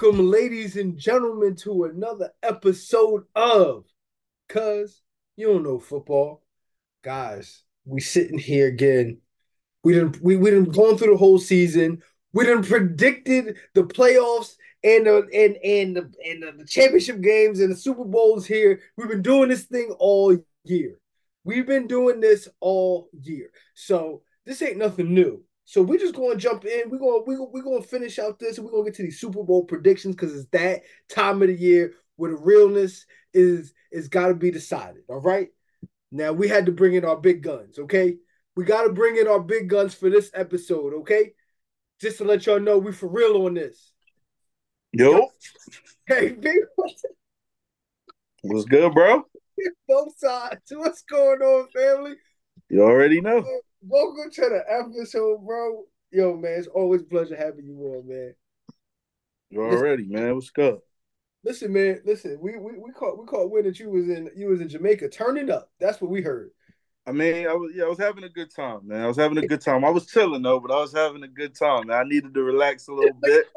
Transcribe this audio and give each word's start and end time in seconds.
Welcome, 0.00 0.30
ladies 0.30 0.76
and 0.76 0.96
gentlemen, 0.96 1.56
to 1.56 1.84
another 1.84 2.30
episode 2.44 3.24
of 3.34 3.84
Cuz 4.48 5.02
You 5.36 5.48
Don't 5.48 5.64
Know 5.64 5.80
Football. 5.80 6.44
Guys, 7.02 7.64
we 7.84 8.00
sitting 8.00 8.38
here 8.38 8.68
again. 8.68 9.18
We 9.82 9.94
didn't 9.94 10.22
we, 10.22 10.36
we 10.36 10.50
didn't 10.50 10.72
gone 10.72 10.96
through 10.96 11.12
the 11.12 11.16
whole 11.16 11.40
season. 11.40 12.00
We 12.32 12.44
didn't 12.44 12.68
predicted 12.68 13.56
the 13.74 13.82
playoffs 13.82 14.54
and 14.84 15.06
the 15.06 15.26
and 15.34 15.56
and 15.64 15.96
the, 15.96 16.12
and 16.24 16.42
the, 16.44 16.52
the 16.58 16.66
championship 16.66 17.20
games 17.20 17.58
and 17.58 17.72
the 17.72 17.76
Super 17.76 18.04
Bowls 18.04 18.46
here. 18.46 18.80
We've 18.96 19.08
been 19.08 19.22
doing 19.22 19.48
this 19.48 19.64
thing 19.64 19.90
all 19.98 20.38
year. 20.62 21.00
We've 21.42 21.66
been 21.66 21.88
doing 21.88 22.20
this 22.20 22.46
all 22.60 23.08
year. 23.20 23.50
So 23.74 24.22
this 24.46 24.62
ain't 24.62 24.78
nothing 24.78 25.12
new. 25.12 25.42
So 25.68 25.82
we're 25.82 25.98
just 25.98 26.14
going 26.14 26.30
to 26.30 26.42
jump 26.42 26.64
in. 26.64 26.88
We're 26.88 26.96
going 26.96 27.24
we 27.26 27.38
we're 27.38 27.60
going 27.60 27.82
to 27.82 27.86
finish 27.86 28.18
out 28.18 28.38
this, 28.38 28.56
and 28.56 28.64
we're 28.64 28.72
going 28.72 28.86
to 28.86 28.90
get 28.90 28.96
to 28.96 29.02
these 29.02 29.20
Super 29.20 29.42
Bowl 29.42 29.64
predictions 29.64 30.16
because 30.16 30.34
it's 30.34 30.48
that 30.52 30.80
time 31.10 31.42
of 31.42 31.48
the 31.48 31.54
year 31.54 31.92
where 32.16 32.30
the 32.30 32.38
realness 32.38 33.04
is 33.34 33.74
is 33.92 34.08
got 34.08 34.28
to 34.28 34.34
be 34.34 34.50
decided. 34.50 35.02
All 35.08 35.20
right. 35.20 35.48
Now 36.10 36.32
we 36.32 36.48
had 36.48 36.64
to 36.66 36.72
bring 36.72 36.94
in 36.94 37.04
our 37.04 37.18
big 37.18 37.42
guns. 37.42 37.78
Okay, 37.78 38.16
we 38.56 38.64
got 38.64 38.84
to 38.84 38.94
bring 38.94 39.18
in 39.18 39.28
our 39.28 39.40
big 39.40 39.68
guns 39.68 39.92
for 39.92 40.08
this 40.08 40.30
episode. 40.32 40.94
Okay, 41.00 41.32
just 42.00 42.16
to 42.16 42.24
let 42.24 42.46
y'all 42.46 42.58
know 42.58 42.78
we 42.78 42.90
for 42.90 43.06
real 43.06 43.44
on 43.44 43.52
this. 43.52 43.92
Yo, 44.92 45.28
Hey, 46.06 46.30
big 46.40 46.56
what's 48.40 48.64
good, 48.64 48.94
bro? 48.94 49.22
both 49.86 50.16
sides. 50.16 50.62
What's 50.72 51.02
going 51.02 51.42
on, 51.42 51.68
family? 51.76 52.14
You 52.70 52.84
already 52.84 53.20
know. 53.20 53.44
Welcome 53.80 54.30
to 54.32 54.40
the 54.40 54.62
episode, 54.68 55.46
bro. 55.46 55.84
Yo, 56.10 56.36
man, 56.36 56.58
it's 56.58 56.66
always 56.66 57.02
a 57.02 57.04
pleasure 57.04 57.36
having 57.36 57.66
you 57.66 57.76
on, 57.76 58.08
man. 58.08 58.34
You 59.50 59.62
already, 59.62 60.04
man. 60.04 60.34
What's 60.34 60.50
good? 60.50 60.78
Listen, 61.44 61.72
man, 61.72 62.00
listen. 62.04 62.38
We 62.40 62.58
we 62.58 62.72
we 62.76 62.90
caught 62.92 63.18
we 63.18 63.24
caught 63.24 63.50
wind 63.50 63.66
that 63.66 63.78
you 63.78 63.90
was 63.90 64.08
in 64.08 64.30
you 64.34 64.48
was 64.48 64.60
in 64.60 64.68
Jamaica. 64.68 65.08
Turn 65.10 65.36
it 65.36 65.48
up. 65.48 65.70
That's 65.78 66.00
what 66.00 66.10
we 66.10 66.22
heard. 66.22 66.50
I 67.06 67.12
mean, 67.12 67.46
I 67.46 67.52
was 67.54 67.70
yeah, 67.74 67.84
I 67.84 67.88
was 67.88 68.00
having 68.00 68.24
a 68.24 68.28
good 68.28 68.52
time, 68.54 68.80
man. 68.88 69.02
I 69.02 69.06
was 69.06 69.16
having 69.16 69.38
a 69.38 69.46
good 69.46 69.60
time. 69.60 69.84
I 69.84 69.90
was 69.90 70.06
chilling 70.06 70.42
though, 70.42 70.58
but 70.58 70.72
I 70.72 70.80
was 70.80 70.92
having 70.92 71.22
a 71.22 71.28
good 71.28 71.54
time. 71.54 71.86
Man. 71.86 71.98
I 71.98 72.02
needed 72.02 72.34
to 72.34 72.42
relax 72.42 72.88
a 72.88 72.92
little 72.92 73.18
bit. 73.22 73.46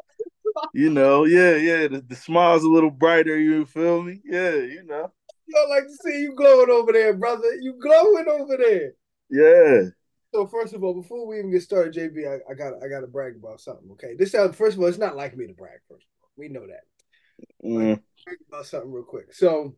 You 0.74 0.90
know, 0.90 1.24
yeah, 1.24 1.56
yeah. 1.56 1.88
The, 1.88 2.04
the 2.06 2.14
smile's 2.14 2.62
a 2.62 2.68
little 2.68 2.90
brighter. 2.90 3.38
You 3.38 3.64
feel 3.64 4.02
me? 4.02 4.20
Yeah, 4.22 4.56
you 4.56 4.82
know. 4.84 5.10
Yo, 5.46 5.68
like 5.70 5.84
to 5.84 5.96
see 6.02 6.20
you 6.20 6.34
glowing 6.36 6.68
over 6.68 6.92
there, 6.92 7.14
brother. 7.14 7.54
You 7.62 7.78
glowing 7.80 8.26
over 8.28 8.58
there. 8.58 8.92
Yeah. 9.30 9.88
So 10.34 10.46
first 10.46 10.72
of 10.72 10.82
all, 10.82 10.94
before 10.94 11.26
we 11.26 11.38
even 11.38 11.50
get 11.50 11.62
started, 11.62 11.94
JB, 11.94 12.26
I, 12.26 12.50
I 12.50 12.54
got 12.54 12.82
I 12.82 12.88
got 12.88 13.00
to 13.00 13.06
brag 13.06 13.36
about 13.36 13.60
something. 13.60 13.90
Okay, 13.92 14.14
this 14.18 14.32
sounds 14.32 14.56
first 14.56 14.76
of 14.76 14.82
all, 14.82 14.88
it's 14.88 14.98
not 14.98 15.16
like 15.16 15.36
me 15.36 15.46
to 15.46 15.52
brag. 15.52 15.80
First 15.88 16.06
of 16.06 16.22
all, 16.22 16.30
we 16.36 16.48
know 16.48 16.66
that. 16.66 16.84
Mm, 17.64 18.00
Brag 18.24 18.38
about 18.48 18.66
something 18.66 18.90
real 18.90 19.04
quick. 19.04 19.34
So 19.34 19.76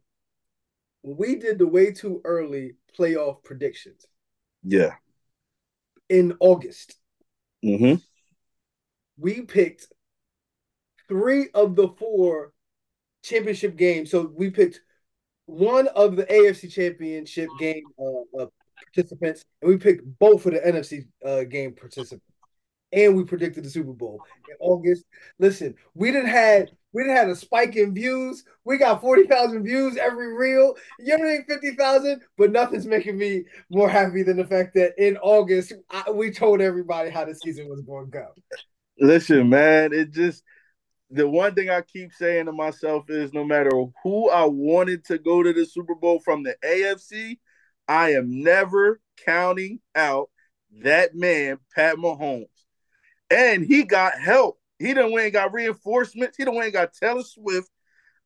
we 1.03 1.37
did 1.37 1.59
the 1.59 1.67
way 1.67 1.93
too 1.93 2.21
early 2.25 2.77
playoff 2.99 3.43
predictions 3.43 4.07
yeah. 4.63 4.95
in 6.09 6.37
August, 6.41 6.97
Mm-hmm. 7.65 7.95
we 9.17 9.41
picked 9.41 9.87
three 11.09 11.49
of 11.55 11.77
the 11.77 11.89
four 11.99 12.53
championship 13.23 13.77
games. 13.77 14.11
So 14.11 14.31
we 14.35 14.51
picked 14.51 14.83
one 15.47 15.89
of 15.89 16.17
the 16.17 16.25
AFC 16.25 16.71
championship 16.71 17.49
game 17.59 17.85
uh, 17.99 18.43
uh, 18.43 18.47
participants, 18.85 19.45
and 19.63 19.71
we 19.71 19.77
picked 19.77 20.03
both 20.19 20.47
of 20.47 20.53
the 20.53 20.61
NFC 20.61 21.07
uh, 21.25 21.45
game 21.45 21.75
participants. 21.75 22.25
And 22.93 23.17
we 23.17 23.25
predicted 23.25 23.65
the 23.65 23.71
Super 23.71 23.93
Bowl 23.93 24.21
in 24.49 24.55
August. 24.61 25.05
Listen, 25.41 25.75
we 25.95 26.13
didn't 26.13 26.29
had 26.29 26.71
we 26.93 27.03
didn't 27.03 27.17
had 27.17 27.29
a 27.29 27.35
spike 27.35 27.75
in 27.75 27.93
views. 27.93 28.45
We 28.65 28.79
got 28.79 29.01
forty 29.01 29.25
thousand 29.25 29.65
views 29.65 29.97
every 29.97 30.33
reel. 30.33 30.75
You 31.01 31.17
ain't 31.17 31.49
fifty 31.49 31.73
thousand, 31.73 32.23
but 32.39 32.53
nothing's 32.53 32.87
making 32.87 33.19
me 33.19 33.45
more 33.69 33.89
happy 33.89 34.23
than 34.23 34.37
the 34.37 34.47
fact 34.47 34.75
that 34.77 34.93
in 34.97 35.17
August 35.17 35.73
I, 35.91 36.09
we 36.13 36.31
told 36.31 36.61
everybody 36.61 37.11
how 37.11 37.25
the 37.25 37.35
season 37.35 37.69
was 37.69 37.81
going 37.81 38.07
to 38.07 38.11
go. 38.13 38.29
Listen, 39.01 39.49
man. 39.49 39.93
It 39.93 40.13
just 40.13 40.45
the 41.11 41.29
one 41.29 41.55
thing 41.55 41.71
I 41.71 41.83
keep 41.83 42.13
saying 42.13 42.47
to 42.47 42.53
myself 42.53 43.09
is 43.09 43.33
no 43.33 43.45
matter 43.45 43.71
who 44.03 44.31
I 44.31 44.45
wanted 44.45 45.05
to 45.07 45.19
go 45.19 45.43
to 45.43 45.53
the 45.53 45.67
Super 45.67 45.95
Bowl 45.95 46.21
from 46.21 46.43
the 46.43 46.57
AFC, 46.65 47.39
I 47.89 48.13
am 48.15 48.43
never 48.43 49.01
counting 49.25 49.81
out 49.95 50.31
that 50.83 51.15
man, 51.15 51.59
Pat 51.75 51.97
Mahomes. 51.97 52.47
And 53.31 53.65
he 53.65 53.85
got 53.85 54.19
help. 54.19 54.59
He 54.79 54.93
done 54.95 55.13
went 55.13 55.27
and 55.27 55.33
got 55.33 55.53
reinforcements. 55.53 56.37
He 56.37 56.45
done 56.45 56.55
went 56.55 56.67
and 56.67 56.73
got 56.75 56.93
Taylor 56.95 57.23
Swift. 57.23 57.69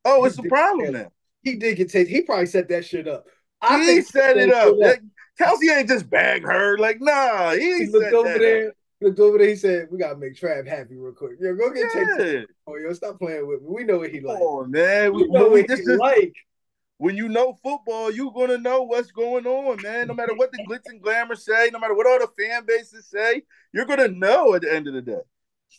Oh, 0.04 0.24
it's 0.24 0.38
a 0.38 0.42
problem 0.42 0.92
now. 0.92 1.12
He 1.42 1.56
did 1.56 1.76
get 1.76 1.90
taken. 1.90 2.12
He 2.12 2.22
probably 2.22 2.46
set 2.46 2.68
that 2.68 2.84
shit 2.84 3.06
up. 3.06 3.26
I 3.60 3.82
he 3.84 4.00
set 4.02 4.36
it 4.36 4.52
up. 4.52 4.74
He 4.74 4.84
Like, 4.84 5.02
Kelce 5.40 5.76
ain't 5.76 5.88
just 5.88 6.08
bag 6.10 6.44
her. 6.44 6.78
Like, 6.78 7.00
nah, 7.00 7.52
he, 7.52 7.72
ain't 7.82 7.92
looked 7.92 8.12
over 8.12 8.28
that 8.28 8.38
there. 8.40 8.68
up. 8.68 8.74
Looked 9.00 9.20
over 9.20 9.38
there. 9.38 9.48
He 9.48 9.54
said, 9.56 9.86
"We 9.92 9.98
gotta 9.98 10.16
make 10.16 10.34
Trav 10.34 10.66
happy 10.66 10.96
real 10.96 11.12
quick. 11.12 11.32
Yo, 11.40 11.54
go 11.54 11.70
get 11.70 11.86
Yeah. 11.94 12.16
taken. 12.16 12.46
Oh, 12.66 12.76
yo, 12.76 12.92
stop 12.92 13.18
playing 13.20 13.46
with 13.46 13.62
me. 13.62 13.68
We 13.70 13.84
know 13.84 13.98
what 13.98 14.10
he 14.10 14.20
like. 14.20 14.40
on, 14.40 14.70
man. 14.72 15.12
We 15.14 15.22
We- 15.22 15.28
know 15.28 15.48
we- 15.48 15.62
what 15.62 15.70
he 15.70 15.82
is- 15.82 15.86
like. 15.98 16.34
When 16.98 17.16
you 17.16 17.28
know 17.28 17.58
football, 17.62 18.10
you're 18.10 18.32
gonna 18.32 18.58
know 18.58 18.82
what's 18.82 19.10
going 19.10 19.46
on, 19.46 19.82
man. 19.82 20.08
No 20.08 20.14
matter 20.14 20.34
what 20.34 20.52
the 20.52 20.58
glitz 20.68 20.86
and 20.86 21.00
glamour 21.00 21.34
say, 21.34 21.70
no 21.72 21.78
matter 21.78 21.94
what 21.94 22.06
all 22.06 22.18
the 22.18 22.28
fan 22.38 22.64
bases 22.66 23.06
say, 23.06 23.42
you're 23.72 23.86
gonna 23.86 24.08
know 24.08 24.54
at 24.54 24.62
the 24.62 24.72
end 24.72 24.86
of 24.86 24.94
the 24.94 25.02
day. 25.02 25.20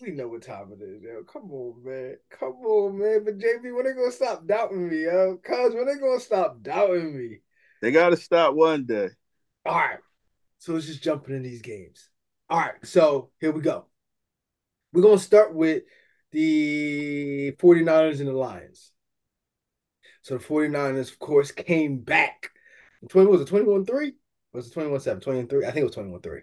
We 0.02 0.12
know 0.12 0.28
what 0.28 0.44
time 0.44 0.72
it 0.72 0.84
is, 0.84 1.02
yo. 1.02 1.24
Come 1.24 1.52
on, 1.52 1.84
man. 1.84 2.16
Come 2.30 2.54
on, 2.66 2.98
man. 3.00 3.24
But 3.26 3.38
JB, 3.38 3.76
when 3.76 3.86
they 3.86 3.94
gonna 3.94 4.12
stop 4.12 4.46
doubting 4.48 4.90
me, 4.90 5.04
yo? 5.04 5.38
Cuz 5.44 5.74
when 5.74 5.86
they 5.86 5.96
gonna 5.96 6.20
stop 6.20 6.62
doubting 6.62 7.18
me? 7.18 7.40
They 7.82 7.92
gotta 7.92 8.18
stop 8.18 8.54
one 8.56 8.86
day. 8.86 9.10
All 9.66 9.76
right. 9.76 10.00
So 10.60 10.74
let's 10.74 10.88
just 10.88 11.04
jump 11.04 11.28
into 11.30 11.48
these 11.48 11.62
games. 11.62 12.10
All 12.50 12.60
right. 12.60 12.74
So 12.84 13.32
here 13.40 13.52
we 13.52 13.62
go. 13.62 13.86
We're 14.92 15.04
going 15.04 15.18
to 15.18 15.24
start 15.24 15.54
with 15.54 15.84
the 16.32 17.52
49ers 17.60 18.20
and 18.20 18.28
the 18.28 18.34
Lions. 18.34 18.92
So 20.30 20.38
the 20.38 20.44
49ers, 20.44 21.12
of 21.12 21.18
course, 21.18 21.52
came 21.52 21.98
back. 21.98 22.52
20, 23.10 23.32
was 23.32 23.42
it 23.42 23.48
21 23.48 23.84
3? 23.84 24.14
Was 24.54 24.68
it 24.68 24.74
21 24.74 25.00
7? 25.00 25.22
21 25.22 25.48
3? 25.48 25.66
I 25.66 25.72
think 25.72 25.78
it 25.78 25.84
was 25.86 25.96
21 25.96 26.22
3. 26.22 26.42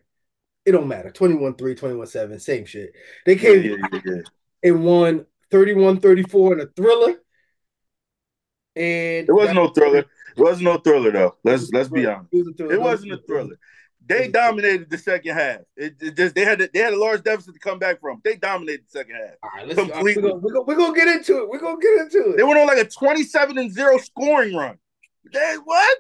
It 0.65 0.73
don't 0.73 0.89
matter. 0.89 1.13
21 1.13 1.55
3, 1.55 1.75
21 1.77 2.07
7, 2.09 2.41
same 2.41 2.65
shit. 2.65 2.93
They 3.25 3.37
came 3.37 3.63
yeah, 3.63 3.77
yeah, 3.93 4.01
yeah. 4.05 4.23
and 4.65 4.83
won 4.83 5.25
31 5.53 6.01
34 6.01 6.55
in 6.55 6.61
a 6.63 6.67
thriller. 6.67 7.15
And 8.75 9.29
It 9.29 9.33
wasn't 9.33 9.55
no 9.55 9.69
thriller. 9.69 9.99
It 9.99 10.07
wasn't 10.37 10.65
no 10.65 10.79
thriller 10.79 11.13
though. 11.13 11.37
Let's 11.45 11.71
let's 11.71 11.89
be 11.89 12.07
honest. 12.07 12.33
Was. 12.33 12.73
It 12.73 12.81
wasn't 12.81 13.13
a 13.13 13.19
thriller. 13.19 13.57
They 14.09 14.29
dominated 14.29 14.89
the 14.89 14.99
second 14.99 15.35
half. 15.35 15.61
It, 15.77 15.97
it 16.01 16.17
just 16.17 16.35
they 16.35 16.45
had 16.45 16.59
they 16.73 16.79
had 16.79 16.93
a 16.93 16.99
large 16.99 17.23
deficit 17.23 17.55
to 17.55 17.61
come 17.61 17.79
back 17.79 18.01
from. 18.01 18.21
They 18.25 18.37
dominated 18.37 18.85
the 18.87 18.99
second 18.99 19.17
half. 19.17 19.35
All 19.43 19.51
right, 19.55 19.67
let's, 19.67 19.81
Completely. 19.81 20.23
we're, 20.23 20.29
gonna, 20.31 20.41
we're, 20.41 20.53
gonna, 20.53 20.65
we're 20.65 20.77
gonna 20.77 20.95
get 20.95 21.09
into 21.09 21.39
it. 21.39 21.49
We're 21.49 21.59
gonna 21.59 21.81
get 21.81 22.01
into 22.01 22.31
it. 22.31 22.37
They 22.37 22.45
went 22.45 22.61
on 22.61 22.67
like 22.67 22.79
a 22.79 22.89
27 22.89 23.59
and 23.59 23.73
0 23.73 23.99
scoring 23.99 24.55
run. 24.55 24.79
They 25.33 25.57
what? 25.65 25.99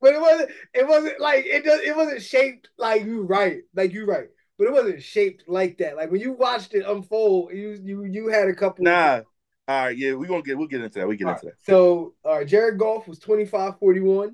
But 0.00 0.14
it 0.14 0.20
wasn't. 0.20 0.50
It 0.74 0.88
wasn't 0.88 1.20
like 1.20 1.46
it. 1.46 1.64
Does. 1.64 1.80
It 1.80 1.96
wasn't 1.96 2.22
shaped 2.22 2.68
like 2.78 3.04
you 3.04 3.22
right. 3.22 3.62
Like 3.74 3.92
you 3.92 4.04
right. 4.04 4.28
But 4.58 4.66
it 4.66 4.72
wasn't 4.72 5.02
shaped 5.02 5.44
like 5.46 5.78
that. 5.78 5.96
Like 5.96 6.10
when 6.10 6.20
you 6.20 6.32
watched 6.32 6.74
it 6.74 6.84
unfold, 6.86 7.52
you 7.52 7.78
you 7.82 8.04
you 8.04 8.28
had 8.28 8.48
a 8.48 8.54
couple. 8.54 8.84
Nah. 8.84 9.20
All 9.68 9.84
right, 9.84 9.96
yeah, 9.96 10.14
we're 10.14 10.26
gonna 10.26 10.42
get 10.42 10.58
we'll 10.58 10.66
get 10.66 10.80
into 10.80 10.98
that. 10.98 11.06
We 11.06 11.16
get 11.16 11.28
All 11.28 11.34
into 11.34 11.46
right. 11.46 11.54
that. 11.64 11.72
So 11.72 12.14
uh, 12.24 12.42
Jared 12.42 12.78
Goff 12.80 13.06
was 13.06 13.20
25-41 13.20 14.32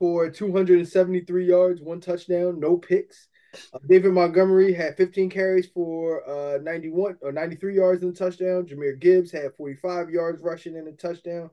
for 0.00 0.30
273 0.30 1.46
yards, 1.46 1.82
one 1.82 2.00
touchdown, 2.00 2.58
no 2.58 2.78
picks. 2.78 3.28
Uh, 3.74 3.78
David 3.86 4.12
Montgomery 4.12 4.72
had 4.72 4.96
15 4.96 5.28
carries 5.28 5.66
for 5.66 6.28
uh, 6.28 6.58
91 6.62 7.18
or 7.20 7.32
93 7.32 7.74
yards 7.76 8.02
in 8.02 8.08
the 8.10 8.16
touchdown. 8.16 8.66
Jahmyr 8.66 8.98
Gibbs 8.98 9.30
had 9.30 9.54
45 9.56 10.10
yards 10.10 10.42
rushing 10.42 10.74
in 10.74 10.86
the 10.86 10.92
touchdown. 10.92 11.50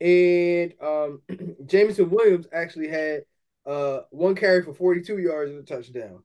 And 0.00 0.74
um, 0.80 1.22
Jameson 1.66 2.10
Williams 2.10 2.46
actually 2.52 2.88
had 2.88 3.22
uh, 3.64 4.00
one 4.10 4.34
carry 4.34 4.62
for 4.62 4.74
42 4.74 5.18
yards 5.18 5.50
in 5.50 5.56
the 5.56 5.62
touchdown. 5.62 6.22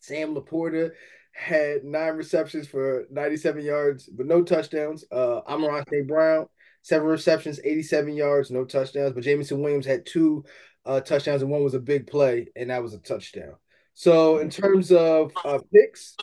Sam 0.00 0.34
LaPorta 0.34 0.90
had 1.32 1.84
nine 1.84 2.14
receptions 2.14 2.66
for 2.66 3.06
97 3.10 3.64
yards, 3.64 4.08
but 4.08 4.26
no 4.26 4.42
touchdowns. 4.42 5.04
Uh. 5.12 5.40
Brown, 6.06 6.46
seven 6.82 7.06
receptions, 7.06 7.60
87 7.62 8.14
yards, 8.14 8.50
no 8.50 8.64
touchdowns. 8.64 9.12
But 9.12 9.22
Jameson 9.22 9.62
Williams 9.62 9.86
had 9.86 10.06
two 10.06 10.44
uh, 10.86 11.00
touchdowns, 11.00 11.42
and 11.42 11.50
one 11.50 11.64
was 11.64 11.74
a 11.74 11.80
big 11.80 12.06
play, 12.06 12.48
and 12.56 12.70
that 12.70 12.82
was 12.82 12.94
a 12.94 12.98
touchdown. 12.98 13.54
So 13.94 14.38
in 14.38 14.50
terms 14.50 14.92
of 14.92 15.32
uh, 15.44 15.58
picks, 15.72 16.16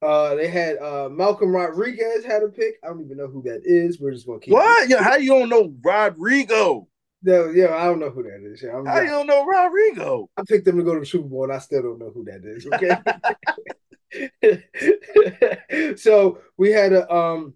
uh, 0.00 0.34
they 0.36 0.48
had 0.48 0.78
uh, 0.78 1.08
Malcolm 1.10 1.50
Rodriguez 1.50 2.24
had 2.24 2.42
a 2.42 2.48
pick. 2.48 2.76
I 2.82 2.88
don't 2.88 3.04
even 3.04 3.16
know 3.16 3.26
who 3.26 3.42
that 3.42 3.62
is. 3.64 4.00
We're 4.00 4.12
just 4.12 4.26
gonna 4.26 4.40
keep 4.40 4.54
What? 4.54 4.88
Yeah, 4.88 5.02
how 5.02 5.16
you 5.16 5.30
don't 5.30 5.48
know 5.48 5.74
Rodrigo? 5.82 6.88
No, 7.22 7.50
yeah, 7.50 7.74
I 7.74 7.86
don't 7.86 7.98
know 7.98 8.10
who 8.10 8.22
that 8.22 8.40
is. 8.44 8.62
Yeah, 8.62 8.76
I'm, 8.76 8.86
How 8.86 9.00
you 9.00 9.08
don't 9.08 9.26
know 9.26 9.44
Rodrigo? 9.44 10.30
I 10.36 10.42
picked 10.46 10.64
them 10.64 10.76
to 10.76 10.84
go 10.84 10.94
to 10.94 11.00
the 11.00 11.06
Super 11.06 11.28
Bowl, 11.28 11.44
and 11.44 11.52
I 11.52 11.58
still 11.58 11.82
don't 11.82 11.98
know 11.98 12.12
who 12.14 12.24
that 12.24 12.44
is. 12.44 12.66
Okay. 12.66 12.96
so 15.96 16.38
we 16.56 16.70
had 16.70 16.92
a 16.92 17.12
um 17.12 17.54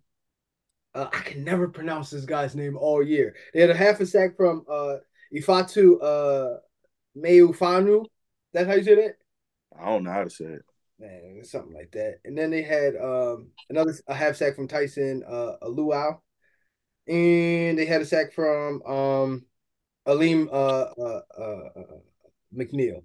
Uh, 0.95 1.09
I 1.13 1.21
can 1.21 1.45
never 1.45 1.69
pronounce 1.69 2.11
this 2.11 2.25
guy's 2.27 2.55
name 2.55 2.77
all 2.77 3.03
year. 3.03 3.35
They 3.55 3.61
had 3.61 3.71
a 3.71 3.75
half 3.75 4.01
a 4.01 4.07
sack 4.07 4.37
from 4.37 4.65
uh, 4.69 4.97
Ifeatu 5.35 6.03
uh, 6.03 6.59
Melifonwu. 7.17 8.07
That's 8.53 8.67
how 8.67 8.75
you 8.75 8.85
say 8.85 8.95
that? 8.97 9.17
I 9.79 9.87
don't 9.87 10.05
know 10.05 10.13
how 10.13 10.25
to 10.25 10.31
say 10.31 10.45
it. 10.45 10.63
Man, 10.99 11.41
something 11.43 11.75
like 11.75 11.91
that. 11.93 12.19
And 12.25 12.37
then 12.37 12.51
they 12.51 12.63
had 12.63 12.95
um, 12.97 13.49
another 13.71 13.95
a 14.07 14.15
half 14.15 14.37
sack 14.37 14.55
from 14.55 14.69
Tyson 14.69 15.25
uh, 15.29 15.55
Luau, 15.67 16.21
And 17.09 17.79
they 17.79 17.87
had 17.87 18.03
a 18.03 18.07
sack 18.07 18.33
from 18.33 18.83
um, 18.83 19.45
Alim 20.07 20.49
uh, 20.53 20.87
uh, 20.99 21.21
uh, 21.39 21.69
uh 21.77 21.99
McNeill. 22.55 23.03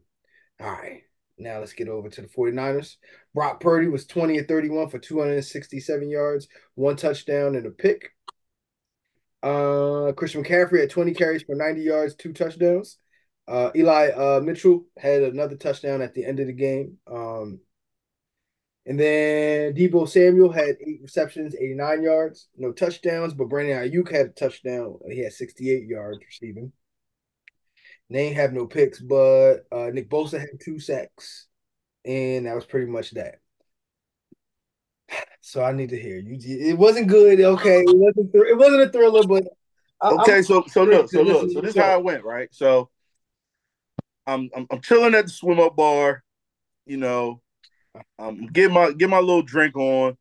All 0.59 0.71
right. 0.71 1.03
Now 1.39 1.59
let's 1.59 1.73
get 1.73 1.87
over 1.87 2.09
to 2.09 2.21
the 2.21 2.27
49ers. 2.27 2.95
Brock 3.33 3.59
Purdy 3.59 3.87
was 3.87 4.07
20 4.07 4.39
and 4.39 4.47
31 4.47 4.89
for 4.89 4.97
267 4.97 6.09
yards, 6.09 6.47
one 6.75 6.95
touchdown 6.95 7.55
and 7.55 7.67
a 7.67 7.71
pick. 7.71 8.11
Uh, 9.43 10.11
Christian 10.13 10.43
McCaffrey 10.43 10.81
had 10.81 10.89
20 10.89 11.13
carries 11.13 11.43
for 11.43 11.55
90 11.55 11.81
yards, 11.81 12.15
two 12.15 12.33
touchdowns. 12.33 12.97
Uh, 13.47 13.71
Eli 13.75 14.09
uh, 14.09 14.41
Mitchell 14.41 14.85
had 14.97 15.23
another 15.23 15.55
touchdown 15.55 16.01
at 16.01 16.13
the 16.13 16.25
end 16.25 16.39
of 16.39 16.47
the 16.47 16.53
game. 16.53 16.97
Um, 17.09 17.59
and 18.85 18.99
then 18.99 19.73
Deebo 19.73 20.07
Samuel 20.07 20.51
had 20.51 20.77
eight 20.85 21.01
receptions, 21.01 21.55
89 21.55 22.03
yards, 22.03 22.47
no 22.57 22.71
touchdowns, 22.71 23.33
but 23.33 23.49
Brandon 23.49 23.77
Aiyuk 23.77 24.09
had 24.09 24.27
a 24.27 24.29
touchdown. 24.29 24.97
He 25.09 25.19
had 25.19 25.33
68 25.33 25.87
yards 25.87 26.19
receiving. 26.25 26.71
They 28.09 28.27
ain't 28.27 28.37
have 28.37 28.53
no 28.53 28.65
picks, 28.65 29.01
but 29.01 29.65
uh, 29.71 29.89
Nick 29.91 30.09
Bosa 30.09 30.39
had 30.39 30.61
two 30.61 30.79
sacks, 30.79 31.47
and 32.05 32.45
that 32.45 32.55
was 32.55 32.65
pretty 32.65 32.89
much 32.89 33.11
that. 33.11 33.39
So 35.41 35.63
I 35.63 35.71
need 35.71 35.89
to 35.89 35.99
hear 35.99 36.17
you. 36.17 36.37
It 36.41 36.77
wasn't 36.77 37.07
good. 37.07 37.39
Okay, 37.39 37.79
it 37.79 37.97
wasn't. 37.97 38.31
Thr- 38.31 38.45
it 38.45 38.57
wasn't 38.57 38.81
a 38.81 38.89
thriller, 38.89 39.23
but 39.23 39.43
I, 40.01 40.11
okay. 40.11 40.41
so 40.41 40.65
so 40.67 40.83
look, 40.83 41.09
so 41.09 41.21
look, 41.21 41.51
so 41.51 41.61
this 41.61 41.75
is 41.75 41.81
how 41.81 41.97
it 41.97 42.03
went, 42.03 42.23
right? 42.23 42.49
So 42.51 42.89
I'm 44.25 44.49
I'm, 44.55 44.67
I'm 44.69 44.81
chilling 44.81 45.15
at 45.15 45.25
the 45.25 45.31
swim 45.31 45.59
up 45.59 45.75
bar, 45.75 46.23
you 46.85 46.97
know. 46.97 47.41
I'm 48.19 48.47
get 48.47 48.71
my 48.71 48.91
get 48.91 49.09
my 49.09 49.19
little 49.19 49.41
drink 49.41 49.75
on. 49.75 50.17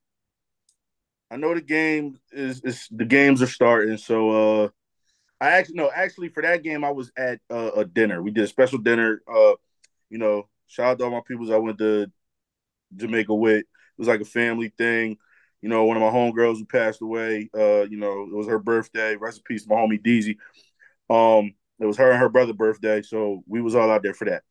I 1.30 1.36
know 1.36 1.54
the 1.54 1.60
game 1.60 2.18
is 2.30 2.60
is 2.62 2.86
the 2.90 3.04
games 3.04 3.42
are 3.42 3.46
starting, 3.48 3.98
so 3.98 4.30
uh 4.64 4.68
I 5.40 5.50
actually 5.50 5.76
no, 5.76 5.90
actually 5.94 6.28
for 6.28 6.42
that 6.42 6.62
game 6.62 6.84
I 6.84 6.90
was 6.90 7.10
at 7.16 7.40
uh, 7.50 7.72
a 7.76 7.84
dinner. 7.84 8.22
We 8.22 8.30
did 8.30 8.44
a 8.44 8.48
special 8.48 8.78
dinner. 8.78 9.20
Uh, 9.28 9.54
you 10.08 10.18
know, 10.18 10.48
shout 10.66 10.86
out 10.86 10.98
to 10.98 11.04
all 11.04 11.10
my 11.10 11.20
peoples 11.26 11.50
I 11.50 11.58
went 11.58 11.78
to 11.78 12.10
Jamaica 12.94 13.34
with. 13.34 13.66
It 13.98 14.00
was 14.00 14.08
like 14.08 14.20
a 14.20 14.26
family 14.26 14.72
thing. 14.76 15.18
You 15.62 15.68
know, 15.68 15.84
one 15.84 15.96
of 15.96 16.02
my 16.02 16.10
homegirls 16.10 16.58
who 16.58 16.66
passed 16.66 17.02
away. 17.02 17.50
Uh, 17.54 17.82
you 17.82 17.96
know, 17.96 18.22
it 18.22 18.34
was 18.34 18.46
her 18.46 18.58
birthday. 18.58 19.16
Rest 19.16 19.38
in 19.38 19.44
peace, 19.44 19.66
my 19.66 19.76
homie 19.76 20.02
Deezy. 20.02 20.36
Um, 21.08 21.54
it 21.78 21.86
was 21.86 21.96
her 21.98 22.10
and 22.10 22.20
her 22.20 22.28
brother' 22.28 22.52
birthday, 22.52 23.02
so 23.02 23.42
we 23.46 23.60
was 23.60 23.74
all 23.74 23.90
out 23.90 24.02
there 24.02 24.14
for 24.14 24.26
that. 24.26 24.42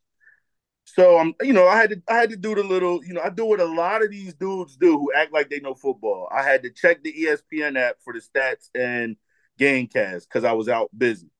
So 0.86 1.18
I'm, 1.18 1.30
um, 1.30 1.36
you 1.42 1.54
know, 1.54 1.68
I 1.68 1.78
had 1.78 1.90
to, 1.90 2.02
I 2.08 2.16
had 2.16 2.30
to 2.30 2.38
do 2.38 2.54
the 2.54 2.64
little, 2.64 3.04
you 3.04 3.14
know, 3.14 3.22
I 3.22 3.30
do 3.30 3.46
what 3.46 3.60
a 3.60 3.66
lot 3.66 4.04
of 4.04 4.12
these 4.12 4.34
dudes 4.36 4.78
do 4.78 4.98
who 4.98 5.12
act 5.14 5.34
like 5.34 5.50
they 5.50 5.60
know 5.60 5.74
football. 5.74 6.30
I 6.32 6.44
had 6.44 6.62
to 6.64 6.70
check 6.70 7.04
the 7.04 7.12
ESPN 7.12 7.78
app 7.78 7.98
for 8.04 8.14
the 8.14 8.20
stats 8.20 8.70
and 8.76 9.18
Gamecast 9.60 10.28
because 10.28 10.44
I 10.44 10.54
was 10.54 10.70
out 10.70 10.90
busy. 10.96 11.32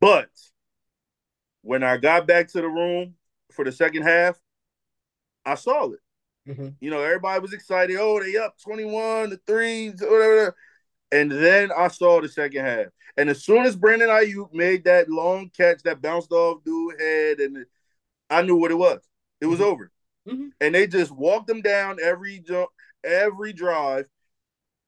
But 0.00 0.30
when 1.62 1.82
I 1.82 1.96
got 1.96 2.26
back 2.26 2.48
to 2.48 2.60
the 2.60 2.68
room 2.68 3.14
for 3.52 3.64
the 3.64 3.72
second 3.72 4.02
half, 4.02 4.38
I 5.44 5.56
saw 5.56 5.90
it. 5.90 6.00
Mm-hmm. 6.48 6.68
You 6.80 6.90
know, 6.90 7.02
everybody 7.02 7.40
was 7.40 7.52
excited. 7.52 7.96
Oh, 7.98 8.20
they 8.22 8.36
up 8.36 8.56
21 8.62 9.30
to 9.30 9.40
3, 9.46 9.88
whatever. 9.90 10.56
And 11.12 11.30
then 11.30 11.70
I 11.76 11.88
saw 11.88 12.20
the 12.20 12.28
second 12.28 12.64
half. 12.64 12.86
And 13.16 13.28
as 13.28 13.42
soon 13.44 13.66
as 13.66 13.76
Brandon 13.76 14.08
Aiyuk 14.08 14.52
made 14.52 14.84
that 14.84 15.08
long 15.08 15.50
catch 15.56 15.82
that 15.82 16.00
bounced 16.00 16.32
off 16.32 16.62
dude 16.64 17.00
head, 17.00 17.40
and 17.40 17.66
I 18.30 18.42
knew 18.42 18.56
what 18.56 18.70
it 18.70 18.76
was. 18.76 19.00
It 19.40 19.46
was 19.46 19.60
mm-hmm. 19.60 19.68
over. 19.68 19.92
Mm-hmm. 20.28 20.48
And 20.60 20.74
they 20.74 20.86
just 20.86 21.10
walked 21.10 21.46
them 21.46 21.62
down 21.62 21.98
every 22.02 22.40
jump, 22.40 22.70
every 23.04 23.52
drive 23.52 24.06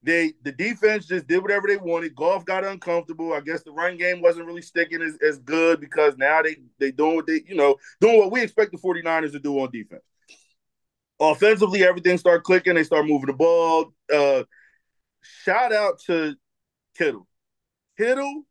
they 0.03 0.33
the 0.43 0.53
defense 0.53 1.07
just 1.07 1.27
did 1.27 1.43
whatever 1.43 1.69
they 1.69 1.77
wanted. 1.77 2.15
Goff 2.15 2.45
got 2.45 2.65
uncomfortable. 2.65 3.33
I 3.33 3.41
guess 3.41 3.63
the 3.63 3.73
run 3.73 3.99
game 3.99 4.23
wasn't 4.23 4.47
really 4.47 4.63
sticking 4.63 5.03
as, 5.03 5.19
as 5.27 5.39
good 5.39 5.81
because 5.81 6.17
now 6.17 6.43
they 6.43 6.57
they 6.79 6.91
doing 6.91 7.17
what 7.17 7.27
they, 7.27 7.43
you 7.47 7.55
know, 7.55 7.77
doing 8.01 8.19
what 8.19 8.31
we 8.31 8.43
expect 8.43 8.73
the 8.73 8.79
49ers 8.79 9.33
to 9.33 9.39
do 9.39 9.61
on 9.61 9.71
defense. 9.71 10.03
Offensively, 11.21 11.85
everything 11.85 12.17
started 12.17 12.43
clicking. 12.45 12.75
They 12.75 12.85
start 12.85 13.07
moving 13.07 13.27
the 13.27 13.35
ball. 13.35 13.93
Uh, 14.13 14.45
shout 15.21 15.73
out 15.73 16.01
to 16.07 16.35
Kittle. 16.97 17.27
Kittle 17.99 18.45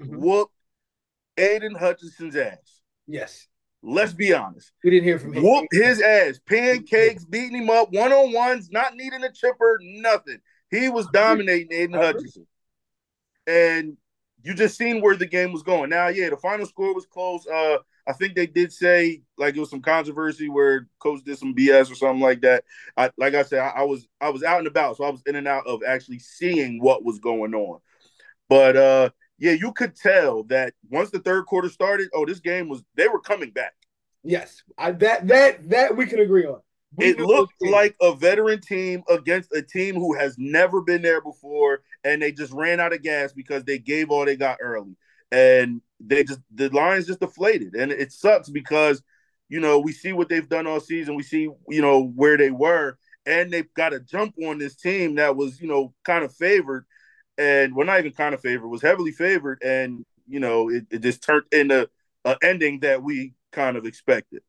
mm-hmm. 0.00 0.16
whooped 0.16 0.52
Aidan 1.38 1.76
Hutchinson's 1.76 2.34
ass. 2.34 2.80
Yes. 3.06 3.46
Let's 3.82 4.12
be 4.12 4.34
honest. 4.34 4.72
We 4.82 4.90
didn't 4.90 5.04
hear 5.04 5.18
from 5.20 5.34
him. 5.34 5.44
Whooped 5.44 5.68
his 5.72 6.02
ass. 6.02 6.40
Pancakes, 6.48 7.24
beating 7.24 7.62
him 7.62 7.70
up, 7.70 7.92
one 7.92 8.12
on 8.12 8.32
ones, 8.32 8.70
not 8.72 8.96
needing 8.96 9.22
a 9.22 9.30
chipper, 9.30 9.78
nothing. 9.80 10.38
He 10.70 10.88
was 10.88 11.06
dominating 11.12 11.72
Aidan 11.72 11.94
Hutchinson. 11.94 12.46
And 13.46 13.96
you 14.42 14.54
just 14.54 14.76
seen 14.76 15.00
where 15.00 15.14
the 15.14 15.26
game 15.26 15.52
was 15.52 15.62
going. 15.62 15.90
Now, 15.90 16.08
yeah, 16.08 16.30
the 16.30 16.36
final 16.36 16.66
score 16.66 16.92
was 16.94 17.06
close. 17.06 17.46
Uh, 17.46 17.78
I 18.08 18.12
think 18.12 18.34
they 18.34 18.46
did 18.46 18.72
say 18.72 19.22
like 19.36 19.56
it 19.56 19.60
was 19.60 19.70
some 19.70 19.82
controversy 19.82 20.48
where 20.48 20.86
coach 20.98 21.22
did 21.24 21.38
some 21.38 21.54
BS 21.54 21.90
or 21.90 21.94
something 21.94 22.20
like 22.20 22.42
that. 22.42 22.64
I 22.96 23.10
like 23.16 23.34
I 23.34 23.42
said, 23.42 23.60
I, 23.60 23.80
I, 23.80 23.82
was 23.82 24.06
I 24.20 24.30
was 24.30 24.42
out 24.42 24.58
and 24.58 24.66
about, 24.66 24.96
so 24.96 25.04
I 25.04 25.10
was 25.10 25.22
in 25.26 25.36
and 25.36 25.48
out 25.48 25.66
of 25.66 25.82
actually 25.86 26.20
seeing 26.20 26.80
what 26.80 27.04
was 27.04 27.18
going 27.18 27.54
on. 27.54 27.80
But 28.48 28.76
uh 28.76 29.10
yeah, 29.38 29.52
you 29.52 29.72
could 29.72 29.94
tell 29.94 30.44
that 30.44 30.72
once 30.88 31.10
the 31.10 31.18
third 31.18 31.46
quarter 31.46 31.68
started, 31.68 32.08
oh, 32.14 32.24
this 32.24 32.40
game 32.40 32.68
was 32.68 32.82
they 32.94 33.08
were 33.08 33.20
coming 33.20 33.50
back. 33.50 33.74
Yes, 34.22 34.62
I, 34.78 34.92
that 34.92 35.26
that 35.28 35.68
that 35.70 35.96
we 35.96 36.06
can 36.06 36.20
agree 36.20 36.46
on 36.46 36.60
it 36.98 37.20
looked 37.20 37.54
like 37.60 37.94
a 38.00 38.14
veteran 38.14 38.60
team 38.60 39.02
against 39.08 39.54
a 39.54 39.62
team 39.62 39.96
who 39.96 40.14
has 40.14 40.36
never 40.38 40.80
been 40.80 41.02
there 41.02 41.20
before, 41.20 41.82
and 42.04 42.22
they 42.22 42.32
just 42.32 42.52
ran 42.52 42.80
out 42.80 42.92
of 42.92 43.02
gas 43.02 43.32
because 43.32 43.64
they 43.64 43.78
gave 43.78 44.10
all 44.10 44.24
they 44.24 44.36
got 44.36 44.58
early, 44.60 44.96
and 45.30 45.80
they 46.00 46.24
just 46.24 46.40
the 46.54 46.68
lines 46.70 47.06
just 47.06 47.20
deflated, 47.20 47.74
and 47.74 47.92
it 47.92 48.12
sucks 48.12 48.48
because 48.48 49.02
you 49.48 49.60
know 49.60 49.78
we 49.78 49.92
see 49.92 50.12
what 50.12 50.28
they've 50.28 50.48
done 50.48 50.66
all 50.66 50.80
season, 50.80 51.14
we 51.14 51.22
see 51.22 51.48
you 51.68 51.82
know 51.82 52.04
where 52.14 52.36
they 52.36 52.50
were, 52.50 52.98
and 53.24 53.50
they've 53.50 53.72
got 53.74 53.94
a 53.94 54.00
jump 54.00 54.34
on 54.44 54.58
this 54.58 54.76
team 54.76 55.16
that 55.16 55.36
was 55.36 55.60
you 55.60 55.68
know 55.68 55.94
kind 56.04 56.24
of 56.24 56.34
favored, 56.34 56.84
and 57.38 57.74
well, 57.74 57.86
not 57.86 57.98
even 57.98 58.12
kind 58.12 58.34
of 58.34 58.40
favored, 58.40 58.68
was 58.68 58.82
heavily 58.82 59.12
favored, 59.12 59.62
and 59.62 60.04
you 60.28 60.40
know 60.40 60.68
it, 60.68 60.86
it 60.90 61.00
just 61.00 61.22
turned 61.22 61.44
into 61.52 61.88
an 62.24 62.36
ending 62.42 62.80
that 62.80 63.02
we 63.02 63.34
kind 63.52 63.76
of 63.76 63.86
expected. 63.86 64.42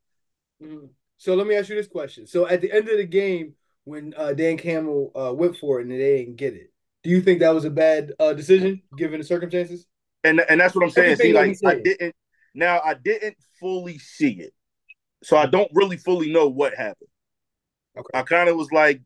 Mm-hmm. 0.61 0.87
So 1.17 1.35
let 1.35 1.47
me 1.47 1.55
ask 1.55 1.69
you 1.69 1.75
this 1.75 1.87
question. 1.87 2.27
So 2.27 2.47
at 2.47 2.61
the 2.61 2.71
end 2.71 2.89
of 2.89 2.97
the 2.97 3.05
game, 3.05 3.53
when 3.85 4.13
uh, 4.15 4.33
Dan 4.33 4.57
Campbell 4.57 5.11
uh, 5.15 5.33
went 5.33 5.57
for 5.57 5.79
it 5.79 5.83
and 5.83 5.91
they 5.91 5.97
didn't 5.97 6.35
get 6.35 6.53
it, 6.53 6.71
do 7.03 7.09
you 7.09 7.21
think 7.21 7.39
that 7.39 7.53
was 7.53 7.65
a 7.65 7.69
bad 7.69 8.11
uh, 8.19 8.33
decision 8.33 8.81
given 8.97 9.19
the 9.19 9.25
circumstances? 9.25 9.87
And 10.23 10.41
and 10.49 10.59
that's 10.59 10.75
what 10.75 10.83
I'm 10.83 10.89
saying. 10.89 11.17
See, 11.17 11.33
like 11.33 11.57
I 11.65 11.75
didn't 11.75 12.15
now 12.53 12.81
I 12.83 12.95
didn't 12.95 13.37
fully 13.59 13.97
see 13.99 14.39
it, 14.39 14.53
so 15.23 15.37
I 15.37 15.45
don't 15.45 15.69
really 15.73 15.97
fully 15.97 16.31
know 16.31 16.47
what 16.47 16.73
happened. 16.73 17.09
Okay. 17.97 18.19
I 18.19 18.23
kind 18.23 18.49
of 18.49 18.55
was 18.55 18.71
like 18.71 19.01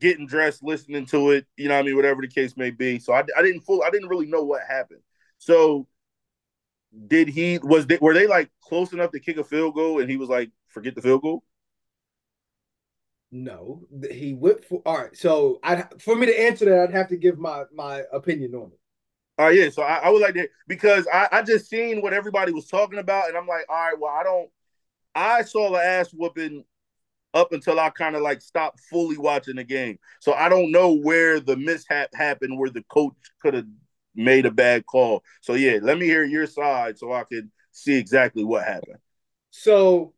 getting 0.00 0.26
dressed, 0.26 0.62
listening 0.62 1.06
to 1.06 1.30
it. 1.30 1.46
You 1.56 1.68
know, 1.68 1.78
I 1.78 1.82
mean, 1.82 1.96
whatever 1.96 2.22
the 2.22 2.28
case 2.28 2.56
may 2.56 2.70
be. 2.70 2.98
So 2.98 3.12
I, 3.12 3.24
I 3.36 3.42
didn't 3.42 3.60
full 3.60 3.82
I 3.82 3.90
didn't 3.90 4.08
really 4.08 4.26
know 4.26 4.42
what 4.42 4.62
happened. 4.68 5.00
So 5.38 5.86
did 7.06 7.28
he 7.28 7.58
was 7.62 7.86
they 7.86 7.98
were 8.00 8.14
they 8.14 8.26
like 8.26 8.50
close 8.62 8.92
enough 8.92 9.12
to 9.12 9.20
kick 9.20 9.36
a 9.36 9.44
field 9.44 9.74
goal 9.74 10.00
and 10.00 10.10
he 10.10 10.16
was 10.16 10.28
like 10.28 10.50
forget 10.68 10.94
the 10.94 11.02
field 11.02 11.22
goal? 11.22 11.44
No, 13.30 13.82
he 14.10 14.32
went 14.32 14.64
for. 14.64 14.80
All 14.86 14.96
right, 14.96 15.16
so 15.16 15.60
I 15.62 15.84
for 15.98 16.16
me 16.16 16.26
to 16.26 16.40
answer 16.40 16.64
that, 16.64 16.88
I'd 16.88 16.94
have 16.94 17.08
to 17.08 17.16
give 17.16 17.38
my 17.38 17.64
my 17.74 18.04
opinion 18.12 18.54
on 18.54 18.72
it. 18.72 18.80
Oh 19.38 19.46
uh, 19.46 19.48
yeah, 19.50 19.70
so 19.70 19.82
I, 19.82 19.98
I 19.98 20.10
would 20.10 20.20
like 20.20 20.34
that 20.34 20.48
because 20.66 21.06
I, 21.12 21.28
I 21.30 21.42
just 21.42 21.70
seen 21.70 22.02
what 22.02 22.12
everybody 22.12 22.50
was 22.52 22.66
talking 22.66 22.98
about, 22.98 23.28
and 23.28 23.36
I'm 23.36 23.46
like, 23.46 23.66
all 23.68 23.76
right, 23.76 23.98
well, 23.98 24.12
I 24.12 24.24
don't. 24.24 24.50
I 25.14 25.42
saw 25.42 25.70
the 25.70 25.78
ass 25.78 26.10
whooping 26.12 26.64
up 27.34 27.52
until 27.52 27.78
I 27.78 27.90
kind 27.90 28.16
of 28.16 28.22
like 28.22 28.42
stopped 28.42 28.80
fully 28.90 29.16
watching 29.16 29.56
the 29.56 29.64
game, 29.64 29.98
so 30.20 30.32
I 30.32 30.48
don't 30.48 30.72
know 30.72 30.92
where 30.92 31.38
the 31.38 31.56
mishap 31.56 32.10
happened, 32.14 32.58
where 32.58 32.70
the 32.70 32.82
coach 32.88 33.14
could 33.40 33.54
have 33.54 33.66
made 34.16 34.44
a 34.44 34.50
bad 34.50 34.84
call. 34.86 35.22
So 35.40 35.54
yeah, 35.54 35.78
let 35.80 35.98
me 35.98 36.06
hear 36.06 36.24
your 36.24 36.46
side 36.46 36.98
so 36.98 37.12
I 37.12 37.22
can 37.22 37.52
see 37.70 37.96
exactly 37.96 38.42
what 38.42 38.64
happened. 38.64 38.98
So 39.50 40.14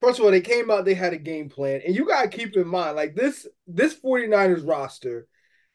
first 0.00 0.18
of 0.18 0.24
all, 0.24 0.32
they 0.32 0.40
came 0.40 0.68
out, 0.68 0.84
they 0.84 0.94
had 0.94 1.12
a 1.12 1.18
game 1.18 1.48
plan. 1.48 1.80
And 1.86 1.94
you 1.94 2.06
gotta 2.06 2.28
keep 2.28 2.56
in 2.56 2.66
mind, 2.66 2.96
like 2.96 3.14
this 3.14 3.46
this 3.68 3.94
49ers 3.94 4.66
roster 4.66 5.28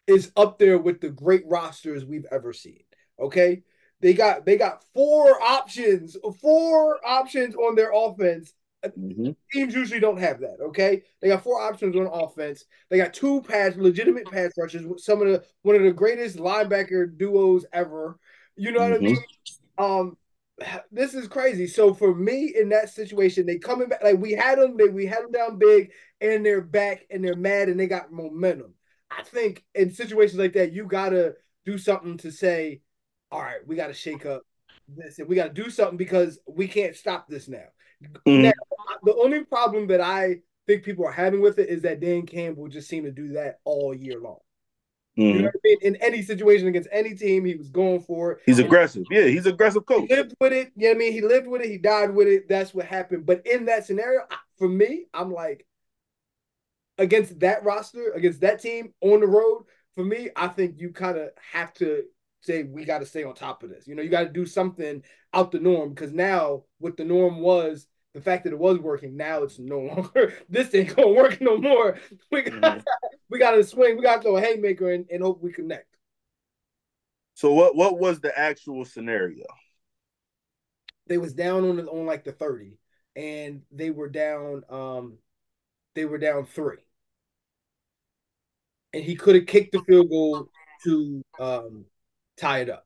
is 0.05 0.33
up 0.35 0.59
there 0.59 0.77
with 0.77 0.99
the 0.99 1.09
great 1.09 1.43
rosters 1.47 2.03
we've 2.03 2.25
ever 2.29 2.51
seen. 2.51 2.83
Okay. 3.19 3.63
They 4.01 4.13
got 4.13 4.45
they 4.45 4.57
got 4.57 4.83
four 4.93 5.41
options, 5.41 6.15
four 6.39 7.05
options 7.05 7.55
on 7.55 7.75
their 7.75 7.91
offense 7.93 8.53
Mm-hmm. 8.85 9.31
Teams 9.51 9.75
usually 9.75 9.99
don't 9.99 10.19
have 10.19 10.39
that. 10.39 10.57
Okay, 10.61 11.03
they 11.21 11.27
got 11.27 11.43
four 11.43 11.61
options 11.61 11.95
on 11.95 12.07
offense. 12.07 12.65
They 12.89 12.97
got 12.97 13.13
two 13.13 13.41
pass, 13.41 13.75
legitimate 13.75 14.29
pass 14.29 14.51
rushers. 14.57 14.85
Some 15.03 15.21
of 15.21 15.27
the 15.27 15.43
one 15.63 15.75
of 15.75 15.83
the 15.83 15.91
greatest 15.91 16.37
linebacker 16.37 17.17
duos 17.17 17.65
ever. 17.73 18.19
You 18.55 18.71
know 18.71 18.81
mm-hmm. 18.81 18.91
what 18.91 19.01
I 19.01 19.03
mm-hmm. 19.03 19.05
mean? 19.05 19.23
Um, 19.77 20.17
this 20.91 21.13
is 21.13 21.27
crazy. 21.27 21.67
So 21.67 21.93
for 21.93 22.15
me 22.15 22.53
in 22.55 22.69
that 22.69 22.89
situation, 22.89 23.45
they 23.45 23.57
coming 23.57 23.89
back 23.89 24.03
like 24.03 24.19
we 24.19 24.31
had 24.31 24.59
them, 24.59 24.77
they 24.77 24.87
we 24.87 25.05
had 25.05 25.23
them 25.23 25.31
down 25.31 25.57
big, 25.57 25.91
and 26.21 26.45
they're 26.45 26.61
back 26.61 27.05
and 27.09 27.23
they're 27.23 27.35
mad 27.35 27.69
and 27.69 27.79
they 27.79 27.87
got 27.87 28.11
momentum. 28.11 28.73
I 29.11 29.23
think 29.23 29.65
in 29.75 29.91
situations 29.91 30.39
like 30.39 30.53
that, 30.53 30.71
you 30.71 30.85
gotta 30.85 31.35
do 31.65 31.77
something 31.77 32.17
to 32.19 32.31
say, 32.31 32.81
all 33.31 33.41
right, 33.41 33.65
we 33.65 33.75
gotta 33.75 33.93
shake 33.93 34.25
up 34.25 34.43
this 34.87 35.19
and 35.19 35.27
we 35.27 35.35
gotta 35.35 35.53
do 35.53 35.69
something 35.69 35.97
because 35.97 36.39
we 36.47 36.67
can't 36.67 36.95
stop 36.95 37.27
this 37.27 37.47
now. 37.47 37.67
Mm-hmm. 38.25 38.43
now 38.43 38.51
the 39.03 39.15
only 39.15 39.43
problem 39.43 39.87
that 39.87 40.01
I 40.01 40.37
think 40.67 40.83
people 40.83 41.05
are 41.05 41.11
having 41.11 41.41
with 41.41 41.59
it 41.59 41.69
is 41.69 41.81
that 41.81 41.99
Dan 41.99 42.25
Campbell 42.25 42.67
just 42.67 42.87
seemed 42.87 43.05
to 43.05 43.11
do 43.11 43.33
that 43.33 43.59
all 43.65 43.93
year 43.93 44.19
long. 44.19 44.39
Mm-hmm. 45.17 45.37
You 45.37 45.41
know 45.41 45.45
what 45.45 45.55
I 45.55 45.59
mean? 45.63 45.77
In 45.81 45.95
any 45.97 46.21
situation 46.21 46.67
against 46.67 46.87
any 46.91 47.13
team, 47.13 47.43
he 47.43 47.55
was 47.55 47.69
going 47.69 47.99
for 47.99 48.33
it. 48.33 48.39
He's 48.45 48.59
aggressive. 48.59 49.03
Yeah, 49.09 49.25
he's 49.25 49.45
aggressive 49.45 49.85
coach. 49.85 50.05
He 50.07 50.15
lived 50.15 50.33
with 50.39 50.53
it. 50.53 50.71
You 50.75 50.87
know 50.87 50.89
what 50.91 50.95
I 50.95 50.99
mean? 50.99 51.11
He 51.13 51.21
lived 51.21 51.47
with 51.47 51.61
it. 51.61 51.69
He 51.69 51.77
died 51.77 52.13
with 52.13 52.27
it. 52.27 52.47
That's 52.47 52.73
what 52.73 52.85
happened. 52.85 53.25
But 53.25 53.45
in 53.45 53.65
that 53.65 53.85
scenario, 53.85 54.21
for 54.57 54.69
me, 54.69 55.07
I'm 55.13 55.33
like, 55.33 55.65
against 56.97 57.39
that 57.39 57.63
roster, 57.63 58.11
against 58.11 58.41
that 58.41 58.61
team 58.61 58.93
on 59.01 59.19
the 59.19 59.27
road, 59.27 59.63
for 59.95 60.05
me, 60.05 60.29
I 60.35 60.47
think 60.47 60.75
you 60.79 60.91
kind 60.91 61.17
of 61.17 61.31
have 61.51 61.73
to 61.75 62.03
say 62.41 62.63
we 62.63 62.85
got 62.85 62.99
to 62.99 63.05
stay 63.05 63.23
on 63.23 63.33
top 63.33 63.63
of 63.63 63.69
this. 63.69 63.87
You 63.87 63.95
know, 63.95 64.01
you 64.01 64.09
got 64.09 64.23
to 64.23 64.29
do 64.29 64.45
something 64.45 65.03
out 65.33 65.51
the 65.51 65.59
norm 65.59 65.89
because 65.89 66.11
now 66.11 66.63
what 66.79 66.97
the 66.97 67.05
norm 67.05 67.39
was 67.41 67.87
the 68.13 68.21
fact 68.21 68.43
that 68.43 68.53
it 68.53 68.59
was 68.59 68.79
working 68.79 69.15
now 69.15 69.43
it's 69.43 69.59
no 69.59 69.79
longer 69.79 70.33
this 70.49 70.73
ain't 70.73 70.95
gonna 70.95 71.09
work 71.09 71.39
no 71.41 71.57
more. 71.57 71.97
We 72.31 72.43
got 72.43 72.61
mm-hmm. 72.61 72.79
we 73.29 73.39
got 73.39 73.51
to 73.51 73.63
swing. 73.63 73.97
We 73.97 74.03
got 74.03 74.17
to 74.17 74.21
throw 74.21 74.37
a 74.37 74.41
haymaker 74.41 74.91
and, 74.91 75.05
and 75.11 75.23
hope 75.23 75.41
we 75.41 75.51
connect. 75.51 75.95
So 77.35 77.53
what 77.53 77.75
what 77.75 77.99
was 77.99 78.19
the 78.19 78.37
actual 78.37 78.85
scenario? 78.85 79.45
They 81.07 81.17
was 81.17 81.33
down 81.33 81.63
on 81.63 81.79
on 81.87 82.05
like 82.05 82.23
the 82.23 82.31
thirty, 82.31 82.77
and 83.15 83.61
they 83.71 83.89
were 83.91 84.09
down. 84.09 84.63
Um, 84.69 85.17
they 85.95 86.05
were 86.05 86.17
down 86.17 86.45
three, 86.45 86.77
and 88.93 89.03
he 89.03 89.15
could 89.15 89.35
have 89.35 89.45
kicked 89.45 89.71
the 89.71 89.81
field 89.81 90.09
goal 90.09 90.49
to 90.83 91.21
um 91.39 91.85
tie 92.39 92.59
it 92.59 92.69
up. 92.69 92.85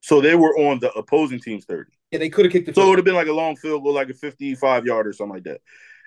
So 0.00 0.20
they 0.20 0.34
were 0.34 0.56
on 0.58 0.80
the 0.80 0.92
opposing 0.92 1.40
team's 1.40 1.64
30. 1.64 1.90
Yeah, 2.10 2.18
they 2.18 2.28
could 2.28 2.44
have 2.44 2.52
kicked 2.52 2.68
it. 2.68 2.74
So 2.74 2.82
it 2.82 2.88
would 2.90 2.98
have 2.98 3.04
been 3.04 3.14
like 3.14 3.26
a 3.26 3.32
long 3.32 3.56
field 3.56 3.82
goal, 3.82 3.94
like 3.94 4.10
a 4.10 4.14
55 4.14 4.84
yard 4.84 5.06
or 5.06 5.12
something 5.12 5.34
like 5.34 5.44
that. 5.44 5.60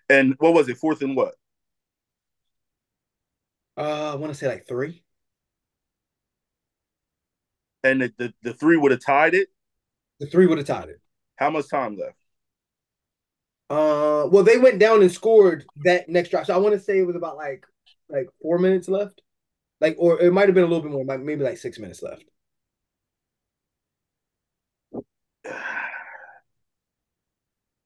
And 0.09 0.35
what 0.37 0.53
was 0.53 0.69
it? 0.69 0.77
Fourth 0.77 1.01
and 1.01 1.15
what? 1.15 1.33
Uh, 3.75 4.13
I 4.13 4.15
want 4.15 4.31
to 4.31 4.37
say 4.37 4.47
like 4.47 4.67
three. 4.67 5.03
And 7.83 8.01
the, 8.01 8.13
the, 8.17 8.33
the 8.41 8.53
three 8.53 8.77
would 8.77 8.91
have 8.91 9.03
tied 9.03 9.33
it? 9.33 9.49
The 10.19 10.27
three 10.27 10.47
would 10.47 10.57
have 10.57 10.67
tied 10.67 10.89
it. 10.89 11.01
How 11.35 11.49
much 11.49 11.69
time 11.69 11.97
left? 11.97 12.17
Uh, 13.69 14.27
well, 14.31 14.43
they 14.43 14.57
went 14.57 14.79
down 14.79 15.01
and 15.01 15.11
scored 15.11 15.65
that 15.83 16.07
next 16.07 16.29
drive. 16.29 16.45
So 16.45 16.53
I 16.53 16.57
want 16.57 16.73
to 16.73 16.79
say 16.79 16.99
it 16.99 17.07
was 17.07 17.15
about 17.15 17.35
like 17.35 17.65
like 18.09 18.29
four 18.41 18.57
minutes 18.57 18.87
left, 18.87 19.21
like 19.81 19.95
or 19.99 20.19
it 20.19 20.31
might 20.31 20.47
have 20.47 20.55
been 20.55 20.63
a 20.63 20.67
little 20.67 20.81
bit 20.81 20.91
more, 20.91 21.17
maybe 21.17 21.43
like 21.43 21.57
six 21.57 21.79
minutes 21.79 22.01
left. 22.01 22.23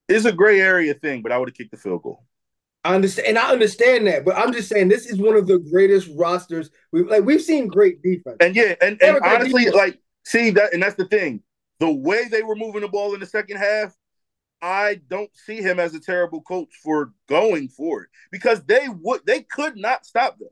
It's 0.10 0.26
a 0.26 0.34
gray 0.34 0.60
area 0.60 0.94
thing, 0.94 1.22
but 1.22 1.32
I 1.32 1.38
would 1.38 1.48
have 1.48 1.56
kicked 1.56 1.72
the 1.72 1.78
field 1.78 2.04
goal. 2.04 2.26
I 2.84 2.96
understand, 2.96 3.28
and 3.30 3.38
I 3.38 3.52
understand 3.52 4.08
that, 4.08 4.26
but 4.26 4.36
I'm 4.36 4.52
just 4.52 4.68
saying 4.68 4.88
this 4.88 5.06
is 5.06 5.18
one 5.18 5.36
of 5.36 5.48
the 5.48 5.60
greatest 5.60 6.10
rosters. 6.18 6.72
We 6.92 7.04
like 7.04 7.24
we've 7.24 7.42
seen 7.42 7.68
great 7.68 8.02
defense, 8.02 8.38
and 8.40 8.56
yeah, 8.56 8.76
and, 8.82 9.02
and 9.02 9.20
honestly, 9.24 9.66
defense. 9.66 9.76
like 9.76 10.00
see 10.26 10.50
that, 10.50 10.74
and 10.74 10.82
that's 10.82 10.96
the 10.96 11.06
thing. 11.06 11.44
The 11.80 11.92
way 11.92 12.28
they 12.28 12.44
were 12.44 12.56
moving 12.56 12.82
the 12.82 12.88
ball 12.88 13.14
in 13.14 13.20
the 13.20 13.26
second 13.26 13.58
half, 13.58 13.96
I 14.62 15.00
don't 15.08 15.30
see 15.36 15.62
him 15.62 15.80
as 15.80 15.94
a 15.94 16.00
terrible 16.00 16.42
coach 16.42 16.70
for 16.84 17.14
going 17.30 17.70
for 17.70 18.04
it 18.04 18.10
because 18.32 18.64
they 18.64 18.88
would 18.90 19.22
they 19.26 19.44
could 19.44 19.78
not 19.78 20.06
stop 20.06 20.40
them. 20.40 20.50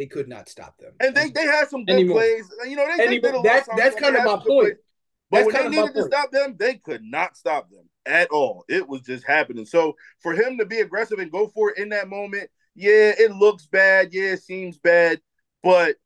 They 0.00 0.06
could 0.06 0.28
not 0.28 0.48
stop 0.48 0.78
them, 0.78 0.94
and 0.98 1.14
they 1.14 1.28
they 1.28 1.44
had 1.44 1.68
some 1.68 1.84
good 1.84 1.92
Anymore. 1.92 2.20
plays. 2.20 2.50
You 2.66 2.74
know, 2.74 2.86
they, 2.96 3.06
they 3.06 3.18
did 3.18 3.34
a 3.34 3.42
that's 3.42 3.68
that's 3.76 4.00
kind 4.00 4.16
of 4.16 4.24
my 4.24 4.36
point. 4.36 4.78
But 5.30 5.44
That's 5.44 5.52
when 5.52 5.70
they 5.70 5.76
needed 5.76 5.94
to 5.94 6.04
stop 6.04 6.30
them, 6.30 6.56
they 6.58 6.76
could 6.76 7.02
not 7.02 7.36
stop 7.36 7.68
them 7.68 7.84
at 8.06 8.30
all. 8.30 8.64
It 8.66 8.88
was 8.88 9.02
just 9.02 9.26
happening. 9.26 9.66
So 9.66 9.96
for 10.20 10.32
him 10.32 10.56
to 10.56 10.64
be 10.64 10.78
aggressive 10.78 11.18
and 11.18 11.30
go 11.30 11.48
for 11.48 11.72
it 11.72 11.76
in 11.76 11.90
that 11.90 12.08
moment, 12.08 12.48
yeah, 12.74 13.12
it 13.18 13.32
looks 13.32 13.66
bad. 13.66 14.14
Yeah, 14.14 14.32
it 14.32 14.42
seems 14.42 14.78
bad. 14.78 15.20
But 15.62 15.96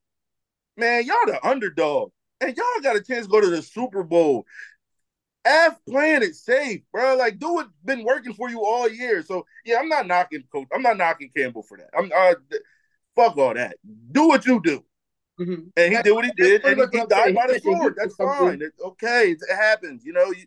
man, 0.76 1.06
y'all 1.06 1.14
the 1.26 1.38
underdog. 1.46 2.10
And 2.40 2.56
y'all 2.56 2.82
got 2.82 2.96
a 2.96 3.00
chance 3.00 3.26
to 3.26 3.30
go 3.30 3.40
to 3.40 3.48
the 3.48 3.62
Super 3.62 4.02
Bowl. 4.02 4.44
F 5.44 5.78
playing 5.88 6.24
it 6.24 6.34
safe, 6.34 6.80
bro. 6.92 7.14
Like, 7.14 7.38
do 7.38 7.54
what 7.54 7.68
been 7.84 8.02
working 8.02 8.34
for 8.34 8.50
you 8.50 8.64
all 8.64 8.88
year. 8.88 9.22
So 9.22 9.46
yeah, 9.64 9.78
I'm 9.78 9.88
not 9.88 10.08
knocking 10.08 10.42
coach. 10.50 10.66
I'm 10.74 10.82
not 10.82 10.96
knocking 10.96 11.30
Campbell 11.36 11.62
for 11.62 11.78
that. 11.78 11.90
I'm 11.96 12.10
uh 12.12 12.34
fuck 13.16 13.36
all 13.36 13.54
that. 13.54 13.76
Do 14.12 14.28
what 14.28 14.46
you 14.46 14.60
do. 14.62 14.84
Mm-hmm. 15.40 15.68
And 15.76 15.96
he 15.96 16.02
did 16.02 16.12
what 16.12 16.24
he 16.24 16.32
did, 16.36 16.64
and 16.64 16.80
he, 16.92 16.98
he 17.00 17.06
died 17.06 17.34
by 17.34 17.48
the 17.48 17.60
sword. 17.60 17.96
That's 17.96 18.14
fine. 18.14 18.62
It's 18.62 18.80
okay. 18.80 19.30
It 19.30 19.54
happens. 19.54 20.04
You 20.04 20.12
know, 20.12 20.30
you, 20.30 20.44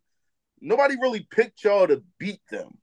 nobody 0.61 0.95
really 1.01 1.27
picked 1.29 1.63
y'all 1.63 1.87
to 1.87 2.01
beat 2.17 2.39
them. 2.49 2.77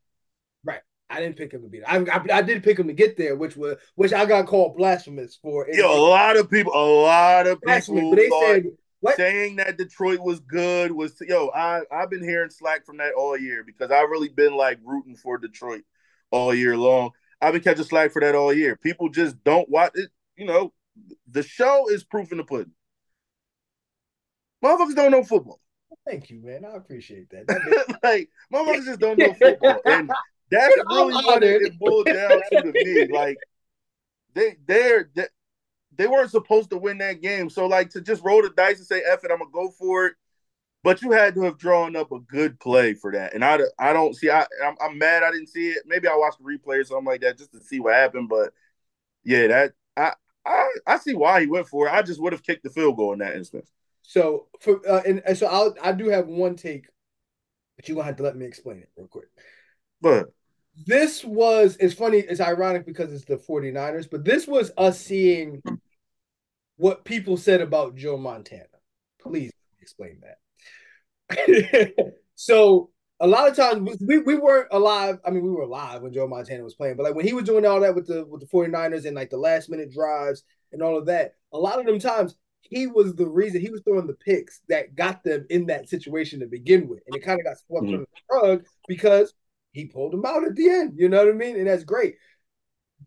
Right. 0.65 0.81
I 1.09 1.21
didn't 1.21 1.37
pick 1.37 1.53
him 1.53 1.63
to 1.63 1.69
beat. 1.69 1.85
Them. 1.87 2.07
I, 2.11 2.35
I, 2.35 2.39
I 2.39 2.43
did 2.43 2.63
pick 2.63 2.79
him 2.79 2.89
to 2.89 2.93
get 2.93 3.17
there, 3.17 3.37
which 3.37 3.57
was 3.57 3.77
which 3.95 4.13
I 4.13 4.27
got 4.27 4.47
called 4.47 4.77
blasphemous 4.77 5.39
for. 5.41 5.67
Yo, 5.71 5.87
a 5.87 5.97
lot 5.97 6.37
of 6.37 6.51
people, 6.51 6.73
a 6.75 7.03
lot 7.03 7.47
of 7.47 7.61
people 7.63 8.15
they 8.15 8.29
said, 8.29 8.65
what? 9.01 9.17
saying 9.17 9.57
that 9.57 9.79
Detroit 9.79 10.21
was 10.21 10.41
good 10.41 10.93
was 10.93 11.15
yo. 11.21 11.51
I 11.55 11.83
I've 11.91 12.11
been 12.11 12.23
hearing 12.25 12.51
slack 12.51 12.85
from 12.85 12.99
that 12.99 13.15
all 13.15 13.39
year 13.39 13.65
because 13.65 13.91
I've 13.91 14.11
really 14.11 14.29
been 14.29 14.57
like 14.57 14.79
rooting 14.85 15.17
for 15.17 15.39
Detroit 15.39 15.83
all 16.31 16.55
year 16.55 16.77
long. 16.77 17.11
I've 17.45 17.53
been 17.53 17.63
catching 17.63 17.85
slack 17.85 18.11
for 18.11 18.21
that 18.21 18.35
all 18.35 18.55
year. 18.55 18.75
People 18.77 19.11
just 19.11 19.43
don't 19.45 19.69
watch 19.69 19.93
it. 19.95 20.11
You 20.37 20.47
know, 20.47 20.73
the 21.31 21.43
show 21.43 21.91
is 21.91 22.03
proof 22.03 22.33
in 22.33 22.39
the 22.39 22.45
pudding. 22.45 22.73
Motherfuckers 24.65 24.95
don't 24.95 25.11
know 25.11 25.23
football. 25.23 25.61
Thank 26.07 26.31
you, 26.31 26.41
man. 26.43 26.65
I 26.65 26.75
appreciate 26.77 27.29
that. 27.31 27.47
that 27.47 27.99
like 28.03 28.31
motherfuckers 28.53 28.87
just 28.87 29.01
don't 29.01 29.19
know 29.19 29.35
football, 29.39 29.81
and 29.85 30.11
that's 30.51 30.75
really 30.87 31.15
what 31.15 31.43
it, 31.43 31.63
it 31.63 31.79
boils 31.79 32.05
down 32.05 32.41
to 32.51 32.63
to 32.63 32.73
me. 32.73 33.09
Like 33.13 33.37
they 34.35 34.57
they're 34.67 35.11
they, 35.15 35.27
they 35.97 36.07
weren't 36.07 36.31
supposed 36.31 36.71
to 36.71 36.79
win 36.79 36.97
that 36.99 37.21
game, 37.21 37.51
so 37.51 37.67
like 37.67 37.91
to 37.91 38.01
just 38.01 38.25
roll 38.25 38.41
the 38.41 38.51
dice 38.51 38.79
and 38.79 38.87
say 38.87 39.03
"F 39.07 39.23
it," 39.23 39.31
I'm 39.31 39.39
gonna 39.39 39.51
go 39.53 39.71
for 39.71 40.07
it. 40.07 40.15
But 40.85 41.01
you 41.01 41.13
had 41.13 41.35
to 41.35 41.43
have 41.45 41.57
drawn 41.57 41.97
up 41.97 42.13
a 42.13 42.21
good 42.21 42.61
play 42.61 42.93
for 42.93 43.11
that, 43.13 43.33
and 43.33 43.43
I, 43.43 43.59
I 43.79 43.95
don't 43.95 44.15
see. 44.15 44.29
I 44.29 44.47
I'm, 44.63 44.77
I'm 44.83 44.99
mad 44.99 45.23
I 45.23 45.31
didn't 45.31 45.49
see 45.49 45.71
it. 45.71 45.85
Maybe 45.87 46.07
I 46.07 46.15
watched 46.15 46.39
the 46.39 46.45
replay 46.45 46.83
or 46.83 46.85
something 46.85 47.07
like 47.07 47.23
that 47.23 47.39
just 47.39 47.53
to 47.53 47.61
see 47.61 47.81
what 47.81 47.95
happened. 47.95 48.29
But 48.29 48.53
yeah, 49.25 49.47
that 49.47 49.73
I 49.97 50.13
I, 50.45 50.69
I 50.87 50.99
see 50.99 51.15
why 51.15 51.41
he 51.41 51.47
went 51.47 51.69
for 51.69 51.89
it. 51.89 51.93
I 51.93 52.03
just 52.03 52.21
would 52.21 52.35
have 52.35 52.43
kicked 52.43 52.65
the 52.65 52.71
field 52.71 52.99
goal 52.99 53.15
in 53.15 53.21
that 53.21 53.35
instance. 53.35 53.73
So 54.03 54.49
for 54.61 54.87
uh, 54.87 55.01
and, 55.07 55.23
and 55.27 55.39
so 55.39 55.47
I'll 55.47 55.75
I 55.83 55.93
do 55.93 56.11
have 56.11 56.27
one 56.29 56.55
take, 56.55 56.85
but 57.77 57.89
you're 57.89 57.97
gonna 57.97 58.05
have 58.07 58.17
to 58.17 58.23
let 58.23 58.37
me 58.37 58.45
explain 58.45 58.81
it 58.81 58.91
real 58.95 59.09
quick. 59.09 59.29
But 60.03 60.35
this 60.87 61.25
was 61.25 61.79
it's 61.81 61.95
funny, 61.95 62.19
it's 62.19 62.43
ironic 62.43 62.85
because 62.85 63.11
it's 63.11 63.25
the 63.25 63.39
49ers, 63.39 64.11
but 64.11 64.23
this 64.23 64.47
was 64.47 64.71
us 64.77 65.01
seeing 65.01 65.63
what 66.77 67.07
people 67.07 67.39
said 67.39 67.63
about 67.63 67.97
Joe 67.97 68.19
Montana. 68.19 68.67
Please 69.19 69.51
explain 69.81 70.19
that. 70.21 70.37
so 72.35 72.91
a 73.21 73.27
lot 73.27 73.49
of 73.49 73.57
times 73.57 73.97
we, 74.01 74.19
we 74.19 74.37
weren't 74.37 74.69
alive. 74.71 75.19
I 75.25 75.31
mean, 75.31 75.43
we 75.43 75.51
were 75.51 75.63
alive 75.63 76.03
when 76.03 76.13
Joe 76.13 76.27
Montana 76.27 76.63
was 76.63 76.75
playing, 76.75 76.97
but 76.97 77.05
like 77.05 77.15
when 77.15 77.27
he 77.27 77.33
was 77.33 77.45
doing 77.45 77.65
all 77.65 77.81
that 77.81 77.95
with 77.95 78.07
the 78.07 78.25
with 78.27 78.41
the 78.41 78.47
49ers 78.47 79.07
and 79.07 79.17
like 79.17 79.31
the 79.31 79.37
last 79.37 79.71
minute 79.71 79.93
drives 79.93 80.43
and 80.73 80.83
all 80.83 80.99
of 80.99 81.07
that, 81.07 81.35
a 81.53 81.59
lot 81.59 81.79
of 81.79 81.87
them 81.87 81.99
times 81.99 82.37
he 82.61 82.87
was 82.87 83.15
the 83.15 83.27
reason 83.27 83.61
he 83.61 83.71
was 83.71 83.83
throwing 83.83 84.07
the 84.07 84.15
picks 84.15 84.61
that 84.69 84.95
got 84.95 85.23
them 85.23 85.47
in 85.51 85.67
that 85.67 85.89
situation 85.89 86.41
to 86.41 86.47
begin 86.47 86.89
with. 86.89 87.01
And 87.07 87.15
it 87.15 87.25
kind 87.25 87.39
of 87.39 87.45
got 87.45 87.59
swept 87.59 87.85
mm-hmm. 87.85 87.95
under 87.95 88.07
the 88.07 88.37
rug 88.37 88.65
because 88.89 89.35
he 89.73 89.87
pulled 89.87 90.13
them 90.13 90.25
out 90.25 90.45
at 90.45 90.57
the 90.57 90.69
end. 90.69 90.95
You 90.97 91.09
know 91.09 91.25
what 91.25 91.35
I 91.35 91.37
mean? 91.37 91.57
And 91.57 91.67
that's 91.67 91.85
great. 91.85 92.17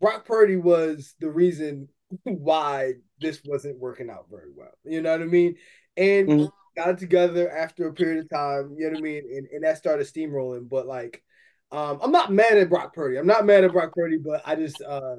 Brock 0.00 0.24
Purdy 0.24 0.56
was 0.56 1.14
the 1.20 1.30
reason 1.30 1.88
why 2.22 2.94
this 3.20 3.42
wasn't 3.44 3.78
working 3.78 4.10
out 4.10 4.26
very 4.30 4.50
well. 4.54 4.72
You 4.84 5.02
know 5.02 5.12
what 5.12 5.22
I 5.22 5.26
mean? 5.26 5.56
And 5.96 6.28
mm-hmm 6.28 6.46
got 6.78 6.90
it 6.90 6.98
together 6.98 7.50
after 7.50 7.88
a 7.88 7.92
period 7.92 8.24
of 8.24 8.30
time, 8.30 8.74
you 8.76 8.86
know 8.86 8.92
what 8.92 8.98
I 8.98 9.02
mean? 9.02 9.22
And, 9.36 9.46
and 9.48 9.64
that 9.64 9.78
started 9.78 10.06
steamrolling. 10.06 10.68
But 10.68 10.86
like, 10.86 11.22
um, 11.70 11.98
I'm 12.02 12.12
not 12.12 12.32
mad 12.32 12.56
at 12.56 12.70
Brock 12.70 12.94
Purdy. 12.94 13.18
I'm 13.18 13.26
not 13.26 13.44
mad 13.44 13.64
at 13.64 13.72
Brock 13.72 13.92
Purdy, 13.94 14.18
but 14.18 14.42
I 14.46 14.54
just 14.54 14.80
uh 14.80 15.16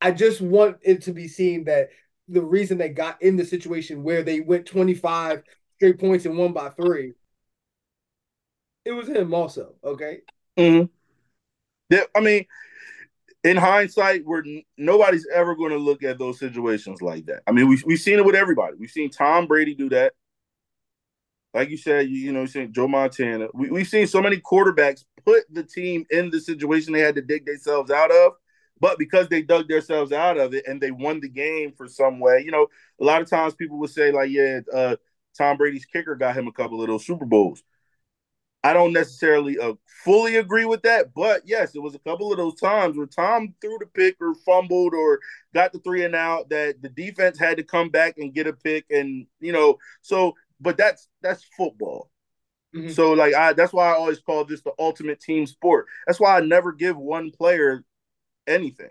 I 0.00 0.10
just 0.10 0.40
want 0.40 0.78
it 0.82 1.02
to 1.02 1.12
be 1.12 1.28
seen 1.28 1.64
that 1.64 1.90
the 2.28 2.42
reason 2.42 2.78
they 2.78 2.88
got 2.88 3.20
in 3.22 3.36
the 3.36 3.44
situation 3.44 4.02
where 4.02 4.22
they 4.22 4.40
went 4.40 4.66
25 4.66 5.42
straight 5.76 5.98
points 5.98 6.24
and 6.24 6.36
won 6.36 6.52
by 6.52 6.70
three 6.70 7.12
it 8.84 8.92
was 8.92 9.08
him 9.08 9.32
also. 9.32 9.74
Okay. 9.84 10.18
Mm-hmm. 10.58 10.86
Yeah, 11.90 12.04
I 12.16 12.20
mean, 12.20 12.46
in 13.44 13.56
hindsight, 13.56 14.24
we're 14.24 14.42
nobody's 14.76 15.26
ever 15.32 15.54
going 15.54 15.70
to 15.70 15.78
look 15.78 16.02
at 16.02 16.18
those 16.18 16.38
situations 16.38 17.02
like 17.02 17.26
that. 17.26 17.42
I 17.46 17.52
mean, 17.52 17.68
we 17.68 17.80
we've 17.84 18.00
seen 18.00 18.18
it 18.18 18.24
with 18.24 18.34
everybody. 18.34 18.76
We've 18.78 18.90
seen 18.90 19.10
Tom 19.10 19.46
Brady 19.46 19.74
do 19.74 19.88
that. 19.90 20.14
Like 21.54 21.68
you 21.68 21.76
said, 21.76 22.08
you, 22.08 22.16
you 22.16 22.32
know, 22.32 22.46
seen 22.46 22.72
Joe 22.72 22.88
Montana. 22.88 23.48
We, 23.52 23.70
we've 23.70 23.88
seen 23.88 24.06
so 24.06 24.22
many 24.22 24.38
quarterbacks 24.38 25.04
put 25.24 25.44
the 25.52 25.62
team 25.62 26.06
in 26.10 26.30
the 26.30 26.40
situation 26.40 26.92
they 26.92 27.00
had 27.00 27.16
to 27.16 27.22
dig 27.22 27.44
themselves 27.46 27.90
out 27.90 28.10
of. 28.10 28.32
But 28.80 28.98
because 28.98 29.28
they 29.28 29.42
dug 29.42 29.68
themselves 29.68 30.10
out 30.10 30.38
of 30.38 30.54
it 30.54 30.66
and 30.66 30.80
they 30.80 30.90
won 30.90 31.20
the 31.20 31.28
game 31.28 31.72
for 31.76 31.86
some 31.86 32.18
way, 32.18 32.42
you 32.44 32.50
know, 32.50 32.66
a 33.00 33.04
lot 33.04 33.22
of 33.22 33.30
times 33.30 33.54
people 33.54 33.78
would 33.78 33.90
say, 33.90 34.10
like, 34.10 34.30
yeah, 34.30 34.60
uh, 34.74 34.96
Tom 35.38 35.56
Brady's 35.56 35.84
kicker 35.84 36.16
got 36.16 36.36
him 36.36 36.48
a 36.48 36.52
couple 36.52 36.80
of 36.80 36.88
those 36.88 37.06
Super 37.06 37.24
Bowls. 37.24 37.62
I 38.64 38.72
don't 38.72 38.92
necessarily 38.92 39.58
uh, 39.58 39.74
fully 40.04 40.36
agree 40.36 40.64
with 40.64 40.82
that, 40.82 41.14
but 41.14 41.42
yes, 41.44 41.74
it 41.74 41.82
was 41.82 41.96
a 41.96 42.00
couple 42.00 42.30
of 42.30 42.38
those 42.38 42.60
times 42.60 42.96
where 42.96 43.06
Tom 43.06 43.54
threw 43.60 43.76
the 43.80 43.86
pick 43.86 44.16
or 44.20 44.34
fumbled 44.46 44.94
or 44.94 45.18
got 45.52 45.72
the 45.72 45.80
three 45.80 46.04
and 46.04 46.14
out 46.14 46.48
that 46.50 46.80
the 46.80 46.88
defense 46.88 47.38
had 47.40 47.56
to 47.56 47.64
come 47.64 47.88
back 47.88 48.18
and 48.18 48.34
get 48.34 48.46
a 48.46 48.52
pick, 48.52 48.84
and 48.90 49.26
you 49.40 49.52
know, 49.52 49.78
so 50.00 50.34
but 50.62 50.76
that's 50.76 51.08
that's 51.20 51.44
football. 51.56 52.10
Mm-hmm. 52.74 52.90
So 52.90 53.12
like 53.12 53.34
I 53.34 53.52
that's 53.52 53.72
why 53.72 53.88
I 53.88 53.96
always 53.96 54.20
call 54.20 54.44
this 54.44 54.62
the 54.62 54.72
ultimate 54.78 55.20
team 55.20 55.46
sport. 55.46 55.86
That's 56.06 56.20
why 56.20 56.36
I 56.36 56.40
never 56.40 56.72
give 56.72 56.96
one 56.96 57.30
player 57.30 57.84
anything. 58.46 58.90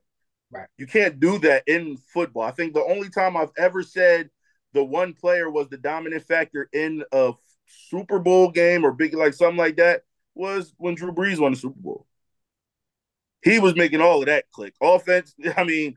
Right. 0.52 0.68
You 0.78 0.86
can't 0.86 1.20
do 1.20 1.40
that 1.40 1.64
in 1.66 1.98
football. 1.98 2.44
I 2.44 2.52
think 2.52 2.74
the 2.74 2.84
only 2.84 3.10
time 3.10 3.38
I've 3.38 3.54
ever 3.58 3.84
said 3.84 4.30
the 4.74 4.84
one 4.84 5.14
player 5.14 5.50
was 5.50 5.70
the 5.70 5.78
dominant 5.78 6.24
factor 6.24 6.70
in 6.74 7.04
a 7.12 7.34
Super 7.90 8.20
Bowl 8.20 8.52
game 8.52 8.86
or 8.86 8.92
big 8.92 9.14
like 9.14 9.34
something 9.34 9.58
like 9.58 9.78
that 9.78 10.04
was 10.36 10.74
when 10.78 10.96
Drew 10.96 11.12
Brees 11.12 11.40
won 11.40 11.54
the 11.54 11.58
Super 11.58 11.80
Bowl. 11.80 12.06
He 13.44 13.60
was 13.60 13.76
making 13.76 14.02
all 14.02 14.20
of 14.20 14.28
that 14.28 14.46
click. 14.52 14.76
Offense, 14.82 15.34
I 15.58 15.64
mean, 15.64 15.96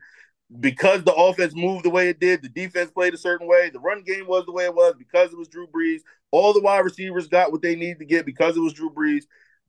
because 0.59 1.03
the 1.03 1.13
offense 1.13 1.55
moved 1.55 1.85
the 1.85 1.89
way 1.89 2.09
it 2.09 2.19
did, 2.19 2.41
the 2.41 2.49
defense 2.49 2.91
played 2.91 3.13
a 3.13 3.17
certain 3.17 3.47
way, 3.47 3.69
the 3.69 3.79
run 3.79 4.03
game 4.03 4.27
was 4.27 4.45
the 4.45 4.51
way 4.51 4.65
it 4.65 4.75
was 4.75 4.95
because 4.97 5.31
it 5.31 5.37
was 5.37 5.47
Drew 5.47 5.67
Brees. 5.67 6.01
All 6.31 6.53
the 6.53 6.61
wide 6.61 6.79
receivers 6.79 7.27
got 7.27 7.51
what 7.51 7.61
they 7.61 7.75
needed 7.75 7.99
to 7.99 8.05
get 8.05 8.25
because 8.25 8.55
it 8.55 8.61
was 8.61 8.73
Drew 8.73 8.91
Brees. 8.91 9.23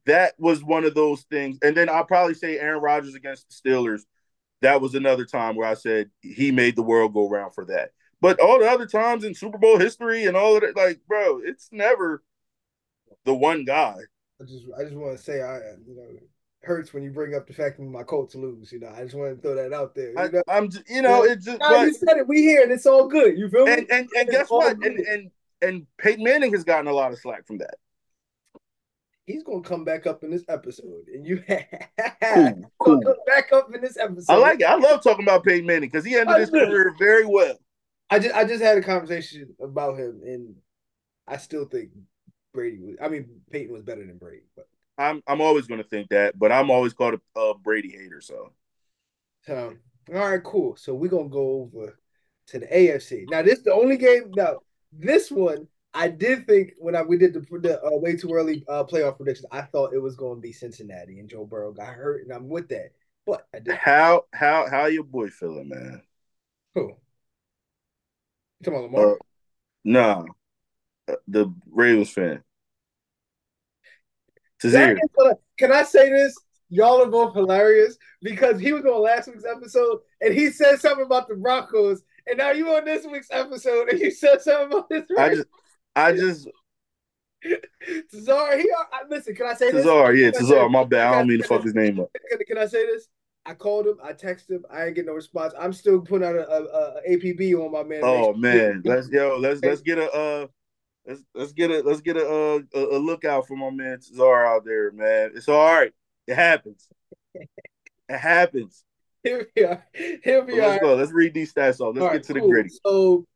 That 0.05 0.35
was 0.39 0.63
one 0.63 0.85
of 0.85 0.95
those 0.95 1.23
things. 1.23 1.59
And 1.63 1.77
then 1.77 1.89
I'll 1.89 2.05
probably 2.05 2.35
say 2.35 2.59
Aaron 2.59 2.83
Rodgers 2.83 3.15
against 3.15 3.49
the 3.49 3.71
Steelers. 3.71 4.03
That 4.63 4.81
was 4.81 4.95
another 4.95 5.25
time 5.25 5.57
where 5.57 5.69
I 5.69 5.75
said 5.75 6.11
he 6.21 6.51
made 6.51 6.77
the 6.77 6.83
world 6.83 7.15
go 7.15 7.29
round 7.29 7.55
for 7.55 7.65
that. 7.67 7.91
But 8.21 8.41
all 8.41 8.59
the 8.59 8.71
other 8.71 8.87
times 8.87 9.25
in 9.25 9.35
Super 9.35 9.59
Bowl 9.59 9.79
history 9.79 10.25
and 10.25 10.37
all 10.37 10.57
of 10.57 10.63
it, 10.63 10.77
like, 10.77 11.01
bro, 11.07 11.41
it's 11.45 11.69
never 11.73 12.23
the 13.25 13.35
one 13.35 13.65
guy. 13.65 13.97
I 14.41 14.45
just, 14.45 14.65
I 14.79 14.85
just 14.85 14.97
want 14.97 15.17
to 15.17 15.23
say, 15.23 15.43
I, 15.43 15.57
you 15.87 15.95
know, 15.97 16.19
hurts 16.67 16.93
when 16.93 17.03
you 17.03 17.11
bring 17.11 17.35
up 17.35 17.47
the 17.47 17.55
fact 17.55 17.79
that 17.79 17.85
my 17.85 18.03
Colts 18.03 18.35
lose. 18.35 18.73
You 18.73 18.81
know, 18.81 18.93
I 18.95 19.03
just 19.05 19.15
want 19.15 19.37
to 19.37 19.41
throw 19.41 19.55
that 19.55 19.73
out 19.73 19.95
there. 19.95 20.11
You 20.11 20.15
know? 20.33 20.43
I, 20.49 20.59
am 20.59 20.69
just 20.69 20.89
you 20.91 21.03
know, 21.03 21.23
it's 21.23 21.45
just. 21.45 21.61
No, 21.61 21.69
but, 21.69 21.87
you 21.87 21.95
said 21.95 22.19
it. 22.19 22.29
We 22.29 22.43
here, 22.43 22.63
and 22.63 22.73
it's 22.73 22.87
all 22.87 23.09
good. 23.09 23.39
You 23.39 23.49
feel 23.49 23.67
and, 23.67 23.83
me? 23.83 23.87
And 23.91 24.09
and, 24.17 24.29
guess 24.29 24.51
what? 24.51 24.77
And, 24.85 24.99
and 24.99 25.31
and 25.63 25.87
Peyton 25.99 26.25
Manning 26.25 26.53
has 26.53 26.65
gotten 26.65 26.89
a 26.89 26.93
lot 26.93 27.13
of 27.13 27.19
slack 27.19 27.47
from 27.47 27.59
that. 27.59 27.77
He's 29.27 29.43
gonna 29.43 29.63
come 29.63 29.85
back 29.85 30.07
up 30.07 30.23
in 30.23 30.31
this 30.31 30.45
episode, 30.49 31.07
and 31.13 31.27
you 31.27 31.43
cool, 32.23 32.71
cool. 32.79 33.03
come 33.03 33.17
back 33.27 33.53
up 33.53 33.75
in 33.75 33.81
this 33.81 33.97
episode. 33.97 34.33
I 34.33 34.37
like 34.37 34.61
it. 34.61 34.67
I 34.67 34.77
love 34.77 35.03
talking 35.03 35.25
about 35.25 35.45
Peyton 35.45 35.67
Manning 35.67 35.89
because 35.91 36.05
he 36.05 36.17
ended 36.17 36.37
his 36.39 36.51
career 36.51 36.95
very 36.99 37.27
well. 37.27 37.57
I 38.09 38.21
just 38.21 38.35
I 38.35 38.45
just 38.45 38.63
had 38.63 38.79
a 38.79 38.83
conversation 38.83 39.55
about 39.61 39.99
him, 39.99 40.21
and 40.25 40.55
I 41.27 41.39
still 41.39 41.65
think 41.65 41.91
Brady 42.55 42.79
was. 42.79 42.97
I 43.03 43.09
mean, 43.09 43.41
Peyton 43.51 43.73
was 43.73 43.83
better 43.83 44.07
than 44.07 44.19
Brady, 44.19 44.45
but 44.55 44.69
I'm 44.99 45.23
I'm 45.27 45.41
always 45.41 45.67
going 45.67 45.83
to 45.83 45.89
think 45.89 46.09
that. 46.11 46.39
But 46.39 46.53
I'm 46.53 46.71
always 46.71 46.93
called 46.93 47.15
a, 47.15 47.41
a 47.41 47.59
Brady 47.59 47.91
hater. 47.91 48.21
So, 48.21 48.53
so 49.47 49.75
all 50.15 50.31
right, 50.31 50.43
cool. 50.43 50.77
So 50.77 50.95
we're 50.95 51.11
gonna 51.11 51.29
go 51.29 51.71
over 51.75 51.99
to 52.49 52.59
the 52.59 52.67
AFC. 52.67 53.25
Now, 53.29 53.43
this 53.43 53.61
the 53.61 53.73
only 53.73 53.97
game. 53.97 54.31
Now, 54.35 54.61
this 54.93 55.31
one 55.31 55.69
I 55.97 56.09
did 56.09 56.47
think 56.47 56.75
when 56.79 56.95
I 56.95 57.03
we 57.03 57.17
did 57.17 57.33
the, 57.33 57.41
the 57.59 57.83
uh, 57.83 57.97
way 57.97 58.17
too 58.17 58.31
early 58.33 58.65
uh, 58.69 58.85
playoff 58.85 59.17
predictions, 59.17 59.47
I 59.51 59.63
thought 59.63 59.95
it 59.95 60.03
was 60.03 60.15
going 60.15 60.37
to 60.37 60.43
be 60.43 60.53
Cincinnati 60.53 61.19
and 61.19 61.29
Joe 61.29 61.47
Burrow 61.47 61.73
got 61.73 61.95
hurt, 61.95 62.23
and 62.23 62.33
I'm 62.33 62.49
with 62.49 62.69
that. 62.69 62.91
But. 63.25 63.47
How 63.69 64.25
how 64.33 64.69
how 64.71 64.87
your 64.87 65.05
boy 65.05 65.29
feeling, 65.29 65.71
man? 65.71 66.03
Who? 66.75 66.83
You 66.83 66.97
talking 68.63 68.79
about 68.81 68.93
Lamar? 68.93 69.13
Uh, 69.13 69.17
nah, 69.85 70.25
uh, 71.09 71.17
the 71.27 71.53
Ravens 71.71 72.11
fan. 72.11 72.43
Can 74.61 75.73
I 75.73 75.83
say 75.83 76.11
this? 76.11 76.37
Y'all 76.69 77.03
are 77.03 77.11
both 77.11 77.35
hilarious 77.35 77.97
because 78.23 78.59
he 78.61 78.73
was 78.73 78.85
on 78.85 79.03
last 79.03 79.29
week's 79.29 79.45
episode 79.45 80.01
and 80.21 80.35
he 80.35 80.51
said 80.51 80.81
something 80.81 81.07
about 81.07 81.29
the 81.29 81.37
Broncos, 81.37 82.03
and 82.27 82.39
now 82.39 82.51
you 82.51 82.69
on 82.75 82.85
this 82.85 83.07
week's 83.07 83.29
episode 83.31 83.89
and 83.89 84.01
you 84.01 84.11
said 84.11 84.43
something 84.43 84.79
about 84.79 84.89
this. 84.89 85.05
I 85.17 85.35
just, 85.35 85.47
I 85.95 86.13
just. 86.13 86.49
Tazar, 88.13 88.59
he 88.59 88.69
I, 88.93 89.03
listen. 89.09 89.37
Can 89.37 89.47
I 89.47 89.55
say 89.55 89.71
this? 89.71 89.87
Tazar, 89.87 90.19
yeah, 90.19 90.31
Tazar. 90.31 90.69
My 90.71 90.83
bad. 90.83 91.07
I 91.07 91.19
don't 91.19 91.29
mean 91.29 91.39
to 91.39 91.47
fuck 91.47 91.63
his 91.63 91.75
name 91.75 92.01
up. 92.01 92.11
Can, 92.29 92.39
can 92.45 92.59
I 92.59 92.67
say 92.67 92.85
this? 92.87 93.07
I 93.45 93.55
called 93.55 93.87
him. 93.87 93.99
I 94.03 94.13
texted 94.13 94.51
him. 94.51 94.65
I 94.71 94.87
ain't 94.87 94.97
get 94.97 95.07
no 95.07 95.13
response. 95.13 95.55
I'm 95.59 95.73
still 95.73 96.01
putting 96.01 96.27
out 96.27 96.35
a, 96.35 96.51
a, 96.51 96.63
a 96.63 97.03
APB 97.09 97.55
on 97.55 97.71
my 97.71 97.85
man. 97.85 98.01
Oh 98.03 98.35
man, 98.35 98.83
let's 98.85 99.09
yo, 99.11 99.37
let's 99.39 99.63
let's 99.63 99.83
get 99.83 99.99
a 99.99 100.11
uh, 100.13 100.47
let's 101.07 101.23
let's 101.35 101.53
get 101.53 101.71
a 101.71 101.81
let's 101.81 102.01
get 102.01 102.17
a 102.17 102.27
uh, 102.27 102.61
a, 102.75 102.97
a 102.97 102.99
lookout 102.99 103.47
for 103.47 103.57
my 103.57 103.71
man 103.71 104.01
Cesar 104.01 104.47
out 104.47 104.65
there, 104.65 104.91
man. 104.93 105.33
It's 105.35 105.49
all 105.49 105.65
right. 105.65 105.93
It 106.27 106.35
happens. 106.35 106.89
it 107.35 107.49
happens. 108.09 108.85
Here 109.23 109.49
we 109.57 109.65
are. 109.65 109.85
Here 109.93 110.45
we 110.45 110.61
let's 110.61 110.79
are. 110.79 110.81
go. 110.81 110.95
Let's 110.95 111.13
read 111.13 111.35
these 111.35 111.53
stats 111.53 111.81
off. 111.81 111.95
Let's 111.95 112.03
all 112.05 112.09
get 112.09 112.13
right, 112.13 112.23
to 112.25 112.33
cool. 112.35 112.43
the 112.43 112.49
gritty. 112.49 112.71
So, 112.85 113.27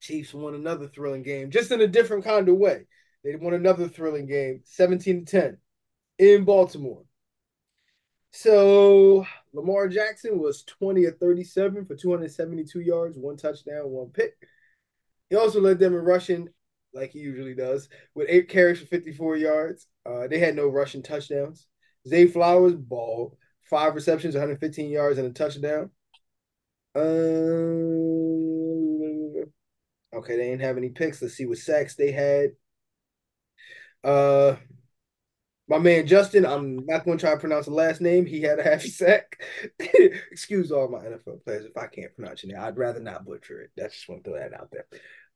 Chiefs 0.00 0.34
won 0.34 0.54
another 0.54 0.88
thrilling 0.88 1.22
game, 1.22 1.50
just 1.50 1.70
in 1.70 1.80
a 1.80 1.86
different 1.86 2.24
kind 2.24 2.48
of 2.48 2.56
way. 2.56 2.86
They 3.24 3.36
won 3.36 3.54
another 3.54 3.88
thrilling 3.88 4.26
game, 4.26 4.62
seventeen 4.64 5.24
to 5.24 5.30
ten, 5.30 5.58
in 6.18 6.44
Baltimore. 6.44 7.04
So 8.34 9.26
Lamar 9.52 9.88
Jackson 9.88 10.38
was 10.38 10.64
20 10.64 11.04
of 11.04 11.18
37 11.18 11.84
for 11.84 11.94
272 11.94 12.80
yards, 12.80 13.18
one 13.18 13.36
touchdown, 13.36 13.90
one 13.90 14.08
pick. 14.08 14.34
He 15.28 15.36
also 15.36 15.60
led 15.60 15.78
them 15.78 15.94
in 15.94 16.00
rushing, 16.00 16.48
like 16.94 17.10
he 17.10 17.18
usually 17.20 17.54
does, 17.54 17.88
with 18.14 18.26
eight 18.28 18.48
carries 18.48 18.80
for 18.80 18.86
54 18.86 19.36
yards. 19.36 19.86
Uh, 20.04 20.26
they 20.28 20.38
had 20.38 20.56
no 20.56 20.68
rushing 20.68 21.02
touchdowns. 21.02 21.66
Zay 22.06 22.26
Flowers, 22.26 22.74
ball, 22.74 23.38
five 23.64 23.94
receptions, 23.94 24.34
115 24.34 24.90
yards, 24.90 25.18
and 25.18 25.28
a 25.28 25.32
touchdown. 25.32 25.90
Um, 26.94 27.02
okay, 30.14 30.36
they 30.36 30.50
didn't 30.50 30.60
have 30.62 30.76
any 30.76 30.90
picks. 30.90 31.22
Let's 31.22 31.34
see 31.34 31.46
what 31.46 31.58
sacks 31.58 31.94
they 31.94 32.12
had. 32.12 32.50
Uh, 34.04 34.56
my 35.68 35.78
man 35.78 36.06
Justin, 36.06 36.44
I'm 36.44 36.84
not 36.86 37.04
going 37.04 37.16
to 37.18 37.22
try 37.22 37.32
to 37.32 37.40
pronounce 37.40 37.66
the 37.66 37.72
last 37.72 38.00
name. 38.00 38.26
He 38.26 38.42
had 38.42 38.58
a 38.58 38.62
half 38.62 38.82
sack. 38.82 39.42
Excuse 39.78 40.70
all 40.70 40.88
my 40.88 40.98
NFL 40.98 41.44
players 41.44 41.64
if 41.64 41.76
I 41.76 41.86
can't 41.86 42.14
pronounce 42.14 42.42
your 42.42 42.52
name. 42.54 42.62
I'd 42.62 42.76
rather 42.76 43.00
not 43.00 43.24
butcher 43.24 43.62
it. 43.62 43.70
That's 43.76 43.94
just 43.94 44.08
want 44.08 44.24
to 44.24 44.30
throw 44.30 44.38
that 44.38 44.54
out 44.54 44.70
there. 44.70 44.86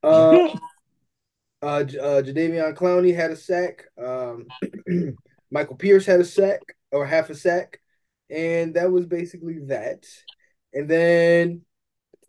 Uh, 0.02 0.54
uh, 1.62 1.66
uh, 1.66 2.22
Jadeveon 2.22 2.74
Clowney 2.74 3.14
had 3.14 3.30
a 3.30 3.36
sack. 3.36 3.84
Um, 4.02 4.46
Michael 5.50 5.76
Pierce 5.76 6.06
had 6.06 6.20
a 6.20 6.24
sack 6.24 6.60
or 6.92 7.06
half 7.06 7.30
a 7.30 7.34
sack, 7.34 7.80
and 8.30 8.74
that 8.74 8.90
was 8.90 9.06
basically 9.06 9.60
that. 9.66 10.04
And 10.72 10.88
then 10.88 11.62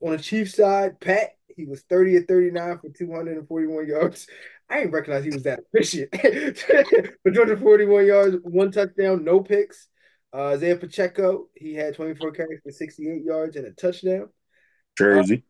on 0.02 0.12
the 0.12 0.18
Chiefs 0.18 0.56
side, 0.56 1.00
Pat 1.00 1.32
he 1.58 1.66
was 1.66 1.82
30 1.90 2.18
at 2.18 2.28
39 2.28 2.80
for 2.80 2.90
241 2.90 3.88
yards. 3.88 4.28
I 4.70 4.80
didn't 4.80 4.92
recognize 4.92 5.24
he 5.24 5.32
was 5.32 5.44
that 5.44 5.62
efficient. 5.74 6.12
for 7.24 7.32
241 7.32 8.06
yards, 8.06 8.38
one 8.44 8.72
touchdown, 8.72 9.24
no 9.24 9.42
picks. 9.42 9.88
Uh, 10.34 10.50
Isaiah 10.50 10.76
Pacheco, 10.76 11.48
he 11.56 11.74
had 11.74 11.96
24 11.96 12.32
carries 12.32 12.60
for 12.64 12.72
68 12.72 13.24
yards 13.24 13.56
and 13.56 13.66
a 13.66 13.72
touchdown. 13.72 14.30
Jersey. 14.98 15.44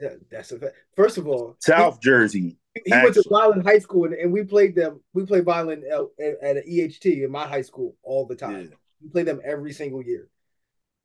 Uh, 0.00 0.04
yeah, 0.04 0.14
that's 0.30 0.52
a 0.52 0.58
fact. 0.58 0.74
First 0.96 1.18
of 1.18 1.26
all, 1.26 1.56
South 1.60 1.98
he, 2.00 2.08
Jersey. 2.08 2.58
He 2.84 2.92
actually. 2.92 3.04
went 3.04 3.14
to 3.14 3.24
Vineland 3.30 3.66
High 3.66 3.78
School, 3.78 4.04
and, 4.04 4.14
and, 4.14 4.32
we 4.32 4.44
played 4.44 4.74
them. 4.74 5.00
We 5.12 5.24
played 5.24 5.44
Vineland 5.44 5.84
at, 5.84 6.00
at, 6.42 6.56
an 6.56 6.62
EHT 6.68 7.24
in 7.24 7.30
my 7.30 7.46
high 7.46 7.62
school 7.62 7.96
all 8.02 8.26
the 8.26 8.36
time. 8.36 8.68
Yeah. 8.70 8.76
We 9.02 9.08
play 9.10 9.22
them 9.22 9.40
every 9.44 9.72
single 9.72 10.02
year. 10.02 10.28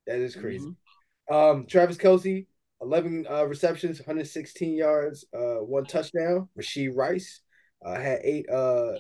That 0.07 0.19
is 0.19 0.35
crazy. 0.35 0.65
Mm-hmm. 0.65 1.33
Um, 1.33 1.65
Travis 1.65 1.97
Kelce, 1.97 2.47
11 2.81 3.27
uh, 3.29 3.45
receptions, 3.45 3.99
116 3.99 4.75
yards, 4.75 5.25
uh, 5.33 5.59
one 5.63 5.85
touchdown. 5.85 6.49
Rashee 6.59 6.93
Rice 6.93 7.41
uh, 7.85 7.95
had 7.95 8.19
eight 8.23 8.49
uh, 8.49 8.93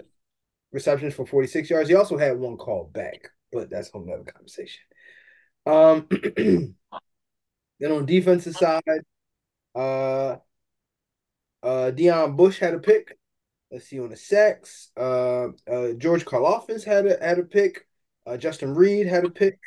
receptions 0.71 1.13
for 1.13 1.25
46 1.25 1.69
yards. 1.69 1.89
He 1.89 1.95
also 1.95 2.17
had 2.17 2.37
one 2.37 2.57
call 2.57 2.89
back, 2.93 3.29
but 3.51 3.69
that's 3.69 3.89
a 3.89 3.91
whole 3.91 4.05
nother 4.05 4.23
conversation. 4.23 4.81
Um, 5.65 6.07
then 7.79 7.91
on 7.91 8.05
defensive 8.05 8.55
side, 8.55 8.83
uh, 11.63 11.91
Deon 11.93 12.35
Bush 12.35 12.59
had 12.59 12.73
a 12.73 12.79
pick. 12.79 13.17
Let's 13.71 13.87
see 13.87 13.99
on 13.99 14.09
the 14.09 14.17
sacks. 14.17 14.91
Uh, 14.97 15.49
uh, 15.71 15.93
George 15.97 16.25
Karlaftis 16.25 16.83
had 16.83 17.05
a 17.05 17.17
had 17.23 17.39
a 17.39 17.43
pick. 17.43 17.87
Uh, 18.25 18.37
Justin 18.37 18.73
Reid 18.73 19.07
had 19.07 19.25
a 19.25 19.29
pick. 19.29 19.59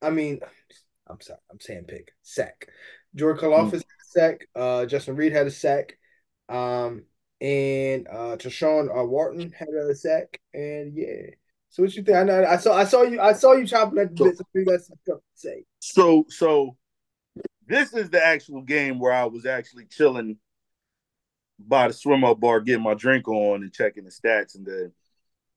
I 0.00 0.10
mean, 0.10 0.40
I'm 1.06 1.20
sorry, 1.20 1.40
I'm 1.50 1.60
saying 1.60 1.84
pick 1.84 2.12
sack. 2.22 2.68
George 3.14 3.38
Karlaftis 3.38 3.70
mm. 3.70 3.72
had 3.72 3.80
a 3.82 4.10
sack. 4.10 4.48
Uh, 4.54 4.86
Justin 4.86 5.16
Reid 5.16 5.32
had 5.32 5.46
a 5.46 5.50
sack. 5.50 5.98
Um, 6.48 7.04
and 7.40 8.08
uh, 8.08 8.36
Tershawn 8.36 8.88
uh, 8.90 9.04
Wharton 9.04 9.52
had 9.52 9.68
a 9.68 9.94
sack. 9.94 10.40
And 10.54 10.96
yeah. 10.96 11.30
So 11.70 11.82
what 11.82 11.94
you 11.94 12.02
think? 12.02 12.16
I 12.16 12.22
know 12.22 12.44
I 12.44 12.56
saw 12.56 12.74
I 12.74 12.84
saw 12.84 13.02
you 13.02 13.20
I 13.20 13.32
saw 13.34 13.52
you 13.52 13.66
chopping 13.66 13.98
at 13.98 14.16
the 14.16 14.24
bit. 14.24 14.36
So 14.38 14.44
you 14.54 14.64
got 14.64 14.80
some 14.80 14.96
stuff 15.02 15.18
to 15.18 15.22
say. 15.34 15.64
So 15.80 16.24
so 16.28 16.76
this 17.66 17.92
is 17.92 18.08
the 18.08 18.24
actual 18.24 18.62
game 18.62 18.98
where 18.98 19.12
I 19.12 19.26
was 19.26 19.44
actually 19.44 19.84
chilling 19.84 20.38
by 21.58 21.88
the 21.88 21.94
swim 21.94 22.24
up 22.24 22.40
bar, 22.40 22.60
getting 22.60 22.82
my 22.82 22.94
drink 22.94 23.28
on 23.28 23.62
and 23.62 23.72
checking 23.72 24.04
the 24.04 24.10
stats, 24.10 24.54
and 24.54 24.66
then 24.66 24.92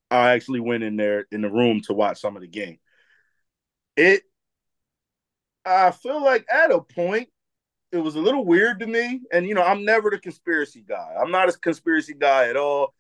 I 0.10 0.32
actually 0.32 0.60
went 0.60 0.84
in 0.84 0.98
there 0.98 1.26
in 1.32 1.42
the 1.42 1.50
room 1.50 1.82
to 1.82 1.94
watch 1.94 2.20
some 2.20 2.36
of 2.36 2.42
the 2.42 2.48
game. 2.48 2.80
It, 3.96 4.24
I 5.66 5.92
feel 5.92 6.24
like 6.24 6.46
at 6.52 6.72
a 6.72 6.82
point, 6.82 7.30
it 7.92 7.98
was 7.98 8.16
a 8.16 8.20
little 8.20 8.46
weird 8.46 8.80
to 8.80 8.88
me, 8.88 9.22
and 9.32 9.46
you 9.46 9.54
know, 9.54 9.64
I'm 9.64 9.86
never 9.86 10.10
the 10.10 10.18
conspiracy 10.20 10.84
guy. 10.88 11.16
I'm 11.20 11.32
not 11.32 11.50
a 11.50 11.54
conspiracy 11.54 12.14
guy 12.14 12.50
at 12.50 12.58
all. 12.58 12.94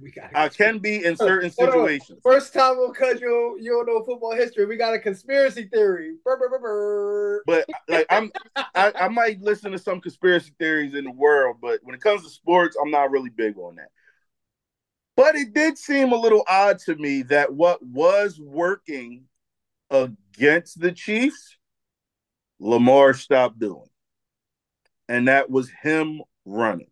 We 0.00 0.12
got. 0.12 0.30
I 0.34 0.48
can 0.48 0.78
be 0.78 1.04
in 1.04 1.16
certain 1.16 1.50
situations. 1.50 2.20
First 2.22 2.54
time 2.54 2.76
because 2.88 3.20
you 3.20 3.58
you 3.60 3.72
don't 3.72 3.86
know 3.86 4.04
football 4.04 4.34
history. 4.34 4.64
We 4.64 4.76
got 4.76 4.94
a 4.94 4.98
conspiracy 4.98 5.68
theory. 5.72 6.14
Burr, 6.24 6.38
burr, 6.38 6.58
burr, 6.58 7.42
but 7.46 7.66
like 7.88 8.06
I'm, 8.08 8.30
I, 8.74 8.92
I 8.94 9.08
might 9.08 9.40
listen 9.40 9.72
to 9.72 9.78
some 9.78 10.00
conspiracy 10.00 10.52
theories 10.58 10.94
in 10.94 11.04
the 11.04 11.10
world, 11.10 11.56
but 11.60 11.80
when 11.82 11.96
it 11.96 12.00
comes 12.00 12.22
to 12.22 12.30
sports, 12.30 12.76
I'm 12.80 12.92
not 12.92 13.10
really 13.10 13.30
big 13.30 13.58
on 13.58 13.76
that. 13.76 13.88
But 15.16 15.34
it 15.34 15.52
did 15.52 15.76
seem 15.76 16.12
a 16.12 16.16
little 16.16 16.44
odd 16.48 16.78
to 16.80 16.94
me 16.94 17.22
that 17.22 17.52
what 17.52 17.82
was 17.84 18.38
working 18.40 19.24
against 19.90 20.80
the 20.80 20.92
Chiefs, 20.92 21.56
Lamar 22.60 23.14
stopped 23.14 23.58
doing, 23.58 23.88
and 25.08 25.26
that 25.26 25.50
was 25.50 25.68
him 25.82 26.22
running. 26.44 26.90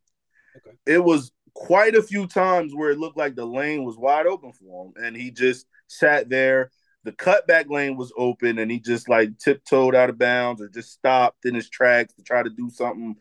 Okay. 0.56 0.76
It 0.86 1.04
was 1.04 1.30
quite 1.56 1.94
a 1.94 2.02
few 2.02 2.26
times 2.26 2.74
where 2.74 2.90
it 2.90 2.98
looked 2.98 3.16
like 3.16 3.34
the 3.34 3.46
lane 3.46 3.82
was 3.82 3.96
wide 3.96 4.26
open 4.26 4.52
for 4.52 4.84
him, 4.84 4.92
and 5.02 5.16
he 5.16 5.30
just 5.30 5.66
sat 5.88 6.28
there. 6.28 6.70
The 7.04 7.12
cutback 7.12 7.70
lane 7.70 7.96
was 7.96 8.12
open, 8.16 8.58
and 8.58 8.70
he 8.70 8.78
just 8.78 9.08
like 9.08 9.38
tiptoed 9.38 9.94
out 9.94 10.10
of 10.10 10.18
bounds 10.18 10.60
or 10.60 10.68
just 10.68 10.92
stopped 10.92 11.46
in 11.46 11.54
his 11.54 11.70
tracks 11.70 12.12
to 12.14 12.22
try 12.22 12.42
to 12.42 12.50
do 12.50 12.68
something 12.68 13.16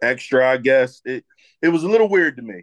extra. 0.00 0.48
I 0.48 0.58
guess 0.58 1.02
it 1.04 1.24
it 1.60 1.68
was 1.70 1.82
a 1.82 1.88
little 1.88 2.08
weird 2.08 2.36
to 2.36 2.42
me. 2.42 2.62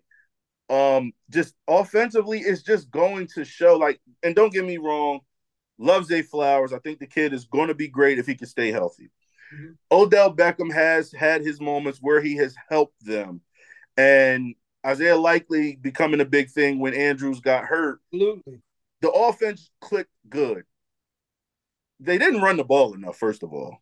Um, 0.69 1.11
just 1.29 1.53
offensively, 1.67 2.39
it's 2.39 2.63
just 2.63 2.89
going 2.89 3.27
to 3.35 3.43
show 3.43 3.75
like, 3.77 3.99
and 4.23 4.33
don't 4.33 4.53
get 4.53 4.65
me 4.65 4.77
wrong, 4.77 5.19
loves 5.77 6.07
Zay 6.07 6.21
Flowers. 6.21 6.71
I 6.71 6.79
think 6.79 6.99
the 6.99 7.07
kid 7.07 7.33
is 7.33 7.43
going 7.45 7.67
to 7.67 7.75
be 7.75 7.89
great 7.89 8.19
if 8.19 8.25
he 8.25 8.35
can 8.35 8.47
stay 8.47 8.71
healthy. 8.71 9.11
Mm-hmm. 9.53 9.73
Odell 9.91 10.33
Beckham 10.33 10.73
has 10.73 11.11
had 11.11 11.41
his 11.41 11.59
moments 11.59 11.99
where 12.01 12.21
he 12.21 12.37
has 12.37 12.55
helped 12.69 13.03
them, 13.05 13.41
and 13.97 14.55
Isaiah 14.85 15.17
Likely 15.17 15.75
becoming 15.75 16.21
a 16.21 16.25
big 16.25 16.49
thing 16.49 16.79
when 16.79 16.93
Andrews 16.93 17.39
got 17.39 17.65
hurt. 17.65 17.99
Absolutely. 18.13 18.61
The 19.01 19.11
offense 19.11 19.69
clicked 19.81 20.11
good. 20.29 20.63
They 21.99 22.17
didn't 22.17 22.41
run 22.41 22.57
the 22.57 22.63
ball 22.63 22.93
enough, 22.93 23.17
first 23.17 23.43
of 23.43 23.53
all, 23.53 23.77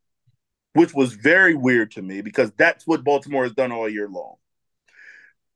which 0.73 0.93
was 0.93 1.13
very 1.13 1.55
weird 1.55 1.91
to 1.91 2.01
me 2.01 2.21
because 2.21 2.51
that's 2.57 2.85
what 2.85 3.03
Baltimore 3.03 3.43
has 3.43 3.53
done 3.53 3.71
all 3.71 3.89
year 3.89 4.07
long. 4.07 4.35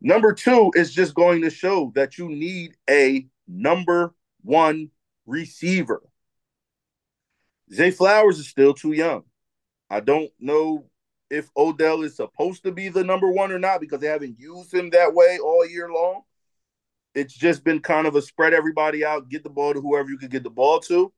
Number 0.02 0.34
two 0.34 0.72
is 0.76 0.94
just 0.94 1.14
going 1.14 1.42
to 1.44 1.50
show 1.50 1.92
that 1.96 2.18
you 2.18 2.30
need 2.30 2.76
a 2.90 3.28
number 3.48 4.14
one 4.44 4.90
receiver. 5.26 6.02
Zay 7.74 7.92
Flowers 7.92 8.40
is 8.40 8.48
still 8.48 8.74
too 8.74 8.92
young. 8.92 9.24
I 9.90 10.00
don't 10.00 10.32
know 10.40 10.86
if 11.30 11.50
Odell 11.58 12.04
is 12.04 12.16
supposed 12.16 12.64
to 12.64 12.72
be 12.72 12.90
the 12.90 13.04
number 13.04 13.32
one 13.32 13.52
or 13.52 13.60
not 13.60 13.82
because 13.82 14.00
they 14.00 14.08
haven't 14.08 14.40
used 14.40 14.74
him 14.74 14.90
that 14.92 15.14
way 15.14 15.40
all 15.44 15.68
year 15.68 15.90
long. 15.92 16.22
It's 17.14 17.34
just 17.34 17.64
been 17.64 17.80
kind 17.80 18.08
of 18.08 18.16
a 18.16 18.22
spread 18.22 18.54
everybody 18.54 19.06
out, 19.06 19.30
get 19.30 19.44
the 19.44 19.50
ball 19.50 19.74
to 19.74 19.82
whoever 19.82 20.10
you 20.10 20.18
could 20.18 20.32
get 20.32 20.44
the 20.44 20.50
ball 20.50 20.80
to. 20.82 21.14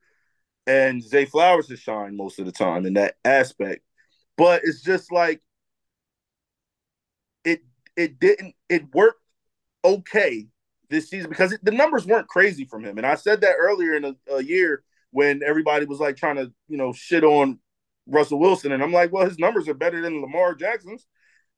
And 0.68 1.02
Zay 1.02 1.26
Flowers 1.26 1.70
has 1.70 1.80
shined 1.80 2.16
most 2.16 2.40
of 2.40 2.46
the 2.46 2.52
time 2.52 2.86
in 2.86 2.94
that 2.94 3.16
aspect. 3.26 3.82
But 4.38 4.62
it's 4.64 4.82
just 4.82 5.12
like 5.12 5.42
it 7.44 7.62
it 7.96 8.20
didn't 8.20 8.54
it 8.70 8.94
worked 8.94 9.22
okay 9.84 10.48
this 10.90 11.10
season 11.10 11.30
because 11.30 11.54
it, 11.54 11.64
the 11.64 11.72
numbers 11.72 12.06
weren't 12.06 12.28
crazy 12.28 12.66
from 12.66 12.84
him. 12.84 12.98
And 12.98 13.08
I 13.08 13.16
said 13.16 13.42
that 13.42 13.56
earlier 13.58 13.96
in 13.96 14.06
a, 14.06 14.16
a 14.32 14.44
year 14.44 14.84
when 15.12 15.42
everybody 15.44 15.86
was 15.86 16.00
like 16.00 16.18
trying 16.18 16.36
to, 16.36 16.52
you 16.68 16.78
know, 16.78 16.94
shit 16.94 17.24
on 17.24 17.60
Russell 18.08 18.40
Wilson. 18.40 18.72
And 18.72 18.82
I'm 18.82 18.94
like, 18.94 19.12
well, 19.12 19.26
his 19.28 19.40
numbers 19.40 19.68
are 19.68 19.74
better 19.74 20.02
than 20.02 20.22
Lamar 20.22 20.56
Jackson's. 20.56 21.06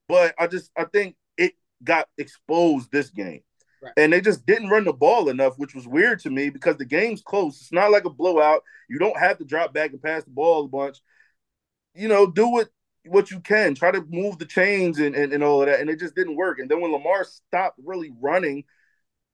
But 0.08 0.34
I 0.40 0.48
just 0.48 0.72
I 0.78 0.86
think 0.86 1.16
it 1.38 1.54
got 1.84 2.08
exposed 2.18 2.92
this 2.92 3.10
game. 3.10 3.42
Right. 3.82 3.94
And 3.96 4.12
they 4.12 4.20
just 4.20 4.46
didn't 4.46 4.70
run 4.70 4.84
the 4.84 4.94
ball 4.94 5.30
enough, 5.30 5.58
which 5.58 5.74
was 5.74 5.88
weird 5.88 6.20
to 6.22 6.30
me 6.30 6.50
because 6.50 6.78
the 6.78 6.86
game's 6.86 7.22
close. 7.22 7.62
It's 7.62 7.72
not 7.72 7.92
like 7.92 8.06
a 8.06 8.10
blowout. 8.10 8.64
You 8.90 9.00
don't 9.00 9.18
have 9.18 9.38
to 9.38 9.46
drop 9.46 9.74
back 9.74 9.92
and 9.92 10.02
pass 10.02 10.24
the 10.26 10.32
ball 10.32 10.66
a 10.66 10.68
bunch. 10.68 10.98
You 11.94 12.08
know, 12.08 12.30
do 12.30 12.50
what 12.50 12.70
what 13.06 13.32
you 13.32 13.40
can. 13.40 13.76
Try 13.76 13.92
to 13.92 14.06
move 14.10 14.38
the 14.38 14.46
chains 14.46 15.00
and, 15.00 15.16
and, 15.16 15.32
and 15.32 15.44
all 15.44 15.62
of 15.62 15.68
that. 15.68 15.80
And 15.80 15.90
it 15.90 16.00
just 16.00 16.16
didn't 16.16 16.36
work. 16.36 16.60
And 16.60 16.70
then 16.70 16.82
when 16.82 16.92
Lamar 16.92 17.24
stopped 17.24 17.80
really 17.84 18.12
running, 18.20 18.66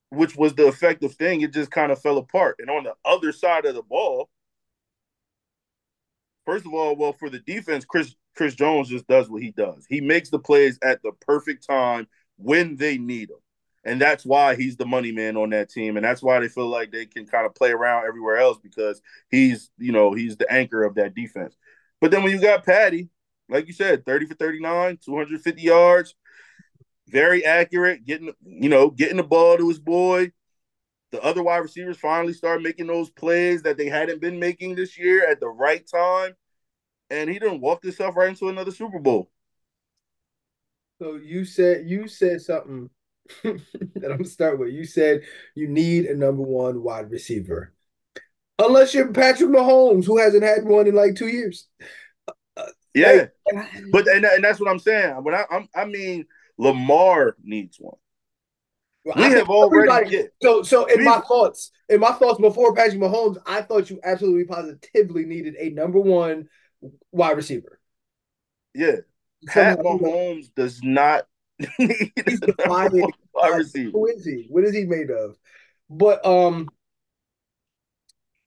which 0.09 0.35
was 0.35 0.53
the 0.53 0.67
effective 0.67 1.15
thing, 1.15 1.41
it 1.41 1.53
just 1.53 1.71
kind 1.71 1.91
of 1.91 2.01
fell 2.01 2.17
apart. 2.17 2.57
And 2.59 2.69
on 2.69 2.83
the 2.83 2.93
other 3.03 3.31
side 3.31 3.65
of 3.65 3.75
the 3.75 3.81
ball, 3.81 4.29
First 6.45 6.65
of 6.65 6.73
all, 6.73 6.95
well, 6.95 7.13
for 7.13 7.29
the 7.29 7.39
defense, 7.39 7.85
Chris 7.85 8.15
Chris 8.35 8.55
Jones 8.55 8.89
just 8.89 9.07
does 9.07 9.29
what 9.29 9.41
he 9.41 9.51
does. 9.51 9.85
He 9.89 10.01
makes 10.01 10.29
the 10.29 10.39
plays 10.39 10.77
at 10.83 11.01
the 11.01 11.11
perfect 11.21 11.65
time 11.65 12.07
when 12.37 12.75
they 12.75 12.97
need 12.97 13.29
him. 13.29 13.37
And 13.85 14.01
that's 14.01 14.25
why 14.25 14.55
he's 14.55 14.77
the 14.77 14.85
money 14.85 15.11
man 15.11 15.37
on 15.37 15.51
that 15.51 15.69
team. 15.69 15.95
And 15.95 16.03
that's 16.03 16.21
why 16.21 16.39
they 16.39 16.47
feel 16.47 16.67
like 16.67 16.91
they 16.91 17.05
can 17.05 17.27
kind 17.27 17.45
of 17.45 17.53
play 17.53 17.71
around 17.71 18.07
everywhere 18.07 18.37
else 18.37 18.57
because 18.61 18.99
he's, 19.29 19.69
you 19.77 19.91
know, 19.91 20.13
he's 20.13 20.37
the 20.37 20.51
anchor 20.51 20.83
of 20.83 20.95
that 20.95 21.13
defense. 21.13 21.55
But 22.01 22.11
then 22.11 22.23
when 22.23 22.31
you 22.31 22.41
got 22.41 22.65
Patty, 22.65 23.09
like 23.47 23.67
you 23.67 23.73
said, 23.73 24.03
30 24.05 24.25
for 24.25 24.33
39, 24.33 24.97
250 25.05 25.61
yards, 25.61 26.15
very 27.07 27.45
accurate, 27.45 28.05
getting, 28.05 28.33
you 28.43 28.69
know, 28.69 28.89
getting 28.89 29.17
the 29.17 29.23
ball 29.23 29.57
to 29.57 29.69
his 29.69 29.79
boy. 29.79 30.31
The 31.15 31.23
other 31.23 31.43
wide 31.43 31.59
receivers 31.59 31.95
finally 31.95 32.33
start 32.33 32.61
making 32.61 32.87
those 32.87 33.09
plays 33.09 33.61
that 33.61 33.77
they 33.77 33.87
hadn't 33.87 34.19
been 34.19 34.37
making 34.37 34.75
this 34.75 34.97
year 34.97 35.25
at 35.25 35.39
the 35.39 35.47
right 35.47 35.87
time. 35.87 36.33
And 37.09 37.29
he 37.29 37.39
didn't 37.39 37.61
walk 37.61 37.83
himself 37.83 38.17
right 38.17 38.27
into 38.27 38.49
another 38.49 38.71
Super 38.71 38.99
Bowl. 38.99 39.31
So 41.01 41.15
you 41.15 41.45
said 41.45 41.87
you 41.87 42.09
said 42.09 42.41
something 42.41 42.89
that 43.43 43.61
I'm 44.03 44.17
gonna 44.17 44.25
start 44.25 44.59
with. 44.59 44.73
You 44.73 44.83
said 44.83 45.21
you 45.55 45.69
need 45.69 46.07
a 46.07 46.17
number 46.17 46.43
one 46.43 46.83
wide 46.83 47.09
receiver. 47.09 47.73
Unless 48.59 48.93
you're 48.93 49.13
Patrick 49.13 49.51
Mahomes, 49.51 50.05
who 50.05 50.17
hasn't 50.17 50.43
had 50.43 50.65
one 50.65 50.85
in 50.85 50.95
like 50.95 51.15
two 51.15 51.29
years. 51.29 51.69
Yeah, 52.93 53.27
but 53.93 54.07
and, 54.09 54.25
and 54.25 54.43
that's 54.43 54.59
what 54.59 54.69
I'm 54.69 54.79
saying. 54.79 55.23
When 55.23 55.33
I 55.33 55.45
I'm, 55.49 55.69
I 55.73 55.85
mean 55.85 56.25
Lamar 56.57 57.37
needs 57.41 57.77
one. 57.79 57.95
We 59.05 59.11
I 59.13 59.29
have 59.29 59.49
already. 59.49 60.09
Get, 60.09 60.33
so, 60.41 60.63
so 60.63 60.85
in 60.85 61.03
my 61.03 61.19
thoughts, 61.19 61.69
in 61.89 61.99
my 61.99 62.11
thoughts 62.13 62.39
before 62.39 62.73
Patrick 62.73 62.99
Mahomes, 62.99 63.37
I 63.45 63.61
thought 63.61 63.91
you 63.91 63.99
absolutely 64.03 64.45
positively 64.45 65.25
needed 65.25 65.55
a 65.59 65.69
number 65.69 65.99
one 65.99 66.49
wide 67.11 67.37
receiver. 67.37 67.79
Yeah, 68.73 68.97
Pat 69.45 69.77
Mahomes 69.79 70.47
does 70.55 70.81
not 70.81 71.27
need 71.79 72.13
he's 72.25 72.41
a 72.41 72.55
wide 72.67 72.93
receiver. 73.55 73.91
Who 73.91 74.07
is 74.07 74.25
he? 74.25 74.47
What 74.49 74.63
is 74.63 74.73
he 74.73 74.85
made 74.85 75.11
of? 75.11 75.37
But 75.87 76.25
um, 76.25 76.67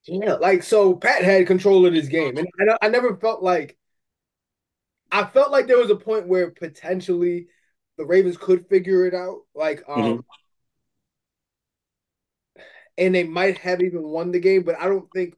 yeah, 0.06 0.34
like 0.34 0.64
so, 0.64 0.96
Pat 0.96 1.22
had 1.22 1.46
control 1.46 1.86
of 1.86 1.92
this 1.92 2.08
game, 2.08 2.36
and 2.36 2.48
I, 2.68 2.78
I 2.82 2.88
never 2.88 3.16
felt 3.16 3.44
like 3.44 3.78
I 5.12 5.24
felt 5.24 5.52
like 5.52 5.68
there 5.68 5.78
was 5.78 5.90
a 5.90 5.96
point 5.96 6.26
where 6.26 6.50
potentially 6.50 7.46
the 7.96 8.04
Ravens 8.04 8.36
could 8.36 8.68
figure 8.68 9.06
it 9.06 9.14
out. 9.14 9.42
Like 9.54 9.84
um. 9.86 10.02
Mm-hmm 10.02 10.20
and 12.98 13.14
they 13.14 13.24
might 13.24 13.56
have 13.58 13.80
even 13.80 14.02
won 14.02 14.32
the 14.32 14.40
game, 14.40 14.64
but 14.64 14.78
I 14.78 14.86
don't 14.86 15.08
think 15.14 15.34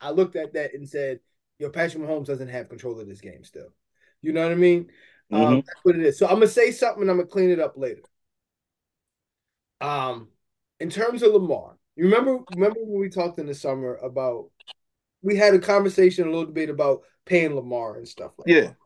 I 0.00 0.10
looked 0.10 0.36
at 0.36 0.54
that 0.54 0.72
and 0.74 0.88
said, 0.88 1.20
"Yo, 1.58 1.68
Patrick 1.68 2.02
Mahomes 2.02 2.26
doesn't 2.26 2.48
have 2.48 2.68
control 2.68 2.98
of 2.98 3.08
this 3.08 3.20
game 3.20 3.44
still." 3.44 3.74
You 4.22 4.32
know 4.32 4.42
what 4.42 4.52
I 4.52 4.56
mean? 4.56 4.90
Um, 5.32 5.40
mm-hmm. 5.40 5.46
Um, 5.46 5.62
that's 5.66 5.80
what 5.82 5.96
it 5.96 6.02
is. 6.02 6.18
So 6.18 6.26
I'm 6.26 6.34
gonna 6.34 6.46
say 6.46 6.70
something. 6.70 7.02
and 7.02 7.10
I'm 7.10 7.16
gonna 7.18 7.28
clean 7.28 7.50
it 7.50 7.60
up 7.60 7.76
later. 7.76 8.02
Um, 9.80 10.28
in 10.78 10.88
terms 10.88 11.22
of 11.22 11.32
Lamar, 11.32 11.76
you 11.96 12.04
remember 12.04 12.38
remember 12.54 12.80
when 12.80 13.00
we 13.00 13.10
talked 13.10 13.38
in 13.38 13.46
the 13.46 13.54
summer 13.54 13.96
about 13.96 14.50
we 15.22 15.36
had 15.36 15.54
a 15.54 15.58
conversation, 15.58 16.26
a 16.26 16.30
little 16.30 16.46
debate 16.46 16.70
about 16.70 17.02
paying 17.26 17.54
Lamar 17.54 17.96
and 17.96 18.08
stuff 18.08 18.32
like 18.38 18.48
yeah. 18.48 18.60
that. 18.60 18.76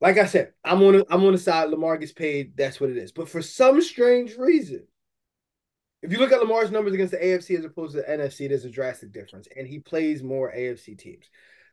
like 0.00 0.18
I 0.18 0.26
said, 0.26 0.52
I'm 0.62 0.82
on 0.82 0.96
a, 0.96 1.04
I'm 1.08 1.24
on 1.24 1.32
the 1.32 1.38
side. 1.38 1.70
Lamar 1.70 1.96
gets 1.96 2.12
paid. 2.12 2.56
That's 2.56 2.78
what 2.78 2.90
it 2.90 2.98
is. 2.98 3.10
But 3.10 3.28
for 3.28 3.40
some 3.40 3.80
strange 3.80 4.36
reason, 4.36 4.86
if 6.04 6.12
you 6.12 6.18
look 6.18 6.32
at 6.32 6.40
Lamar's 6.40 6.70
numbers 6.70 6.92
against 6.92 7.12
the 7.12 7.18
AFC 7.18 7.58
as 7.58 7.64
opposed 7.64 7.94
to 7.94 8.02
the 8.02 8.06
NFC, 8.06 8.46
there's 8.46 8.66
a 8.66 8.70
drastic 8.70 9.10
difference, 9.10 9.48
and 9.56 9.66
he 9.66 9.78
plays 9.78 10.22
more 10.22 10.52
AFC 10.52 10.98
teams. 10.98 11.24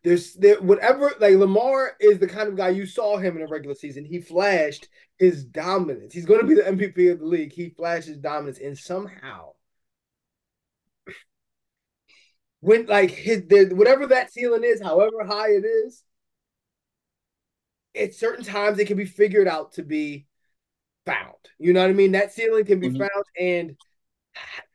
There's 0.05 0.33
there 0.35 0.59
whatever 0.61 1.11
like 1.19 1.35
Lamar 1.35 1.91
is 1.99 2.17
the 2.17 2.27
kind 2.27 2.47
of 2.47 2.55
guy 2.55 2.69
you 2.69 2.85
saw 2.85 3.17
him 3.17 3.35
in 3.35 3.43
a 3.43 3.47
regular 3.47 3.75
season. 3.75 4.05
He 4.05 4.21
flashed 4.21 4.87
his 5.19 5.43
dominance. 5.43 6.13
He's 6.13 6.25
going 6.25 6.39
to 6.39 6.47
be 6.47 6.55
the 6.55 6.61
MVP 6.61 7.11
of 7.11 7.19
the 7.19 7.25
league. 7.25 7.51
He 7.51 7.69
flashes 7.71 8.17
dominance, 8.17 8.57
and 8.57 8.77
somehow 8.77 9.51
when 12.61 12.85
like 12.85 13.11
his 13.11 13.43
there, 13.47 13.67
whatever 13.75 14.07
that 14.07 14.31
ceiling 14.31 14.63
is, 14.63 14.81
however 14.81 15.25
high 15.25 15.49
it 15.49 15.65
is, 15.65 16.03
at 17.95 18.15
certain 18.15 18.45
times 18.45 18.79
it 18.79 18.87
can 18.87 18.97
be 18.97 19.05
figured 19.05 19.47
out 19.49 19.73
to 19.73 19.83
be 19.83 20.25
found. 21.05 21.35
You 21.59 21.73
know 21.73 21.81
what 21.81 21.89
I 21.89 21.93
mean? 21.93 22.13
That 22.13 22.31
ceiling 22.31 22.63
can 22.63 22.79
be 22.79 22.87
mm-hmm. 22.87 22.99
found, 22.99 23.25
and 23.37 23.75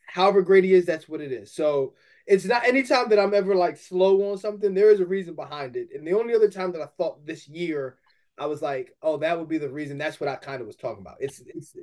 however 0.06 0.42
great 0.42 0.64
he 0.64 0.72
is, 0.72 0.86
that's 0.86 1.08
what 1.08 1.20
it 1.20 1.32
is. 1.32 1.52
So 1.52 1.94
it's 2.26 2.44
not 2.44 2.64
anytime 2.64 3.08
that 3.10 3.18
I'm 3.18 3.34
ever 3.34 3.54
like 3.54 3.76
slow 3.76 4.30
on 4.30 4.38
something, 4.38 4.74
there 4.74 4.90
is 4.90 5.00
a 5.00 5.06
reason 5.06 5.34
behind 5.34 5.76
it. 5.76 5.88
And 5.94 6.06
the 6.06 6.14
only 6.14 6.34
other 6.34 6.50
time 6.50 6.72
that 6.72 6.82
I 6.82 6.86
thought 6.98 7.24
this 7.24 7.48
year, 7.48 7.98
I 8.38 8.46
was 8.46 8.62
like, 8.62 8.94
oh, 9.02 9.18
that 9.18 9.38
would 9.38 9.48
be 9.48 9.58
the 9.58 9.70
reason. 9.70 9.98
That's 9.98 10.20
what 10.20 10.28
I 10.28 10.36
kind 10.36 10.60
of 10.60 10.66
was 10.66 10.76
talking 10.76 11.02
about. 11.02 11.16
It's 11.20 11.40
it's 11.46 11.74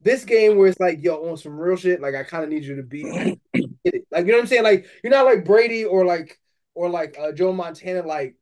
this 0.00 0.24
game 0.24 0.56
where 0.56 0.68
it's 0.68 0.80
like, 0.80 1.02
yo, 1.02 1.30
on 1.30 1.36
some 1.36 1.58
real 1.58 1.76
shit, 1.76 2.00
like 2.00 2.14
I 2.14 2.22
kind 2.22 2.44
of 2.44 2.50
need 2.50 2.64
you 2.64 2.76
to 2.76 2.82
be. 2.82 3.04
Like, 4.12 4.26
you 4.26 4.32
know 4.32 4.38
what 4.38 4.42
I'm 4.42 4.46
saying? 4.48 4.64
Like, 4.64 4.86
you're 5.02 5.12
not 5.12 5.24
like 5.24 5.44
Brady 5.44 5.84
or 5.84 6.04
like 6.04 6.38
or 6.74 6.88
like 6.88 7.16
uh, 7.18 7.32
Joe 7.32 7.52
Montana, 7.52 8.02
like 8.02 8.36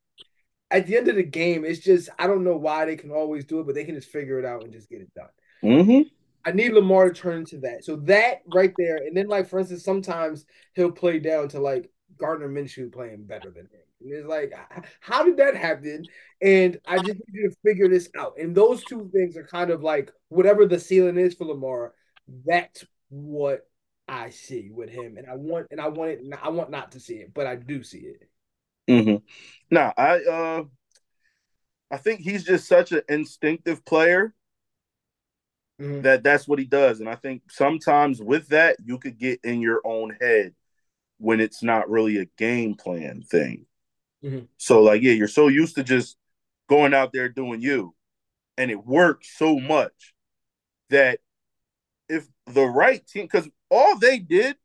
at 0.70 0.86
the 0.86 0.96
end 0.96 1.08
of 1.08 1.16
the 1.16 1.22
game, 1.22 1.64
it's 1.64 1.78
just 1.78 2.08
I 2.18 2.26
don't 2.26 2.44
know 2.44 2.56
why 2.56 2.84
they 2.84 2.96
can 2.96 3.10
always 3.10 3.44
do 3.44 3.60
it, 3.60 3.66
but 3.66 3.74
they 3.74 3.84
can 3.84 3.94
just 3.94 4.10
figure 4.10 4.38
it 4.38 4.44
out 4.44 4.64
and 4.64 4.72
just 4.72 4.88
get 4.88 5.00
it 5.00 5.12
done. 5.14 5.28
Mm-hmm. 5.62 6.08
I 6.48 6.52
need 6.52 6.72
Lamar 6.72 7.10
to 7.10 7.14
turn 7.14 7.40
into 7.40 7.58
that. 7.58 7.84
So 7.84 7.96
that 7.96 8.40
right 8.54 8.72
there, 8.78 8.96
and 8.96 9.14
then 9.14 9.28
like 9.28 9.48
for 9.48 9.58
instance, 9.58 9.84
sometimes 9.84 10.46
he'll 10.74 10.90
play 10.90 11.18
down 11.18 11.48
to 11.50 11.60
like 11.60 11.90
Gardner 12.16 12.48
Minshew 12.48 12.90
playing 12.90 13.24
better 13.26 13.50
than 13.50 13.66
him. 13.66 13.82
And 14.00 14.12
it's 14.12 14.26
like, 14.26 14.54
how 15.00 15.24
did 15.24 15.36
that 15.36 15.56
happen? 15.56 16.04
And 16.40 16.78
I 16.86 16.96
just 16.96 17.16
need 17.16 17.34
you 17.34 17.50
to 17.50 17.56
figure 17.62 17.88
this 17.88 18.08
out. 18.18 18.38
And 18.40 18.54
those 18.54 18.82
two 18.84 19.10
things 19.12 19.36
are 19.36 19.44
kind 19.44 19.70
of 19.70 19.82
like 19.82 20.10
whatever 20.28 20.64
the 20.64 20.78
ceiling 20.78 21.18
is 21.18 21.34
for 21.34 21.44
Lamar. 21.44 21.92
That's 22.46 22.82
what 23.10 23.68
I 24.08 24.30
see 24.30 24.70
with 24.72 24.88
him, 24.88 25.18
and 25.18 25.26
I 25.26 25.34
want 25.34 25.66
and 25.70 25.82
I 25.82 25.88
want 25.88 26.12
it. 26.12 26.20
I 26.42 26.48
want 26.48 26.70
not 26.70 26.92
to 26.92 27.00
see 27.00 27.16
it, 27.16 27.34
but 27.34 27.46
I 27.46 27.56
do 27.56 27.82
see 27.82 27.98
it. 27.98 28.30
Mm-hmm. 28.88 29.16
Now, 29.70 29.92
I 29.98 30.18
uh, 30.24 30.64
I 31.90 31.98
think 31.98 32.20
he's 32.20 32.44
just 32.44 32.66
such 32.66 32.92
an 32.92 33.02
instinctive 33.10 33.84
player 33.84 34.34
mm-hmm. 35.80 36.02
that 36.02 36.22
that's 36.22 36.46
what 36.48 36.58
he 36.58 36.64
does, 36.64 37.00
and 37.00 37.08
I 37.08 37.14
think 37.14 37.42
sometimes 37.50 38.20
with 38.20 38.48
that 38.48 38.76
you 38.84 38.98
could 38.98 39.18
get 39.18 39.40
in 39.44 39.60
your 39.60 39.80
own 39.84 40.16
head 40.20 40.54
when 41.18 41.40
it's 41.40 41.62
not 41.62 41.90
really 41.90 42.18
a 42.18 42.28
game 42.36 42.74
plan 42.74 43.22
thing. 43.22 43.66
Mm-hmm. 44.24 44.46
So, 44.56 44.82
like, 44.82 45.02
yeah, 45.02 45.12
you're 45.12 45.28
so 45.28 45.48
used 45.48 45.76
to 45.76 45.84
just 45.84 46.16
going 46.68 46.94
out 46.94 47.12
there 47.12 47.28
doing 47.28 47.60
you, 47.60 47.94
and 48.56 48.70
it 48.70 48.84
works 48.84 49.36
so 49.36 49.58
much 49.58 50.14
that 50.90 51.20
if 52.08 52.26
the 52.46 52.66
right 52.66 53.06
team, 53.06 53.24
because 53.24 53.48
all 53.70 53.98
they 53.98 54.18
did 54.18 54.56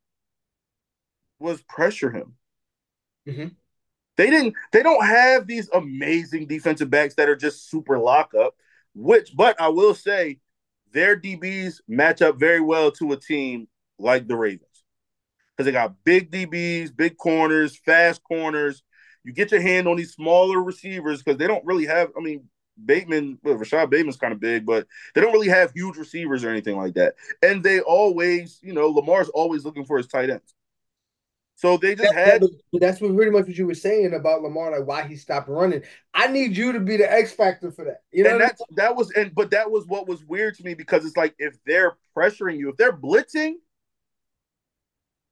was 1.39 1.61
pressure 1.63 2.09
him. 2.11 2.33
Mm-hmm. 3.27 3.47
They 4.15 4.29
didn't. 4.29 4.55
They 4.71 4.83
don't 4.83 5.05
have 5.05 5.47
these 5.47 5.69
amazing 5.73 6.47
defensive 6.47 6.89
backs 6.89 7.15
that 7.15 7.29
are 7.29 7.35
just 7.35 7.69
super 7.69 7.97
lockup. 7.99 8.55
Which, 8.95 9.35
but 9.35 9.59
I 9.59 9.69
will 9.69 9.95
say, 9.95 10.39
their 10.93 11.19
DBs 11.19 11.81
match 11.87 12.21
up 12.21 12.39
very 12.39 12.61
well 12.61 12.91
to 12.91 13.11
a 13.11 13.17
team 13.17 13.67
like 13.99 14.27
the 14.27 14.35
Ravens 14.35 14.83
because 15.55 15.65
they 15.65 15.71
got 15.71 15.95
big 16.03 16.31
DBs, 16.31 16.95
big 16.95 17.17
corners, 17.17 17.77
fast 17.77 18.23
corners. 18.23 18.83
You 19.23 19.33
get 19.33 19.51
your 19.51 19.61
hand 19.61 19.87
on 19.87 19.97
these 19.97 20.13
smaller 20.13 20.61
receivers 20.61 21.21
because 21.21 21.37
they 21.37 21.47
don't 21.47 21.65
really 21.65 21.85
have. 21.85 22.09
I 22.17 22.21
mean, 22.21 22.47
Bateman, 22.83 23.39
well, 23.43 23.55
Rashod 23.55 23.89
Bateman's 23.89 24.17
kind 24.17 24.33
of 24.33 24.39
big, 24.39 24.65
but 24.65 24.87
they 25.13 25.21
don't 25.21 25.31
really 25.31 25.47
have 25.47 25.71
huge 25.71 25.95
receivers 25.97 26.43
or 26.43 26.49
anything 26.49 26.75
like 26.75 26.95
that. 26.95 27.15
And 27.41 27.63
they 27.63 27.79
always, 27.81 28.59
you 28.61 28.73
know, 28.73 28.89
Lamar's 28.89 29.29
always 29.29 29.63
looking 29.63 29.85
for 29.85 29.97
his 29.97 30.07
tight 30.07 30.29
ends. 30.29 30.53
So 31.55 31.77
they 31.77 31.95
just 31.95 32.13
that, 32.13 32.27
had. 32.27 32.41
That 32.41 32.59
that's 32.73 32.99
what 32.99 33.15
pretty 33.15 33.31
much 33.31 33.45
what 33.45 33.57
you 33.57 33.67
were 33.67 33.73
saying 33.73 34.13
about 34.13 34.41
Lamar, 34.41 34.71
like 34.71 34.87
why 34.87 35.07
he 35.07 35.15
stopped 35.15 35.47
running. 35.47 35.83
I 36.13 36.27
need 36.27 36.57
you 36.57 36.73
to 36.73 36.79
be 36.79 36.97
the 36.97 37.11
X 37.11 37.31
factor 37.31 37.71
for 37.71 37.85
that. 37.85 38.01
You 38.11 38.23
know, 38.23 38.31
and 38.31 38.41
that's 38.41 38.61
I 38.61 38.65
mean? 38.69 38.75
that 38.77 38.95
was, 38.95 39.11
and 39.11 39.33
but 39.33 39.51
that 39.51 39.69
was 39.69 39.85
what 39.87 40.07
was 40.07 40.23
weird 40.25 40.55
to 40.55 40.63
me 40.63 40.73
because 40.73 41.05
it's 41.05 41.17
like 41.17 41.35
if 41.37 41.55
they're 41.65 41.95
pressuring 42.17 42.57
you, 42.57 42.69
if 42.69 42.77
they're 42.77 42.97
blitzing, 42.97 43.53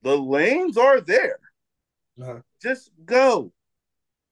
the 0.03 0.17
lanes 0.17 0.77
are 0.77 1.01
there. 1.01 1.39
Uh-huh. 2.21 2.39
Just 2.62 2.91
go. 3.05 3.51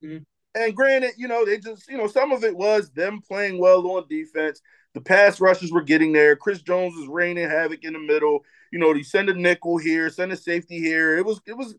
Mm-hmm. 0.03 0.23
And 0.55 0.75
granted, 0.75 1.11
you 1.17 1.27
know, 1.27 1.45
they 1.45 1.59
just, 1.59 1.89
you 1.89 1.97
know, 1.97 2.07
some 2.07 2.31
of 2.31 2.43
it 2.43 2.55
was 2.55 2.89
them 2.91 3.21
playing 3.27 3.59
well 3.59 3.85
on 3.87 4.07
defense. 4.09 4.61
The 4.93 5.01
pass 5.01 5.39
rushes 5.39 5.71
were 5.71 5.83
getting 5.83 6.11
there. 6.11 6.35
Chris 6.35 6.61
Jones 6.61 6.95
was 6.95 7.07
raining 7.07 7.49
havoc 7.49 7.83
in 7.83 7.93
the 7.93 7.99
middle. 7.99 8.43
You 8.71 8.79
know, 8.79 8.93
he 8.93 9.03
send 9.03 9.29
a 9.29 9.33
nickel 9.33 9.77
here, 9.77 10.09
send 10.09 10.31
a 10.31 10.37
safety 10.37 10.79
here. 10.79 11.17
It 11.17 11.25
was, 11.25 11.41
it 11.45 11.55
was, 11.55 11.75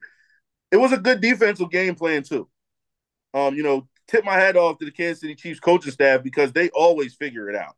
it 0.70 0.76
was 0.76 0.92
a 0.92 0.98
good 0.98 1.20
defensive 1.20 1.70
game 1.70 1.94
plan 1.94 2.22
too. 2.22 2.48
Um, 3.34 3.54
you 3.54 3.62
know, 3.62 3.88
tip 4.08 4.24
my 4.24 4.34
hat 4.34 4.56
off 4.56 4.78
to 4.78 4.84
the 4.84 4.90
Kansas 4.90 5.20
City 5.20 5.34
Chiefs 5.34 5.60
coaching 5.60 5.92
staff 5.92 6.22
because 6.22 6.52
they 6.52 6.68
always 6.70 7.14
figure 7.14 7.48
it 7.48 7.56
out. 7.56 7.76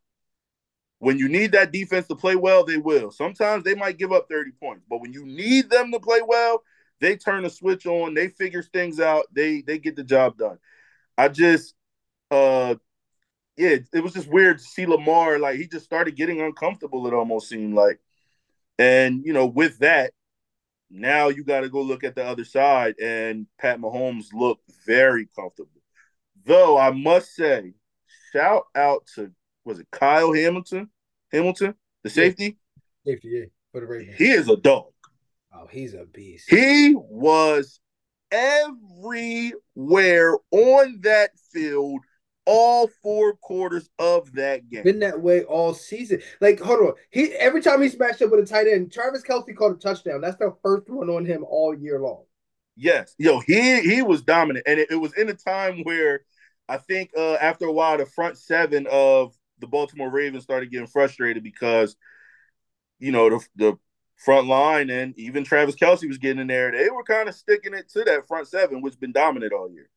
When 0.99 1.17
you 1.17 1.27
need 1.27 1.51
that 1.51 1.71
defense 1.71 2.07
to 2.07 2.15
play 2.15 2.35
well, 2.35 2.63
they 2.63 2.77
will. 2.77 3.11
Sometimes 3.11 3.63
they 3.63 3.75
might 3.75 3.97
give 3.97 4.13
up 4.13 4.27
30 4.29 4.51
points, 4.51 4.85
but 4.89 5.01
when 5.01 5.11
you 5.11 5.25
need 5.25 5.69
them 5.69 5.91
to 5.91 5.99
play 5.99 6.21
well, 6.25 6.63
they 7.01 7.17
turn 7.17 7.43
the 7.43 7.49
switch 7.49 7.85
on, 7.85 8.13
they 8.13 8.29
figure 8.29 8.63
things 8.63 8.99
out, 8.99 9.25
they 9.33 9.61
they 9.61 9.77
get 9.77 9.97
the 9.97 10.03
job 10.03 10.37
done. 10.37 10.57
I 11.17 11.27
just 11.27 11.75
uh 12.31 12.75
yeah, 13.57 13.77
it 13.93 14.03
was 14.03 14.13
just 14.13 14.29
weird 14.29 14.57
to 14.57 14.63
see 14.63 14.85
Lamar 14.85 15.37
like 15.39 15.57
he 15.57 15.67
just 15.67 15.85
started 15.85 16.15
getting 16.15 16.41
uncomfortable. 16.41 17.05
It 17.07 17.13
almost 17.13 17.49
seemed 17.49 17.73
like, 17.73 17.99
and 18.79 19.23
you 19.25 19.33
know, 19.33 19.45
with 19.45 19.79
that, 19.79 20.13
now 20.89 21.27
you 21.29 21.43
got 21.43 21.61
to 21.61 21.69
go 21.69 21.81
look 21.81 22.03
at 22.03 22.15
the 22.15 22.25
other 22.25 22.45
side, 22.45 22.95
and 22.99 23.47
Pat 23.59 23.79
Mahomes 23.79 24.33
looked 24.33 24.63
very 24.85 25.27
comfortable. 25.35 25.69
Though 26.45 26.77
I 26.77 26.91
must 26.91 27.35
say, 27.35 27.73
shout 28.31 28.63
out 28.75 29.07
to 29.15 29.31
was 29.65 29.79
it 29.79 29.87
Kyle 29.91 30.33
Hamilton? 30.33 30.89
Hamilton, 31.31 31.75
the 32.03 32.09
safety. 32.09 32.57
Yeah. 33.05 33.13
Safety, 33.13 33.27
yeah, 33.29 33.45
for 33.71 33.81
the 33.81 33.87
Ravens. 33.87 34.17
He 34.17 34.31
is 34.31 34.49
a 34.49 34.57
dog. 34.57 34.91
Oh, 35.53 35.67
he's 35.69 35.93
a 35.93 36.05
beast. 36.05 36.49
He 36.49 36.95
was 36.95 37.79
everywhere 38.31 39.57
on 40.51 40.99
that 41.01 41.31
field 41.51 42.01
all 42.45 42.87
four 43.01 43.33
quarters 43.35 43.89
of 43.99 44.33
that 44.33 44.69
game. 44.69 44.83
Been 44.83 44.99
that 44.99 45.21
way 45.21 45.43
all 45.43 45.73
season. 45.73 46.21
Like, 46.41 46.59
hold 46.59 46.79
on. 46.79 46.93
He 47.09 47.33
every 47.33 47.61
time 47.61 47.81
he 47.81 47.95
matched 47.97 48.21
up 48.21 48.31
with 48.31 48.41
a 48.41 48.45
tight 48.45 48.67
end, 48.67 48.91
Travis 48.91 49.23
Kelce 49.23 49.55
caught 49.55 49.75
a 49.75 49.75
touchdown. 49.75 50.21
That's 50.21 50.37
the 50.37 50.55
first 50.61 50.89
one 50.89 51.09
on 51.09 51.25
him 51.25 51.43
all 51.47 51.77
year 51.77 51.99
long. 51.99 52.23
Yes. 52.75 53.15
Yo, 53.17 53.39
he 53.39 53.81
he 53.81 54.01
was 54.01 54.21
dominant. 54.23 54.65
And 54.67 54.79
it, 54.79 54.91
it 54.91 54.95
was 54.95 55.13
in 55.13 55.29
a 55.29 55.33
time 55.33 55.83
where 55.83 56.21
I 56.67 56.77
think 56.77 57.11
uh 57.17 57.35
after 57.35 57.65
a 57.65 57.71
while 57.71 57.97
the 57.97 58.05
front 58.05 58.37
seven 58.37 58.87
of 58.91 59.33
the 59.59 59.67
Baltimore 59.67 60.09
Ravens 60.09 60.43
started 60.43 60.71
getting 60.71 60.87
frustrated 60.87 61.43
because 61.43 61.95
you 62.99 63.11
know 63.11 63.29
the 63.29 63.47
the 63.55 63.77
front 64.17 64.47
line 64.47 64.89
and 64.89 65.17
even 65.17 65.43
Travis 65.43 65.75
Kelce 65.75 66.07
was 66.07 66.17
getting 66.17 66.39
in 66.39 66.47
there. 66.47 66.71
They 66.71 66.89
were 66.89 67.03
kind 67.03 67.27
of 67.27 67.35
sticking 67.35 67.73
it 67.73 67.89
to 67.89 68.03
that 68.05 68.27
front 68.27 68.47
seven, 68.47 68.81
which 68.81 68.99
been 68.99 69.11
dominant 69.11 69.53
all 69.53 69.69
year. 69.69 69.89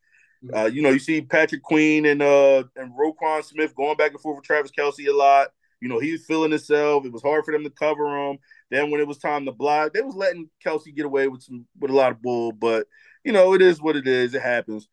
Uh, 0.52 0.66
you 0.66 0.82
know, 0.82 0.90
you 0.90 0.98
see 0.98 1.20
Patrick 1.20 1.62
Queen 1.62 2.06
and 2.06 2.22
uh 2.22 2.64
and 2.76 2.92
Roquan 2.92 3.44
Smith 3.44 3.74
going 3.74 3.96
back 3.96 4.12
and 4.12 4.20
forth 4.20 4.36
with 4.36 4.44
Travis 4.44 4.70
Kelce 4.76 5.08
a 5.08 5.12
lot. 5.12 5.48
You 5.80 5.88
know, 5.88 5.98
he 5.98 6.12
was 6.12 6.24
feeling 6.24 6.50
himself. 6.50 7.04
It 7.04 7.12
was 7.12 7.22
hard 7.22 7.44
for 7.44 7.52
them 7.52 7.64
to 7.64 7.70
cover 7.70 8.30
him. 8.30 8.38
Then 8.70 8.90
when 8.90 9.00
it 9.00 9.06
was 9.06 9.18
time 9.18 9.44
to 9.44 9.52
block, 9.52 9.92
they 9.92 10.02
was 10.02 10.14
letting 10.14 10.48
Kelce 10.64 10.94
get 10.94 11.06
away 11.06 11.28
with 11.28 11.42
some 11.42 11.66
with 11.78 11.90
a 11.90 11.94
lot 11.94 12.12
of 12.12 12.22
bull. 12.22 12.52
But 12.52 12.86
you 13.24 13.32
know, 13.32 13.54
it 13.54 13.62
is 13.62 13.80
what 13.80 13.96
it 13.96 14.06
is. 14.06 14.34
It 14.34 14.42
happens. 14.42 14.88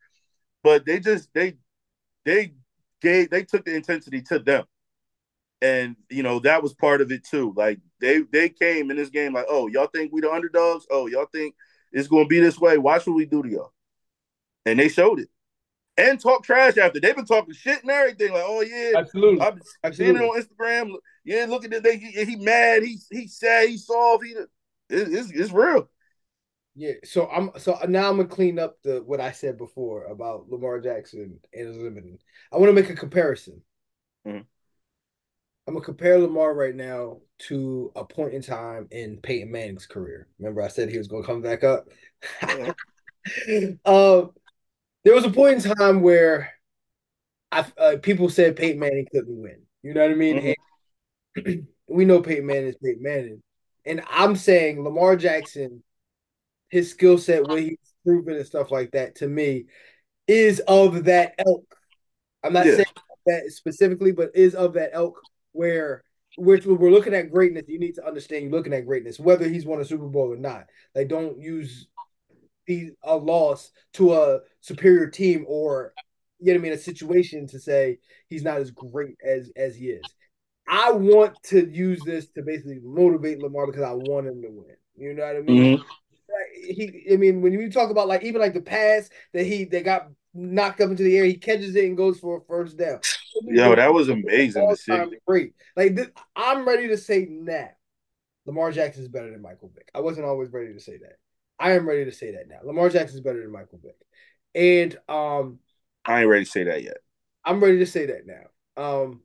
But 0.62 0.86
they 0.86 1.00
just 1.00 1.28
they 1.34 1.54
they 2.24 2.54
gave 3.00 3.30
they 3.30 3.44
took 3.44 3.64
the 3.64 3.74
intensity 3.74 4.22
to 4.22 4.38
them 4.38 4.64
and 5.64 5.96
you 6.10 6.22
know 6.22 6.38
that 6.40 6.62
was 6.62 6.74
part 6.74 7.00
of 7.00 7.10
it 7.10 7.24
too. 7.24 7.52
Like 7.56 7.80
they 8.00 8.20
they 8.20 8.50
came 8.50 8.90
in 8.90 8.96
this 8.98 9.08
game 9.08 9.32
like, 9.32 9.46
oh, 9.48 9.66
y'all 9.68 9.86
think 9.86 10.12
we 10.12 10.20
the 10.20 10.30
underdogs? 10.30 10.86
Oh, 10.90 11.06
y'all 11.06 11.26
think 11.32 11.54
it's 11.90 12.08
to 12.08 12.26
be 12.26 12.38
this 12.38 12.58
way? 12.58 12.76
Watch 12.76 13.06
what 13.06 13.16
we 13.16 13.24
do 13.24 13.42
to 13.42 13.48
y'all, 13.48 13.72
and 14.66 14.78
they 14.78 14.88
showed 14.88 15.20
it. 15.20 15.28
And 15.96 16.18
talk 16.18 16.42
trash 16.44 16.76
after 16.76 16.98
they've 16.98 17.14
been 17.14 17.24
talking 17.24 17.54
shit 17.54 17.82
and 17.82 17.90
everything. 17.90 18.32
Like, 18.32 18.42
oh 18.44 18.62
yeah, 18.62 18.98
absolutely. 18.98 19.46
I've 19.84 19.94
seen 19.94 20.16
it 20.16 20.22
on 20.22 20.40
Instagram. 20.40 20.92
Yeah, 21.24 21.46
look 21.48 21.64
at 21.64 21.72
it. 21.72 21.84
They, 21.84 21.98
he, 21.98 22.24
he 22.24 22.36
mad. 22.36 22.82
He 22.82 22.98
he 23.12 23.28
sad. 23.28 23.68
He 23.68 23.76
soft. 23.76 24.24
He 24.24 24.32
it, 24.32 24.48
it's 24.88 25.30
it's 25.30 25.52
real. 25.52 25.88
Yeah, 26.74 26.94
so 27.04 27.28
I'm 27.28 27.50
so 27.58 27.78
now 27.86 28.10
I'm 28.10 28.16
gonna 28.16 28.28
clean 28.28 28.58
up 28.58 28.82
the 28.82 29.04
what 29.06 29.20
I 29.20 29.30
said 29.30 29.56
before 29.56 30.06
about 30.06 30.48
Lamar 30.48 30.80
Jackson 30.80 31.38
and 31.52 31.68
his 31.68 31.76
limiting. 31.76 32.18
I 32.52 32.56
want 32.56 32.70
to 32.70 32.72
make 32.72 32.90
a 32.90 32.96
comparison 32.96 33.62
Mm-hmm. 34.26 34.38
I'm 35.66 35.74
gonna 35.74 35.84
compare 35.84 36.18
Lamar 36.18 36.54
right 36.54 36.74
now 36.74 37.20
to 37.40 37.90
a 37.96 38.04
point 38.04 38.34
in 38.34 38.42
time 38.42 38.86
in 38.90 39.18
Peyton 39.18 39.50
Manning's 39.50 39.86
career. 39.86 40.28
Remember, 40.38 40.62
I 40.62 40.68
said 40.68 40.90
he 40.90 40.98
was 40.98 41.08
gonna 41.08 41.24
come 41.24 41.40
back 41.40 41.64
up. 41.64 41.88
um, 43.86 44.30
there 45.04 45.14
was 45.14 45.24
a 45.24 45.30
point 45.30 45.64
in 45.64 45.76
time 45.76 46.00
where 46.00 46.52
I 47.52 47.64
uh, 47.78 47.96
people 48.02 48.28
said 48.28 48.56
Peyton 48.56 48.80
Manning 48.80 49.06
couldn't 49.10 49.40
win. 49.40 49.62
You 49.82 49.94
know 49.94 50.02
what 50.02 50.10
I 50.10 50.14
mean? 50.14 50.54
Mm-hmm. 51.36 51.60
we 51.88 52.04
know 52.04 52.20
Peyton 52.20 52.46
Manning 52.46 52.68
is 52.68 52.76
Peyton 52.82 53.02
Manning, 53.02 53.42
and 53.84 54.02
I'm 54.10 54.36
saying 54.36 54.82
Lamar 54.82 55.16
Jackson, 55.16 55.82
his 56.68 56.90
skill 56.90 57.18
set, 57.18 57.46
what 57.46 57.60
he's 57.60 57.78
proven 58.04 58.36
and 58.36 58.46
stuff 58.46 58.70
like 58.70 58.92
that, 58.92 59.16
to 59.16 59.28
me, 59.28 59.66
is 60.26 60.60
of 60.60 61.04
that 61.04 61.34
elk. 61.38 61.64
I'm 62.42 62.52
not 62.52 62.66
yeah. 62.66 62.76
saying 62.76 62.86
that 63.26 63.52
specifically, 63.52 64.12
but 64.12 64.30
is 64.34 64.54
of 64.54 64.74
that 64.74 64.90
elk 64.92 65.20
where 65.52 66.02
which 66.36 66.66
we're 66.66 66.90
looking 66.90 67.14
at 67.14 67.30
greatness. 67.30 67.64
You 67.68 67.78
need 67.78 67.94
to 67.96 68.06
understand 68.06 68.42
you're 68.42 68.52
looking 68.52 68.72
at 68.72 68.86
greatness, 68.86 69.20
whether 69.20 69.48
he's 69.48 69.66
won 69.66 69.80
a 69.80 69.84
Super 69.84 70.06
Bowl 70.06 70.32
or 70.32 70.36
not. 70.36 70.66
Like, 70.94 71.08
don't 71.08 71.40
use 71.40 71.86
the 72.66 72.92
a 73.02 73.16
loss 73.16 73.70
to 73.94 74.14
a 74.14 74.40
superior 74.60 75.08
team 75.08 75.44
or 75.48 75.92
you 76.40 76.52
know 76.52 76.58
what 76.58 76.60
I 76.60 76.62
mean 76.62 76.72
a 76.72 76.78
situation 76.78 77.46
to 77.48 77.58
say 77.58 77.98
he's 78.28 78.42
not 78.42 78.58
as 78.58 78.70
great 78.70 79.16
as 79.24 79.50
as 79.56 79.76
he 79.76 79.86
is. 79.86 80.02
I 80.68 80.92
want 80.92 81.36
to 81.44 81.68
use 81.68 82.02
this 82.04 82.30
to 82.32 82.42
basically 82.42 82.80
motivate 82.82 83.38
Lamar 83.40 83.66
because 83.66 83.82
I 83.82 83.92
want 83.92 84.26
him 84.26 84.42
to 84.42 84.48
win. 84.48 84.76
You 84.96 85.14
know 85.14 85.26
what 85.26 85.36
I 85.36 85.40
mean? 85.40 85.78
Mm-hmm. 85.78 85.84
He, 86.54 87.06
I 87.12 87.16
mean, 87.16 87.42
when 87.42 87.52
you 87.52 87.70
talk 87.70 87.90
about 87.90 88.08
like 88.08 88.24
even 88.24 88.40
like 88.40 88.54
the 88.54 88.62
pass 88.62 89.08
that 89.32 89.44
he 89.44 89.64
they 89.64 89.82
got 89.82 90.08
knocked 90.32 90.80
up 90.80 90.90
into 90.90 91.02
the 91.02 91.16
air, 91.16 91.24
he 91.24 91.36
catches 91.36 91.76
it 91.76 91.84
and 91.84 91.96
goes 91.96 92.18
for 92.18 92.38
a 92.38 92.40
first 92.42 92.76
down. 92.76 93.00
Yo, 93.46 93.74
that 93.74 93.92
was 93.92 94.08
amazing 94.08 94.68
to 94.68 94.76
see. 94.76 95.04
Great. 95.26 95.54
Like 95.76 95.94
this, 95.94 96.08
I'm 96.34 96.66
ready 96.66 96.88
to 96.88 96.96
say 96.96 97.26
now, 97.30 97.68
Lamar 98.46 98.72
Jackson 98.72 99.02
is 99.02 99.08
better 99.08 99.30
than 99.30 99.42
Michael 99.42 99.70
Vick. 99.74 99.90
I 99.94 100.00
wasn't 100.00 100.26
always 100.26 100.50
ready 100.50 100.72
to 100.72 100.80
say 100.80 100.98
that. 100.98 101.16
I 101.58 101.72
am 101.72 101.88
ready 101.88 102.04
to 102.04 102.12
say 102.12 102.32
that 102.32 102.48
now. 102.48 102.58
Lamar 102.64 102.88
Jackson 102.88 103.18
is 103.18 103.24
better 103.24 103.40
than 103.40 103.52
Michael 103.52 103.80
Vick, 103.82 103.96
and 104.54 104.96
um, 105.08 105.58
I 106.04 106.20
ain't 106.20 106.28
ready 106.28 106.44
to 106.44 106.50
say 106.50 106.64
that 106.64 106.82
yet. 106.82 106.98
I'm 107.44 107.62
ready 107.62 107.78
to 107.78 107.86
say 107.86 108.06
that 108.06 108.26
now. 108.26 108.42
Um, 108.76 109.20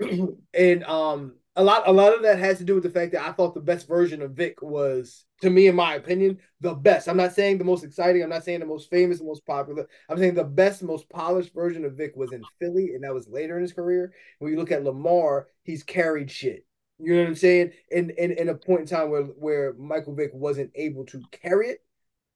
and 0.54 0.84
um, 0.84 1.34
a 1.56 1.64
lot 1.64 1.82
a 1.86 1.92
lot 1.92 2.14
of 2.14 2.22
that 2.22 2.38
has 2.38 2.58
to 2.58 2.64
do 2.64 2.74
with 2.74 2.84
the 2.84 2.90
fact 2.90 3.12
that 3.12 3.26
I 3.26 3.32
thought 3.32 3.54
the 3.54 3.60
best 3.60 3.88
version 3.88 4.22
of 4.22 4.32
Vick 4.32 4.62
was, 4.62 5.24
to 5.42 5.50
me, 5.50 5.66
in 5.66 5.74
my 5.74 5.94
opinion, 5.94 6.38
the 6.60 6.74
best. 6.74 7.08
I'm 7.08 7.16
not 7.16 7.32
saying 7.32 7.58
the 7.58 7.64
most 7.64 7.84
exciting. 7.84 8.22
I'm 8.22 8.30
not 8.30 8.44
saying 8.44 8.60
the 8.60 8.66
most 8.66 8.88
famous, 8.88 9.18
the 9.18 9.24
most 9.24 9.44
popular. 9.44 9.86
I'm 10.08 10.18
saying 10.18 10.34
the 10.34 10.44
best, 10.44 10.82
most 10.82 11.08
polished 11.08 11.52
version 11.52 11.84
of 11.84 11.96
Vick 11.96 12.14
was 12.16 12.32
in 12.32 12.42
Philly, 12.60 12.94
and 12.94 13.04
that 13.04 13.14
was 13.14 13.28
later 13.28 13.56
in 13.56 13.62
his 13.62 13.72
career. 13.72 14.12
When 14.38 14.52
you 14.52 14.58
look 14.58 14.72
at 14.72 14.84
Lamar, 14.84 15.48
he's 15.64 15.82
carried 15.82 16.30
shit. 16.30 16.64
You 17.02 17.14
know 17.14 17.20
what 17.20 17.28
I'm 17.28 17.34
saying? 17.34 17.72
In 17.90 18.10
in, 18.10 18.32
in 18.32 18.48
a 18.48 18.54
point 18.54 18.80
in 18.80 18.86
time 18.86 19.10
where 19.10 19.22
where 19.22 19.72
Michael 19.74 20.14
Vick 20.14 20.30
wasn't 20.32 20.70
able 20.74 21.04
to 21.06 21.22
carry 21.32 21.68
it 21.68 21.82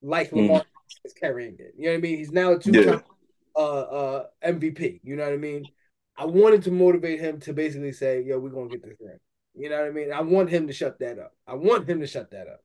like 0.02 0.30
mm. 0.30 0.36
Lamar 0.36 0.64
is 1.04 1.12
carrying 1.12 1.56
it. 1.58 1.74
You 1.76 1.86
know 1.86 1.92
what 1.92 1.98
I 1.98 2.00
mean? 2.00 2.18
He's 2.18 2.32
now 2.32 2.52
a 2.52 2.58
two 2.58 2.72
time 2.72 2.84
yeah. 2.84 3.00
uh, 3.56 3.80
uh, 3.80 4.26
MVP. 4.44 5.00
You 5.02 5.16
know 5.16 5.24
what 5.24 5.32
I 5.32 5.38
mean? 5.38 5.64
I 6.16 6.26
wanted 6.26 6.62
to 6.64 6.70
motivate 6.70 7.20
him 7.20 7.40
to 7.40 7.52
basically 7.52 7.92
say, 7.92 8.22
"Yo, 8.22 8.38
we're 8.38 8.50
gonna 8.50 8.68
get 8.68 8.82
this 8.82 8.96
ring." 9.00 9.18
You 9.54 9.70
know 9.70 9.78
what 9.78 9.86
I 9.86 9.90
mean? 9.90 10.12
I 10.12 10.20
want 10.20 10.50
him 10.50 10.66
to 10.66 10.72
shut 10.72 10.98
that 11.00 11.18
up. 11.18 11.34
I 11.46 11.54
want 11.54 11.88
him 11.88 12.00
to 12.00 12.06
shut 12.06 12.30
that 12.30 12.48
up. 12.48 12.60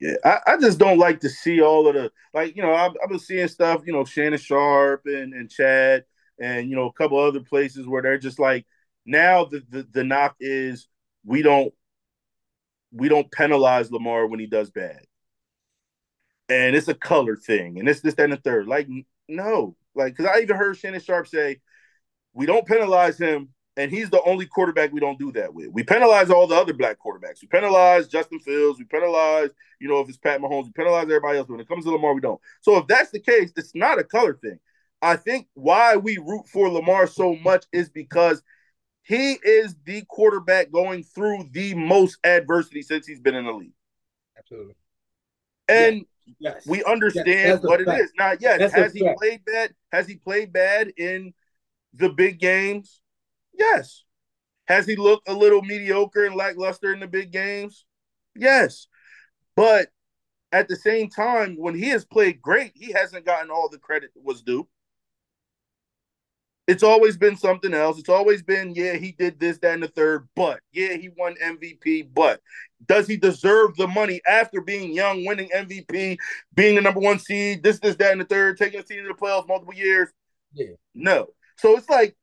Yeah, 0.00 0.14
I, 0.24 0.38
I 0.46 0.56
just 0.58 0.78
don't 0.78 0.98
like 0.98 1.20
to 1.20 1.28
see 1.28 1.60
all 1.60 1.86
of 1.86 1.94
the 1.94 2.10
like. 2.32 2.56
You 2.56 2.62
know, 2.62 2.74
I've, 2.74 2.92
I've 3.02 3.10
been 3.10 3.18
seeing 3.18 3.48
stuff. 3.48 3.82
You 3.84 3.92
know, 3.92 4.04
Shannon 4.04 4.38
Sharpe 4.38 5.02
and 5.06 5.34
and 5.34 5.50
Chad 5.50 6.04
and 6.40 6.68
you 6.68 6.76
know 6.76 6.86
a 6.86 6.92
couple 6.92 7.18
other 7.18 7.40
places 7.40 7.86
where 7.86 8.02
they're 8.02 8.18
just 8.18 8.38
like 8.38 8.66
now 9.04 9.44
the 9.44 9.62
the, 9.68 9.86
the 9.92 10.04
knock 10.04 10.36
is 10.40 10.88
we 11.24 11.42
don't 11.42 11.72
we 12.92 13.08
don't 13.08 13.30
penalize 13.30 13.90
Lamar 13.90 14.26
when 14.26 14.40
he 14.40 14.46
does 14.46 14.70
bad. 14.70 15.00
And 16.48 16.74
it's 16.74 16.88
a 16.88 16.94
color 16.94 17.36
thing, 17.36 17.78
and 17.78 17.88
it's 17.88 18.00
this, 18.00 18.14
that, 18.14 18.24
and 18.24 18.32
the 18.32 18.36
third. 18.36 18.66
Like, 18.66 18.88
no, 19.28 19.76
like, 19.94 20.16
because 20.16 20.26
I 20.26 20.40
even 20.40 20.56
heard 20.56 20.76
Shannon 20.76 21.00
Sharpe 21.00 21.28
say, 21.28 21.60
we 22.32 22.44
don't 22.44 22.66
penalize 22.66 23.18
him, 23.18 23.50
and 23.76 23.90
he's 23.90 24.10
the 24.10 24.22
only 24.22 24.46
quarterback 24.46 24.92
we 24.92 24.98
don't 24.98 25.18
do 25.18 25.30
that 25.32 25.54
with. 25.54 25.68
We 25.68 25.84
penalize 25.84 26.28
all 26.28 26.48
the 26.48 26.56
other 26.56 26.72
black 26.72 26.98
quarterbacks. 26.98 27.40
We 27.40 27.48
penalize 27.48 28.08
Justin 28.08 28.40
Fields. 28.40 28.80
We 28.80 28.84
penalize, 28.84 29.50
you 29.80 29.88
know, 29.88 30.00
if 30.00 30.08
it's 30.08 30.18
Pat 30.18 30.40
Mahomes, 30.40 30.64
we 30.64 30.72
penalize 30.72 31.04
everybody 31.04 31.38
else. 31.38 31.46
But 31.46 31.54
when 31.54 31.60
it 31.60 31.68
comes 31.68 31.84
to 31.84 31.92
Lamar, 31.92 32.14
we 32.14 32.20
don't. 32.20 32.40
So 32.62 32.76
if 32.78 32.88
that's 32.88 33.10
the 33.10 33.20
case, 33.20 33.52
it's 33.56 33.74
not 33.76 34.00
a 34.00 34.04
color 34.04 34.34
thing. 34.34 34.58
I 35.00 35.16
think 35.16 35.46
why 35.54 35.96
we 35.96 36.18
root 36.18 36.48
for 36.48 36.68
Lamar 36.68 37.06
so 37.06 37.36
much 37.36 37.64
is 37.72 37.88
because 37.88 38.42
he 39.02 39.32
is 39.42 39.74
the 39.84 40.02
quarterback 40.08 40.70
going 40.70 41.02
through 41.02 41.48
the 41.50 41.74
most 41.74 42.18
adversity 42.24 42.82
since 42.82 43.06
he's 43.06 43.20
been 43.20 43.34
in 43.34 43.46
the 43.46 43.52
league. 43.52 43.72
Absolutely. 44.38 44.74
And 45.68 46.04
yes. 46.38 46.66
we 46.66 46.84
understand 46.84 47.26
yes, 47.26 47.62
what 47.62 47.80
it 47.80 47.86
fact. 47.86 48.02
is. 48.02 48.12
Now, 48.18 48.32
yes, 48.38 48.58
that's 48.58 48.74
has 48.74 48.92
he 48.92 49.00
fact. 49.00 49.18
played 49.18 49.44
bad? 49.44 49.74
Has 49.92 50.06
he 50.06 50.16
played 50.16 50.52
bad 50.52 50.92
in 50.96 51.32
the 51.94 52.08
big 52.08 52.38
games? 52.38 53.00
Yes. 53.52 54.04
Has 54.66 54.86
he 54.86 54.96
looked 54.96 55.28
a 55.28 55.34
little 55.34 55.62
mediocre 55.62 56.24
and 56.24 56.36
lackluster 56.36 56.92
in 56.92 57.00
the 57.00 57.06
big 57.06 57.32
games? 57.32 57.84
Yes. 58.36 58.86
But 59.56 59.88
at 60.52 60.68
the 60.68 60.76
same 60.76 61.08
time, 61.08 61.56
when 61.56 61.74
he 61.74 61.88
has 61.88 62.04
played 62.04 62.40
great, 62.40 62.72
he 62.74 62.92
hasn't 62.92 63.24
gotten 63.24 63.50
all 63.50 63.68
the 63.68 63.78
credit 63.78 64.10
that 64.14 64.24
was 64.24 64.42
due. 64.42 64.68
It's 66.70 66.84
always 66.84 67.16
been 67.16 67.36
something 67.36 67.74
else. 67.74 67.98
It's 67.98 68.08
always 68.08 68.42
been, 68.42 68.76
yeah, 68.76 68.94
he 68.94 69.10
did 69.10 69.40
this, 69.40 69.58
that, 69.58 69.74
and 69.74 69.82
the 69.82 69.88
third, 69.88 70.28
but 70.36 70.60
yeah, 70.72 70.94
he 70.94 71.10
won 71.18 71.34
MVP. 71.44 72.10
But 72.14 72.40
does 72.86 73.08
he 73.08 73.16
deserve 73.16 73.74
the 73.76 73.88
money 73.88 74.20
after 74.24 74.60
being 74.60 74.92
young, 74.92 75.24
winning 75.24 75.48
MVP, 75.52 76.16
being 76.54 76.76
the 76.76 76.80
number 76.80 77.00
one 77.00 77.18
seed, 77.18 77.64
this, 77.64 77.80
this, 77.80 77.96
that, 77.96 78.12
and 78.12 78.20
the 78.20 78.24
third, 78.24 78.56
taking 78.56 78.78
a 78.78 78.84
team 78.84 79.02
to 79.02 79.08
the 79.08 79.14
playoffs 79.14 79.48
multiple 79.48 79.74
years? 79.74 80.10
Yeah. 80.52 80.74
No. 80.94 81.30
So 81.56 81.76
it's 81.76 81.88
like 81.88 82.16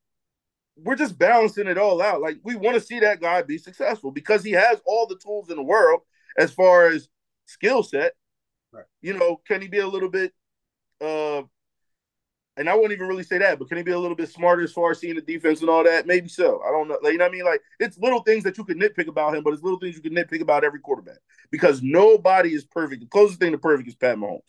we're 0.78 0.96
just 0.96 1.20
balancing 1.20 1.68
it 1.68 1.78
all 1.78 2.02
out. 2.02 2.22
Like 2.22 2.38
we 2.42 2.56
want 2.56 2.76
to 2.76 2.82
see 2.82 3.02
that 3.02 3.20
guy 3.20 3.42
be 3.42 3.58
successful 3.58 4.12
because 4.12 4.46
he 4.46 4.52
has 4.52 4.80
all 4.86 5.08
the 5.08 5.20
tools 5.22 5.50
in 5.50 5.58
the 5.58 5.64
world 5.64 6.04
as 6.38 6.54
far 6.54 6.88
as 6.88 7.10
skill 7.48 7.84
set. 7.84 8.14
Right. 8.72 8.86
You 9.02 9.18
know, 9.18 9.42
can 9.46 9.62
he 9.62 9.68
be 9.68 9.80
a 9.80 9.88
little 9.88 10.10
bit 10.10 10.32
uh 11.02 11.42
and 12.58 12.68
I 12.68 12.76
won't 12.76 12.92
even 12.92 13.08
really 13.08 13.24
say 13.24 13.38
that, 13.38 13.60
but 13.60 13.68
can 13.68 13.78
he 13.78 13.84
be 13.84 13.92
a 13.92 14.00
little 14.00 14.16
bit 14.16 14.30
smarter 14.30 14.64
as 14.64 14.74
far 14.74 14.92
as 14.92 15.00
seeing 15.00 15.16
the 15.16 15.22
defense 15.22 15.62
and 15.62 15.70
all 15.70 15.84
that? 15.84 16.08
Maybe 16.08 16.28
so. 16.28 16.62
I 16.68 16.72
don't 16.72 16.88
know. 16.88 16.98
Like, 17.04 17.14
you 17.14 17.20
know 17.20 17.26
what 17.26 17.34
I 17.34 17.36
mean? 17.36 17.46
Like, 17.46 17.62
it's 17.80 17.98
little 18.00 18.22
things 18.22 18.44
that 18.44 18.58
you 18.58 18.64
can 18.64 18.80
nitpick 18.80 19.08
about 19.08 19.36
him, 19.36 19.44
but 19.44 19.54
it's 19.54 19.62
little 19.62 19.80
things 19.80 19.96
you 19.96 20.02
can 20.02 20.16
nitpick 20.16 20.42
about 20.42 20.64
every 20.64 20.80
quarterback 20.80 21.20
because 21.52 21.82
nobody 21.84 22.54
is 22.54 22.66
perfect. 22.66 23.02
The 23.02 23.08
closest 23.08 23.40
thing 23.40 23.52
to 23.52 23.58
perfect 23.58 23.88
is 23.88 23.96
Pat 23.96 24.18
Mahomes. 24.18 24.42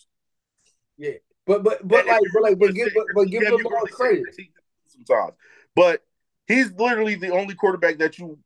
Yeah, 0.96 1.12
but 1.46 1.62
but 1.62 1.86
but 1.86 2.06
like 2.06 2.22
but 2.32 2.42
like 2.42 2.58
but 2.58 2.74
give 2.74 2.88
but, 2.94 3.04
but 3.14 3.28
give 3.28 3.42
him 3.42 3.60
more 3.62 3.82
credit 3.86 4.24
sometimes. 4.88 5.34
But 5.76 6.02
he's 6.46 6.72
literally 6.72 7.14
the 7.14 7.30
only 7.30 7.54
quarterback 7.54 7.98
that 7.98 8.18
you 8.18 8.38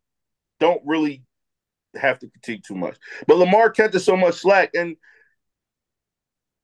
don't 0.61 0.83
really 0.85 1.25
have 1.95 2.19
to 2.19 2.29
critique 2.29 2.63
too 2.65 2.75
much. 2.75 2.97
But 3.27 3.39
Lamar 3.39 3.71
kept 3.71 3.99
so 4.01 4.17
much 4.17 4.35
slack, 4.35 4.71
and 4.75 4.97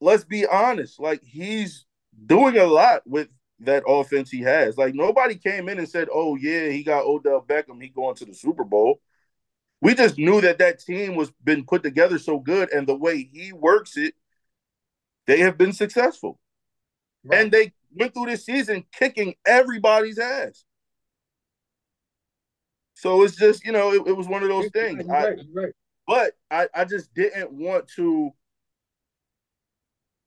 let's 0.00 0.24
be 0.24 0.46
honest, 0.46 1.00
like 1.00 1.22
he's 1.24 1.86
doing 2.26 2.56
a 2.58 2.64
lot 2.64 3.02
with 3.06 3.28
that 3.60 3.82
offense 3.86 4.30
he 4.30 4.40
has. 4.40 4.76
Like 4.76 4.94
nobody 4.94 5.34
came 5.34 5.68
in 5.68 5.78
and 5.78 5.88
said, 5.88 6.08
"Oh 6.12 6.36
yeah, 6.36 6.68
he 6.68 6.82
got 6.82 7.04
Odell 7.04 7.44
Beckham. 7.46 7.82
He 7.82 7.88
going 7.88 8.14
to 8.16 8.24
the 8.24 8.34
Super 8.34 8.64
Bowl." 8.64 9.00
We 9.80 9.94
just 9.94 10.18
knew 10.18 10.40
that 10.40 10.58
that 10.58 10.80
team 10.80 11.14
was 11.14 11.30
been 11.44 11.64
put 11.64 11.82
together 11.82 12.18
so 12.18 12.38
good, 12.38 12.72
and 12.72 12.86
the 12.86 12.96
way 12.96 13.28
he 13.32 13.52
works 13.52 13.96
it, 13.96 14.14
they 15.26 15.40
have 15.40 15.56
been 15.56 15.72
successful, 15.72 16.38
right. 17.24 17.40
and 17.40 17.52
they 17.52 17.72
went 17.94 18.14
through 18.14 18.26
this 18.26 18.44
season 18.44 18.84
kicking 18.92 19.34
everybody's 19.46 20.18
ass. 20.18 20.64
So 22.94 23.22
it's 23.22 23.36
just 23.36 23.64
you 23.64 23.72
know 23.72 23.92
it, 23.92 24.08
it 24.08 24.16
was 24.16 24.28
one 24.28 24.42
of 24.42 24.48
those 24.48 24.70
things. 24.72 25.04
Right, 25.06 25.38
right. 25.52 25.72
But 26.06 26.32
I, 26.50 26.68
I 26.74 26.84
just 26.86 27.12
didn't 27.12 27.52
want 27.52 27.86
to 27.96 28.32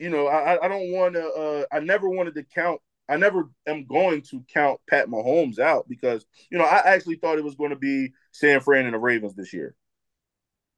you 0.01 0.09
know, 0.09 0.25
I, 0.27 0.65
I 0.65 0.67
don't 0.67 0.91
want 0.91 1.13
to. 1.13 1.23
Uh, 1.23 1.65
I 1.71 1.79
never 1.79 2.09
wanted 2.09 2.33
to 2.33 2.43
count. 2.43 2.81
I 3.07 3.17
never 3.17 3.49
am 3.67 3.85
going 3.85 4.23
to 4.31 4.43
count 4.51 4.79
Pat 4.89 5.07
Mahomes 5.07 5.59
out 5.59 5.87
because 5.87 6.25
you 6.49 6.57
know 6.57 6.63
I 6.63 6.81
actually 6.85 7.17
thought 7.17 7.37
it 7.37 7.43
was 7.43 7.53
going 7.53 7.69
to 7.69 7.75
be 7.75 8.13
San 8.31 8.61
Fran 8.61 8.85
and 8.85 8.95
the 8.95 8.99
Ravens 8.99 9.35
this 9.35 9.53
year, 9.53 9.75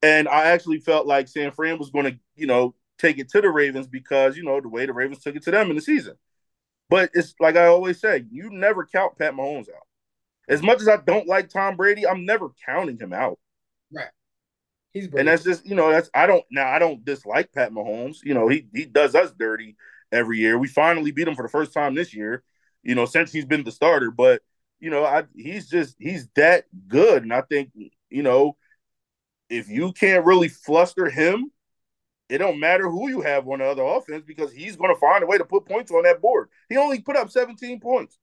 and 0.02 0.28
I 0.28 0.48
actually 0.48 0.80
felt 0.80 1.08
like 1.08 1.30
San 1.30 1.52
Fran 1.52 1.80
was 1.80 1.90
going 1.90 2.06
to 2.06 2.20
you 2.36 2.48
know 2.48 2.76
take 3.00 3.18
it 3.18 3.30
to 3.30 3.40
the 3.40 3.50
Ravens 3.50 3.88
because 3.88 4.36
you 4.36 4.44
know 4.44 4.60
the 4.60 4.68
way 4.68 4.86
the 4.86 4.94
Ravens 4.94 5.24
took 5.24 5.38
it 5.38 5.44
to 5.44 5.52
them 5.52 5.70
in 5.70 5.78
the 5.78 5.82
season. 5.82 6.16
But 6.90 7.12
it's 7.14 7.34
like 7.40 7.56
I 7.56 7.68
always 7.68 8.02
say, 8.02 8.26
you 8.30 8.50
never 8.50 8.86
count 8.86 9.18
Pat 9.18 9.36
Mahomes 9.36 9.70
out. 9.70 9.88
As 10.50 10.62
much 10.62 10.82
as 10.82 10.90
I 10.90 10.98
don't 10.98 11.30
like 11.30 11.48
Tom 11.50 11.78
Brady, 11.78 12.06
I'm 12.06 12.26
never 12.26 12.50
counting 12.66 13.00
him 13.00 13.14
out. 13.14 13.40
Right. 13.90 14.10
He's 14.94 15.08
and 15.14 15.28
that's 15.28 15.44
just 15.44 15.66
you 15.66 15.76
know 15.76 15.92
that's 15.92 16.10
I 16.14 16.28
don't 16.28 16.46
now 16.52 16.68
I 16.68 16.80
don't 16.80 17.04
dislike 17.04 17.52
Pat 17.52 17.72
Mahomes. 17.72 18.18
You 18.24 18.34
know 18.34 18.48
he 18.48 18.68
he 18.74 18.86
does 18.86 19.16
us 19.16 19.32
dirty 19.32 19.76
every 20.12 20.40
year. 20.40 20.58
We 20.58 20.68
finally 20.68 21.12
beat 21.12 21.28
him 21.28 21.36
for 21.36 21.44
the 21.44 21.50
first 21.50 21.74
time 21.74 21.96
this 21.96 22.14
year. 22.14 22.44
You 22.84 22.96
know 22.96 23.06
since 23.06 23.32
he's 23.32 23.46
been 23.46 23.64
the 23.64 23.72
starter, 23.72 24.12
but 24.12 24.42
you 24.84 24.90
know, 24.90 25.06
I 25.06 25.24
he's 25.34 25.70
just 25.70 25.96
he's 25.98 26.28
that 26.36 26.66
good, 26.90 27.24
and 27.24 27.34
I 27.34 27.40
think 27.40 27.72
you 28.10 28.22
know 28.22 28.58
if 29.50 29.70
you 29.70 29.94
can't 29.94 30.26
really 30.26 30.50
fluster 30.50 31.10
him, 31.10 31.52
it 32.28 32.40
don't 32.40 32.60
matter 32.60 32.90
who 32.90 33.10
you 33.10 33.22
have 33.22 33.48
on 33.48 33.60
the 33.60 33.66
other 33.66 33.82
offense 33.82 34.26
because 34.28 34.52
he's 34.52 34.76
going 34.76 34.94
to 34.94 35.00
find 35.00 35.24
a 35.24 35.28
way 35.28 35.38
to 35.38 35.46
put 35.46 35.66
points 35.66 35.90
on 35.90 36.04
that 36.04 36.22
board. 36.22 36.50
He 36.68 36.76
only 36.76 37.00
put 37.00 37.16
up 37.16 37.32
17 37.32 37.80
points. 37.80 38.18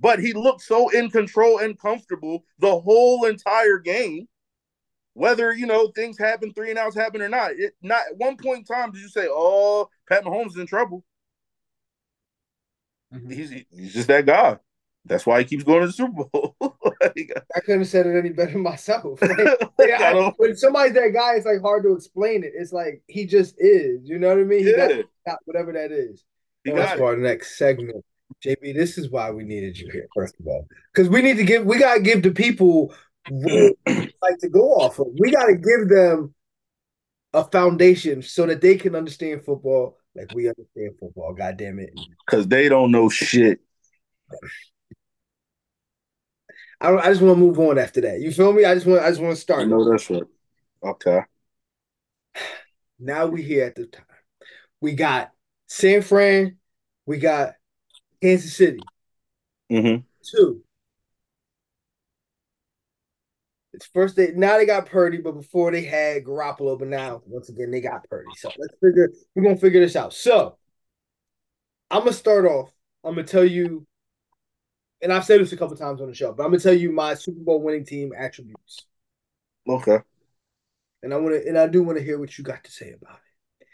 But 0.00 0.18
he 0.18 0.32
looked 0.32 0.62
so 0.62 0.88
in 0.88 1.08
control 1.08 1.58
and 1.58 1.78
comfortable 1.78 2.44
the 2.58 2.80
whole 2.80 3.26
entire 3.26 3.78
game. 3.78 4.26
Whether 5.14 5.52
you 5.52 5.66
know 5.66 5.88
things 5.88 6.18
happen, 6.18 6.52
three 6.52 6.70
and 6.70 6.78
outs 6.78 6.96
happen 6.96 7.22
or 7.22 7.28
not, 7.28 7.52
it 7.52 7.74
not 7.82 8.02
at 8.10 8.16
one 8.16 8.36
point 8.36 8.58
in 8.58 8.64
time 8.64 8.90
did 8.92 9.00
you 9.00 9.08
say, 9.08 9.26
"Oh, 9.30 9.88
Pat 10.08 10.24
Mahomes 10.24 10.48
is 10.48 10.58
in 10.58 10.66
trouble." 10.66 11.04
Mm-hmm. 13.14 13.30
He's 13.30 13.50
he's 13.70 13.94
just 13.94 14.08
that 14.08 14.26
guy. 14.26 14.58
That's 15.06 15.26
why 15.26 15.38
he 15.38 15.44
keeps 15.44 15.64
going 15.64 15.82
to 15.82 15.86
the 15.86 15.92
Super 15.92 16.24
Bowl. 16.24 16.56
like, 16.60 17.30
I 17.54 17.60
couldn't 17.60 17.82
have 17.82 17.88
said 17.88 18.06
it 18.06 18.18
any 18.18 18.30
better 18.30 18.58
myself. 18.58 19.20
Like, 19.76 19.88
yeah, 19.88 20.12
I, 20.14 20.32
when 20.36 20.56
somebody's 20.56 20.94
that 20.94 21.12
guy, 21.12 21.34
it's 21.34 21.44
like 21.44 21.60
hard 21.60 21.82
to 21.82 21.92
explain 21.92 22.44
it. 22.44 22.52
It's 22.54 22.72
like 22.72 23.02
he 23.08 23.26
just 23.26 23.56
is. 23.58 24.08
You 24.08 24.20
know 24.20 24.28
what 24.28 24.38
I 24.38 24.44
mean? 24.44 24.60
He 24.60 24.70
yeah. 24.70 24.88
got, 24.88 25.04
got 25.26 25.38
whatever 25.46 25.72
that 25.72 25.90
is. 25.90 26.24
He 26.62 26.70
got 26.70 26.96
for 26.96 27.06
our 27.06 27.16
next 27.16 27.58
segment. 27.58 28.04
JB, 28.42 28.74
this 28.74 28.96
is 28.96 29.10
why 29.10 29.32
we 29.32 29.42
needed 29.42 29.76
you 29.76 29.90
here, 29.90 30.06
first 30.14 30.36
of 30.38 30.46
all. 30.46 30.66
Because 30.92 31.08
we 31.08 31.22
need 31.22 31.36
to 31.38 31.44
give 31.44 31.64
we 31.64 31.78
gotta 31.78 32.00
give 32.00 32.22
the 32.22 32.30
people 32.30 32.94
like 33.30 34.38
to 34.40 34.48
go 34.48 34.72
off 34.72 34.98
of. 34.98 35.08
We 35.18 35.30
gotta 35.30 35.54
give 35.54 35.88
them 35.88 36.34
a 37.32 37.44
foundation 37.44 38.22
so 38.22 38.46
that 38.46 38.60
they 38.60 38.76
can 38.76 38.94
understand 38.94 39.44
football 39.44 39.98
like 40.14 40.32
we 40.34 40.48
understand 40.48 40.92
football. 40.98 41.34
God 41.34 41.56
damn 41.56 41.78
it. 41.78 41.92
Because 42.24 42.46
they 42.46 42.68
don't 42.68 42.92
know 42.92 43.08
shit. 43.08 43.60
I, 46.80 46.94
I 46.96 47.08
just 47.08 47.22
want 47.22 47.36
to 47.36 47.40
move 47.40 47.58
on 47.58 47.78
after 47.78 48.00
that. 48.02 48.20
You 48.20 48.30
feel 48.30 48.52
me? 48.52 48.64
I 48.64 48.74
just 48.74 48.86
want 48.86 49.02
I 49.02 49.08
just 49.08 49.20
want 49.20 49.34
to 49.34 49.40
start. 49.40 49.68
No, 49.68 49.88
that's 49.88 50.08
right. 50.10 50.22
Okay. 50.82 51.20
Now 52.96 53.26
we 53.26 53.42
here 53.42 53.64
at 53.64 53.74
the 53.74 53.86
time. 53.86 54.04
We 54.80 54.92
got 54.92 55.32
San 55.66 56.00
Fran. 56.00 56.58
We 57.06 57.18
got 57.18 57.54
Kansas 58.22 58.56
City. 58.56 58.78
Mm-hmm. 59.70 60.02
Two. 60.24 60.62
It's 63.72 63.73
first 63.92 64.16
they 64.16 64.32
now 64.32 64.56
they 64.56 64.66
got 64.66 64.86
Purdy, 64.86 65.18
but 65.18 65.32
before 65.32 65.70
they 65.70 65.82
had 65.82 66.24
Garoppolo, 66.24 66.78
but 66.78 66.88
now 66.88 67.22
once 67.26 67.48
again 67.48 67.70
they 67.70 67.80
got 67.80 68.08
Purdy. 68.08 68.28
So 68.36 68.50
let's 68.58 68.74
figure 68.82 69.10
we're 69.34 69.42
gonna 69.42 69.56
figure 69.56 69.80
this 69.80 69.96
out. 69.96 70.12
So 70.12 70.56
I'm 71.90 72.00
gonna 72.00 72.12
start 72.12 72.46
off. 72.46 72.70
I'm 73.02 73.14
gonna 73.14 73.26
tell 73.26 73.44
you 73.44 73.86
and 75.02 75.12
I've 75.12 75.24
said 75.24 75.40
this 75.40 75.52
a 75.52 75.56
couple 75.56 75.76
times 75.76 76.00
on 76.00 76.08
the 76.08 76.14
show, 76.14 76.32
but 76.32 76.44
I'm 76.44 76.50
gonna 76.50 76.62
tell 76.62 76.72
you 76.74 76.90
my 76.90 77.14
Super 77.14 77.40
Bowl 77.40 77.60
winning 77.60 77.84
team 77.84 78.12
attributes. 78.16 78.86
Okay. 79.68 79.98
And 81.02 81.12
I 81.12 81.18
want 81.18 81.34
to, 81.34 81.46
and 81.46 81.58
I 81.58 81.66
do 81.66 81.82
want 81.82 81.98
to 81.98 82.04
hear 82.04 82.18
what 82.18 82.36
you 82.38 82.44
got 82.44 82.64
to 82.64 82.70
say 82.70 82.92
about 82.92 83.18
it. 83.18 83.66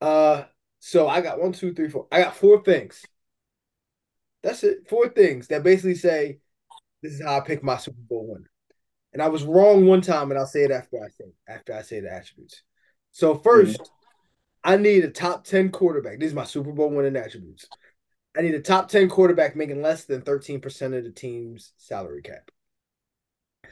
Uh, 0.00 0.44
so 0.78 1.06
I 1.06 1.20
got 1.20 1.40
one, 1.40 1.52
two, 1.52 1.74
three, 1.74 1.90
four. 1.90 2.06
I 2.10 2.22
got 2.22 2.36
four 2.36 2.62
things. 2.62 3.04
That's 4.42 4.64
it. 4.64 4.88
Four 4.88 5.08
things 5.08 5.48
that 5.48 5.62
basically 5.62 5.96
say 5.96 6.38
this 7.02 7.12
is 7.12 7.22
how 7.22 7.36
I 7.36 7.40
pick 7.40 7.62
my 7.62 7.76
Super 7.76 8.00
Bowl 8.08 8.26
winner. 8.28 8.50
And 9.12 9.22
I 9.22 9.28
was 9.28 9.44
wrong 9.44 9.86
one 9.86 10.02
time, 10.02 10.30
and 10.30 10.38
I'll 10.38 10.46
say 10.46 10.64
it 10.64 10.70
after 10.70 10.98
I 10.98 11.08
say 11.08 11.32
after 11.48 11.74
I 11.74 11.82
say 11.82 12.00
the 12.00 12.12
attributes. 12.12 12.62
So 13.10 13.34
1st 13.34 13.76
mm-hmm. 13.76 13.82
I 14.64 14.76
need 14.76 15.04
a 15.04 15.10
top 15.10 15.44
ten 15.44 15.70
quarterback. 15.70 16.18
These 16.18 16.32
are 16.32 16.36
my 16.36 16.44
Super 16.44 16.72
Bowl 16.72 16.90
winning 16.90 17.16
attributes. 17.16 17.66
I 18.38 18.42
need 18.42 18.54
a 18.54 18.60
top 18.60 18.88
10 18.88 19.08
quarterback 19.08 19.56
making 19.56 19.82
less 19.82 20.04
than 20.04 20.22
13% 20.22 20.96
of 20.96 21.02
the 21.02 21.10
team's 21.10 21.72
salary 21.76 22.22
cap. 22.22 22.50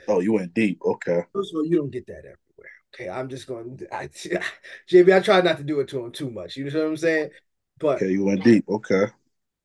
Oh, 0.08 0.18
you 0.18 0.32
went 0.32 0.54
deep. 0.54 0.80
Okay. 0.84 1.22
First 1.32 1.52
of 1.52 1.58
all, 1.58 1.66
you 1.66 1.76
don't 1.76 1.92
get 1.92 2.06
that 2.08 2.18
everywhere. 2.18 2.72
Okay. 2.94 3.08
I'm 3.08 3.28
just 3.28 3.46
going, 3.46 3.78
I, 3.92 4.08
JB, 4.90 5.14
I 5.14 5.20
try 5.20 5.40
not 5.40 5.58
to 5.58 5.62
do 5.62 5.78
it 5.78 5.88
to 5.88 6.04
him 6.04 6.10
too 6.10 6.30
much. 6.30 6.56
You 6.56 6.68
know 6.68 6.80
what 6.80 6.88
I'm 6.88 6.96
saying? 6.96 7.30
But 7.78 7.96
okay, 7.96 8.10
you 8.10 8.24
went 8.24 8.42
deep. 8.42 8.64
Okay. 8.68 9.04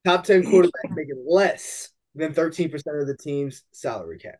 Top 0.06 0.24
10 0.24 0.44
quarterback 0.44 0.92
making 0.92 1.26
less 1.28 1.90
than 2.14 2.34
13% 2.34 2.74
of 3.02 3.08
the 3.08 3.18
team's 3.18 3.64
salary 3.72 4.20
cap. 4.20 4.36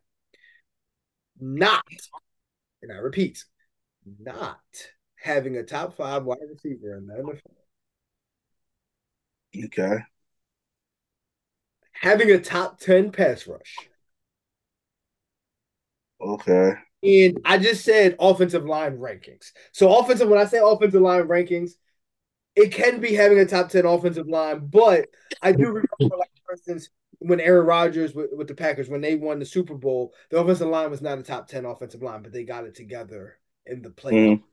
Not, 1.42 1.84
and 2.82 2.92
I 2.92 2.96
repeat, 2.96 3.44
not 4.20 4.60
having 5.16 5.58
a 5.58 5.64
top 5.64 5.98
five 5.98 6.24
wide 6.24 6.38
receiver 6.50 6.96
in 6.98 7.08
the 7.08 7.16
NFL. 7.16 7.42
Okay 9.66 9.98
having 12.02 12.32
a 12.32 12.40
top 12.40 12.80
10 12.80 13.12
pass 13.12 13.48
rush. 13.48 13.76
Okay. 16.20 16.74
And 17.04 17.40
I 17.46 17.58
just 17.58 17.84
said 17.86 18.16
offensive 18.20 18.66
line 18.66 18.98
rankings. 18.98 19.52
So 19.72 19.98
offensive, 19.98 20.28
when 20.28 20.40
I 20.40 20.46
say 20.46 20.60
offensive 20.64 21.02
line 21.02 21.28
rankings, 21.28 21.72
it 22.56 22.74
can 22.74 23.00
be 23.00 23.14
having 23.14 23.40
a 23.40 23.46
top 23.46 23.70
10 23.70 23.86
offensive 23.86 24.28
line, 24.28 24.68
but 24.68 25.08
I 25.42 25.52
do 25.52 25.68
remember, 25.68 26.18
like, 26.18 26.30
for 26.44 26.54
instance, 26.54 26.90
when 27.22 27.40
Aaron 27.40 27.68
Rodgers 27.68 28.16
with, 28.16 28.32
with 28.36 28.48
the 28.48 28.56
Packers, 28.56 28.90
when 28.90 29.02
they 29.02 29.16
won 29.16 29.38
the 29.38 29.46
Super 29.46 29.76
Bowl, 29.76 30.14
the 30.32 30.40
offensive 30.40 30.68
line 30.68 30.90
was 30.90 31.04
not 31.04 31.20
a 31.20 31.24
top 31.24 31.48
10 31.48 31.66
offensive 31.66 32.02
line, 32.02 32.24
but 32.24 32.34
they 32.34 32.44
got 32.44 32.66
it 32.66 32.74
together 32.74 33.38
in 33.68 33.84
the 33.84 33.92
play. 33.92 34.12
Mm. 34.12 34.44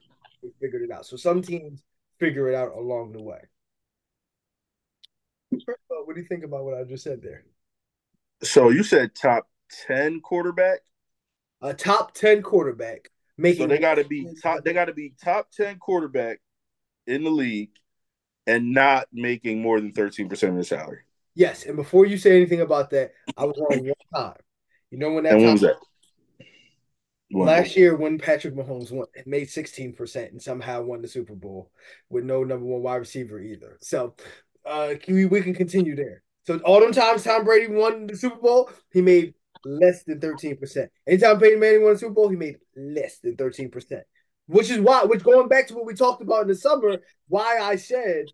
They 0.43 0.51
figured 0.61 0.83
it 0.83 0.91
out. 0.91 1.07
So 1.07 1.17
some 1.17 1.41
teams 1.41 1.83
figure 2.21 2.49
it 2.51 2.55
out 2.55 2.73
along 2.77 3.13
the 3.13 3.23
way. 3.23 3.41
All, 5.51 6.07
what 6.07 6.15
do 6.15 6.21
you 6.21 6.29
think 6.29 6.45
about 6.45 6.65
what 6.65 6.75
I 6.75 6.85
just 6.85 7.03
said 7.03 7.23
there? 7.23 7.45
So 8.43 8.69
you 8.69 8.83
said 8.83 9.15
top 9.15 9.49
ten 9.87 10.21
quarterback. 10.21 10.81
A 11.63 11.73
top 11.73 12.13
ten 12.13 12.43
quarterback 12.43 13.11
making. 13.39 13.63
So 13.63 13.67
they 13.67 13.79
got 13.79 13.95
to 13.95 14.05
be 14.05 14.29
top. 14.43 14.63
They 14.63 14.75
got 14.75 14.85
to 14.85 14.93
be 14.93 15.15
top 15.25 15.51
ten 15.51 15.79
quarterback 15.79 16.41
in 17.07 17.25
the 17.25 17.31
league, 17.31 17.71
and 18.47 18.73
not 18.73 19.09
making 19.11 19.63
more 19.63 19.81
than 19.81 19.93
thirteen 19.93 20.29
percent 20.29 20.51
of 20.51 20.57
their 20.57 20.65
salary. 20.65 21.01
Yes, 21.39 21.67
and 21.67 21.77
before 21.77 22.05
you 22.05 22.19
say 22.19 22.35
anything 22.35 22.63
about 22.63 22.91
that, 22.91 23.13
I 23.37 23.45
was 23.45 23.57
wrong 23.57 23.85
one 23.85 23.95
time. 24.13 24.43
You 24.91 24.99
know 24.99 25.13
when 25.13 25.23
that? 25.23 25.35
And 25.35 25.43
when 25.43 25.53
was 25.53 25.61
that? 25.61 25.77
Last 27.31 27.77
year, 27.77 27.95
when 27.95 28.19
Patrick 28.19 28.57
Mahomes 28.57 28.91
won, 28.91 29.07
made 29.25 29.49
sixteen 29.49 29.93
percent 29.93 30.33
and 30.33 30.43
somehow 30.43 30.83
won 30.83 31.01
the 31.01 31.07
Super 31.07 31.37
Bowl 31.37 31.71
with 32.11 32.25
no 32.25 32.43
number 32.43 32.65
one 32.67 32.83
wide 32.83 32.97
receiver 32.97 33.39
either. 33.39 33.79
So 33.81 34.17
uh, 34.67 34.95
we, 35.07 35.27
we 35.27 35.41
can 35.41 35.55
continue 35.55 35.95
there. 35.95 36.25
So 36.45 36.59
all 36.65 36.81
them 36.81 36.91
times 36.91 37.23
Tom 37.23 37.45
Brady 37.45 37.73
won 37.73 38.09
the 38.09 38.17
Super 38.17 38.41
Bowl, 38.41 38.71
he 38.93 39.01
made 39.01 39.35
less 39.65 40.03
than 40.03 40.19
13%. 40.19 40.89
Anytime 41.07 41.39
Peyton 41.39 41.61
Manning 41.61 41.85
won 41.85 41.93
the 41.93 42.01
Super 42.01 42.15
Bowl, 42.15 42.31
he 42.31 42.37
made 42.37 42.57
less 42.75 43.21
than 43.21 43.37
13%. 43.37 44.01
Which 44.47 44.71
is 44.71 44.81
why, 44.81 45.05
which 45.05 45.23
going 45.23 45.47
back 45.47 45.69
to 45.69 45.75
what 45.75 45.87
we 45.87 45.95
talked 45.95 46.21
about 46.21 46.43
in 46.43 46.49
the 46.49 46.57
summer, 46.57 46.97
why 47.29 47.61
I 47.61 47.77
said 47.77 48.27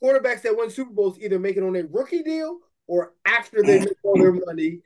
quarterbacks 0.00 0.42
that 0.42 0.56
win 0.56 0.70
Super 0.70 0.92
Bowls 0.92 1.18
either 1.20 1.38
make 1.38 1.56
it 1.56 1.62
on 1.62 1.76
a 1.76 1.84
rookie 1.84 2.22
deal 2.22 2.58
or 2.86 3.14
after 3.24 3.62
they 3.62 3.80
make 3.80 3.96
all 4.02 4.16
their 4.16 4.32
money, 4.46 4.80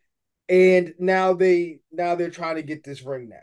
and 0.49 0.95
now 0.99 1.33
they 1.33 1.81
now 1.93 2.15
they're 2.15 2.31
trying 2.31 2.57
to 2.57 2.63
get 2.63 2.85
this 2.85 3.03
ring 3.03 3.29
now. 3.29 3.37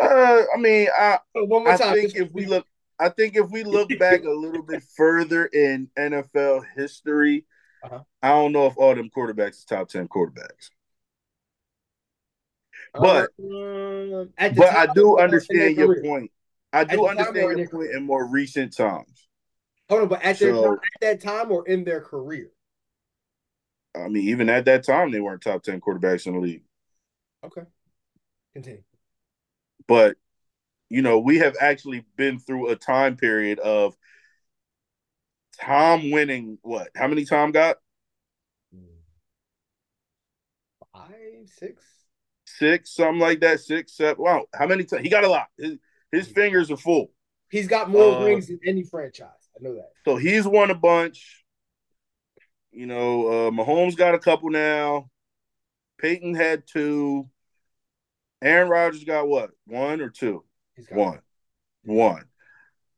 Uh, 0.00 0.44
I 0.54 0.58
mean, 0.58 0.88
I, 0.98 1.18
I 1.36 1.76
think 1.76 2.16
if 2.16 2.32
we 2.32 2.46
look 2.46 2.66
I 3.00 3.08
think 3.08 3.34
if 3.34 3.50
we 3.50 3.64
look 3.64 3.88
back 3.98 4.24
a 4.24 4.30
little 4.30 4.62
bit 4.62 4.82
further 4.96 5.46
in 5.46 5.88
NFL 5.98 6.64
history, 6.76 7.46
uh-huh. 7.82 8.00
I 8.22 8.28
don't 8.28 8.52
know 8.52 8.66
if 8.66 8.76
all 8.76 8.94
them 8.94 9.08
quarterbacks 9.08 9.58
is 9.58 9.64
top 9.64 9.88
ten 9.88 10.06
quarterbacks. 10.06 10.70
But 12.92 13.30
uh, 13.38 14.50
but 14.54 14.74
I 14.74 14.86
do 14.94 15.18
understand 15.18 15.76
your 15.76 15.94
career. 15.94 16.02
point. 16.02 16.30
I 16.72 16.84
do 16.84 17.06
understand 17.06 17.58
your 17.58 17.68
point 17.68 17.90
in 17.94 18.04
more 18.04 18.26
recent 18.26 18.76
times. 18.76 19.28
Hold 19.88 20.02
on, 20.02 20.08
but 20.08 20.22
at, 20.22 20.38
so, 20.38 20.46
their, 20.46 20.72
at 20.74 20.80
that 21.00 21.20
time 21.20 21.50
or 21.50 21.66
in 21.66 21.82
their 21.82 22.00
career? 22.00 22.50
I 23.96 24.08
mean, 24.08 24.28
even 24.28 24.48
at 24.48 24.66
that 24.66 24.84
time, 24.84 25.10
they 25.10 25.20
weren't 25.20 25.42
top 25.42 25.64
ten 25.64 25.80
quarterbacks 25.80 26.26
in 26.26 26.34
the 26.34 26.38
league. 26.38 26.62
Okay, 27.44 27.62
continue. 28.52 28.82
But 29.88 30.16
you 30.88 31.02
know, 31.02 31.18
we 31.18 31.38
have 31.38 31.56
actually 31.60 32.04
been 32.16 32.38
through 32.38 32.68
a 32.68 32.76
time 32.76 33.16
period 33.16 33.58
of 33.58 33.96
Tom 35.60 36.12
winning 36.12 36.58
what? 36.62 36.90
How 36.94 37.08
many 37.08 37.24
Tom 37.24 37.50
got? 37.50 37.78
Hmm. 38.72 38.84
Five, 40.94 41.48
six, 41.58 41.84
six, 42.46 42.94
something 42.94 43.18
like 43.18 43.40
that. 43.40 43.58
Six, 43.58 43.96
seven. 43.96 44.22
Wow, 44.22 44.46
how 44.54 44.68
many 44.68 44.84
times? 44.84 45.02
He 45.02 45.08
got 45.08 45.24
a 45.24 45.28
lot. 45.28 45.48
His, 46.12 46.28
fingers 46.28 46.70
are 46.70 46.76
full. 46.76 47.12
He's 47.50 47.68
got 47.68 47.90
more 47.90 48.16
uh, 48.16 48.24
rings 48.24 48.48
than 48.48 48.60
any 48.66 48.82
franchise. 48.82 49.28
I 49.58 49.62
know 49.62 49.74
that. 49.74 49.90
So 50.04 50.16
he's 50.16 50.46
won 50.46 50.70
a 50.70 50.74
bunch. 50.74 51.44
You 52.72 52.86
know, 52.86 53.26
uh, 53.26 53.50
Mahomes 53.50 53.96
got 53.96 54.14
a 54.14 54.18
couple 54.18 54.50
now. 54.50 55.10
Peyton 55.98 56.34
had 56.34 56.64
two. 56.66 57.28
Aaron 58.42 58.68
Rodgers 58.68 59.04
got 59.04 59.28
what? 59.28 59.50
One 59.66 60.00
or 60.00 60.08
two? 60.08 60.44
one, 60.90 61.20
one. 61.84 62.24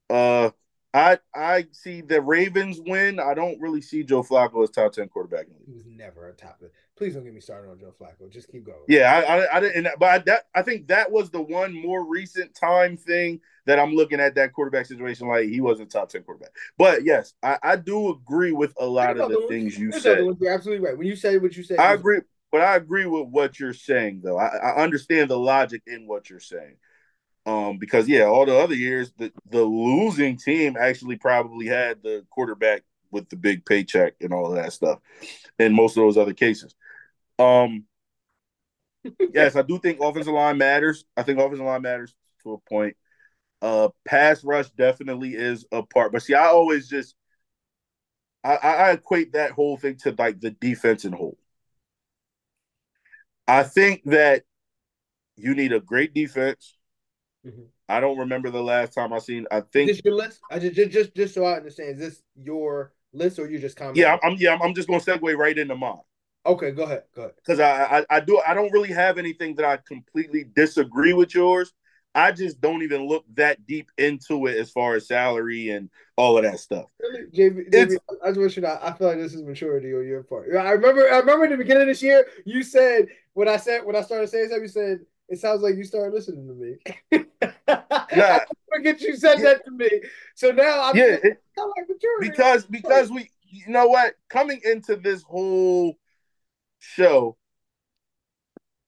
Uh, 0.09 0.51
I 0.95 1.19
I 1.35 1.67
see 1.73 2.03
the 2.03 2.21
Ravens 2.21 2.81
win. 2.81 3.19
I 3.19 3.35
don't 3.35 3.61
really 3.61 3.81
see 3.81 4.05
Joe 4.05 4.23
Flacco 4.23 4.63
as 4.63 4.71
top 4.71 4.93
ten 4.93 5.09
quarterback. 5.09 5.47
He 5.67 5.73
was 5.73 5.87
never 5.87 6.29
a 6.29 6.33
top. 6.33 6.61
Please 7.03 7.15
don't 7.15 7.25
get 7.25 7.35
me 7.35 7.41
started 7.41 7.69
on 7.69 7.81
Joe 7.81 7.93
Flacco. 8.01 8.31
Just 8.31 8.49
keep 8.49 8.65
going. 8.65 8.79
Yeah, 8.87 9.13
I 9.13 9.39
I, 9.39 9.57
I 9.57 9.61
didn't. 9.61 9.89
But 9.99 10.07
I, 10.09 10.19
that 10.19 10.43
I 10.55 10.63
think 10.63 10.87
that 10.87 11.11
was 11.11 11.31
the 11.31 11.43
one 11.43 11.75
more 11.75 12.07
recent 12.07 12.55
time 12.55 12.97
thing 12.97 13.41
that 13.67 13.81
I'm 13.81 13.93
looking 13.93 14.21
at 14.21 14.37
that 14.37 14.53
quarterback 14.53 14.87
situation. 14.87 15.27
Like 15.27 15.49
he 15.49 15.61
wasn't 15.61 15.91
top 15.91 16.11
ten 16.11 16.23
quarterback. 16.23 16.51
But 16.79 17.03
yes, 17.03 17.35
I, 17.43 17.59
I 17.61 17.75
do 17.75 18.11
agree 18.11 18.53
with 18.53 18.73
a 18.79 18.87
lot 18.87 19.19
of 19.19 19.31
the 19.31 19.47
things 19.49 19.77
you 19.77 19.91
said. 19.91 20.25
You're 20.41 20.55
absolutely 20.55 20.87
right. 20.87 20.97
When 20.97 21.09
you 21.09 21.17
say 21.17 21.39
what 21.39 21.57
you 21.57 21.65
said, 21.65 21.81
I 21.81 21.93
agree. 21.93 22.21
But 22.53 22.61
I 22.61 22.77
agree 22.77 23.07
with 23.07 23.27
what 23.27 23.59
you're 23.59 23.75
saying, 23.75 24.21
though. 24.23 24.39
I, 24.39 24.47
I 24.59 24.85
understand 24.85 25.29
the 25.29 25.39
logic 25.41 25.83
in 25.89 26.07
what 26.07 26.31
you're 26.31 26.39
saying. 26.39 26.77
Um, 27.47 27.79
because 27.79 28.07
yeah, 28.07 28.27
all 28.27 28.47
the 28.47 28.57
other 28.57 28.77
years, 28.77 29.13
the, 29.19 29.33
the 29.51 29.65
losing 29.65 30.37
team 30.37 30.77
actually 30.79 31.17
probably 31.17 31.67
had 31.67 32.01
the 32.05 32.25
quarterback 32.31 32.85
with 33.11 33.29
the 33.29 33.37
big 33.37 33.67
paycheck 33.67 34.15
and 34.21 34.33
all 34.33 34.47
of 34.47 34.55
that 34.55 34.73
stuff 34.73 35.01
in 35.59 35.75
most 35.75 35.97
of 35.97 36.05
those 36.05 36.17
other 36.17 36.33
cases. 36.33 36.77
Um, 37.43 37.85
yes, 39.35 39.57
I 39.57 39.63
do 39.63 39.79
think 39.79 40.01
offensive 40.01 40.33
line 40.33 40.59
matters. 40.59 41.05
I 41.17 41.23
think 41.23 41.39
offensive 41.39 41.67
line 41.67 41.83
matters 41.83 42.15
to 42.43 42.53
a 42.53 42.59
point. 42.59 42.97
Uh, 43.61 43.89
pass 44.05 44.43
rush 44.43 44.71
definitely 44.71 45.35
is 45.35 45.65
a 45.71 45.83
part, 45.83 46.13
but 46.13 46.23
see, 46.23 46.35
I 46.35 46.47
always 46.47 46.89
just 46.89 47.15
I, 48.45 48.57
I 48.57 48.91
equate 48.93 49.33
that 49.33 49.53
whole 49.53 49.77
thing 49.77 49.97
to 49.99 50.15
like 50.19 50.41
the 50.41 50.51
defense 50.51 51.05
and 51.05 51.15
whole. 51.15 51.39
I 53.47 53.63
think 53.63 54.03
that 54.07 54.43
you 55.37 55.55
need 55.55 55.73
a 55.73 55.81
great 55.81 56.13
defense. 56.15 56.77
Mm-hmm. 57.47 57.63
I 57.89 58.01
don't 58.01 58.19
remember 58.19 58.51
the 58.51 58.63
last 58.63 58.95
time 58.95 59.13
I 59.13 59.19
seen. 59.19 59.47
I 59.51 59.61
think 59.61 59.91
is 59.91 59.99
this 59.99 60.05
your 60.05 60.15
list. 60.15 60.41
I 60.51 60.59
just, 60.59 60.91
just 60.91 61.15
just 61.15 61.35
so 61.35 61.45
I 61.45 61.55
understand, 61.55 61.91
is 61.91 61.99
this 61.99 62.23
your 62.37 62.93
list 63.13 63.39
or 63.39 63.49
you 63.49 63.59
just 63.59 63.77
comment? 63.77 63.97
Yeah, 63.97 64.19
I'm. 64.23 64.37
Yeah, 64.39 64.55
I'm, 64.55 64.63
I'm 64.63 64.75
just 64.75 64.89
gonna 64.89 65.01
segue 65.01 65.37
right 65.37 65.57
into 65.57 65.77
mine. 65.77 65.99
Okay, 66.45 66.73
go 66.73 66.83
ahead. 66.85 67.05
Go 67.15 67.23
ahead. 67.23 67.35
Because 67.37 67.61
I, 67.61 67.99
I 67.99 68.17
I 68.17 68.21
do 68.21 68.41
I 68.47 68.55
don't 68.55 68.73
really 68.73 68.93
have 68.93 69.19
anything 69.19 69.55
that 69.57 69.65
I 69.65 69.79
completely 69.87 70.45
disagree 70.55 71.13
with 71.13 71.35
yours. 71.35 71.73
I 72.15 72.33
just 72.33 72.61
don't 72.61 72.83
even 72.83 73.07
look 73.07 73.25
that 73.35 73.67
deep 73.67 73.91
into 73.97 74.47
it 74.47 74.57
as 74.59 74.71
far 74.71 74.97
as 74.97 75.09
salary 75.09 75.71
and 75.71 75.89
all 76.17 76.37
of 76.37 76.45
that 76.45 76.61
stuff. 76.61 76.87
Really, 77.01 77.25
JB, 77.33 77.71
JB 77.71 77.97
I 78.23 78.29
just 78.29 78.41
want 78.41 78.57
you 78.57 78.63
to 78.63 78.87
I 78.87 78.93
feel 78.93 79.09
like 79.09 79.17
this 79.17 79.35
is 79.35 79.43
maturity 79.43 79.95
on 79.95 80.07
your 80.07 80.23
part. 80.23 80.49
I 80.55 80.73
remember, 80.73 81.11
I 81.11 81.19
remember 81.19 81.45
in 81.47 81.53
the 81.53 81.57
beginning 81.57 81.83
of 81.83 81.89
this 81.89 82.03
year, 82.03 82.27
you 82.45 82.63
said 82.63 83.07
when 83.35 83.49
I 83.49 83.57
said 83.57 83.85
when 83.85 83.97
I 83.97 84.03
started 84.03 84.29
saying 84.29 84.49
something, 84.49 84.63
you 84.63 84.69
said 84.69 85.01
it 85.29 85.39
sounds 85.39 85.63
like 85.63 85.77
you 85.77 85.85
started 85.85 86.13
listening 86.13 86.47
to 86.49 86.55
me. 86.55 87.25
yeah, 87.69 88.41
I 88.41 88.45
forget 88.75 89.01
you 89.01 89.17
said 89.17 89.39
yeah. 89.39 89.45
that 89.45 89.65
to 89.65 89.71
me. 89.71 89.89
So 90.35 90.51
now 90.51 90.91
I'm 90.91 90.97
yeah, 90.97 91.17
it, 91.23 91.43
like 91.57 91.89
maturity 91.89 92.29
because 92.29 92.67
because 92.67 93.11
we, 93.11 93.31
you 93.49 93.69
know 93.69 93.87
what, 93.87 94.15
coming 94.29 94.61
into 94.65 94.97
this 94.97 95.23
whole 95.23 95.97
show, 96.83 97.37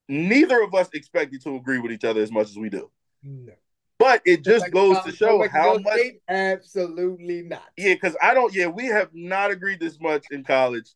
neither 0.09 0.63
of 0.63 0.75
us 0.75 0.89
expected 0.93 1.43
to 1.43 1.57
agree 1.57 1.79
with 1.79 1.93
each 1.93 2.05
other 2.05 2.21
as 2.21 2.33
much 2.33 2.51
as 2.51 2.57
we 2.57 2.69
do. 2.69 2.91
No. 3.23 3.53
But 3.99 4.23
it 4.27 4.45
just 4.45 4.65
like 4.65 4.73
goes 4.73 5.01
to 5.05 5.13
show 5.13 5.37
like 5.37 5.51
how 5.51 5.79
much. 5.79 5.99
State? 5.99 6.21
Absolutely 6.29 7.43
not. 7.43 7.63
Yeah, 7.77 7.95
because 7.95 8.17
I 8.21 8.35
don't. 8.35 8.53
Yeah, 8.55 8.67
we 8.67 8.87
have 8.87 9.11
not 9.15 9.51
agreed 9.51 9.81
this 9.81 10.01
much 10.01 10.27
in 10.31 10.45
college. 10.45 10.91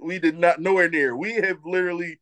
We 0.00 0.18
did 0.18 0.38
not 0.38 0.60
nowhere 0.60 0.88
near. 0.88 1.14
We 1.14 1.34
have 1.34 1.58
literally 1.64 2.18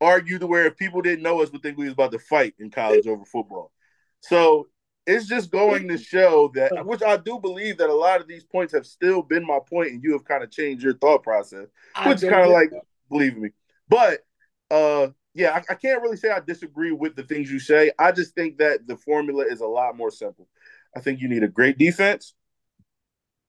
argued 0.00 0.40
to 0.40 0.46
where 0.46 0.66
if 0.66 0.76
people 0.76 1.02
didn't 1.02 1.22
know 1.22 1.42
us, 1.42 1.50
would 1.50 1.62
think 1.62 1.76
we 1.76 1.84
was 1.84 1.94
about 1.94 2.12
to 2.12 2.18
fight 2.18 2.54
in 2.58 2.70
college 2.70 3.06
over 3.06 3.24
football. 3.24 3.72
So 4.20 4.68
it's 5.06 5.26
just 5.26 5.50
going 5.50 5.88
to 5.88 5.98
show 5.98 6.50
that, 6.54 6.72
which 6.86 7.02
I 7.02 7.16
do 7.16 7.38
believe 7.38 7.78
that 7.78 7.90
a 7.90 7.94
lot 7.94 8.20
of 8.20 8.28
these 8.28 8.44
points 8.44 8.72
have 8.72 8.86
still 8.86 9.22
been 9.22 9.46
my 9.46 9.58
point, 9.68 9.90
and 9.90 10.02
you 10.02 10.12
have 10.12 10.24
kind 10.24 10.44
of 10.44 10.50
changed 10.50 10.84
your 10.84 10.94
thought 10.94 11.22
process, 11.22 11.66
which 12.06 12.22
is 12.22 12.30
kind 12.30 12.46
of 12.46 12.50
like 12.50 12.70
believe 13.10 13.36
me. 13.36 13.50
But 13.88 14.20
uh 14.70 15.08
yeah, 15.34 15.50
I, 15.50 15.72
I, 15.72 15.74
can't 15.74 16.00
really 16.00 16.16
say 16.16 16.30
I 16.30 16.38
disagree 16.38 16.92
with 16.92 17.16
the 17.16 17.24
things 17.24 17.50
you 17.50 17.58
say. 17.58 17.90
I 17.98 18.12
just 18.12 18.36
think 18.36 18.58
that 18.58 18.86
the 18.86 18.96
formula 18.96 19.44
is 19.44 19.60
a 19.60 19.66
lot 19.66 19.96
more 19.96 20.12
simple. 20.12 20.46
I 20.96 21.00
think 21.00 21.20
you 21.20 21.28
need 21.28 21.42
a 21.42 21.48
great 21.48 21.76
defense, 21.76 22.34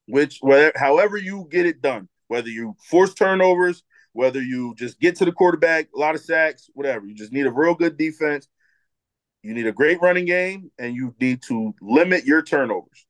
which 0.08 0.40
whether 0.42 0.72
however 0.76 1.16
you 1.16 1.48
get 1.52 1.68
it 1.68 1.84
done, 1.84 2.10
whether 2.28 2.50
you 2.50 2.76
force 2.90 3.14
turnovers, 3.14 3.84
whether 4.14 4.42
you 4.42 4.74
just 4.76 5.00
get 5.00 5.18
to 5.18 5.26
the 5.26 5.32
quarterback, 5.32 5.90
a 5.96 6.00
lot 6.00 6.16
of 6.16 6.22
sacks, 6.22 6.70
whatever. 6.74 7.06
You 7.06 7.14
just 7.14 7.32
need 7.32 7.46
a 7.46 7.52
real 7.52 7.76
good 7.76 7.98
defense. 7.98 8.48
You 9.44 9.54
need 9.54 9.68
a 9.68 9.72
great 9.72 10.02
running 10.02 10.26
game, 10.26 10.72
and 10.80 10.96
you 10.96 11.14
need 11.22 11.44
to 11.44 11.76
limit 11.82 12.26
your 12.26 12.42
turnovers. 12.42 13.06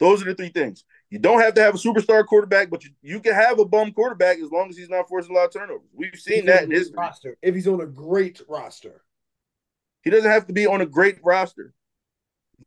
Those 0.00 0.22
are 0.22 0.24
the 0.24 0.34
three 0.34 0.48
things. 0.48 0.84
You 1.10 1.18
don't 1.18 1.40
have 1.40 1.54
to 1.54 1.60
have 1.60 1.74
a 1.74 1.78
superstar 1.78 2.24
quarterback, 2.24 2.70
but 2.70 2.84
you, 2.84 2.90
you 3.02 3.20
can 3.20 3.34
have 3.34 3.58
a 3.58 3.64
bum 3.64 3.92
quarterback 3.92 4.38
as 4.38 4.50
long 4.52 4.70
as 4.70 4.76
he's 4.76 4.88
not 4.88 5.08
forcing 5.08 5.32
a 5.32 5.38
lot 5.38 5.46
of 5.46 5.52
turnovers. 5.52 5.88
We've 5.92 6.14
seen 6.14 6.46
that 6.46 6.62
in 6.64 6.70
his 6.70 6.92
roster. 6.96 7.36
If 7.42 7.54
he's 7.56 7.66
on 7.66 7.80
a 7.80 7.86
great 7.86 8.40
roster, 8.48 9.02
he 10.02 10.10
doesn't 10.10 10.30
have 10.30 10.46
to 10.46 10.52
be 10.52 10.68
on 10.68 10.80
a 10.80 10.86
great 10.86 11.18
roster. 11.24 11.74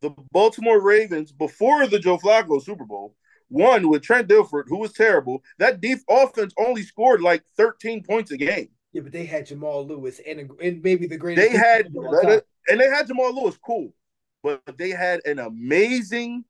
The 0.02 0.12
Baltimore 0.32 0.82
Ravens, 0.82 1.32
before 1.32 1.88
the 1.88 2.00
Joe 2.00 2.18
Flacco 2.18 2.62
Super 2.62 2.84
Bowl, 2.84 3.16
won 3.50 3.88
with 3.88 4.02
Trent 4.02 4.28
Dilfer, 4.28 4.64
who 4.68 4.80
was 4.80 4.92
terrible. 4.92 5.42
That 5.60 5.80
deep 5.80 6.00
offense 6.10 6.54
only 6.60 6.84
scored 6.84 7.22
like 7.22 7.44
13 7.56 8.04
points 8.04 8.32
a 8.32 8.38
game. 8.38 8.70
Yeah, 8.92 9.02
but 9.02 9.14
they 9.14 9.26
had 9.26 9.46
Jamal 9.46 9.88
Lewis 9.88 10.20
and, 10.28 10.52
and 10.62 10.84
maybe 10.84 11.08
the 11.08 11.18
greatest. 11.18 11.50
They 11.50 11.58
had 11.58 11.88
and 12.68 12.80
they 12.80 12.90
had 12.90 13.08
Jamal 13.08 13.34
Lewis, 13.34 13.58
cool, 13.66 13.94
but 14.44 14.62
they 14.78 14.90
had 14.90 15.22
an 15.26 15.40
amazing 15.40 16.44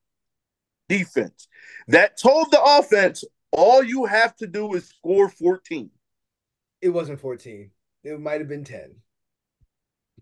defense 0.89 1.47
that 1.87 2.19
told 2.19 2.51
the 2.51 2.61
offense 2.61 3.23
all 3.51 3.83
you 3.83 4.05
have 4.05 4.35
to 4.37 4.47
do 4.47 4.73
is 4.73 4.89
score 4.89 5.29
14. 5.29 5.89
It 6.81 6.89
wasn't 6.89 7.19
14. 7.19 7.69
It 8.03 8.19
might 8.19 8.41
have 8.41 8.49
been 8.49 8.63
10. 8.63 8.95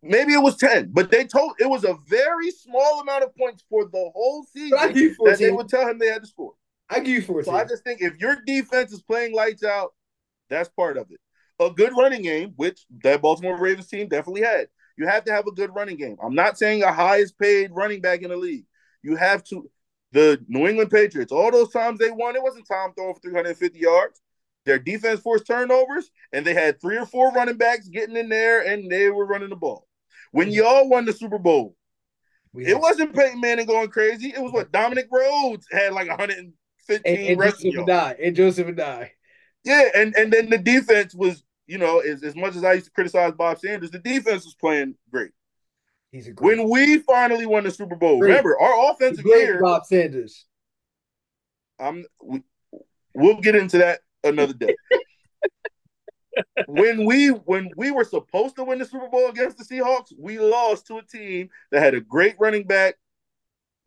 Maybe 0.03 0.33
it 0.33 0.41
was 0.41 0.57
10, 0.57 0.89
but 0.91 1.11
they 1.11 1.25
told 1.25 1.53
it 1.59 1.69
was 1.69 1.83
a 1.83 1.95
very 2.07 2.51
small 2.51 3.01
amount 3.01 3.23
of 3.23 3.35
points 3.35 3.63
for 3.69 3.85
the 3.85 4.11
whole 4.13 4.43
season 4.51 4.77
that 4.79 5.37
they 5.39 5.51
would 5.51 5.69
tell 5.69 5.87
him 5.87 5.99
they 5.99 6.07
had 6.07 6.23
to 6.23 6.27
score. 6.27 6.53
I 6.89 6.99
give 6.99 7.07
you 7.07 7.21
14. 7.21 7.45
So 7.45 7.51
I 7.57 7.63
just 7.63 7.83
think 7.83 8.01
if 8.01 8.17
your 8.17 8.37
defense 8.45 8.91
is 8.91 9.01
playing 9.01 9.33
lights 9.33 9.63
out, 9.63 9.93
that's 10.49 10.69
part 10.69 10.97
of 10.97 11.07
it. 11.11 11.19
A 11.59 11.69
good 11.69 11.93
running 11.95 12.23
game, 12.23 12.53
which 12.55 12.85
that 13.03 13.21
Baltimore 13.21 13.57
Ravens 13.57 13.87
team 13.87 14.07
definitely 14.07 14.41
had. 14.41 14.67
You 14.97 15.07
have 15.07 15.23
to 15.25 15.31
have 15.31 15.47
a 15.47 15.51
good 15.51 15.73
running 15.73 15.97
game. 15.97 16.17
I'm 16.21 16.35
not 16.35 16.57
saying 16.57 16.83
a 16.83 16.91
highest 16.91 17.37
paid 17.39 17.71
running 17.71 18.01
back 18.01 18.23
in 18.23 18.29
the 18.29 18.37
league. 18.37 18.65
You 19.03 19.15
have 19.15 19.43
to 19.45 19.69
the 20.11 20.43
New 20.47 20.67
England 20.67 20.91
Patriots, 20.91 21.31
all 21.31 21.51
those 21.51 21.71
times 21.71 21.99
they 21.99 22.11
won, 22.11 22.35
it 22.35 22.43
wasn't 22.43 22.67
Tom 22.67 22.93
throwing 22.93 23.13
for 23.13 23.21
350 23.21 23.79
yards. 23.79 24.21
Their 24.65 24.77
defense 24.77 25.19
forced 25.21 25.47
turnovers, 25.47 26.11
and 26.31 26.45
they 26.45 26.53
had 26.53 26.79
three 26.79 26.97
or 26.97 27.05
four 27.05 27.31
running 27.31 27.57
backs 27.57 27.87
getting 27.87 28.15
in 28.15 28.29
there, 28.29 28.61
and 28.61 28.91
they 28.91 29.09
were 29.09 29.25
running 29.25 29.49
the 29.49 29.55
ball. 29.55 29.87
When 30.31 30.47
mm-hmm. 30.47 30.55
y'all 30.55 30.89
won 30.89 31.05
the 31.05 31.13
Super 31.13 31.39
Bowl, 31.39 31.75
it 32.53 32.79
wasn't 32.79 33.15
Peyton 33.15 33.39
Manning 33.39 33.65
going 33.65 33.89
crazy. 33.89 34.33
It 34.35 34.41
was 34.41 34.51
what 34.51 34.71
Dominic 34.71 35.07
Rhodes 35.11 35.65
had 35.71 35.93
like 35.93 36.09
115 36.09 37.01
and, 37.05 37.27
and 37.27 37.41
Joseph 37.41 37.73
Addai, 37.73 38.15
and 38.21 38.35
Joseph 38.35 38.67
Addai. 38.67 39.09
Yeah, 39.63 39.89
and 39.95 40.13
and 40.15 40.31
then 40.31 40.49
the 40.49 40.57
defense 40.57 41.15
was, 41.15 41.43
you 41.65 41.77
know, 41.77 41.99
as, 41.99 42.23
as 42.23 42.35
much 42.35 42.55
as 42.55 42.63
I 42.63 42.73
used 42.73 42.85
to 42.85 42.91
criticize 42.91 43.33
Bob 43.33 43.59
Sanders, 43.59 43.91
the 43.91 43.99
defense 43.99 44.43
was 44.43 44.55
playing 44.55 44.95
great. 45.11 45.31
He's 46.11 46.27
a 46.27 46.31
great 46.31 46.57
when 46.57 46.69
we 46.69 46.99
finally 46.99 47.45
won 47.45 47.63
the 47.63 47.71
Super 47.71 47.95
Bowl. 47.95 48.19
Great. 48.19 48.29
Remember, 48.29 48.59
our 48.59 48.91
offensive 48.91 49.25
year. 49.25 49.61
Bob 49.61 49.85
Sanders. 49.85 50.45
I'm. 51.79 52.05
We, 52.21 52.43
we'll 53.13 53.39
get 53.39 53.55
into 53.55 53.77
that 53.79 54.01
another 54.23 54.53
day. 54.53 54.75
when 56.67 57.05
we 57.05 57.29
when 57.29 57.69
we 57.75 57.91
were 57.91 58.03
supposed 58.03 58.55
to 58.57 58.63
win 58.63 58.79
the 58.79 58.85
Super 58.85 59.07
Bowl 59.07 59.29
against 59.29 59.57
the 59.57 59.63
Seahawks, 59.63 60.13
we 60.17 60.37
lost 60.37 60.87
to 60.87 60.97
a 60.97 61.03
team 61.03 61.49
that 61.71 61.81
had 61.81 61.93
a 61.93 62.01
great 62.01 62.35
running 62.39 62.65
back. 62.65 62.95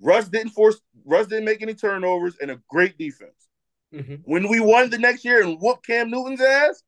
Russ 0.00 0.28
didn't 0.28 0.50
force. 0.50 0.80
Russ 1.04 1.26
didn't 1.26 1.44
make 1.44 1.62
any 1.62 1.74
turnovers 1.74 2.36
and 2.40 2.50
a 2.50 2.60
great 2.68 2.96
defense. 2.98 3.48
Mm-hmm. 3.94 4.14
When 4.24 4.48
we 4.48 4.60
won 4.60 4.90
the 4.90 4.98
next 4.98 5.24
year 5.24 5.42
and 5.42 5.58
whooped 5.60 5.86
Cam 5.86 6.10
Newton's 6.10 6.40
ass, 6.40 6.82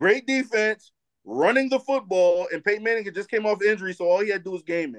great 0.00 0.26
defense, 0.26 0.91
running 1.24 1.68
the 1.68 1.80
football, 1.80 2.48
and 2.52 2.64
Peyton 2.64 2.82
Manning 2.82 3.04
had 3.04 3.14
just 3.14 3.30
came 3.30 3.46
off 3.46 3.62
injury, 3.62 3.94
so 3.94 4.06
all 4.06 4.20
he 4.20 4.30
had 4.30 4.44
to 4.44 4.44
do 4.44 4.50
was 4.52 4.62
game. 4.62 4.96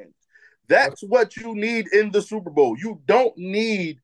That's 0.68 1.02
what 1.02 1.36
you 1.36 1.56
need 1.56 1.88
in 1.92 2.12
the 2.12 2.22
Super 2.22 2.50
Bowl. 2.50 2.78
You 2.78 3.02
don't 3.06 3.38
need 3.38 4.00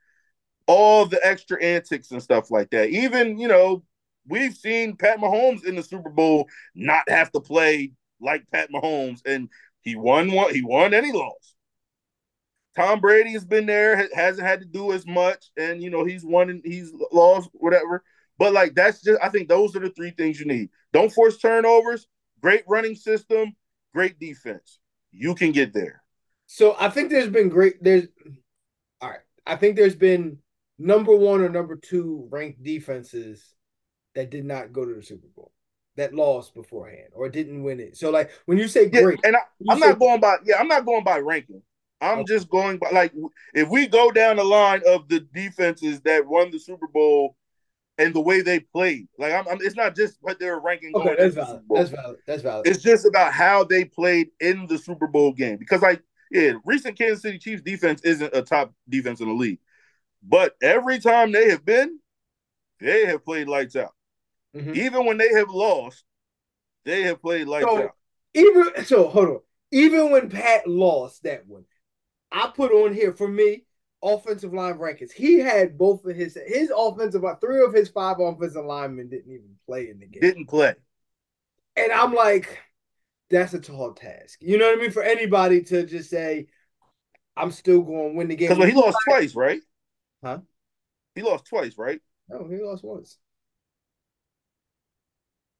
all 0.67 1.05
the 1.05 1.19
extra 1.25 1.61
antics 1.63 2.11
and 2.11 2.21
stuff 2.21 2.51
like 2.51 2.69
that. 2.71 2.89
Even, 2.89 3.39
you 3.39 3.47
know, 3.47 3.83
we've 4.27 4.55
seen 4.55 4.95
Pat 4.95 5.19
Mahomes 5.19 5.65
in 5.65 5.75
the 5.75 5.83
Super 5.83 6.09
Bowl 6.09 6.47
not 6.75 7.09
have 7.09 7.31
to 7.31 7.39
play 7.39 7.93
like 8.21 8.45
Pat 8.51 8.69
Mahomes, 8.71 9.21
and 9.25 9.49
he 9.81 9.95
won 9.95 10.31
one, 10.31 10.53
he 10.53 10.61
won 10.61 10.93
and 10.93 11.05
he 11.05 11.11
lost. 11.11 11.55
Tom 12.75 12.99
Brady 12.99 13.31
has 13.33 13.45
been 13.45 13.65
there, 13.65 14.07
hasn't 14.13 14.47
had 14.47 14.59
to 14.59 14.65
do 14.65 14.91
as 14.91 15.07
much, 15.07 15.49
and 15.57 15.81
you 15.81 15.89
know, 15.89 16.05
he's 16.05 16.23
won 16.23 16.49
and 16.49 16.61
he's 16.63 16.93
lost, 17.11 17.49
whatever. 17.53 18.03
But 18.39 18.53
like 18.53 18.73
that's 18.73 19.01
just 19.01 19.21
I 19.21 19.29
think 19.29 19.49
those 19.49 19.75
are 19.75 19.79
the 19.79 19.89
three 19.89 20.11
things 20.11 20.39
you 20.39 20.45
need. 20.47 20.69
Don't 20.93 21.11
force 21.11 21.37
turnovers, 21.37 22.07
great 22.41 22.63
running 22.67 22.95
system, 22.95 23.53
great 23.93 24.17
defense. 24.17 24.79
You 25.11 25.35
can 25.35 25.51
get 25.51 25.73
there. 25.73 26.01
So 26.47 26.75
I 26.79 26.89
think 26.89 27.09
there's 27.09 27.29
been 27.29 27.49
great 27.49 27.83
there's 27.83 28.07
all 29.01 29.09
right. 29.09 29.19
I 29.45 29.57
think 29.57 29.75
there's 29.75 29.95
been 29.95 30.37
number 30.79 31.13
one 31.13 31.41
or 31.41 31.49
number 31.49 31.75
two 31.75 32.27
ranked 32.31 32.63
defenses 32.63 33.55
that 34.15 34.31
did 34.31 34.45
not 34.45 34.71
go 34.71 34.85
to 34.85 34.93
the 34.95 35.03
Super 35.03 35.27
Bowl 35.35 35.51
that 35.97 36.15
lost 36.15 36.55
beforehand 36.55 37.09
or 37.13 37.27
didn't 37.27 37.61
win 37.61 37.81
it. 37.81 37.97
So 37.97 38.09
like 38.09 38.31
when 38.45 38.57
you 38.57 38.69
say 38.69 38.89
great, 38.89 39.19
yeah, 39.21 39.27
and 39.27 39.35
I, 39.35 39.73
am 39.73 39.79
not 39.79 39.99
going 39.99 40.21
by 40.21 40.37
yeah, 40.45 40.55
I'm 40.59 40.69
not 40.69 40.85
going 40.85 41.03
by 41.03 41.19
ranking. 41.19 41.61
I'm 41.99 42.19
okay. 42.19 42.35
just 42.35 42.49
going 42.49 42.77
by 42.77 42.89
like 42.91 43.11
if 43.53 43.67
we 43.67 43.85
go 43.85 44.11
down 44.11 44.37
the 44.37 44.45
line 44.45 44.81
of 44.87 45.09
the 45.09 45.19
defenses 45.19 45.99
that 46.01 46.25
won 46.25 46.51
the 46.51 46.59
Super 46.59 46.87
Bowl 46.87 47.35
and 47.99 48.13
the 48.13 48.21
way 48.21 48.41
they 48.41 48.61
played. 48.61 49.07
Like 49.19 49.33
I'm, 49.33 49.47
I'm 49.47 49.59
it's 49.61 49.75
not 49.75 49.95
just 49.95 50.17
what 50.21 50.39
they're 50.39 50.59
ranking. 50.59 50.95
Okay, 50.95 51.15
that's 51.19 51.35
valid. 51.35 51.61
That's 51.69 51.89
valid. 51.89 52.17
That's 52.25 52.41
valid. 52.41 52.65
It's 52.65 52.81
just 52.81 53.05
about 53.05 53.33
how 53.33 53.65
they 53.65 53.85
played 53.85 54.29
in 54.39 54.65
the 54.67 54.77
Super 54.77 55.05
Bowl 55.05 55.33
game. 55.33 55.57
Because 55.57 55.81
like, 55.81 56.01
yeah, 56.31 56.53
recent 56.65 56.97
Kansas 56.97 57.21
City 57.21 57.37
Chiefs 57.37 57.61
defense 57.61 58.01
isn't 58.03 58.35
a 58.35 58.41
top 58.41 58.73
defense 58.87 59.19
in 59.19 59.27
the 59.27 59.33
league. 59.33 59.59
But 60.23 60.55
every 60.61 60.99
time 60.99 61.31
they 61.31 61.49
have 61.49 61.65
been, 61.65 61.99
they 62.79 63.05
have 63.05 63.23
played 63.23 63.47
lights 63.47 63.75
out. 63.75 63.93
Mm-hmm. 64.55 64.75
Even 64.75 65.05
when 65.05 65.17
they 65.17 65.29
have 65.33 65.49
lost, 65.49 66.03
they 66.85 67.03
have 67.03 67.21
played 67.21 67.47
lights 67.47 67.65
so, 67.65 67.83
out. 67.83 67.91
Even 68.33 68.85
so, 68.85 69.07
hold 69.09 69.29
on. 69.29 69.39
Even 69.71 70.11
when 70.11 70.29
Pat 70.29 70.67
lost 70.67 71.23
that 71.23 71.45
one, 71.45 71.65
I 72.31 72.51
put 72.55 72.71
on 72.71 72.93
here 72.93 73.13
for 73.13 73.27
me 73.27 73.65
offensive 74.01 74.53
line 74.53 74.75
rankings. 74.75 75.11
He 75.11 75.39
had 75.39 75.77
both 75.77 76.05
of 76.05 76.15
his 76.15 76.37
his 76.47 76.71
offensive 76.75 77.23
three 77.41 77.63
of 77.63 77.73
his 77.73 77.89
five 77.89 78.19
offensive 78.19 78.65
linemen 78.65 79.09
didn't 79.09 79.31
even 79.31 79.55
play 79.65 79.89
in 79.89 79.99
the 79.99 80.07
game. 80.07 80.21
Didn't 80.21 80.47
play. 80.47 80.75
And 81.75 81.91
I'm 81.91 82.13
like, 82.13 82.59
that's 83.29 83.53
a 83.53 83.59
tall 83.59 83.93
task. 83.93 84.39
You 84.41 84.57
know 84.57 84.67
what 84.69 84.77
I 84.77 84.81
mean? 84.81 84.91
For 84.91 85.03
anybody 85.03 85.61
to 85.63 85.85
just 85.85 86.09
say, 86.09 86.47
I'm 87.37 87.51
still 87.51 87.81
going 87.81 88.11
to 88.11 88.17
win 88.17 88.27
the 88.27 88.35
game. 88.35 88.49
Because 88.49 88.65
he 88.65 88.73
lost 88.73 88.97
twice, 89.07 89.35
right? 89.35 89.61
Huh? 90.23 90.39
He 91.15 91.21
lost 91.21 91.45
twice, 91.45 91.77
right? 91.77 91.99
No, 92.27 92.47
he 92.49 92.61
lost 92.61 92.83
once. 92.83 93.17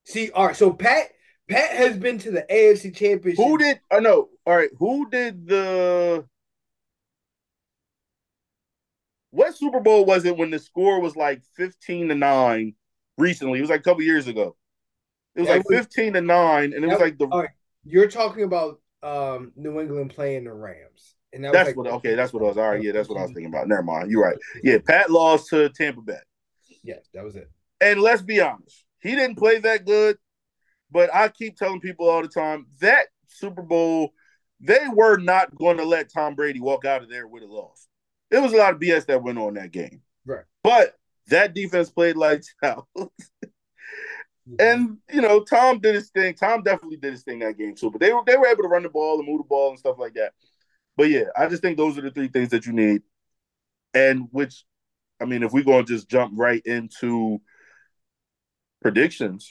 See, 0.06 0.32
all 0.32 0.48
right. 0.48 0.56
So 0.56 0.74
Pat 0.74 1.08
Pat 1.48 1.72
has 1.72 1.98
been 1.98 2.18
to 2.20 2.32
the 2.32 2.46
AFC 2.50 2.96
Championship. 2.96 3.44
Who 3.44 3.58
did? 3.58 3.80
I 3.92 3.98
oh, 3.98 4.00
know. 4.00 4.30
All 4.46 4.56
right. 4.56 4.70
Who 4.78 5.10
did 5.10 5.48
the? 5.48 6.26
What 9.32 9.56
Super 9.56 9.80
Bowl 9.80 10.06
was 10.06 10.26
it 10.26 10.38
when 10.38 10.50
the 10.50 10.60
score 10.60 11.00
was 11.00 11.16
like 11.16 11.42
fifteen 11.56 12.08
to 12.10 12.16
nine? 12.16 12.74
Recently, 13.18 13.60
it 13.60 13.62
was 13.62 13.70
like 13.70 13.82
a 13.82 13.84
couple 13.84 14.04
years 14.04 14.28
ago. 14.28 14.56
It 15.36 15.42
was 15.42 15.50
that 15.50 15.58
like 15.58 15.70
was, 15.70 15.80
fifteen 15.80 16.14
to 16.14 16.22
nine, 16.22 16.74
and 16.74 16.84
it 16.84 16.88
was 16.88 17.00
like 17.00 17.18
the. 17.18 17.28
Right. 17.28 17.50
You're 17.84 18.08
talking 18.10 18.44
about 18.44 18.82
um, 19.04 19.52
New 19.56 19.80
England 19.80 20.12
playing 20.14 20.46
the 20.46 20.54
Rams. 20.54 21.16
And 21.32 21.44
that 21.44 21.54
that's 21.54 21.68
like, 21.68 21.78
what 21.78 21.88
okay, 21.88 22.16
that's 22.16 22.34
what 22.34 22.42
I 22.42 22.48
was. 22.48 22.58
All 22.58 22.72
right, 22.72 22.82
yeah, 22.82 22.92
that's 22.92 23.08
what 23.08 23.20
I 23.20 23.22
was 23.22 23.32
thinking 23.32 23.54
about. 23.54 23.68
Never 23.68 23.84
mind. 23.84 24.10
You're 24.10 24.24
right. 24.24 24.38
Yeah, 24.64 24.80
Pat 24.84 25.12
lost 25.12 25.50
to 25.50 25.70
Tampa 25.70 26.02
Bay. 26.02 26.18
Yes, 26.84 27.08
that 27.14 27.24
was 27.24 27.36
it. 27.36 27.50
And 27.80 28.02
let's 28.02 28.24
be 28.24 28.42
honest, 28.42 28.84
he 29.00 29.12
didn't 29.16 29.38
play 29.38 29.60
that 29.60 29.86
good. 29.86 30.18
But 30.92 31.14
I 31.14 31.28
keep 31.28 31.56
telling 31.56 31.82
people 31.82 32.10
all 32.10 32.24
the 32.24 32.28
time 32.28 32.66
that 32.82 33.08
Super 33.28 33.62
Bowl, 33.62 34.14
they 34.60 34.88
were 34.92 35.18
not 35.18 35.56
going 35.56 35.78
to 35.78 35.86
let 35.86 36.12
Tom 36.12 36.34
Brady 36.34 36.60
walk 36.60 36.84
out 36.84 37.04
of 37.04 37.10
there 37.10 37.28
with 37.28 37.44
a 37.44 37.46
loss. 37.46 37.88
There 38.30 38.42
was 38.42 38.54
a 38.54 38.58
lot 38.58 38.74
of 38.74 38.80
BS 38.80 39.06
that 39.08 39.24
went 39.24 39.40
on 39.40 39.56
that 39.56 39.72
game. 39.72 40.02
Right. 40.26 40.46
But 40.64 40.96
that 41.28 41.54
defense 41.54 41.90
played 41.90 42.16
lights 42.16 42.54
out. 42.64 42.88
mm-hmm. 42.98 44.56
And 44.60 44.98
you 45.12 45.22
know, 45.22 45.44
Tom 45.44 45.80
did 45.80 45.96
his 45.96 46.10
thing. 46.10 46.36
Tom 46.36 46.64
definitely 46.64 46.98
did 46.98 47.14
his 47.14 47.24
thing 47.24 47.40
that 47.40 47.58
game 47.58 47.76
too. 47.76 47.92
But 47.92 48.02
they 48.02 48.14
were 48.14 48.22
they 48.26 48.38
were 48.38 48.48
able 48.48 48.64
to 48.64 48.70
run 48.70 48.84
the 48.84 48.90
ball 48.90 49.20
and 49.20 49.28
move 49.28 49.40
the 49.40 49.48
ball 49.48 49.70
and 49.70 49.80
stuff 49.80 49.98
like 50.00 50.14
that. 50.16 50.34
But 50.98 51.10
yeah, 51.10 51.26
I 51.38 51.48
just 51.48 51.62
think 51.62 51.78
those 51.78 51.98
are 51.98 52.02
the 52.02 52.12
three 52.12 52.28
things 52.28 52.50
that 52.50 52.66
you 52.66 52.74
need. 52.74 53.04
And 53.94 54.28
which, 54.32 54.66
I 55.20 55.26
mean, 55.26 55.44
if 55.44 55.52
we're 55.52 55.64
going 55.64 55.86
to 55.86 55.94
just 55.94 56.10
jump 56.10 56.34
right 56.36 56.62
into 56.66 57.42
predictions. 58.82 59.50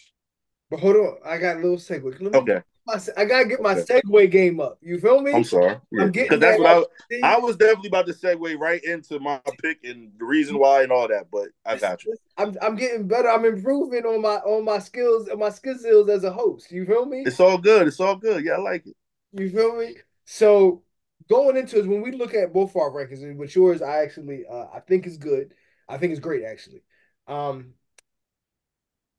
But 0.70 0.81
hold 0.81 0.97
on, 0.97 1.16
I 1.24 1.39
got 1.39 1.57
a 1.57 1.61
little 1.61 1.76
segue. 1.76 2.20
Me, 2.20 2.31
okay. 2.35 2.62
My, 2.89 2.99
I 3.18 3.26
gotta 3.26 3.45
get 3.45 3.61
my 3.61 3.74
okay. 3.74 4.01
segue 4.01 4.30
game 4.30 4.61
up. 4.61 4.78
You 4.80 4.99
feel 4.99 5.20
me? 5.20 5.34
I'm 5.34 5.45
sorry. 5.45 5.76
Yeah. 5.93 6.05
I'm 6.05 6.11
getting 6.11 6.41
that's 6.41 6.59
what 6.59 6.89
I, 7.22 7.34
I 7.34 7.39
was 7.39 7.59
definitely 7.59 7.89
about 7.89 8.07
to 8.07 8.14
segue 8.14 8.59
right 8.59 8.82
into 8.82 9.20
my 9.20 9.39
pick 9.62 9.84
and 9.84 10.11
the 10.18 10.24
reason 10.24 10.59
why 10.59 10.84
and 10.84 10.91
all 10.91 11.07
that. 11.07 11.30
But 11.30 11.49
I 11.66 11.76
got 11.76 12.03
you. 12.07 12.16
I'm 12.39 12.57
I'm 12.62 12.76
getting 12.76 13.07
better. 13.07 13.28
I'm 13.28 13.45
improving 13.45 14.07
on 14.07 14.22
my 14.22 14.36
on 14.36 14.64
my 14.64 14.78
skills 14.78 15.28
and 15.28 15.39
my 15.39 15.51
skill 15.51 15.76
skills 15.78 16.09
as 16.09 16.24
a 16.24 16.32
host. 16.32 16.72
You 16.72 16.86
feel 16.86 17.05
me? 17.05 17.24
It's 17.26 17.41
all 17.41 17.59
good. 17.59 17.86
It's 17.86 18.01
all 18.01 18.16
good. 18.16 18.43
Yeah, 18.43 18.55
I 18.55 18.61
like 18.61 18.86
it. 18.86 18.97
You 19.32 19.51
feel 19.51 19.76
me? 19.76 19.97
So 20.24 20.82
going 21.28 21.59
into 21.59 21.80
it, 21.80 21.86
when 21.86 22.01
we 22.01 22.12
look 22.12 22.32
at 22.32 22.55
both 22.55 22.74
our 22.74 22.91
rankings, 22.91 23.36
which 23.36 23.55
yours 23.55 23.82
I 23.82 23.99
actually 23.99 24.47
uh, 24.51 24.64
I 24.72 24.80
think 24.80 25.07
is 25.07 25.18
good. 25.18 25.53
I 25.91 25.99
think 25.99 26.12
it's 26.12 26.20
great 26.20 26.45
actually. 26.45 26.82
Um, 27.26 27.74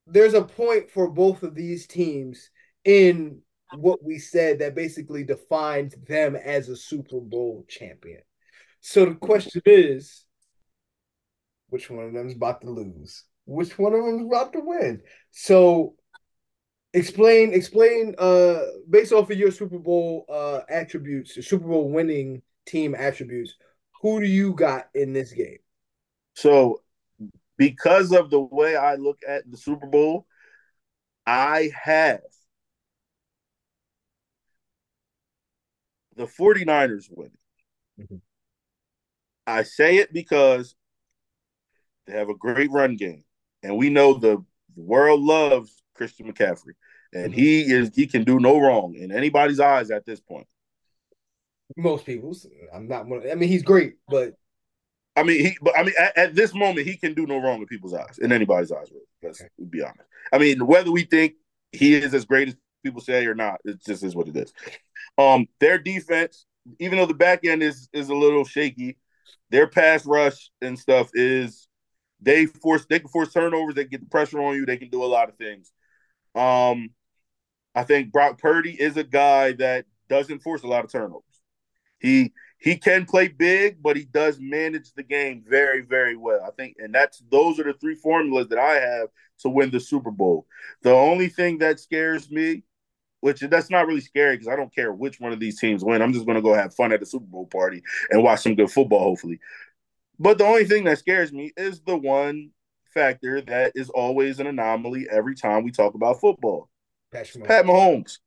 there's 0.07 0.33
a 0.33 0.41
point 0.41 0.89
for 0.89 1.07
both 1.07 1.43
of 1.43 1.53
these 1.53 1.85
teams 1.85 2.49
in 2.83 3.43
what 3.77 4.03
we 4.03 4.17
said 4.17 4.59
that 4.59 4.75
basically 4.75 5.23
defines 5.23 5.95
them 6.07 6.35
as 6.35 6.69
a 6.69 6.75
Super 6.75 7.19
Bowl 7.19 7.65
champion. 7.67 8.21
So 8.81 9.05
the 9.05 9.15
question 9.15 9.61
is, 9.65 10.25
which 11.69 11.89
one 11.89 12.05
of 12.05 12.13
them 12.13 12.27
is 12.27 12.35
about 12.35 12.61
to 12.61 12.69
lose? 12.69 13.25
Which 13.45 13.77
one 13.77 13.93
of 13.93 14.03
them 14.03 14.19
is 14.19 14.25
about 14.25 14.53
to 14.53 14.61
win? 14.61 15.01
So 15.31 15.95
explain 16.93 17.53
explain 17.53 18.15
uh 18.17 18.61
based 18.89 19.13
off 19.13 19.29
of 19.29 19.37
your 19.37 19.51
Super 19.51 19.77
Bowl 19.77 20.25
uh 20.29 20.61
attributes, 20.69 21.35
Super 21.47 21.67
Bowl 21.67 21.89
winning 21.89 22.41
team 22.65 22.95
attributes, 22.95 23.55
who 24.01 24.19
do 24.19 24.25
you 24.25 24.53
got 24.53 24.87
in 24.95 25.13
this 25.13 25.31
game? 25.31 25.59
So 26.35 26.81
because 27.57 28.13
of 28.13 28.29
the 28.29 28.39
way 28.39 28.75
I 28.75 28.95
look 28.95 29.19
at 29.27 29.49
the 29.49 29.57
Super 29.57 29.87
Bowl, 29.87 30.25
I 31.27 31.69
have 31.83 32.21
the 36.19 36.25
49ers 36.25 37.05
winning. 37.09 37.31
Mm-hmm. 37.99 38.17
I 39.47 39.63
say 39.63 39.97
it 39.97 40.11
because 40.11 40.75
they 42.05 42.13
have 42.13 42.27
a 42.27 42.35
great 42.35 42.69
run 42.71 42.97
game. 42.97 43.23
And 43.63 43.77
we 43.77 43.89
know 43.89 44.13
the 44.13 44.43
world 44.75 45.21
loves 45.21 45.81
Christian 45.95 46.31
McCaffrey. 46.31 46.73
And 47.13 47.31
mm-hmm. 47.31 47.39
he 47.39 47.61
is 47.61 47.91
he 47.95 48.05
can 48.05 48.25
do 48.25 48.39
no 48.39 48.59
wrong 48.59 48.95
in 48.95 49.13
anybody's 49.13 49.61
eyes 49.61 49.91
at 49.91 50.05
this 50.05 50.19
point. 50.19 50.45
Most 51.77 52.05
people's. 52.05 52.45
I'm 52.73 52.87
not 52.89 53.07
one. 53.07 53.23
I 53.31 53.35
mean, 53.35 53.49
he's 53.49 53.63
great, 53.63 53.95
but 54.09 54.33
I 55.15 55.23
mean, 55.23 55.39
he, 55.39 55.57
but 55.61 55.77
I 55.77 55.83
mean, 55.83 55.93
at, 55.99 56.17
at, 56.17 56.35
this 56.35 56.53
moment, 56.53 56.85
he 56.85 56.97
can 56.97 57.13
do 57.13 57.25
no 57.25 57.37
wrong 57.41 57.61
in 57.61 57.65
people's 57.65 57.93
eyes, 57.93 58.19
in 58.19 58.31
anybody's 58.31 58.71
eyes. 58.71 58.89
Really. 58.91 59.05
Let's 59.23 59.41
okay. 59.41 59.49
be 59.69 59.81
honest. 59.81 60.01
I 60.33 60.37
mean, 60.37 60.65
whether 60.67 60.91
we 60.91 61.03
think 61.03 61.33
he 61.71 61.95
is 61.95 62.13
as 62.13 62.25
great 62.25 62.49
as 62.49 62.55
people 62.83 63.01
say 63.01 63.25
or 63.25 63.35
not, 63.35 63.59
it 63.65 63.83
just 63.83 64.03
is 64.03 64.15
what 64.15 64.27
it 64.27 64.37
is. 64.37 64.53
Um, 65.17 65.47
their 65.59 65.77
defense, 65.77 66.45
even 66.79 66.97
though 66.97 67.05
the 67.05 67.13
back 67.13 67.45
end 67.45 67.63
is 67.63 67.89
is 67.93 68.09
a 68.09 68.15
little 68.15 68.45
shaky, 68.45 68.97
their 69.49 69.67
pass 69.67 70.05
rush 70.05 70.51
and 70.61 70.77
stuff 70.77 71.09
is 71.13 71.67
they 72.21 72.45
force 72.45 72.85
they 72.89 72.99
can 72.99 73.09
force 73.09 73.33
turnovers, 73.33 73.75
they 73.75 73.85
get 73.85 74.01
the 74.01 74.09
pressure 74.09 74.41
on 74.41 74.55
you, 74.55 74.65
they 74.65 74.77
can 74.77 74.89
do 74.89 75.03
a 75.03 75.05
lot 75.05 75.29
of 75.29 75.35
things. 75.35 75.71
Um, 76.35 76.89
I 77.75 77.83
think 77.83 78.11
Brock 78.11 78.39
Purdy 78.39 78.71
is 78.71 78.97
a 78.97 79.03
guy 79.03 79.53
that 79.53 79.85
doesn't 80.09 80.39
force 80.39 80.63
a 80.63 80.67
lot 80.67 80.83
of 80.83 80.91
turnovers. 80.91 81.23
He 81.99 82.33
he 82.59 82.75
can 82.75 83.05
play 83.05 83.29
big, 83.29 83.81
but 83.81 83.95
he 83.95 84.03
does 84.03 84.37
manage 84.39 84.93
the 84.93 85.03
game 85.03 85.43
very, 85.47 85.81
very 85.81 86.17
well. 86.17 86.41
I 86.45 86.51
think, 86.51 86.75
and 86.79 86.93
that's 86.93 87.23
those 87.31 87.59
are 87.59 87.63
the 87.63 87.73
three 87.73 87.95
formulas 87.95 88.49
that 88.49 88.59
I 88.59 88.75
have 88.75 89.09
to 89.39 89.49
win 89.49 89.71
the 89.71 89.79
Super 89.79 90.11
Bowl. 90.11 90.45
The 90.81 90.91
only 90.91 91.29
thing 91.29 91.59
that 91.59 91.79
scares 91.79 92.29
me, 92.29 92.63
which 93.21 93.41
that's 93.41 93.69
not 93.69 93.87
really 93.87 94.01
scary 94.01 94.35
because 94.35 94.47
I 94.47 94.55
don't 94.55 94.73
care 94.73 94.93
which 94.93 95.19
one 95.19 95.33
of 95.33 95.39
these 95.39 95.59
teams 95.59 95.83
win. 95.83 96.01
I'm 96.01 96.13
just 96.13 96.25
going 96.25 96.35
to 96.35 96.41
go 96.41 96.53
have 96.53 96.75
fun 96.75 96.91
at 96.91 96.99
the 96.99 97.05
Super 97.05 97.25
Bowl 97.25 97.45
party 97.47 97.83
and 98.09 98.23
watch 98.23 98.41
some 98.41 98.55
good 98.55 98.71
football, 98.71 99.03
hopefully. 99.03 99.39
But 100.19 100.37
the 100.37 100.45
only 100.45 100.65
thing 100.65 100.83
that 100.85 100.99
scares 100.99 101.31
me 101.31 101.51
is 101.55 101.81
the 101.81 101.97
one 101.97 102.51
factor 102.93 103.41
that 103.41 103.73
is 103.75 103.89
always 103.89 104.39
an 104.39 104.47
anomaly 104.47 105.07
every 105.09 105.35
time 105.35 105.63
we 105.63 105.71
talk 105.71 105.93
about 105.93 106.19
football. 106.19 106.69
Pat 107.47 107.65
Mahomes. 107.65 108.19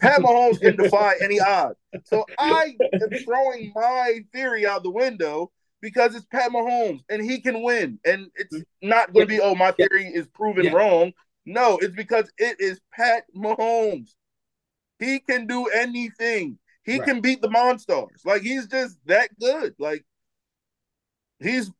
Pat 0.00 0.20
Mahomes 0.20 0.60
can 0.60 0.76
defy 0.76 1.14
any 1.20 1.40
odds. 1.40 1.78
So 2.04 2.24
I 2.38 2.76
am 2.92 3.10
throwing 3.24 3.72
my 3.74 4.20
theory 4.32 4.66
out 4.66 4.82
the 4.82 4.90
window 4.90 5.50
because 5.80 6.14
it's 6.14 6.26
Pat 6.26 6.52
Mahomes 6.52 7.00
and 7.08 7.22
he 7.22 7.40
can 7.40 7.62
win. 7.62 7.98
And 8.04 8.30
it's 8.36 8.54
mm-hmm. 8.54 8.88
not 8.88 9.12
going 9.12 9.26
to 9.26 9.30
be, 9.30 9.40
oh, 9.40 9.54
my 9.54 9.72
theory 9.72 10.06
is 10.06 10.26
proven 10.28 10.66
yeah. 10.66 10.72
wrong. 10.72 11.12
No, 11.46 11.78
it's 11.78 11.94
because 11.94 12.30
it 12.38 12.60
is 12.60 12.80
Pat 12.92 13.24
Mahomes. 13.34 14.14
He 15.00 15.18
can 15.18 15.46
do 15.46 15.66
anything. 15.66 16.58
He 16.84 16.98
right. 16.98 17.08
can 17.08 17.20
beat 17.20 17.42
the 17.42 17.48
Monstars. 17.48 18.24
Like 18.24 18.42
he's 18.42 18.66
just 18.66 18.98
that 19.06 19.30
good. 19.40 19.74
Like 19.78 20.04
he's 21.40 21.70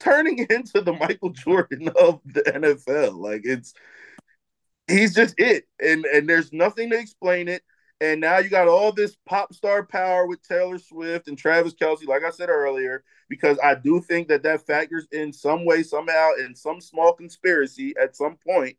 turning 0.00 0.38
into 0.50 0.80
the 0.80 0.92
Michael 0.92 1.30
Jordan 1.30 1.88
of 1.88 2.20
the 2.24 2.42
NFL. 2.42 3.18
Like 3.18 3.42
it's 3.44 3.72
he's 4.88 5.14
just 5.14 5.34
it, 5.38 5.64
and 5.80 6.04
and 6.04 6.28
there's 6.28 6.52
nothing 6.52 6.90
to 6.90 6.98
explain 6.98 7.48
it. 7.48 7.62
And 8.02 8.20
now 8.20 8.38
you 8.38 8.48
got 8.48 8.66
all 8.66 8.92
this 8.92 9.16
pop 9.26 9.52
star 9.52 9.84
power 9.84 10.26
with 10.26 10.42
Taylor 10.42 10.78
Swift 10.78 11.28
and 11.28 11.36
Travis 11.36 11.74
Kelce, 11.74 12.06
like 12.06 12.24
I 12.24 12.30
said 12.30 12.48
earlier, 12.48 13.04
because 13.28 13.58
I 13.62 13.74
do 13.74 14.00
think 14.00 14.28
that 14.28 14.42
that 14.44 14.66
factors 14.66 15.06
in 15.12 15.34
some 15.34 15.66
way, 15.66 15.82
somehow, 15.82 16.30
in 16.38 16.56
some 16.56 16.80
small 16.80 17.12
conspiracy 17.12 17.94
at 18.02 18.16
some 18.16 18.36
point. 18.36 18.78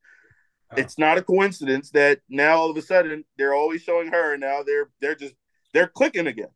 It's 0.78 0.98
not 0.98 1.18
a 1.18 1.22
coincidence 1.22 1.92
that 1.92 2.20
now 2.30 2.58
all 2.58 2.70
of 2.70 2.78
a 2.78 2.82
sudden 2.82 3.26
they're 3.38 3.54
always 3.54 3.82
showing 3.82 4.12
her, 4.12 4.34
and 4.34 4.42
now 4.42 4.64
they're 4.64 4.90
they're 5.02 5.16
just 5.16 5.36
they're 5.74 5.88
clicking 5.88 6.28
again. 6.28 6.50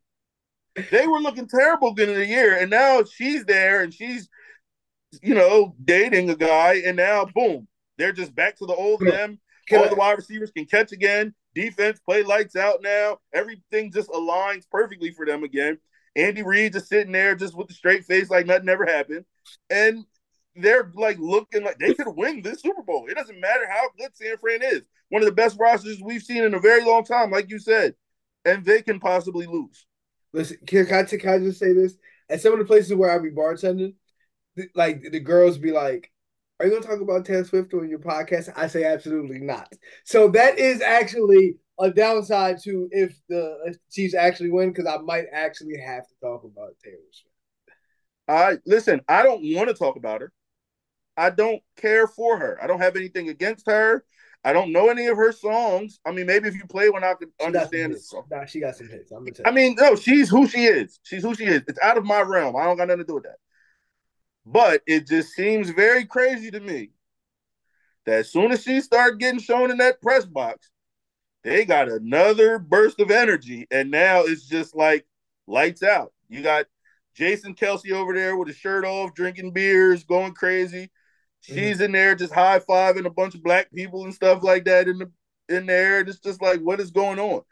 They 0.90 1.06
were 1.06 1.20
looking 1.20 1.48
terrible 1.48 1.92
beginning 1.92 2.16
of 2.16 2.20
the 2.22 2.26
year, 2.26 2.56
and 2.56 2.70
now 2.70 3.02
she's 3.04 3.44
there 3.44 3.82
and 3.82 3.92
she's, 3.92 4.28
you 5.22 5.34
know, 5.34 5.74
dating 5.82 6.30
a 6.30 6.36
guy, 6.36 6.82
and 6.84 6.96
now 6.96 7.24
boom, 7.24 7.68
they're 7.98 8.12
just 8.12 8.34
back 8.34 8.56
to 8.58 8.66
the 8.66 8.74
old 8.74 9.00
them. 9.00 9.38
All 9.72 9.84
I, 9.84 9.88
the 9.88 9.96
wide 9.96 10.18
receivers 10.18 10.50
can 10.50 10.66
catch 10.66 10.92
again. 10.92 11.34
Defense 11.54 11.98
play 12.00 12.22
lights 12.22 12.56
out 12.56 12.82
now. 12.82 13.18
Everything 13.32 13.90
just 13.90 14.10
aligns 14.10 14.64
perfectly 14.70 15.10
for 15.10 15.26
them 15.26 15.42
again. 15.42 15.78
Andy 16.14 16.42
Reid 16.42 16.72
just 16.72 16.88
sitting 16.88 17.12
there 17.12 17.34
just 17.34 17.54
with 17.54 17.70
a 17.70 17.74
straight 17.74 18.04
face 18.04 18.30
like 18.30 18.46
nothing 18.46 18.68
ever 18.68 18.86
happened. 18.86 19.24
And 19.68 20.04
they're 20.58 20.90
like 20.94 21.18
looking 21.18 21.64
like 21.64 21.78
they 21.78 21.94
could 21.94 22.08
win 22.08 22.42
this 22.42 22.62
Super 22.62 22.82
Bowl. 22.82 23.06
It 23.08 23.16
doesn't 23.16 23.40
matter 23.40 23.68
how 23.68 23.88
good 23.98 24.14
San 24.14 24.36
Fran 24.38 24.62
is. 24.62 24.82
One 25.08 25.22
of 25.22 25.26
the 25.26 25.34
best 25.34 25.56
rosters 25.58 26.00
we've 26.02 26.22
seen 26.22 26.44
in 26.44 26.54
a 26.54 26.60
very 26.60 26.84
long 26.84 27.04
time, 27.04 27.30
like 27.30 27.50
you 27.50 27.58
said. 27.58 27.94
And 28.44 28.64
they 28.64 28.82
can 28.82 29.00
possibly 29.00 29.46
lose. 29.46 29.86
Listen, 30.32 30.58
can 30.66 30.86
I, 30.92 31.02
can 31.04 31.28
I 31.28 31.38
just 31.38 31.58
say 31.58 31.72
this? 31.72 31.96
At 32.28 32.40
some 32.40 32.52
of 32.52 32.58
the 32.58 32.64
places 32.64 32.94
where 32.94 33.10
I 33.10 33.18
be 33.18 33.30
bartending, 33.30 33.94
like 34.74 35.02
the 35.10 35.20
girls 35.20 35.58
be 35.58 35.72
like, 35.72 36.12
are 36.58 36.66
you 36.66 36.72
going 36.72 36.82
to 36.82 36.88
talk 36.88 37.00
about 37.00 37.24
Taylor 37.24 37.44
Swift 37.44 37.74
on 37.74 37.88
your 37.88 37.98
podcast? 37.98 38.52
I 38.56 38.66
say 38.68 38.84
absolutely 38.84 39.40
not. 39.40 39.70
So 40.04 40.28
that 40.28 40.58
is 40.58 40.80
actually 40.80 41.56
a 41.78 41.90
downside 41.90 42.62
to 42.62 42.88
if 42.90 43.18
the 43.28 43.76
Chiefs 43.90 44.14
actually 44.14 44.50
win, 44.50 44.70
because 44.70 44.86
I 44.86 44.98
might 44.98 45.26
actually 45.32 45.78
have 45.78 46.06
to 46.08 46.14
talk 46.22 46.44
about 46.44 46.74
Taylor 46.82 46.96
Swift. 47.12 47.34
I 48.28 48.58
listen. 48.64 49.00
I 49.08 49.22
don't 49.22 49.42
want 49.54 49.68
to 49.68 49.74
talk 49.74 49.96
about 49.96 50.20
her. 50.22 50.32
I 51.16 51.30
don't 51.30 51.62
care 51.76 52.06
for 52.06 52.38
her. 52.38 52.58
I 52.62 52.66
don't 52.66 52.80
have 52.80 52.96
anything 52.96 53.28
against 53.28 53.66
her. 53.66 54.04
I 54.44 54.52
don't 54.52 54.70
know 54.70 54.90
any 54.90 55.06
of 55.06 55.16
her 55.16 55.32
songs. 55.32 55.98
I 56.06 56.12
mean, 56.12 56.26
maybe 56.26 56.46
if 56.46 56.54
you 56.54 56.66
play 56.66 56.88
one, 56.88 57.02
I 57.02 57.14
could 57.14 57.30
understand 57.44 57.94
the 57.94 57.98
song. 57.98 58.26
Nah, 58.30 58.44
she 58.44 58.60
got 58.60 58.76
some 58.76 58.88
hits. 58.88 59.10
I'm 59.10 59.26
I 59.44 59.50
mean, 59.50 59.74
no, 59.76 59.96
she's 59.96 60.28
who 60.28 60.46
she 60.46 60.66
is. 60.66 61.00
She's 61.02 61.22
who 61.22 61.34
she 61.34 61.46
is. 61.46 61.62
It's 61.66 61.80
out 61.82 61.98
of 61.98 62.04
my 62.04 62.20
realm. 62.20 62.54
I 62.54 62.64
don't 62.64 62.76
got 62.76 62.86
nothing 62.86 63.00
to 63.00 63.04
do 63.06 63.14
with 63.14 63.24
that. 63.24 63.38
But 64.44 64.82
it 64.86 65.08
just 65.08 65.30
seems 65.30 65.70
very 65.70 66.04
crazy 66.04 66.52
to 66.52 66.60
me 66.60 66.90
that 68.04 68.20
as 68.20 68.30
soon 68.30 68.52
as 68.52 68.62
she 68.62 68.80
started 68.80 69.18
getting 69.18 69.40
shown 69.40 69.72
in 69.72 69.78
that 69.78 70.00
press 70.00 70.24
box, 70.24 70.70
they 71.42 71.64
got 71.64 71.88
another 71.88 72.60
burst 72.60 73.00
of 73.00 73.10
energy. 73.10 73.66
And 73.72 73.90
now 73.90 74.20
it's 74.20 74.46
just 74.46 74.76
like 74.76 75.06
lights 75.48 75.82
out. 75.82 76.12
You 76.28 76.42
got 76.42 76.66
Jason 77.16 77.54
Kelce 77.54 77.90
over 77.90 78.14
there 78.14 78.36
with 78.36 78.46
his 78.48 78.56
shirt 78.56 78.84
off, 78.84 79.14
drinking 79.14 79.52
beers, 79.52 80.04
going 80.04 80.34
crazy. 80.34 80.90
She's 81.46 81.76
mm-hmm. 81.76 81.84
in 81.84 81.92
there 81.92 82.14
just 82.16 82.34
high 82.34 82.58
fiving 82.58 83.06
a 83.06 83.10
bunch 83.10 83.36
of 83.36 83.42
black 83.42 83.72
people 83.72 84.02
and 84.02 84.12
stuff 84.12 84.42
like 84.42 84.64
that 84.64 84.88
in 84.88 84.98
the 84.98 85.10
in 85.48 85.66
there. 85.66 86.00
And 86.00 86.08
it's 86.08 86.18
just 86.18 86.42
like, 86.42 86.60
what 86.60 86.80
is 86.80 86.90
going 86.90 87.20
on? 87.20 87.42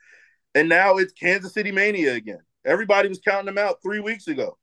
And 0.55 0.69
now 0.69 0.97
it's 0.97 1.13
Kansas 1.13 1.55
City 1.55 1.71
Mania 1.71 2.15
again. 2.15 2.41
Everybody 2.65 3.09
was 3.09 3.21
counting 3.21 3.47
them 3.47 3.59
out 3.59 3.79
three 3.85 4.01
weeks 4.01 4.27
ago. 4.27 4.59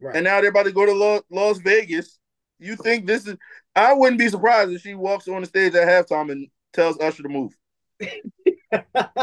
Right. 0.00 0.14
And 0.14 0.24
now 0.24 0.40
they're 0.40 0.50
about 0.50 0.66
to 0.66 0.72
go 0.72 0.86
to 0.86 1.22
Las 1.30 1.58
Vegas. 1.58 2.18
You 2.60 2.76
think 2.76 3.06
this 3.06 3.26
is? 3.26 3.36
I 3.74 3.94
wouldn't 3.94 4.18
be 4.18 4.28
surprised 4.28 4.70
if 4.70 4.82
she 4.82 4.94
walks 4.94 5.26
on 5.26 5.40
the 5.40 5.46
stage 5.46 5.74
at 5.74 5.88
halftime 5.88 6.30
and 6.30 6.46
tells 6.72 7.00
Usher 7.00 7.24
to 7.24 7.28
move. 7.28 7.52
I 8.72 9.14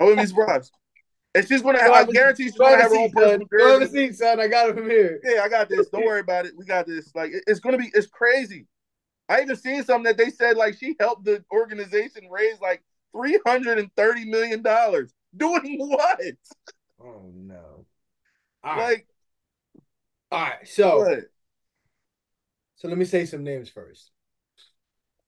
wouldn't 0.00 0.20
be 0.20 0.26
surprised. 0.26 0.72
And 1.34 1.48
she's 1.48 1.62
gonna 1.62 1.80
have, 1.80 1.92
I 1.92 2.04
guarantee 2.04 2.44
she's 2.44 2.58
gonna 2.58 2.76
have 2.76 2.90
her 2.90 2.96
own 2.96 3.10
personal 3.10 3.46
Go 3.46 3.78
to 3.78 3.88
see, 3.88 4.12
son. 4.12 4.38
I 4.38 4.48
got 4.48 4.68
it 4.68 4.76
from 4.76 4.90
here. 4.90 5.18
Yeah, 5.24 5.42
I 5.42 5.48
got 5.48 5.68
this. 5.68 5.88
Don't 5.88 6.04
worry 6.06 6.20
about 6.20 6.44
it. 6.44 6.52
We 6.56 6.66
got 6.66 6.86
this. 6.86 7.14
Like 7.14 7.32
it's 7.46 7.60
gonna 7.60 7.78
be 7.78 7.90
it's 7.94 8.06
crazy. 8.06 8.66
I 9.28 9.40
even 9.40 9.56
seen 9.56 9.82
something 9.82 10.04
that 10.04 10.18
they 10.18 10.28
said 10.28 10.56
like 10.56 10.76
she 10.78 10.94
helped 11.00 11.24
the 11.24 11.42
organization 11.50 12.28
raise 12.30 12.60
like 12.60 12.82
three 13.12 13.38
hundred 13.46 13.78
and 13.78 13.90
thirty 13.96 14.26
million 14.26 14.62
dollars. 14.62 15.14
Doing 15.36 15.78
what? 15.78 16.20
Oh 17.00 17.32
no. 17.34 17.86
All 18.62 18.76
like, 18.76 18.78
right. 18.78 19.06
all 20.30 20.40
right. 20.42 20.68
So, 20.68 20.98
what? 20.98 21.20
so 22.76 22.88
let 22.88 22.98
me 22.98 23.06
say 23.06 23.24
some 23.24 23.42
names 23.42 23.70
first. 23.70 24.10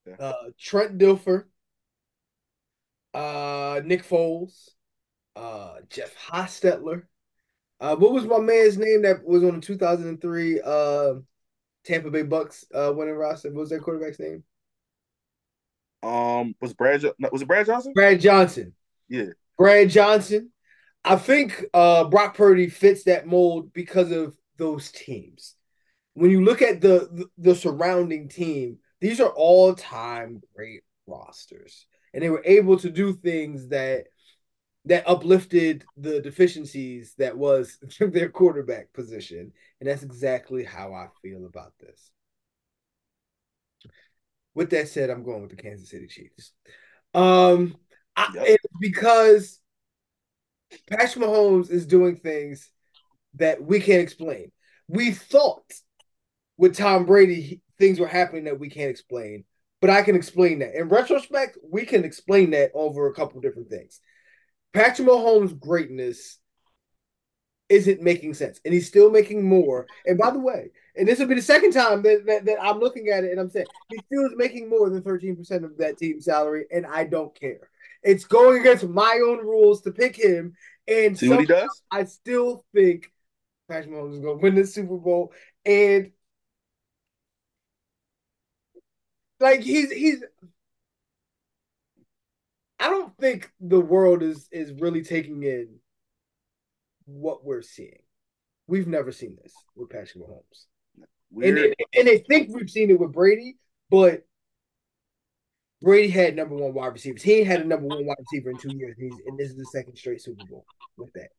Yeah. 0.07 0.15
Uh, 0.19 0.49
Trent 0.59 0.99
Dilfer, 0.99 1.45
uh, 3.15 3.81
Nick 3.83 4.07
Foles, 4.07 4.69
uh, 5.35 5.75
Jeff 5.89 6.15
Hostetler. 6.29 7.03
Uh, 7.79 7.95
what 7.95 8.13
was 8.13 8.25
my 8.25 8.39
man's 8.39 8.77
name 8.77 9.01
that 9.01 9.23
was 9.25 9.43
on 9.43 9.55
the 9.55 9.61
2003 9.61 10.61
uh, 10.61 11.13
Tampa 11.83 12.09
Bay 12.09 12.23
Bucks 12.23 12.65
uh, 12.73 12.93
winning 12.95 13.15
roster? 13.15 13.49
What 13.49 13.61
was 13.61 13.69
that 13.69 13.81
quarterback's 13.81 14.19
name? 14.19 14.43
Um, 16.01 16.55
was 16.61 16.73
Brad 16.73 17.03
was 17.31 17.41
it 17.41 17.47
Brad 17.47 17.65
Johnson? 17.65 17.93
Brad 17.93 18.21
Johnson. 18.21 18.73
Yeah. 19.09 19.29
Brad 19.57 19.89
Johnson. 19.89 20.51
I 21.03 21.15
think 21.17 21.65
uh, 21.73 22.05
Brock 22.05 22.35
Purdy 22.35 22.67
fits 22.67 23.03
that 23.03 23.27
mold 23.27 23.73
because 23.73 24.11
of 24.11 24.35
those 24.57 24.91
teams. 24.91 25.55
When 26.13 26.31
you 26.31 26.43
look 26.43 26.61
at 26.61 26.81
the, 26.81 27.09
the, 27.11 27.25
the 27.37 27.55
surrounding 27.55 28.29
team, 28.29 28.77
these 29.01 29.19
are 29.19 29.29
all 29.29 29.75
time 29.75 30.41
great 30.55 30.81
rosters, 31.05 31.85
and 32.13 32.23
they 32.23 32.29
were 32.29 32.41
able 32.45 32.77
to 32.79 32.89
do 32.89 33.13
things 33.13 33.67
that 33.69 34.05
that 34.85 35.07
uplifted 35.07 35.83
the 35.97 36.21
deficiencies 36.21 37.15
that 37.17 37.37
was 37.37 37.77
their 37.99 38.29
quarterback 38.29 38.93
position, 38.93 39.51
and 39.79 39.89
that's 39.89 40.03
exactly 40.03 40.63
how 40.63 40.93
I 40.93 41.07
feel 41.21 41.45
about 41.45 41.73
this. 41.79 42.11
With 44.53 44.69
that 44.69 44.87
said, 44.87 45.09
I'm 45.09 45.23
going 45.23 45.41
with 45.41 45.51
the 45.51 45.61
Kansas 45.61 45.89
City 45.89 46.07
Chiefs. 46.07 46.53
Um, 47.13 47.75
I, 48.15 48.29
it's 48.35 48.63
because 48.79 49.59
Patrick 50.89 51.25
Mahomes 51.25 51.69
is 51.69 51.85
doing 51.85 52.15
things 52.15 52.69
that 53.35 53.61
we 53.61 53.79
can't 53.79 54.01
explain. 54.01 54.51
We 54.87 55.11
thought 55.11 55.63
with 56.57 56.77
Tom 56.77 57.05
Brady 57.05 57.61
things 57.77 57.99
were 57.99 58.07
happening 58.07 58.45
that 58.45 58.59
we 58.59 58.69
can't 58.69 58.89
explain, 58.89 59.43
but 59.81 59.89
I 59.89 60.03
can 60.03 60.15
explain 60.15 60.59
that. 60.59 60.75
In 60.75 60.87
retrospect, 60.87 61.57
we 61.69 61.85
can 61.85 62.05
explain 62.05 62.51
that 62.51 62.71
over 62.73 63.07
a 63.07 63.13
couple 63.13 63.41
different 63.41 63.69
things. 63.69 63.99
Patrick 64.75 65.07
Mahomes' 65.07 65.57
greatness 65.57 66.37
isn't 67.69 68.01
making 68.01 68.33
sense, 68.35 68.59
and 68.63 68.73
he's 68.73 68.87
still 68.87 69.09
making 69.09 69.47
more. 69.47 69.87
And 70.05 70.17
by 70.17 70.31
the 70.31 70.39
way, 70.39 70.71
and 70.95 71.07
this 71.07 71.17
will 71.17 71.27
be 71.27 71.35
the 71.35 71.41
second 71.41 71.71
time 71.71 72.03
that, 72.03 72.25
that, 72.27 72.45
that 72.45 72.61
I'm 72.61 72.79
looking 72.79 73.09
at 73.09 73.23
it 73.23 73.31
and 73.31 73.39
I'm 73.39 73.49
saying 73.49 73.65
he 73.89 73.97
still 74.05 74.25
is 74.25 74.33
making 74.35 74.69
more 74.69 74.89
than 74.89 75.01
13% 75.01 75.63
of 75.63 75.77
that 75.77 75.97
team 75.97 76.21
salary, 76.21 76.65
and 76.71 76.85
I 76.85 77.05
don't 77.05 77.33
care. 77.33 77.69
It's 78.03 78.25
going 78.25 78.59
against 78.59 78.87
my 78.87 79.19
own 79.25 79.39
rules 79.39 79.81
to 79.81 79.91
pick 79.91 80.15
him. 80.15 80.55
And 80.87 81.17
see 81.17 81.29
what 81.29 81.39
he 81.39 81.47
does. 81.47 81.81
I 81.89 82.03
still 82.03 82.63
think 82.75 83.11
Patrick 83.67 83.91
Mahomes 83.91 84.13
is 84.13 84.19
going 84.19 84.37
to 84.37 84.43
win 84.43 84.53
the 84.53 84.67
Super 84.67 84.97
Bowl, 84.97 85.33
and 85.65 86.11
like 89.39 89.61
he's 89.61 89.91
he's. 89.91 90.23
I 92.79 92.89
don't 92.89 93.15
think 93.17 93.51
the 93.59 93.79
world 93.79 94.23
is 94.23 94.47
is 94.51 94.73
really 94.79 95.03
taking 95.03 95.43
in 95.43 95.79
what 97.05 97.45
we're 97.45 97.61
seeing. 97.61 97.99
We've 98.67 98.87
never 98.87 99.11
seen 99.11 99.37
this 99.41 99.53
with 99.75 99.89
Patrick 99.89 100.23
Mahomes, 100.23 100.65
and, 101.35 101.57
and 101.57 101.75
and 101.93 102.07
they 102.07 102.19
think 102.19 102.49
we've 102.53 102.69
seen 102.69 102.89
it 102.89 102.99
with 102.99 103.11
Brady, 103.11 103.57
but 103.89 104.25
Brady 105.81 106.07
had 106.07 106.35
number 106.35 106.55
one 106.55 106.73
wide 106.73 106.93
receivers. 106.93 107.21
He 107.21 107.33
ain't 107.33 107.47
had 107.47 107.61
a 107.61 107.65
number 107.65 107.87
one 107.87 108.05
wide 108.05 108.17
receiver 108.19 108.49
in 108.49 108.57
two 108.57 108.75
years. 108.75 108.95
And, 108.97 109.11
and 109.27 109.37
this 109.37 109.49
is 109.51 109.57
the 109.57 109.65
second 109.65 109.95
straight 109.95 110.21
Super 110.21 110.43
Bowl 110.49 110.65
with 110.97 111.13
that. 111.13 111.29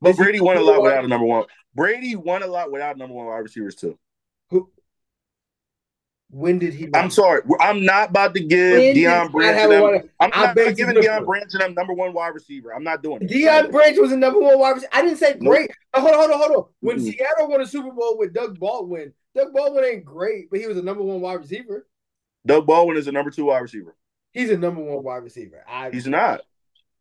But 0.00 0.16
Brady 0.16 0.40
won 0.40 0.56
a 0.56 0.60
lot 0.60 0.82
without 0.82 1.04
a 1.04 1.08
number 1.08 1.26
one. 1.26 1.44
Brady 1.74 2.16
won 2.16 2.42
a 2.42 2.46
lot 2.46 2.72
without 2.72 2.96
number 2.96 3.14
one 3.14 3.26
wide 3.26 3.38
receivers 3.38 3.76
too. 3.76 3.96
Who? 4.50 4.70
When 6.34 6.58
did 6.58 6.72
he? 6.72 6.88
I'm 6.94 7.10
sorry. 7.10 7.42
I'm 7.60 7.84
not 7.84 8.08
about 8.08 8.34
to 8.34 8.40
give 8.40 8.78
when 8.78 8.96
Deion 8.96 9.30
Branch. 9.30 9.68
Them, 9.68 10.08
I'm 10.18 10.30
not, 10.30 10.56
not 10.56 10.76
giving 10.76 10.96
Deion 10.96 11.26
Branch 11.26 11.52
and 11.52 11.60
them 11.60 11.74
number 11.74 11.92
one 11.92 12.14
wide 12.14 12.28
receiver. 12.28 12.74
I'm 12.74 12.82
not 12.82 13.02
doing 13.02 13.20
it. 13.20 13.30
Deion 13.30 13.70
Branch 13.70 13.98
was 13.98 14.12
a 14.12 14.16
number 14.16 14.40
one 14.40 14.58
wide 14.58 14.70
receiver. 14.70 14.90
I 14.94 15.02
didn't 15.02 15.18
say 15.18 15.34
great. 15.34 15.70
Nope. 15.94 16.06
hold 16.06 16.14
on, 16.14 16.18
hold 16.18 16.30
on, 16.30 16.38
hold 16.38 16.56
on. 16.56 16.64
When 16.80 16.96
mm-hmm. 16.96 17.04
Seattle 17.04 17.50
won 17.50 17.60
a 17.60 17.66
Super 17.66 17.92
Bowl 17.92 18.16
with 18.16 18.32
Doug 18.32 18.58
Baldwin, 18.58 19.12
Doug 19.34 19.52
Baldwin 19.52 19.84
ain't 19.84 20.06
great, 20.06 20.48
but 20.48 20.58
he 20.58 20.66
was 20.66 20.78
a 20.78 20.82
number 20.82 21.02
one 21.02 21.20
wide 21.20 21.34
receiver. 21.34 21.86
Doug 22.46 22.66
Baldwin 22.66 22.96
is 22.96 23.08
a 23.08 23.12
number 23.12 23.30
two 23.30 23.44
wide 23.44 23.60
receiver. 23.60 23.94
He's 24.32 24.48
a 24.48 24.56
number 24.56 24.80
one 24.80 25.04
wide 25.04 25.22
receiver. 25.24 25.62
I, 25.68 25.90
he's 25.90 26.06
not. 26.06 26.40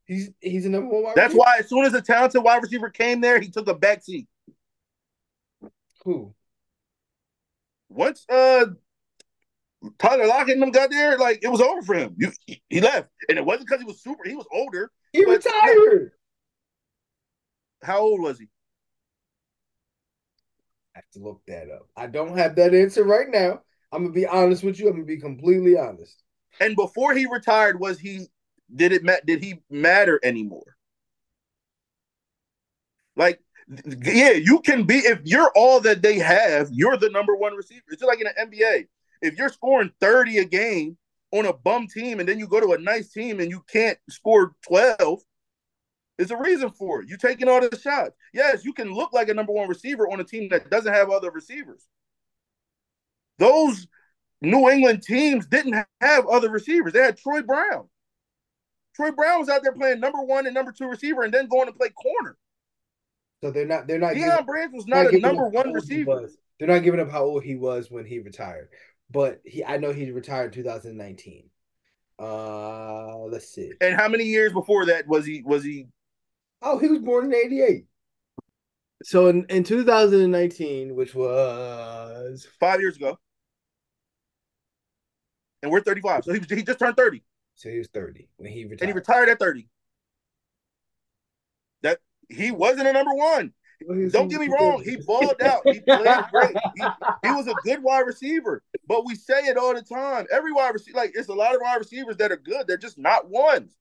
He's 0.03 0.29
he's 0.41 0.65
a 0.65 0.69
number 0.69 0.89
one 0.89 1.03
wide. 1.03 1.15
That's 1.15 1.34
receiver. 1.34 1.39
why 1.39 1.57
as 1.59 1.69
soon 1.69 1.86
as 1.86 1.93
the 1.93 2.01
talented 2.01 2.43
wide 2.43 2.61
receiver 2.61 2.89
came 2.89 3.21
there, 3.21 3.39
he 3.39 3.49
took 3.49 3.69
a 3.69 3.73
back 3.73 4.03
seat. 4.03 4.27
Who? 6.03 6.34
What's 7.88 8.25
uh 8.29 8.65
Tyler 9.97 10.27
Lockett 10.27 10.53
and 10.53 10.61
them 10.61 10.71
got 10.71 10.91
there, 10.91 11.17
like 11.17 11.39
it 11.41 11.47
was 11.47 11.61
over 11.61 11.82
for 11.82 11.95
him. 11.95 12.15
You, 12.17 12.32
he, 12.69 12.82
left, 12.82 13.09
and 13.29 13.38
it 13.38 13.45
wasn't 13.45 13.67
because 13.67 13.82
he 13.82 13.88
was 13.88 14.01
super. 14.01 14.23
He 14.25 14.36
was 14.36 14.47
older. 14.51 14.91
He 15.11 15.25
retired. 15.25 16.11
How 17.82 17.99
old 17.99 18.21
was 18.21 18.38
he? 18.38 18.45
I 20.95 20.99
have 20.99 21.09
to 21.13 21.19
look 21.19 21.41
that 21.47 21.69
up. 21.71 21.88
I 21.97 22.07
don't 22.07 22.38
have 22.38 22.55
that 22.57 22.75
answer 22.75 23.03
right 23.03 23.27
now. 23.29 23.61
I'm 23.91 24.03
gonna 24.03 24.13
be 24.13 24.27
honest 24.27 24.63
with 24.63 24.79
you. 24.79 24.88
I'm 24.88 24.93
gonna 24.93 25.05
be 25.05 25.19
completely 25.19 25.77
honest. 25.77 26.21
And 26.59 26.75
before 26.75 27.13
he 27.13 27.25
retired, 27.25 27.79
was 27.79 27.99
he? 27.99 28.27
Did 28.73 28.91
it? 28.91 29.25
Did 29.25 29.43
he 29.43 29.61
matter 29.69 30.19
anymore? 30.23 30.75
Like, 33.15 33.41
yeah, 34.03 34.32
you 34.32 34.59
can 34.61 34.84
be 34.84 34.97
if 34.99 35.19
you're 35.23 35.51
all 35.55 35.79
that 35.82 36.01
they 36.01 36.19
have. 36.19 36.69
You're 36.71 36.97
the 36.97 37.09
number 37.09 37.36
one 37.36 37.55
receiver. 37.55 37.84
It's 37.89 38.01
just 38.01 38.07
like 38.07 38.21
in 38.21 38.27
the 38.27 38.57
NBA. 38.57 38.88
If 39.22 39.38
you're 39.38 39.49
scoring 39.49 39.91
thirty 39.99 40.39
a 40.39 40.45
game 40.45 40.97
on 41.32 41.45
a 41.45 41.53
bum 41.53 41.88
team, 41.88 42.19
and 42.19 42.28
then 42.28 42.39
you 42.39 42.47
go 42.47 42.59
to 42.59 42.74
a 42.74 42.78
nice 42.78 43.11
team 43.11 43.39
and 43.39 43.49
you 43.49 43.63
can't 43.72 43.97
score 44.09 44.53
twelve, 44.67 45.22
there's 46.17 46.32
a 46.32 46.38
reason 46.38 46.72
for 46.72 47.01
it. 47.01 47.07
You're 47.07 47.17
taking 47.17 47.47
all 47.47 47.61
the 47.61 47.78
shots. 47.78 48.15
Yes, 48.34 48.65
you 48.65 48.74
can 48.74 48.93
look 48.93 49.13
like 49.13 49.30
a 49.30 49.34
number 49.34 49.53
one 49.53 49.69
receiver 49.69 50.09
on 50.11 50.19
a 50.19 50.24
team 50.24 50.49
that 50.49 50.69
doesn't 50.69 50.93
have 50.93 51.09
other 51.09 51.32
receivers. 51.32 51.88
Those 53.39 53.88
New 54.41 54.69
England 54.69 55.03
teams 55.03 55.47
didn't 55.47 55.84
have 56.01 56.28
other 56.28 56.49
receivers. 56.49 56.93
They 56.93 56.99
had 56.99 57.17
Troy 57.17 57.41
Brown. 57.41 57.88
Troy 58.95 59.11
Brown 59.11 59.39
was 59.39 59.49
out 59.49 59.63
there 59.63 59.72
playing 59.72 59.99
number 59.99 60.22
one 60.22 60.45
and 60.45 60.53
number 60.53 60.72
two 60.72 60.88
receiver, 60.88 61.24
and 61.24 61.34
then 61.34 61.47
going 61.47 61.67
to 61.67 61.74
play 61.74 61.89
corner. 61.89 62.38
So 63.43 63.49
they're 63.49 63.65
not. 63.65 63.88
They're 63.88 63.99
not. 63.99 64.13
Deion 64.13 64.45
Branch 64.45 64.72
was 64.74 64.88
not 64.88 65.13
a 65.13 65.19
number 65.19 65.47
one 65.47 65.74
receiver. 65.74 66.30
They're 66.59 66.67
not 66.67 66.84
giving 66.84 66.99
up 66.99 67.09
how 67.09 67.24
old 67.24 67.43
he 67.43 67.55
was 67.55 67.89
when 67.89 68.05
he 68.05 68.19
retired, 68.19 68.69
but 69.12 69.41
he. 69.45 69.64
I 69.64 69.78
know 69.78 69.91
he 69.91 70.12
retired 70.12 70.55
in 70.55 70.64
2019. 70.64 71.49
Uh, 72.20 73.18
let's 73.26 73.49
see. 73.49 73.72
And 73.82 73.95
how 73.95 74.07
many 74.07 74.26
years 74.26 74.53
before 74.53 74.86
that 74.86 75.07
was 75.07 75.26
he? 75.26 75.41
Was 75.43 75.64
he? 75.64 75.88
Oh, 76.62 76.78
he 76.78 76.88
was 76.88 76.99
born 76.99 77.26
in 77.26 77.34
88. 77.34 77.86
So 79.03 79.28
in, 79.28 79.45
in 79.49 79.64
2019, 79.64 80.95
which 80.95 81.16
was 81.16 82.47
Five 82.59 82.80
years 82.80 82.95
ago. 82.95 83.18
And 85.64 85.72
we're 85.72 85.82
35. 85.82 86.24
So 86.26 86.34
he, 86.34 86.39
was, 86.39 86.49
he 86.49 86.64
just 86.64 86.80
turned 86.80 86.97
30. 86.97 87.24
so 87.55 87.70
he 87.70 87.78
was 87.78 87.88
30 87.88 88.28
when 88.38 88.51
he 88.51 88.64
retired. 88.64 88.82
And 88.82 88.89
he 88.89 88.93
retired 88.93 89.30
at 89.30 89.39
30. 89.39 89.68
That 91.84 91.99
he 92.30 92.51
wasn't 92.51 92.88
a 92.88 92.93
number 92.93 93.14
one. 93.14 93.53
Well, 93.88 93.97
he 93.97 94.03
was 94.05 94.13
Don't 94.13 94.27
get 94.27 94.39
me 94.39 94.47
wrong. 94.47 94.84
He 94.84 94.97
balled 94.97 95.41
out. 95.41 95.61
He 95.65 95.79
played 95.82 96.23
great. 96.32 96.55
He, 96.75 96.84
he 97.23 97.32
was 97.32 97.47
a 97.47 97.53
good 97.63 97.82
wide 97.82 98.05
receiver. 98.05 98.61
But 98.88 99.05
we 99.05 99.15
say 99.15 99.41
it 99.45 99.57
all 99.57 99.73
the 99.73 99.82
time. 99.82 100.27
Every 100.32 100.51
wide 100.51 100.73
receiver, 100.73 100.97
like 100.97 101.11
it's 101.15 101.29
a 101.29 101.34
lot 101.34 101.55
of 101.55 101.61
wide 101.61 101.77
receivers 101.77 102.17
that 102.17 102.32
are 102.32 102.38
good. 102.38 102.67
They're 102.67 102.77
just 102.77 102.97
not 102.97 103.29
ones. 103.29 103.75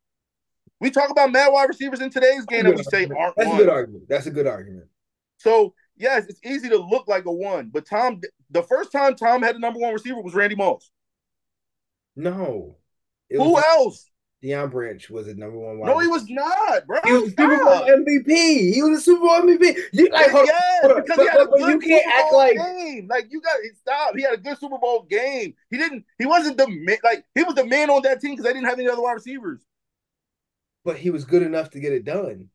We 0.80 0.90
talk 0.90 1.10
about 1.10 1.30
mad 1.30 1.52
wide 1.52 1.68
receivers 1.68 2.00
in 2.00 2.10
today's 2.10 2.46
game 2.46 2.64
that 2.64 2.76
we 2.76 2.82
say 2.84 3.06
aren't 3.16 3.36
That's 3.36 3.52
a 3.52 3.56
good 3.56 3.68
argument. 3.68 4.04
That's 4.08 4.26
a 4.26 4.30
good 4.30 4.46
argument. 4.46 4.86
So 5.36 5.74
yes, 5.96 6.26
it's 6.26 6.40
easy 6.44 6.68
to 6.70 6.78
look 6.78 7.06
like 7.06 7.26
a 7.26 7.32
one. 7.32 7.68
But 7.72 7.86
Tom, 7.86 8.20
the 8.50 8.62
first 8.62 8.90
time 8.92 9.14
Tom 9.14 9.42
had 9.42 9.56
a 9.56 9.58
number 9.58 9.78
one 9.78 9.92
receiver 9.92 10.20
was 10.20 10.34
Randy 10.34 10.56
Moss. 10.56 10.90
No. 12.16 12.76
Who 13.30 13.58
else? 13.58 14.09
Deion 14.42 14.70
Branch 14.70 15.10
was 15.10 15.28
a 15.28 15.34
number 15.34 15.58
one 15.58 15.78
wide 15.78 15.86
No, 15.88 15.98
he 15.98 16.06
was 16.06 16.26
not, 16.30 16.86
bro. 16.86 16.98
He 17.04 17.12
was 17.12 17.24
a 17.24 17.28
Super 17.30 17.58
Bowl 17.58 17.82
MVP. 17.82 18.72
He 18.74 18.82
was 18.82 18.98
a 18.98 19.00
Super 19.02 19.20
Bowl 19.20 19.42
MVP. 19.42 19.76
You 19.92 20.08
like 20.08 20.30
hold 20.30 20.46
yes, 20.46 20.62
hold 20.82 20.96
because 20.96 21.16
But- 21.18 21.22
he 21.24 21.28
had 21.28 21.40
a 21.40 21.46
but- 21.46 21.58
good 21.58 21.68
you 21.74 21.78
can't 21.80 22.04
Super 22.04 22.16
act 22.18 22.30
Bowl 22.30 22.38
like- 22.38 22.56
game. 22.56 23.06
Like 23.10 23.26
you 23.30 23.40
got 23.42 23.56
stop. 23.78 24.16
He 24.16 24.22
had 24.22 24.32
a 24.32 24.38
good 24.38 24.56
Super 24.58 24.78
Bowl 24.78 25.02
game. 25.02 25.54
He 25.70 25.76
didn't. 25.76 26.04
He 26.18 26.24
wasn't 26.24 26.56
the 26.56 26.66
man. 26.68 26.96
Like 27.04 27.24
he 27.34 27.42
was 27.44 27.54
the 27.54 27.66
man 27.66 27.90
on 27.90 28.00
that 28.02 28.20
team 28.22 28.30
because 28.32 28.44
they 28.44 28.52
didn't 28.54 28.66
have 28.68 28.78
any 28.78 28.88
other 28.88 29.02
wide 29.02 29.12
receivers. 29.12 29.60
but 30.86 30.96
he 30.96 31.10
was 31.10 31.26
good 31.26 31.42
enough 31.42 31.68
to 31.72 31.80
get 31.80 31.92
it 31.92 32.04
done. 32.06 32.48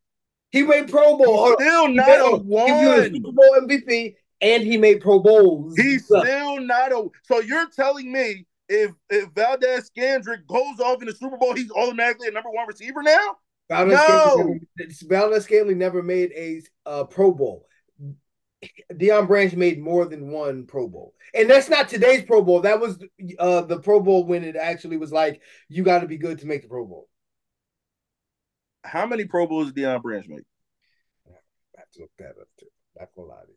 He 0.51 0.63
made 0.63 0.89
Pro 0.89 1.17
Bowl. 1.17 1.37
On. 1.39 1.53
Still 1.59 1.87
not 1.89 2.09
a 2.33 2.37
one. 2.37 2.65
He 2.67 2.73
was 2.87 2.99
a 3.05 3.11
Super. 3.13 3.31
Bowl 3.31 3.55
MVP 3.61 4.15
and 4.41 4.63
he 4.63 4.77
made 4.77 5.01
Pro 5.01 5.19
Bowls. 5.19 5.75
He's 5.77 6.05
still 6.05 6.59
not 6.61 6.91
a. 6.91 7.07
So 7.25 7.41
you're 7.41 7.69
telling 7.69 8.11
me 8.11 8.47
if 8.69 8.91
if 9.09 9.29
Valdes-Scantling 9.31 10.43
goes 10.47 10.79
off 10.79 11.01
in 11.01 11.07
the 11.07 11.15
Super 11.15 11.37
Bowl, 11.37 11.55
he's 11.55 11.71
automatically 11.71 12.27
a 12.27 12.31
number 12.31 12.49
one 12.49 12.67
receiver 12.67 13.03
now? 13.03 13.37
Valdez 13.69 13.97
No. 13.97 14.31
Scantling 14.33 14.67
never, 14.77 14.91
Valdes-Scantling 15.07 15.77
never 15.77 16.03
made 16.03 16.31
a 16.35 16.61
uh, 16.85 17.03
Pro 17.05 17.31
Bowl. 17.31 17.67
Deion 18.93 19.27
Branch 19.27 19.53
made 19.53 19.79
more 19.79 20.05
than 20.05 20.31
one 20.31 20.65
Pro 20.65 20.87
Bowl, 20.87 21.13
and 21.33 21.49
that's 21.49 21.69
not 21.69 21.87
today's 21.87 22.23
Pro 22.23 22.41
Bowl. 22.41 22.61
That 22.61 22.79
was 22.79 22.97
uh, 23.37 23.61
the 23.61 23.79
Pro 23.79 23.99
Bowl 23.99 24.25
when 24.25 24.43
it 24.43 24.55
actually 24.55 24.97
was 24.97 25.11
like 25.11 25.41
you 25.69 25.83
got 25.83 25.99
to 25.99 26.07
be 26.07 26.17
good 26.17 26.39
to 26.39 26.47
make 26.47 26.63
the 26.63 26.67
Pro 26.67 26.85
Bowl. 26.85 27.07
How 28.83 29.05
many 29.05 29.25
Pro 29.25 29.45
Bowls 29.45 29.71
did 29.71 29.83
Deion 29.83 30.01
Branch 30.01 30.27
make? 30.27 30.45
I 31.27 31.79
have 31.79 31.91
to 31.91 32.01
look 32.01 32.11
that 32.17 32.41
up 32.41 32.47
too. 32.59 32.67
Not 32.97 33.09
gonna 33.15 33.27
lie 33.27 33.41
to 33.41 33.51
you. 33.51 33.54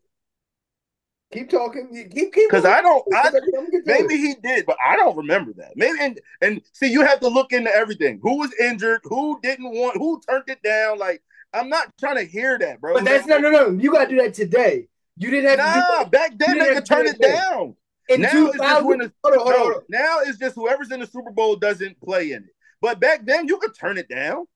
Keep 1.33 1.51
talking. 1.51 1.89
Keep 1.93 2.33
keep. 2.33 2.49
Because 2.49 2.65
I 2.65 2.81
don't. 2.81 3.05
I, 3.15 3.29
I'm 3.29 3.33
gonna 3.33 3.71
get 3.71 3.85
to 3.85 3.93
Maybe 4.03 4.17
he 4.17 4.35
did, 4.43 4.65
but 4.65 4.79
I 4.85 4.97
don't 4.97 5.17
remember 5.17 5.53
that. 5.59 5.73
Maybe 5.77 5.99
and 6.01 6.21
and 6.41 6.63
see, 6.73 6.91
you 6.91 7.05
have 7.05 7.21
to 7.21 7.29
look 7.29 7.53
into 7.53 7.71
everything. 7.71 8.19
Who 8.23 8.39
was 8.39 8.51
injured? 8.59 9.01
Who 9.05 9.39
didn't 9.43 9.71
want? 9.71 9.99
Who 9.99 10.21
turned 10.27 10.45
it 10.49 10.63
down? 10.63 10.99
Like 10.99 11.23
I'm 11.53 11.69
not 11.69 11.93
trying 11.99 12.17
to 12.17 12.25
hear 12.25 12.59
that, 12.59 12.81
bro. 12.81 12.95
But 12.95 13.05
that's 13.05 13.27
no, 13.27 13.39
no, 13.39 13.51
no. 13.51 13.71
You 13.71 13.93
got 13.93 14.05
to 14.05 14.11
do 14.11 14.23
that 14.23 14.35
today. 14.35 14.89
You 15.17 15.31
didn't 15.31 15.51
have 15.51 15.59
to 15.59 15.65
do 15.65 15.81
nah. 15.81 15.99
that 15.99 16.11
Back 16.11 16.39
then 16.39 16.59
they 16.59 16.75
could 16.75 16.87
turn 16.87 17.07
it 17.07 17.21
do 17.21 17.29
down. 17.29 17.77
in 18.09 18.23
now 18.23 18.47
it's 18.47 18.59
just 18.59 18.85
when 18.85 18.99
the- 19.01 19.13
Hold 19.25 19.37
on, 19.37 19.41
hold 19.41 19.55
on, 19.55 19.83
No, 19.89 19.99
now 19.99 20.19
it's 20.21 20.39
just 20.39 20.55
whoever's 20.55 20.91
in 20.93 21.01
the 21.01 21.07
Super 21.07 21.31
Bowl 21.31 21.57
doesn't 21.57 22.01
play 22.01 22.33
in 22.33 22.45
it. 22.45 22.51
But 22.81 23.01
back 23.01 23.27
then 23.27 23.49
you 23.49 23.59
could 23.59 23.75
turn 23.75 23.99
it 23.99 24.09
down. 24.09 24.47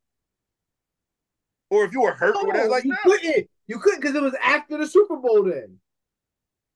Or 1.71 1.85
if 1.85 1.93
you 1.93 2.03
were 2.03 2.13
hurt 2.13 2.37
or 2.37 2.47
whatever, 2.47 2.69
like 2.69 2.85
you 2.85 2.91
no. 2.91 2.97
couldn't. 3.03 3.49
You 3.67 3.79
couldn't 3.79 4.01
because 4.01 4.15
it 4.15 4.23
was 4.23 4.35
after 4.43 4.79
the 4.79 4.87
Super 4.87 5.17
Bowl. 5.17 5.45
Then 5.45 5.79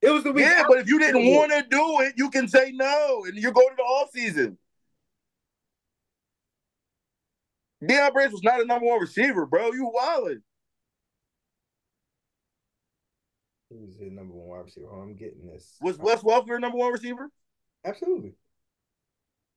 it 0.03 0.11
was 0.11 0.25
the 0.25 0.33
week. 0.33 0.45
Yeah, 0.45 0.65
but 0.69 0.79
if 0.79 0.89
you 0.89 0.99
didn't 0.99 1.27
want 1.27 1.53
to 1.53 1.65
do 1.69 2.01
it, 2.01 2.15
you 2.17 2.31
can 2.31 2.49
say 2.49 2.73
no, 2.73 3.25
and 3.27 3.37
you 3.37 3.53
go 3.53 3.69
to 3.69 3.75
the 3.77 3.83
off 3.83 4.11
season. 4.11 4.59
Deion 7.83 8.13
Branch 8.13 8.33
was 8.33 8.43
not 8.43 8.61
a 8.61 8.65
number 8.65 8.87
one 8.87 9.01
receiver, 9.01 9.47
bro. 9.47 9.73
You 9.73 9.93
wildin'. 9.95 10.43
He 13.69 13.77
was 13.77 13.97
the 13.99 14.11
number 14.11 14.33
one 14.33 14.49
wide 14.49 14.65
receiver. 14.65 14.87
Hold 14.89 15.03
on, 15.03 15.09
I'm 15.09 15.17
getting 15.17 15.47
this. 15.47 15.77
Was 15.81 15.99
Wes 15.99 16.23
Welker 16.23 16.61
number 16.61 16.79
one 16.79 16.93
receiver? 16.93 17.31
Absolutely. 17.85 18.35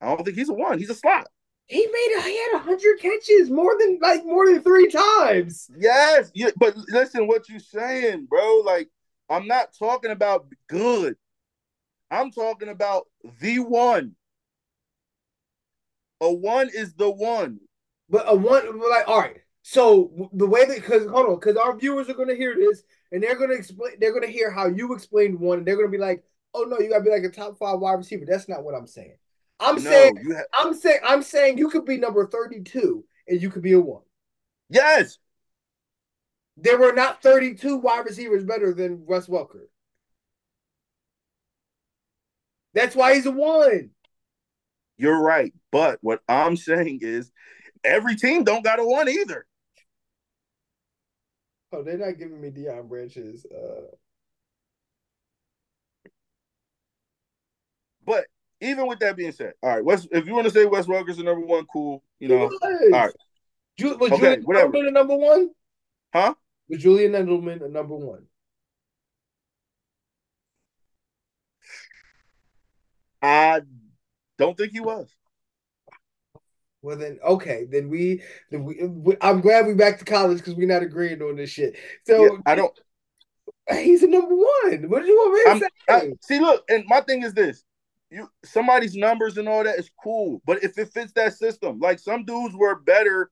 I 0.01 0.07
don't 0.07 0.23
think 0.23 0.37
he's 0.37 0.49
a 0.49 0.53
one. 0.53 0.79
He's 0.79 0.89
a 0.89 0.95
slot. 0.95 1.27
He 1.65 1.85
made 1.85 2.15
a, 2.17 2.21
he 2.23 2.37
had 2.37 2.61
hundred 2.61 2.99
catches, 2.99 3.49
more 3.49 3.75
than 3.79 3.99
like 4.01 4.25
more 4.25 4.47
than 4.47 4.63
three 4.63 4.89
times. 4.89 5.69
Yes, 5.77 6.31
yeah, 6.33 6.49
but 6.57 6.75
listen, 6.89 7.27
what 7.27 7.47
you're 7.47 7.59
saying, 7.59 8.25
bro? 8.27 8.63
Like, 8.65 8.89
I'm 9.29 9.47
not 9.47 9.73
talking 9.77 10.11
about 10.11 10.47
good. 10.67 11.15
I'm 12.11 12.31
talking 12.31 12.69
about 12.69 13.07
the 13.39 13.59
one. 13.59 14.15
A 16.21 16.31
one 16.33 16.69
is 16.73 16.93
the 16.95 17.09
one. 17.09 17.59
But 18.09 18.25
a 18.27 18.35
one 18.35 18.79
like 18.79 19.07
all 19.07 19.19
right. 19.19 19.37
So 19.61 20.29
the 20.33 20.47
way 20.47 20.65
that 20.65 20.75
because 20.75 21.07
hold 21.07 21.27
on, 21.27 21.35
because 21.35 21.57
our 21.57 21.77
viewers 21.77 22.09
are 22.09 22.15
gonna 22.15 22.35
hear 22.35 22.55
this 22.55 22.83
and 23.11 23.21
they're 23.21 23.37
gonna 23.37 23.53
explain 23.53 23.93
they're 23.99 24.13
gonna 24.13 24.27
hear 24.27 24.49
how 24.51 24.67
you 24.67 24.93
explained 24.93 25.39
one 25.39 25.59
and 25.59 25.67
they're 25.67 25.75
gonna 25.75 25.89
be 25.89 25.97
like, 25.97 26.23
oh 26.53 26.63
no, 26.63 26.79
you 26.79 26.89
gotta 26.89 27.03
be 27.03 27.11
like 27.11 27.23
a 27.23 27.29
top 27.29 27.57
five 27.57 27.79
wide 27.79 27.93
receiver. 27.93 28.25
That's 28.27 28.49
not 28.49 28.63
what 28.63 28.75
I'm 28.75 28.87
saying. 28.87 29.17
I'm 29.59 29.75
no, 29.75 29.89
saying 29.89 30.17
have 30.35 30.45
I'm 30.57 30.73
saying 30.73 30.99
I'm 31.03 31.21
saying 31.21 31.57
you 31.57 31.69
could 31.69 31.85
be 31.85 31.97
number 31.97 32.25
32 32.25 33.05
and 33.27 33.41
you 33.41 33.49
could 33.49 33.61
be 33.61 33.73
a 33.73 33.79
one. 33.79 34.01
yes. 34.69 35.19
There 36.61 36.77
were 36.77 36.91
not 36.91 37.21
32 37.21 37.77
wide 37.77 38.05
receivers 38.05 38.43
better 38.43 38.73
than 38.73 39.05
Russ 39.05 39.27
Welker. 39.27 39.67
That's 42.73 42.95
why 42.95 43.15
he's 43.15 43.25
a 43.25 43.31
one. 43.31 43.91
You're 44.97 45.21
right. 45.21 45.53
But 45.71 45.99
what 46.01 46.21
I'm 46.27 46.57
saying 46.57 46.99
is 47.01 47.31
every 47.83 48.15
team 48.15 48.43
don't 48.43 48.63
got 48.63 48.79
a 48.79 48.83
one 48.83 49.07
either. 49.07 49.45
Oh, 51.71 51.83
they're 51.83 51.97
not 51.97 52.17
giving 52.17 52.41
me 52.41 52.49
Deion 52.49 52.89
Branch's 52.89 53.45
uh 53.45 53.95
But 58.05 58.25
even 58.59 58.87
with 58.87 58.99
that 58.99 59.15
being 59.15 59.31
said, 59.31 59.53
all 59.63 59.81
right, 59.81 59.99
if 60.11 60.27
you 60.27 60.33
want 60.33 60.45
to 60.47 60.51
say 60.53 60.65
Wes 60.65 60.87
Welker's 60.87 61.17
the 61.17 61.23
number 61.23 61.45
one, 61.45 61.65
cool. 61.71 62.03
You 62.19 62.27
know, 62.27 62.49
all 62.61 62.89
right. 62.91 63.13
Ju- 63.77 63.95
was 63.97 64.11
Okay, 64.11 64.19
Julian 64.19 64.43
whatever. 64.43 64.75
A 64.75 64.91
number 64.91 65.15
one? 65.15 65.51
Huh? 66.13 66.33
Was 66.69 66.81
Julian 66.81 67.13
Edelman 67.13 67.63
a 67.63 67.69
number 67.69 67.95
one? 67.95 68.25
I 73.21 73.61
don't 74.37 74.57
think 74.57 74.71
he 74.71 74.79
was. 74.79 75.13
Well 76.81 76.95
then, 76.97 77.19
okay, 77.23 77.65
then 77.69 77.89
we, 77.89 78.21
then 78.51 78.63
we, 78.63 78.81
we 78.83 79.17
I'm 79.21 79.41
glad 79.41 79.67
we 79.67 79.73
back 79.73 79.99
to 79.99 80.05
college 80.05 80.37
because 80.37 80.55
we're 80.55 80.67
not 80.67 80.83
agreeing 80.83 81.21
on 81.21 81.35
this 81.35 81.49
shit. 81.49 81.75
So 82.05 82.23
Yeah, 82.23 82.37
I 82.45 82.55
don't. 82.55 82.79
he's 83.71 84.03
a 84.03 84.07
number 84.07 84.33
one. 84.33 84.89
What 84.89 85.01
do 85.01 85.07
you 85.07 85.17
want 85.17 85.33
me 85.33 85.59
to 85.59 85.67
I, 85.89 85.99
say? 85.99 86.13
see, 86.21 86.39
look, 86.39 86.63
and 86.69 86.85
my 86.87 87.01
thing 87.01 87.23
is 87.23 87.33
this: 87.33 87.65
you 88.09 88.29
somebody's 88.45 88.95
numbers 88.95 89.37
and 89.37 89.49
all 89.49 89.63
that 89.63 89.77
is 89.77 89.91
cool, 90.01 90.41
but 90.45 90.63
if 90.63 90.77
it 90.77 90.93
fits 90.93 91.11
that 91.13 91.33
system, 91.33 91.79
like 91.79 91.99
some 91.99 92.23
dudes 92.23 92.55
were 92.55 92.79
better 92.79 93.29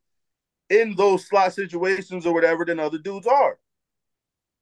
in 0.70 0.95
those 0.95 1.26
slot 1.26 1.53
situations 1.53 2.26
or 2.26 2.34
whatever 2.34 2.65
than 2.65 2.80
other 2.80 2.97
dudes 2.97 3.28
are. 3.28 3.57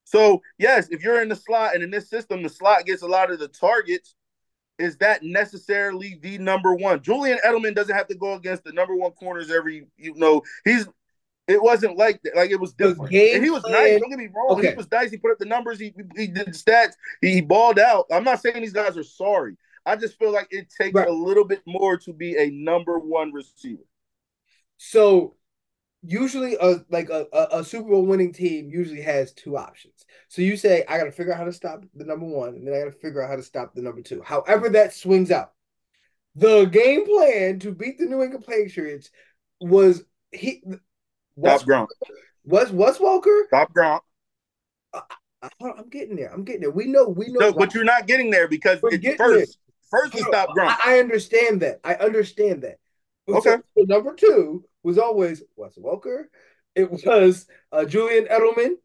So 0.04 0.42
yes, 0.58 0.90
if 0.90 1.04
you're 1.04 1.22
in 1.22 1.30
the 1.30 1.36
slot 1.36 1.74
and 1.74 1.84
in 1.84 1.90
this 1.90 2.10
system, 2.10 2.44
the 2.44 2.50
slot 2.50 2.86
gets 2.86 3.02
a 3.02 3.08
lot 3.08 3.32
of 3.32 3.40
the 3.40 3.48
targets. 3.48 4.16
Is 4.78 4.98
that 4.98 5.24
necessarily 5.24 6.20
the 6.22 6.38
number 6.38 6.76
one? 6.76 7.02
Julian 7.02 7.40
Edelman 7.46 7.76
doesn't 7.76 7.96
have 7.96 8.08
to 8.08 8.16
go 8.16 8.34
against 8.34 8.66
the 8.66 8.74
number 8.74 8.96
one 8.96 9.12
corners 9.12 9.50
every. 9.50 9.88
You 9.98 10.14
know, 10.16 10.42
he's. 10.64 10.88
It 11.48 11.62
wasn't 11.62 11.96
like 11.96 12.20
that. 12.24 12.36
Like 12.36 12.50
it 12.50 12.60
was 12.60 12.74
different. 12.74 13.14
And 13.14 13.44
he 13.44 13.52
was 13.52 13.62
plan, 13.62 13.74
nice. 13.74 14.02
Don't 14.02 14.10
get 14.10 14.18
me 14.18 14.30
wrong. 14.36 14.58
Okay. 14.58 14.72
He 14.72 14.76
was 14.76 14.90
nice. 14.92 15.12
He 15.12 15.18
put 15.18 15.32
up 15.32 15.38
the 15.38 15.46
numbers. 15.46 15.80
He 15.80 15.94
he 16.16 16.26
did 16.26 16.48
the 16.48 16.52
stats. 16.52 16.94
He, 17.22 17.34
he 17.34 17.42
balled 17.42 17.78
out. 17.78 18.06
I'm 18.12 18.24
not 18.24 18.42
saying 18.42 18.62
these 18.62 18.74
guys 18.74 18.98
are 18.98 19.04
sorry. 19.04 19.56
I 19.86 19.96
just 19.96 20.18
feel 20.18 20.34
like 20.34 20.48
it 20.50 20.74
takes 20.76 20.96
right. 20.96 21.08
a 21.08 21.14
little 21.14 21.46
bit 21.46 21.62
more 21.68 21.98
to 21.98 22.14
be 22.14 22.36
a 22.36 22.50
number 22.50 22.98
one 22.98 23.32
receiver. 23.32 23.84
So 24.78 25.35
usually 26.06 26.56
a 26.60 26.84
like 26.90 27.10
a, 27.10 27.28
a, 27.52 27.64
Super 27.64 27.90
Bowl 27.90 28.06
winning 28.06 28.34
team 28.34 28.70
usually 28.70 29.02
has 29.02 29.34
two 29.34 29.58
options. 29.58 30.06
So 30.28 30.42
you 30.42 30.58
say, 30.58 30.84
I 30.88 30.98
gotta 30.98 31.12
figure 31.12 31.34
out 31.34 31.40
how 31.40 31.46
to 31.46 31.54
stop 31.54 31.84
the 31.96 32.06
number 32.06 32.26
one, 32.26 32.50
and 32.50 32.68
then 32.68 32.74
I 32.74 32.80
gotta 32.80 32.92
figure 32.92 33.22
out 33.22 33.30
how 33.30 33.36
to 33.36 33.44
stop 33.44 33.74
the 33.74 33.82
number 33.82 34.02
two. 34.02 34.22
However, 34.22 34.70
that 34.70 34.94
swings 34.94 35.32
out. 35.32 35.54
The 36.36 36.66
game 36.66 37.06
plan 37.06 37.60
to 37.60 37.72
beat 37.72 37.98
the 37.98 38.06
New 38.06 38.22
England 38.22 38.46
Patriots 38.48 39.10
was 39.60 40.04
he 40.32 40.62
Stop 41.40 41.62
Gronk. 41.62 41.88
Was 42.46 42.72
was 42.72 43.00
Walker? 43.00 43.46
Stop 43.48 43.74
Gronk. 43.74 44.02
Uh, 44.94 45.02
I, 45.42 45.50
am 45.62 45.90
getting 45.90 46.16
there. 46.16 46.32
I'm 46.34 46.44
getting 46.44 46.62
there. 46.62 46.72
We 46.72 46.88
know. 46.88 47.08
We 47.08 47.28
know. 47.28 47.50
No, 47.50 47.54
but 47.54 47.74
you're 47.74 47.84
not 47.84 48.08
getting 48.08 48.32
there 48.32 48.48
because 48.48 48.80
first, 48.80 49.02
there. 49.02 49.46
first 49.90 50.16
is 50.16 50.26
stop 50.26 50.50
Gronk. 50.50 50.76
I, 50.84 50.96
I 50.96 51.00
understand 51.00 51.62
that. 51.62 51.80
I 51.84 51.96
understand 51.96 52.64
that. 52.64 52.78
Okay. 53.28 53.58
So, 53.78 53.84
number 53.86 54.14
two 54.14 54.64
was 54.84 54.98
always 54.98 55.42
Wes 55.56 55.78
Welker. 55.78 56.26
It 56.76 56.92
was 56.92 57.48
uh, 57.72 57.86
Julian 57.86 58.26
Edelman 58.26 58.76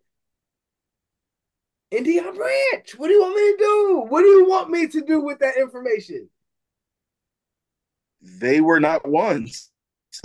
and 1.92 2.06
Deion 2.06 2.36
Branch. 2.36 2.94
What 2.96 3.08
do 3.08 3.14
you 3.14 3.20
want 3.20 3.36
me 3.36 3.42
to 3.42 3.56
do? 3.58 4.06
What 4.08 4.20
do 4.22 4.26
you 4.28 4.48
want 4.48 4.70
me 4.70 4.86
to 4.86 5.00
do 5.02 5.20
with 5.20 5.40
that 5.40 5.56
information? 5.56 6.30
They 8.22 8.60
were 8.60 8.80
not 8.80 9.08
ones. 9.08 9.70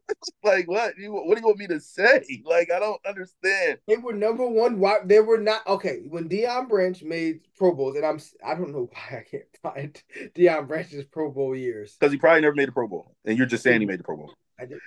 like 0.44 0.68
what? 0.68 0.96
You, 0.98 1.12
what 1.12 1.34
do 1.34 1.40
you 1.40 1.46
want 1.46 1.58
me 1.58 1.66
to 1.68 1.80
say? 1.80 2.42
Like 2.44 2.70
I 2.70 2.78
don't 2.78 3.04
understand. 3.06 3.78
They 3.86 3.96
were 3.96 4.12
number 4.12 4.46
one. 4.46 4.78
Why 4.78 4.98
they 5.04 5.20
were 5.20 5.38
not 5.38 5.66
okay 5.66 6.02
when 6.08 6.28
Deion 6.28 6.68
Branch 6.68 7.02
made 7.02 7.40
Pro 7.56 7.74
Bowls, 7.74 7.96
and 7.96 8.04
I'm 8.04 8.20
I 8.44 8.54
don't 8.54 8.72
know 8.72 8.88
why 8.92 9.18
I 9.18 9.24
can't 9.28 9.44
find 9.62 10.02
Deion 10.34 10.68
Branch's 10.68 11.04
Pro 11.04 11.30
Bowl 11.30 11.56
years 11.56 11.96
because 11.98 12.12
he 12.12 12.18
probably 12.18 12.42
never 12.42 12.54
made 12.54 12.68
a 12.68 12.72
Pro 12.72 12.88
Bowl, 12.88 13.14
and 13.24 13.36
you're 13.36 13.46
just 13.46 13.62
saying 13.62 13.80
he 13.80 13.86
made 13.86 14.00
the 14.00 14.04
Pro 14.04 14.16
Bowl. 14.16 14.34
I 14.58 14.66
did. 14.66 14.78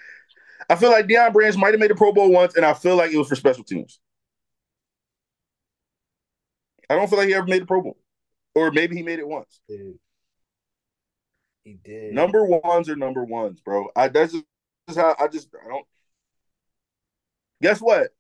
I 0.70 0.76
feel 0.76 0.92
like 0.92 1.08
Deion 1.08 1.34
Branch 1.34 1.56
might 1.58 1.74
have 1.74 1.80
made 1.80 1.92
a 1.92 1.96
Pro 1.96 2.12
Bowl 2.12 2.32
once, 2.32 2.56
and 2.56 2.66
I 2.66 2.74
feel 2.74 2.96
like 2.96 3.12
it 3.12 3.18
was 3.18 3.28
for 3.28 3.36
special 3.36 3.64
teams. 3.64 4.00
I 6.90 6.96
don't 6.96 7.10
feel 7.10 7.20
like 7.20 7.28
he 7.28 7.34
ever 7.34 7.48
made 7.48 7.64
a 7.64 7.66
Pro 7.66 7.82
Bowl, 7.82 7.98
or 8.54 8.72
maybe 8.72 8.96
he 8.96 9.04
made 9.04 9.20
it 9.20 9.28
once. 9.28 9.60
Dude. 9.68 9.98
He 11.64 11.80
did. 11.84 12.14
Number 12.14 12.46
ones 12.46 12.90
are 12.90 12.96
number 12.96 13.24
ones, 13.24 13.60
bro. 13.60 13.90
I 13.96 14.08
that's 14.08 14.34
just 14.34 14.46
how 14.94 15.16
I 15.20 15.28
just 15.28 15.50
I 15.64 15.68
don't. 15.68 15.86
Guess 17.62 17.80
what? 17.80 18.12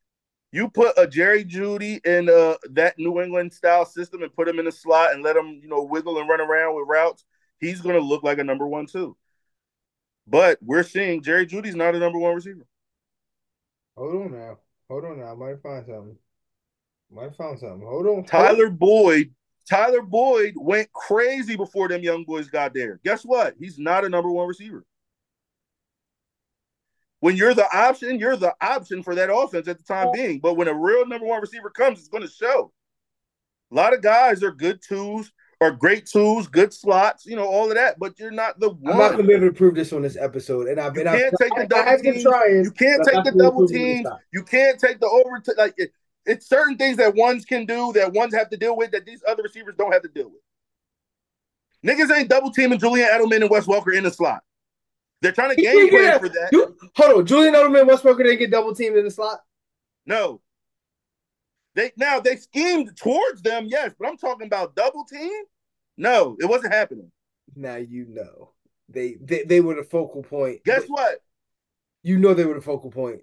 You 0.52 0.70
put 0.70 0.94
a 0.98 1.06
Jerry 1.06 1.44
Jeudy 1.44 2.04
in 2.06 2.30
uh, 2.30 2.56
that 2.72 2.98
New 2.98 3.22
England 3.22 3.54
style 3.54 3.86
system 3.86 4.24
and 4.24 4.34
put 4.34 4.48
him 4.48 4.58
in 4.58 4.68
a 4.68 4.72
slot 4.72 5.14
and 5.14 5.22
let 5.22 5.36
him, 5.36 5.60
you 5.62 5.68
know, 5.68 5.84
wiggle 5.84 6.18
and 6.18 6.30
run 6.30 6.40
around 6.40 6.76
with 6.76 6.88
routes. 6.88 7.26
He's 7.60 7.82
going 7.82 7.96
to 7.96 8.02
look 8.02 8.24
like 8.24 8.38
a 8.38 8.44
number 8.44 8.66
one 8.66 8.86
too. 8.86 9.18
But 10.28 10.58
we're 10.62 10.84
seeing 10.84 11.22
Jerry 11.22 11.46
Jeudy's 11.46 11.76
not 11.76 11.94
a 11.94 12.00
number 12.00 12.20
one 12.20 12.36
receiver. 12.36 12.66
Hold 13.98 14.16
on 14.16 14.32
now. 14.32 14.58
Hold 14.90 15.06
on 15.06 15.20
now. 15.20 15.32
I 15.32 15.36
might 15.36 15.62
find 15.62 15.86
something. 15.86 16.18
Might 17.12 17.36
find 17.36 17.60
something. 17.60 17.86
Hold 17.86 18.08
on. 18.08 18.24
Tyler 18.24 18.70
Boyd. 18.70 19.34
Tyler 19.70 20.02
Boyd 20.02 20.54
went 20.56 20.92
crazy 20.94 21.56
before 21.56 21.88
them 21.88 22.02
young 22.02 22.24
boys 22.24 22.48
got 22.48 22.74
there. 22.74 23.00
Guess 23.04 23.24
what? 23.24 23.56
He's 23.60 23.78
not 23.78 24.06
a 24.06 24.10
number 24.10 24.30
one 24.30 24.48
receiver. 24.48 24.86
When 27.26 27.36
you're 27.36 27.56
the 27.56 27.66
option, 27.76 28.20
you're 28.20 28.36
the 28.36 28.54
option 28.62 29.02
for 29.02 29.16
that 29.16 29.34
offense 29.34 29.68
at 29.68 29.80
the 29.80 29.84
time 29.84 30.12
being. 30.14 30.38
But 30.40 30.58
when 30.58 30.68
a 30.68 30.74
real 30.76 31.08
number 31.08 31.26
one 31.26 31.42
receiver 31.42 31.72
comes, 31.72 31.98
it's 31.98 32.08
going 32.08 32.22
to 32.22 32.30
show. 32.30 32.72
A 33.72 33.74
lot 33.74 33.96
of 33.96 34.04
guys 34.04 34.44
are 34.44 34.52
good 34.52 34.80
twos 34.88 35.32
or 35.60 35.72
great 35.72 36.06
tools, 36.06 36.46
good 36.46 36.72
slots, 36.72 37.26
you 37.26 37.36
know, 37.36 37.48
all 37.48 37.68
of 37.68 37.78
that. 37.78 37.98
But 37.98 38.20
you're 38.20 38.30
not 38.30 38.60
the 38.60 38.70
one. 38.70 38.94
I'm 38.94 39.00
not 39.00 39.12
gonna 39.14 39.24
be 39.24 39.34
able 39.34 39.48
to 39.48 39.54
prove 39.54 39.74
this 39.74 39.92
on 39.92 40.04
this 40.04 40.16
episode, 40.16 40.68
and 40.68 40.80
I've 40.80 40.94
been. 40.94 41.08
You 41.08 41.18
can't 41.18 41.36
take 41.42 41.56
the 41.56 41.66
double 41.68 41.98
teams. 41.98 42.22
Trying, 42.22 42.64
you 42.64 42.72
can't 42.72 43.04
take 43.04 43.24
the 43.24 43.32
double 43.36 43.68
teams. 43.68 44.08
You 44.32 44.44
can't 44.44 44.80
take 44.80 45.00
the 45.00 45.08
over. 45.08 45.40
T- 45.40 45.54
like 45.58 45.74
it, 45.78 45.94
it's 46.28 46.48
certain 46.48 46.78
things 46.78 46.98
that 46.98 47.16
ones 47.16 47.44
can 47.44 47.66
do 47.66 47.92
that 47.94 48.14
ones 48.14 48.36
have 48.36 48.52
to 48.52 48.58
deal 48.58 48.78
with 48.78 48.92
that 48.92 49.08
these 49.08 49.24
other 49.28 49.42
receivers 49.42 49.74
don't 49.80 49.92
have 49.92 50.04
to 50.04 50.10
deal 50.10 50.30
with. 50.30 50.42
Niggas 51.84 52.16
ain't 52.16 52.30
double 52.30 52.52
teaming 52.52 52.78
Julian 52.78 53.10
Edelman 53.10 53.42
and 53.42 53.50
Wes 53.50 53.66
Welker 53.66 53.96
in 53.96 54.04
the 54.04 54.12
slot. 54.12 54.44
They're 55.26 55.32
trying 55.32 55.56
to 55.56 55.60
game 55.60 55.90
plan 55.90 56.20
for 56.20 56.30
that. 56.30 56.50
You, 56.52 56.78
hold 56.96 57.18
on, 57.18 57.26
Julian 57.26 57.56
Edelman, 57.56 57.88
Westbrook 57.88 58.20
didn't 58.20 58.38
get 58.38 58.52
double 58.52 58.76
teamed 58.76 58.96
in 58.96 59.06
the 59.06 59.10
slot. 59.10 59.40
No, 60.06 60.40
they 61.74 61.92
now 61.98 62.20
they 62.20 62.36
schemed 62.36 62.96
towards 62.96 63.42
them, 63.42 63.66
yes, 63.68 63.92
but 63.98 64.08
I'm 64.08 64.18
talking 64.18 64.46
about 64.46 64.76
double 64.76 65.04
team. 65.04 65.32
No, 65.98 66.38
it 66.40 66.46
wasn't 66.46 66.76
happening. 66.76 67.12
Now 67.56 67.78
you 67.78 68.06
know 68.08 68.52
they 68.88 69.16
they, 69.20 69.42
they 69.46 69.62
were 69.62 69.74
the 69.74 69.84
focal 69.84 70.22
point. 70.22 70.64
Guess 70.64 70.84
what? 70.86 71.24
You 72.04 72.20
know 72.20 72.36
they 72.36 72.46
were 72.46 72.54
the 72.54 72.62
focal 72.62 72.92
point. 72.92 73.22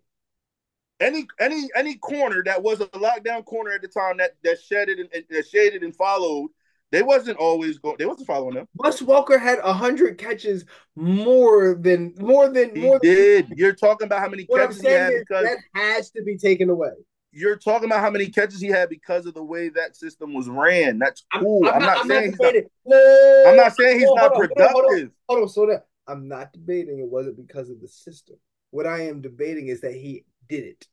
Any 0.99 1.29
any 1.39 1.69
any 1.77 1.99
corner 1.99 2.43
that 2.47 2.65
was 2.65 2.81
a 2.81 2.87
lockdown 2.87 3.45
corner 3.45 3.71
at 3.71 3.83
the 3.83 3.87
time 3.87 4.17
that 4.17 4.33
that 4.43 4.61
shedded 4.61 4.99
and 4.99 5.09
that 5.31 5.49
shaded 5.49 5.85
and 5.85 5.95
followed, 5.95 6.51
they 6.93 7.03
wasn't 7.03 7.39
always 7.39 7.79
going. 7.79 7.97
They 7.99 8.07
wasn't 8.07 8.29
following 8.29 8.55
them. 8.55 8.69
Wes 8.77 9.03
Welker 9.03 9.41
had 9.41 9.59
hundred 9.61 10.19
catches 10.19 10.65
more 10.95 11.75
than 11.75 12.15
more 12.19 12.49
than 12.49 12.77
he 12.77 12.83
more. 12.83 13.01
Did 13.01 13.49
than, 13.49 13.59
you're 13.59 13.75
talking 13.75 14.07
about 14.07 14.21
how 14.21 14.29
many 14.29 14.45
catches 14.45 14.81
he 14.81 14.89
had 14.89 15.15
because 15.15 15.45
that 15.47 15.59
has 15.75 16.11
to 16.11 16.23
be 16.23 16.37
taken 16.37 16.71
away 16.71 16.93
you're 17.33 17.57
talking 17.57 17.87
about 17.87 18.01
how 18.01 18.11
many 18.11 18.29
catches 18.29 18.61
he 18.61 18.69
had 18.69 18.91
because 18.91 19.25
of 19.27 19.35
the 19.35 19.43
way 19.43 19.71
that 19.71 19.97
system 19.97 20.35
was 20.35 20.49
ran. 20.49 20.99
That's 20.99 21.25
cool. 21.35 21.67
I'm, 21.67 21.71
I'm, 21.71 21.75
I'm 21.75 21.87
not, 21.87 21.97
not, 21.97 22.07
saying 22.07 22.31
he's 22.31 22.41
not, 22.41 22.55
no, 22.85 23.45
I'm 23.49 23.57
not 23.57 23.75
saying 23.75 23.99
he's 23.99 24.13
not 24.13 24.35
productive. 24.35 24.67
Hold 24.71 24.85
on, 24.85 25.13
hold 25.29 25.43
on, 25.43 25.49
hold 25.49 25.71
on, 25.71 25.81
I'm 26.07 26.29
not 26.29 26.53
debating 26.53 26.99
it 27.01 27.07
wasn't 27.07 27.39
because 27.39 27.71
of 27.71 27.81
the 27.81 27.89
system. 27.89 28.37
What 28.71 28.87
I 28.87 29.09
am 29.09 29.23
debating 29.23 29.69
is 29.69 29.81
that 29.81 29.95
he 29.95 30.25
did 30.49 30.65
it. 30.65 30.87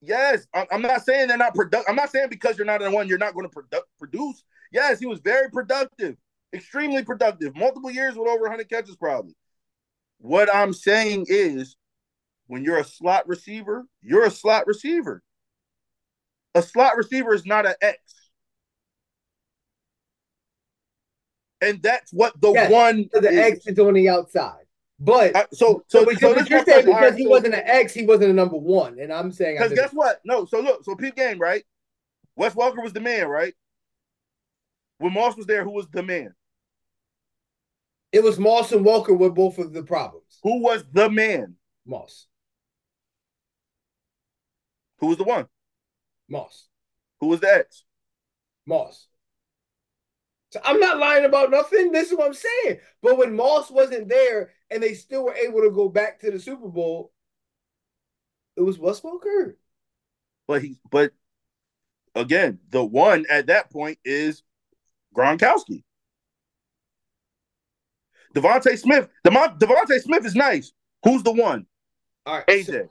Yes, 0.00 0.46
I'm 0.54 0.82
not 0.82 1.04
saying 1.04 1.28
they're 1.28 1.36
not 1.36 1.54
productive. 1.54 1.88
I'm 1.88 1.96
not 1.96 2.10
saying 2.10 2.28
because 2.30 2.56
you're 2.56 2.66
not 2.66 2.82
in 2.82 2.92
one, 2.92 3.08
you're 3.08 3.18
not 3.18 3.34
going 3.34 3.48
to 3.48 3.54
produ- 3.54 3.82
produce. 3.98 4.44
Yes, 4.72 4.98
he 4.98 5.06
was 5.06 5.20
very 5.20 5.50
productive, 5.50 6.16
extremely 6.52 7.04
productive, 7.04 7.56
multiple 7.56 7.90
years 7.90 8.14
with 8.16 8.28
over 8.28 8.42
100 8.42 8.68
catches, 8.68 8.96
probably. 8.96 9.34
What 10.18 10.54
I'm 10.54 10.72
saying 10.72 11.26
is 11.28 11.76
when 12.46 12.64
you're 12.64 12.78
a 12.78 12.84
slot 12.84 13.28
receiver, 13.28 13.86
you're 14.02 14.24
a 14.24 14.30
slot 14.30 14.66
receiver. 14.66 15.22
A 16.54 16.62
slot 16.62 16.96
receiver 16.96 17.34
is 17.34 17.46
not 17.46 17.66
an 17.66 17.74
X. 17.80 17.98
And 21.60 21.82
that's 21.82 22.12
what 22.12 22.40
the 22.40 22.52
yes, 22.52 22.70
one 22.70 23.08
the 23.12 23.28
is. 23.28 23.38
X 23.38 23.66
is 23.66 23.78
on 23.78 23.94
the 23.94 24.08
outside. 24.08 24.64
But 25.00 25.36
uh, 25.36 25.46
so 25.52 25.84
so, 25.86 26.04
so, 26.04 26.14
so 26.14 26.44
you're 26.48 26.64
saying 26.64 26.86
because 26.86 27.16
he 27.16 27.26
wasn't 27.26 27.54
an 27.54 27.62
X, 27.64 27.94
he 27.94 28.04
wasn't 28.04 28.30
a 28.30 28.34
number 28.34 28.56
one. 28.56 28.98
And 28.98 29.12
I'm 29.12 29.30
saying 29.30 29.56
because 29.58 29.72
guess 29.72 29.92
what? 29.92 30.20
No, 30.24 30.44
so 30.44 30.60
look, 30.60 30.84
so 30.84 30.94
peep 30.96 31.14
game, 31.14 31.38
right? 31.38 31.64
Wes 32.36 32.54
Welker 32.54 32.82
was 32.82 32.92
the 32.92 33.00
man, 33.00 33.28
right? 33.28 33.54
When 34.98 35.12
Moss 35.12 35.36
was 35.36 35.46
there, 35.46 35.64
who 35.64 35.70
was 35.72 35.88
the 35.88 36.02
man? 36.02 36.34
It 38.12 38.22
was 38.22 38.38
Moss 38.38 38.72
and 38.72 38.84
Welker 38.84 39.16
with 39.16 39.34
both 39.34 39.58
of 39.58 39.72
the 39.72 39.82
problems. 39.82 40.38
Who 40.42 40.60
was 40.60 40.84
the 40.92 41.10
man? 41.10 41.56
Moss. 41.86 42.26
Who 44.98 45.08
was 45.08 45.18
the 45.18 45.24
one? 45.24 45.46
Moss. 46.28 46.66
Who 47.20 47.28
was 47.28 47.40
the 47.40 47.52
X? 47.52 47.84
Moss. 48.66 49.06
So 50.50 50.60
I'm 50.64 50.80
not 50.80 50.98
lying 50.98 51.26
about 51.26 51.50
nothing. 51.50 51.92
This 51.92 52.10
is 52.10 52.16
what 52.16 52.26
I'm 52.26 52.34
saying. 52.34 52.80
But 53.02 53.18
when 53.18 53.36
Moss 53.36 53.70
wasn't 53.70 54.08
there 54.08 54.52
and 54.70 54.82
they 54.82 54.94
still 54.94 55.24
were 55.24 55.34
able 55.34 55.60
to 55.60 55.70
go 55.70 55.88
back 55.88 56.20
to 56.20 56.30
the 56.30 56.40
Super 56.40 56.68
Bowl, 56.68 57.12
it 58.56 58.62
was 58.62 58.78
Wes 58.78 59.00
Welker. 59.00 59.54
But 60.46 60.62
he, 60.62 60.78
but 60.90 61.12
again, 62.14 62.58
the 62.70 62.82
one 62.82 63.26
at 63.28 63.46
that 63.48 63.70
point 63.70 63.98
is 64.04 64.42
Gronkowski. 65.18 65.82
DeVonta 68.34 68.78
Smith. 68.78 69.08
DeVonta 69.26 70.00
Smith 70.00 70.24
is 70.24 70.34
nice. 70.34 70.72
Who's 71.04 71.22
the 71.22 71.32
one? 71.32 71.66
All 72.26 72.36
right, 72.36 72.46
AJ. 72.46 72.88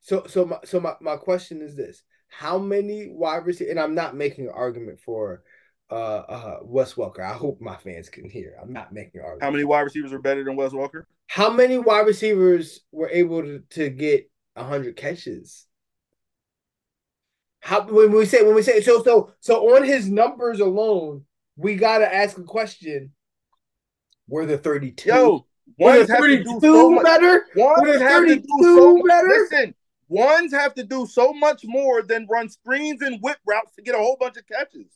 So, 0.00 0.22
so 0.22 0.26
so 0.26 0.44
my 0.44 0.58
so 0.64 0.80
my, 0.80 0.94
my 1.00 1.16
question 1.16 1.62
is 1.62 1.76
this: 1.76 2.02
How 2.28 2.58
many 2.58 3.08
wide 3.08 3.46
receivers? 3.46 3.70
And 3.70 3.80
I'm 3.80 3.94
not 3.94 4.16
making 4.16 4.46
an 4.46 4.52
argument 4.54 5.00
for 5.00 5.42
uh, 5.90 5.94
uh, 5.94 6.58
Wes 6.62 6.94
Welker. 6.94 7.20
I 7.20 7.34
hope 7.34 7.60
my 7.60 7.76
fans 7.76 8.08
can 8.08 8.28
hear. 8.28 8.56
I'm 8.60 8.72
not 8.72 8.92
making 8.92 9.20
arguments. 9.20 9.44
How 9.44 9.50
many 9.50 9.64
wide 9.64 9.82
receivers 9.82 10.12
are 10.12 10.18
better 10.18 10.42
than 10.42 10.56
Wes 10.56 10.72
Welker? 10.72 11.04
How 11.26 11.50
many 11.50 11.78
wide 11.78 12.06
receivers 12.06 12.80
were 12.90 13.10
able 13.10 13.42
to, 13.42 13.62
to 13.70 13.90
get 13.90 14.30
hundred 14.56 14.96
catches? 14.96 15.66
How 17.60 17.82
when 17.82 18.10
we 18.10 18.26
say 18.26 18.42
when 18.42 18.54
we 18.56 18.62
say 18.62 18.80
so 18.80 19.02
so 19.04 19.32
so 19.40 19.76
on 19.76 19.84
his 19.84 20.08
numbers 20.08 20.58
alone, 20.58 21.24
we 21.56 21.76
gotta 21.76 22.12
ask 22.12 22.38
a 22.38 22.42
question. 22.42 23.12
Were 24.28 24.46
the 24.46 24.58
32? 24.58 25.08
Yo, 25.08 25.46
ones 25.78 26.08
have 26.08 26.20
to 26.20 26.42
do 26.42 26.58
so 26.60 26.90
much. 26.90 27.04
better? 27.04 27.46
Ones 27.56 28.00
have 28.00 28.26
to 28.26 28.36
do 28.36 28.44
so 28.62 29.02
better? 29.06 29.28
Listen, 29.28 29.74
ones 30.08 30.52
have 30.52 30.74
to 30.74 30.84
do 30.84 31.06
so 31.06 31.32
much 31.32 31.62
more 31.64 32.02
than 32.02 32.26
run 32.30 32.48
screens 32.48 33.02
and 33.02 33.20
whip 33.20 33.38
routes 33.46 33.74
to 33.76 33.82
get 33.82 33.94
a 33.94 33.98
whole 33.98 34.16
bunch 34.18 34.36
of 34.36 34.46
catches. 34.46 34.86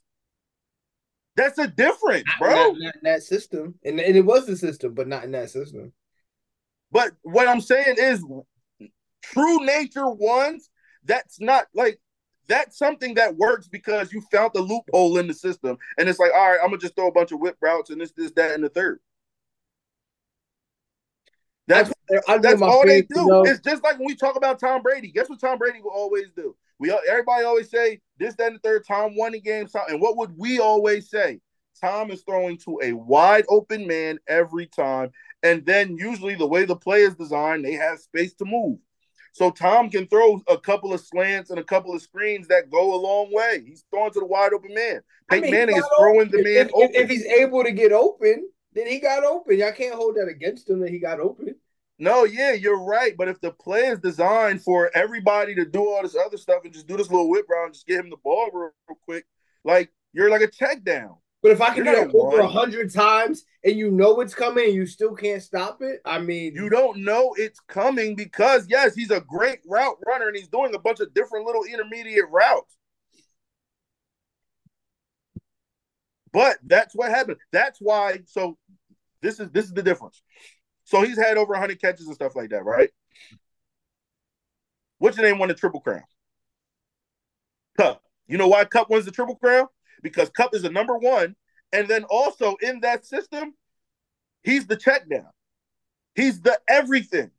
That's 1.37 1.59
a 1.59 1.67
difference, 1.67 2.25
bro. 2.39 2.51
Not, 2.51 2.79
not 2.79 2.95
in 2.95 3.01
that 3.05 3.23
system. 3.23 3.75
And, 3.85 4.01
and 4.01 4.17
it 4.17 4.25
was 4.25 4.47
the 4.47 4.57
system, 4.57 4.95
but 4.95 5.07
not 5.07 5.25
in 5.25 5.33
that 5.33 5.51
system. 5.51 5.93
But 6.91 7.13
what 7.23 7.47
I'm 7.47 7.61
saying 7.61 7.97
is 7.99 8.25
true 9.23 9.65
nature 9.65 10.09
ones, 10.09 10.71
that's 11.05 11.41
not 11.41 11.67
like 11.75 12.01
that's 12.49 12.79
something 12.79 13.15
that 13.15 13.37
works 13.37 13.69
because 13.69 14.13
you 14.13 14.21
found 14.33 14.53
the 14.55 14.61
loophole 14.61 15.19
in 15.19 15.27
the 15.27 15.35
system. 15.35 15.77
And 15.99 16.09
it's 16.09 16.19
like, 16.19 16.33
all 16.35 16.51
right, 16.51 16.59
I'm 16.63 16.69
gonna 16.69 16.79
just 16.79 16.95
throw 16.97 17.09
a 17.09 17.13
bunch 17.13 17.33
of 17.33 17.41
whip 17.41 17.57
routes 17.61 17.91
and 17.91 18.01
this, 18.01 18.13
this, 18.13 18.33
that, 18.33 18.53
and 18.53 18.63
the 18.65 18.69
third. 18.69 19.01
That's 21.69 21.91
I 22.29 22.39
that's 22.39 22.63
all 22.63 22.87
they 22.87 23.03
do. 23.03 23.27
know- 23.27 23.43
It's 23.45 23.61
just 23.61 23.83
like 23.83 23.99
when 23.99 24.07
we 24.07 24.15
talk 24.15 24.37
about 24.37 24.61
Tom 24.61 24.83
Brady. 24.83 25.11
Guess 25.11 25.29
what 25.29 25.41
Tom 25.41 25.59
Brady 25.59 25.81
will 25.83 25.91
always 25.91 26.31
do? 26.37 26.55
We 26.79 26.91
everybody 27.09 27.45
always 27.45 27.71
say 27.71 28.01
this, 28.19 28.35
that, 28.37 28.49
and 28.49 28.57
the 28.57 28.61
third. 28.61 28.85
Tom 28.87 29.17
won 29.17 29.33
the 29.33 29.41
game. 29.41 29.67
Tom- 29.67 29.87
And 29.89 30.01
what 30.01 30.17
would 30.17 30.37
we 30.37 30.61
always 30.61 31.11
say? 31.11 31.41
Tom 31.81 32.11
is 32.11 32.23
throwing 32.23 32.57
to 32.59 32.79
a 32.83 32.93
wide 32.93 33.45
open 33.49 33.87
man 33.87 34.19
every 34.29 34.67
time. 34.67 35.11
And 35.43 35.67
then 35.67 35.97
usually 35.97 36.35
the 36.35 36.47
way 36.47 36.65
the 36.65 36.77
play 36.77 37.03
is 37.03 37.15
designed, 37.17 37.65
they 37.65 37.73
have 37.73 37.99
space 37.99 38.35
to 38.35 38.45
move. 38.45 38.79
So 39.37 39.51
Tom 39.51 39.91
can 39.91 40.07
throw 40.07 40.41
a 40.49 40.57
couple 40.57 40.95
of 40.95 41.01
slants 41.03 41.51
and 41.51 41.59
a 41.59 41.63
couple 41.63 41.95
of 41.95 42.01
screens 42.01 42.49
that 42.49 42.71
go 42.71 42.95
a 42.95 42.97
long 42.97 43.29
way. 43.31 43.63
He's 43.67 43.85
throwing 43.91 44.11
to 44.13 44.21
the 44.21 44.25
wide 44.25 44.55
open 44.55 44.73
man. 44.73 45.03
I 45.29 45.35
Peyton 45.35 45.43
mean, 45.43 45.53
Manning 45.53 45.77
is 45.77 45.85
throwing 45.99 46.29
open. 46.29 46.33
the 46.33 46.43
man 46.43 46.67
if, 46.69 46.71
open. 46.73 46.91
If, 46.95 47.03
if 47.03 47.11
he's 47.11 47.27
able 47.27 47.63
to 47.63 47.71
get 47.71 47.93
open, 47.93 48.49
then 48.73 48.87
he 48.87 48.99
got 48.99 49.25
open. 49.25 49.59
Y'all 49.59 49.73
can't 49.73 49.95
hold 49.95 50.17
that 50.17 50.27
against 50.27 50.71
him 50.71 50.81
that 50.81 50.89
he 50.89 50.99
got 50.99 51.21
open. 51.21 51.55
No, 51.99 52.25
yeah, 52.25 52.55
you're 52.55 52.83
right. 52.83 53.15
But 53.15 53.29
if 53.29 53.39
the 53.43 53.51
play 53.51 53.89
is 53.89 53.99
designed 53.99 54.63
for 54.63 54.91
everybody 54.95 55.55
to 55.57 55.67
do 55.67 55.87
all 55.87 56.01
this 56.01 56.17
other 56.17 56.39
stuff 56.39 56.65
and 56.65 56.73
just 56.73 56.87
do 56.87 56.97
this 56.97 57.11
little 57.11 57.29
whip 57.29 57.45
round, 57.47 57.75
just 57.75 57.87
get 57.87 58.01
him 58.01 58.09
the 58.09 58.17
ball 58.17 58.49
real, 58.55 58.71
real 58.89 58.99
quick, 59.05 59.27
like 59.67 59.93
you're 60.15 60.31
like 60.31 60.41
a 60.41 60.51
check 60.51 60.83
down. 60.83 61.15
But 61.47 61.53
if 61.53 61.61
I 61.61 61.73
can 61.73 61.85
do 61.85 61.93
that 61.93 62.13
over 62.13 62.41
a 62.41 62.49
hundred 62.49 62.93
times 62.93 63.45
and 63.63 63.77
you 63.77 63.93
know 63.93 64.21
it's 64.21 64.35
coming 64.35 64.65
and 64.65 64.75
you 64.75 64.85
still 64.85 65.15
can't 65.15 65.41
stop 65.41 65.81
it, 65.81 66.01
I 66.05 66.19
mean, 66.19 66.57
You 66.57 66.69
don't 66.69 67.05
know 67.05 67.37
it's 67.39 67.61
coming 67.61 68.17
because 68.17 68.67
yes, 68.69 68.97
he's 68.97 69.13
a 69.13 69.21
great 69.21 69.61
route 69.65 69.97
runner 70.05 70.27
and 70.27 70.37
he's 70.37 70.49
doing 70.49 70.75
a 70.75 70.79
bunch 70.81 70.99
of 70.99 71.15
different 71.15 71.47
little 71.47 71.63
intermediate 71.63 72.29
routes. 72.33 72.77
But 76.33 76.59
that's 76.65 76.97
what 76.97 77.11
happened. 77.11 77.37
That's 77.53 77.79
why. 77.81 78.23
So 78.27 78.59
this 79.23 79.39
is 79.39 79.49
this 79.51 79.67
is 79.67 79.73
the 79.73 79.85
difference. 79.85 80.21
So 80.83 81.03
he's 81.03 81.17
had 81.17 81.37
over 81.37 81.53
100 81.53 81.81
catches 81.81 82.07
and 82.07 82.15
stuff 82.17 82.35
like 82.35 82.51
that, 82.51 82.65
right? 82.65 82.91
What's 84.99 85.17
your 85.17 85.29
name 85.29 85.39
won 85.39 85.47
the 85.47 85.55
triple 85.55 85.81
crown? 85.81 86.03
Kupp. 87.79 88.03
You 88.27 88.37
know 88.37 88.49
why 88.49 88.65
Kupp 88.65 88.91
wins 88.91 89.05
the 89.05 89.13
triple 89.13 89.37
crown? 89.37 89.69
Because 90.03 90.31
Kupp 90.31 90.55
is 90.55 90.63
the 90.63 90.71
number 90.71 90.97
one, 90.99 91.37
and 91.73 91.89
then 91.89 92.05
also 92.05 92.57
in 92.63 92.81
that 92.81 93.05
system, 93.05 93.55
he's 94.43 94.67
the 94.67 94.77
check 94.77 95.09
down. 95.09 95.31
He's 96.15 96.41
the 96.41 96.59
everything. 96.69 97.31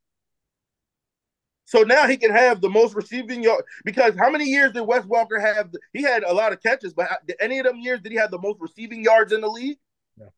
So 1.65 1.81
now 1.81 2.07
he 2.07 2.15
can 2.15 2.31
have 2.31 2.61
the 2.61 2.69
most 2.69 2.95
receiving 2.95 3.43
yard. 3.43 3.65
Because 3.83 4.15
how 4.15 4.29
many 4.29 4.45
years 4.45 4.71
did 4.71 4.81
Wes 4.81 5.03
Welker 5.05 5.39
have? 5.39 5.69
He 5.91 6.01
had 6.01 6.23
a 6.23 6.33
lot 6.33 6.53
of 6.53 6.61
catches, 6.61 6.93
but 6.93 7.09
did 7.27 7.35
any 7.41 7.59
of 7.59 7.65
them 7.65 7.79
years 7.79 7.99
did 7.99 8.13
he 8.13 8.17
have 8.17 8.31
the 8.31 8.39
most 8.39 8.59
receiving 8.61 9.03
yards 9.03 9.33
in 9.33 9.41
the 9.41 9.49
league? 9.49 9.77
No. 10.17 10.31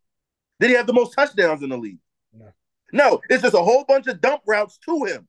Did 0.59 0.71
he 0.71 0.75
have 0.75 0.87
the 0.87 0.93
most 0.93 1.13
touchdowns 1.13 1.61
in 1.61 1.69
the 1.69 1.77
league? 1.77 1.99
No. 2.33 2.51
No, 2.91 3.21
it's 3.29 3.43
just 3.43 3.53
a 3.53 3.61
whole 3.61 3.85
bunch 3.87 4.07
of 4.07 4.21
dump 4.21 4.41
routes 4.47 4.79
to 4.85 5.03
him. 5.03 5.27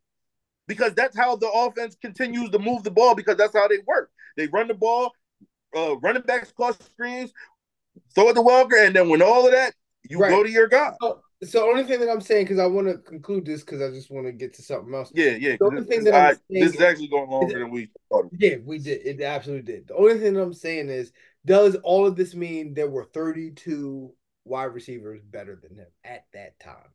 Because 0.66 0.94
that's 0.94 1.16
how 1.16 1.36
the 1.36 1.50
offense 1.50 1.96
continues 2.00 2.48
to 2.50 2.58
move 2.58 2.82
the 2.82 2.90
ball, 2.90 3.14
because 3.14 3.36
that's 3.36 3.54
how 3.54 3.68
they 3.68 3.78
work. 3.86 4.10
They 4.36 4.46
run 4.46 4.68
the 4.68 4.74
ball, 4.74 5.12
uh, 5.76 5.96
running 5.98 6.22
backs 6.22 6.52
cross 6.52 6.78
screens, 6.78 7.32
throw 8.14 8.28
it 8.28 8.34
to 8.34 8.40
Welker, 8.42 8.86
and 8.86 8.94
then 8.94 9.08
when 9.08 9.22
all 9.22 9.46
of 9.46 9.52
that, 9.52 9.74
you 10.08 10.18
Right. 10.18 10.30
go 10.30 10.42
to 10.42 10.50
your 10.50 10.68
guy. 10.68 10.92
so, 11.00 11.20
so 11.44 11.68
only 11.68 11.84
thing 11.84 12.00
that 12.00 12.10
I'm 12.10 12.20
saying 12.20 12.44
because 12.44 12.58
I 12.58 12.66
want 12.66 12.88
to 12.88 12.98
conclude 12.98 13.44
this 13.46 13.60
because 13.62 13.80
I 13.80 13.90
just 13.90 14.10
want 14.10 14.26
to 14.26 14.32
get 14.32 14.54
to 14.54 14.62
something 14.62 14.94
else. 14.94 15.10
Yeah, 15.14 15.32
yeah. 15.32 15.56
The 15.58 15.64
only 15.64 15.80
This, 15.80 15.88
thing 15.88 16.04
that 16.04 16.14
I'm 16.14 16.38
saying 16.50 16.64
this 16.64 16.74
is 16.74 16.80
actually 16.80 17.08
going 17.08 17.30
longer 17.30 17.58
than 17.58 17.70
we 17.70 17.90
thought. 18.10 18.26
Yeah, 18.38 18.56
we 18.64 18.78
did. 18.78 19.06
It 19.06 19.22
absolutely 19.22 19.72
did. 19.72 19.88
The 19.88 19.94
only 19.96 20.18
thing 20.18 20.34
that 20.34 20.42
I'm 20.42 20.54
saying 20.54 20.88
is, 20.88 21.12
does 21.44 21.76
all 21.76 22.06
of 22.06 22.16
this 22.16 22.34
mean 22.34 22.74
there 22.74 22.90
were 22.90 23.04
32 23.04 24.12
wide 24.44 24.64
receivers 24.64 25.20
better 25.22 25.58
than 25.60 25.76
him 25.76 25.86
at 26.04 26.26
that 26.34 26.58
time? 26.60 26.90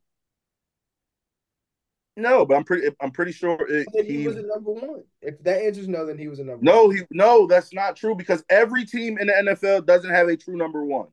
No, 2.16 2.46
but 2.46 2.56
I'm 2.56 2.64
pretty. 2.64 2.88
I'm 3.00 3.10
pretty 3.10 3.32
sure 3.32 3.58
it, 3.68 3.86
Then 3.92 4.06
he 4.06 4.18
he. 4.20 4.26
was 4.26 4.36
a 4.36 4.42
number 4.42 4.70
one. 4.72 5.04
If 5.20 5.42
that 5.42 5.62
answers 5.62 5.86
no, 5.86 6.06
then 6.06 6.16
he 6.16 6.28
was 6.28 6.38
a 6.38 6.44
number 6.44 6.56
one. 6.56 6.64
No, 6.64 6.86
one. 6.86 6.96
he 6.96 7.02
no, 7.10 7.46
that's 7.46 7.74
not 7.74 7.96
true 7.96 8.14
because 8.14 8.42
every 8.48 8.86
team 8.86 9.18
in 9.18 9.26
the 9.26 9.32
NFL 9.34 9.84
doesn't 9.84 10.10
have 10.10 10.28
a 10.28 10.36
true 10.36 10.56
number 10.56 10.84
one. 10.84 11.08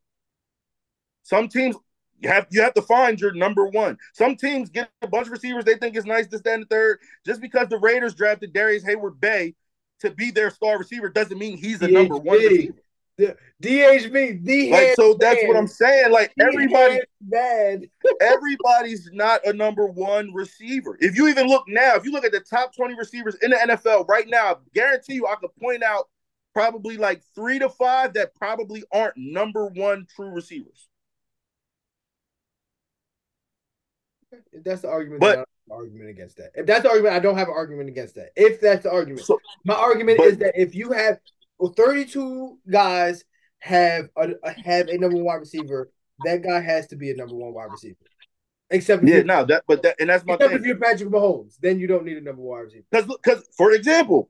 Some 1.23 1.49
teams 1.49 1.75
you 2.19 2.29
have 2.29 2.47
you 2.51 2.61
have 2.61 2.73
to 2.75 2.81
find 2.81 3.19
your 3.19 3.33
number 3.33 3.67
one. 3.67 3.97
Some 4.13 4.37
teams 4.37 4.69
get 4.69 4.89
a 5.01 5.07
bunch 5.07 5.27
of 5.27 5.33
receivers 5.33 5.65
they 5.65 5.75
think 5.75 5.97
is 5.97 6.05
nice, 6.05 6.27
this, 6.27 6.41
that, 6.41 6.53
and 6.53 6.63
the 6.63 6.67
third. 6.67 6.99
Just 7.25 7.41
because 7.41 7.67
the 7.67 7.79
Raiders 7.79 8.15
drafted 8.15 8.53
Darrius 8.53 8.85
Heyward-Bey 8.85 9.55
to 9.99 10.11
be 10.11 10.31
their 10.31 10.49
star 10.49 10.77
receiver 10.77 11.09
doesn't 11.09 11.37
mean 11.37 11.57
he's 11.57 11.79
the 11.79 11.89
number 11.89 12.15
one 12.15 12.39
DHB. 12.39 12.73
Receiver. 13.17 13.37
DHB, 13.61 14.43
the 14.43 14.71
Like 14.71 14.95
so, 14.95 15.15
that's 15.19 15.41
what. 15.45 15.55
I'm 15.57 15.67
saying. 15.67 16.11
Like 16.11 16.33
The 16.37 16.45
everybody, 16.45 16.99
bad. 17.21 17.83
everybody's 18.21 19.09
not 19.13 19.45
a 19.45 19.53
number 19.53 19.87
one 19.87 20.33
receiver. 20.33 20.97
If 20.99 21.15
you 21.17 21.27
even 21.27 21.47
look 21.47 21.63
now, 21.67 21.95
if 21.95 22.05
you 22.05 22.11
look 22.11 22.25
at 22.25 22.31
the 22.31 22.39
top 22.41 22.75
20 22.75 22.95
receivers 22.95 23.35
in 23.41 23.51
the 23.51 23.57
NFL 23.57 24.07
right 24.07 24.25
now, 24.27 24.51
I 24.51 24.55
guarantee 24.73 25.13
you 25.15 25.27
I 25.27 25.35
could 25.35 25.55
point 25.61 25.83
out 25.83 26.09
probably 26.53 26.97
like 26.97 27.21
three 27.35 27.59
to 27.59 27.69
five 27.69 28.13
that 28.13 28.35
probably 28.35 28.83
aren't 28.91 29.17
number 29.17 29.67
one 29.67 30.05
true 30.15 30.29
receivers. 30.29 30.87
If 34.51 34.63
that's 34.63 34.81
the 34.81 34.89
argument, 34.89 35.21
But- 35.21 35.35
then 35.35 35.37
I 35.37 35.39
have 35.39 35.47
an 35.69 35.71
argument 35.85 36.09
against 36.09 36.37
that. 36.37 36.51
If 36.55 36.65
that's 36.65 36.83
the 36.83 36.89
argument, 36.89 37.15
I 37.15 37.19
don't 37.19 37.37
have 37.37 37.47
an 37.47 37.53
argument 37.55 37.89
against 37.89 38.15
that. 38.15 38.31
If 38.35 38.59
that's 38.59 38.83
the 38.83 38.91
argument, 38.91 39.25
So 39.25 39.39
my 39.63 39.75
argument 39.75 40.17
but- 40.17 40.27
is 40.27 40.37
that 40.39 40.59
if 40.59 40.75
you 40.75 40.91
have 40.91 41.19
well, 41.63 41.71
32 41.71 42.59
guys 42.69 43.23
have 43.59 44.09
a, 44.17 44.31
have 44.65 44.89
a 44.89 44.97
number 44.97 45.15
one 45.15 45.23
wide 45.23 45.35
receiver, 45.35 45.89
that 46.25 46.43
guy 46.43 46.59
has 46.59 46.87
to 46.87 46.97
be 46.97 47.09
a 47.09 47.15
number 47.15 47.35
one 47.35 47.53
wide 47.53 47.71
receiver. 47.71 47.95
Except 48.69 49.01
yeah, 49.01 49.15
you're, 49.15 49.23
no, 49.23 49.45
that 49.45 49.63
but 49.65 49.81
that 49.83 49.95
and 49.97 50.09
that's 50.09 50.25
my 50.25 50.33
except 50.33 50.55
if 50.55 50.65
you're 50.65 50.75
Patrick 50.75 51.07
Mahomes, 51.07 51.55
then 51.61 51.79
you 51.79 51.87
don't 51.87 52.03
need 52.03 52.17
a 52.17 52.21
number 52.21 52.41
one 52.41 52.57
wide 52.57 52.65
receiver. 52.65 52.83
Because 52.91 53.05
because 53.05 53.47
for 53.55 53.71
example, 53.71 54.29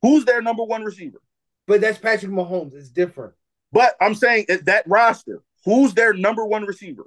who's 0.00 0.24
their 0.24 0.40
number 0.40 0.64
one 0.64 0.82
receiver? 0.82 1.20
But 1.66 1.82
that's 1.82 1.98
Patrick 1.98 2.32
Mahomes. 2.32 2.74
It's 2.74 2.88
different 2.88 3.34
But 3.70 3.94
I'm 4.00 4.14
saying 4.14 4.46
that 4.62 4.84
roster, 4.86 5.42
who's 5.66 5.92
their 5.92 6.14
number 6.14 6.46
one 6.46 6.64
receiver? 6.64 7.04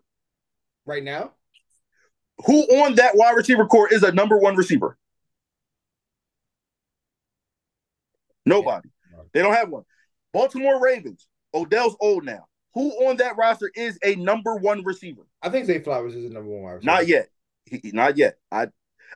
right 0.86 1.04
now. 1.04 1.32
Who 2.46 2.62
on 2.84 2.94
that 2.96 3.16
wide 3.16 3.36
receiver 3.36 3.66
core 3.66 3.92
is 3.92 4.04
a 4.04 4.12
number 4.12 4.38
one 4.38 4.56
receiver? 4.56 4.96
Nobody. 8.46 8.90
They 9.34 9.42
don't 9.42 9.54
have 9.54 9.70
one. 9.70 9.84
Baltimore 10.34 10.82
Ravens. 10.82 11.28
Odell's 11.54 11.96
old 12.00 12.26
now. 12.26 12.46
Who 12.74 12.92
on 13.08 13.18
that 13.18 13.38
roster 13.38 13.72
is 13.76 13.98
a 14.04 14.16
number 14.16 14.56
one 14.56 14.84
receiver? 14.84 15.24
I 15.42 15.50
think 15.50 15.66
Zay 15.66 15.80
Flowers 15.80 16.16
is 16.16 16.30
a 16.30 16.34
number 16.34 16.50
one 16.50 16.74
receiver. 16.74 16.92
Not 16.92 17.08
yet. 17.08 17.30
He, 17.66 17.82
not 17.94 18.18
yet. 18.18 18.38
I 18.52 18.68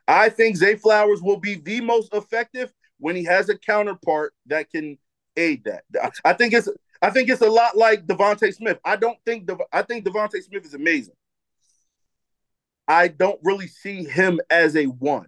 I 0.08 0.30
think 0.30 0.58
Zay 0.58 0.76
Flowers 0.76 1.22
will 1.22 1.38
be 1.38 1.56
the 1.56 1.82
most 1.82 2.14
effective 2.14 2.74
when 3.00 3.16
he 3.16 3.24
has 3.26 3.50
a 3.50 3.58
counterpart 3.58 4.34
that 4.48 4.70
can 4.72 4.98
aid 5.38 5.64
that. 5.66 5.84
I, 6.02 6.10
I 6.32 6.34
think 6.34 6.54
it's 6.54 6.70
I 7.02 7.10
think 7.10 7.30
it's 7.30 7.42
a 7.42 7.50
lot 7.50 7.78
like 7.78 8.06
DeVonta 8.06 8.54
Smith. 8.54 8.80
I 8.86 8.96
don't 8.96 9.18
think 9.26 9.46
Dev, 9.46 9.62
I 9.72 9.82
think 9.82 10.06
DeVonta 10.06 10.42
Smith 10.42 10.66
is 10.66 10.74
amazing. 10.74 11.16
I 12.88 13.08
don't 13.08 13.40
really 13.44 13.68
see 13.68 14.04
him 14.04 14.40
as 14.50 14.76
a 14.76 14.86
one. 14.86 15.28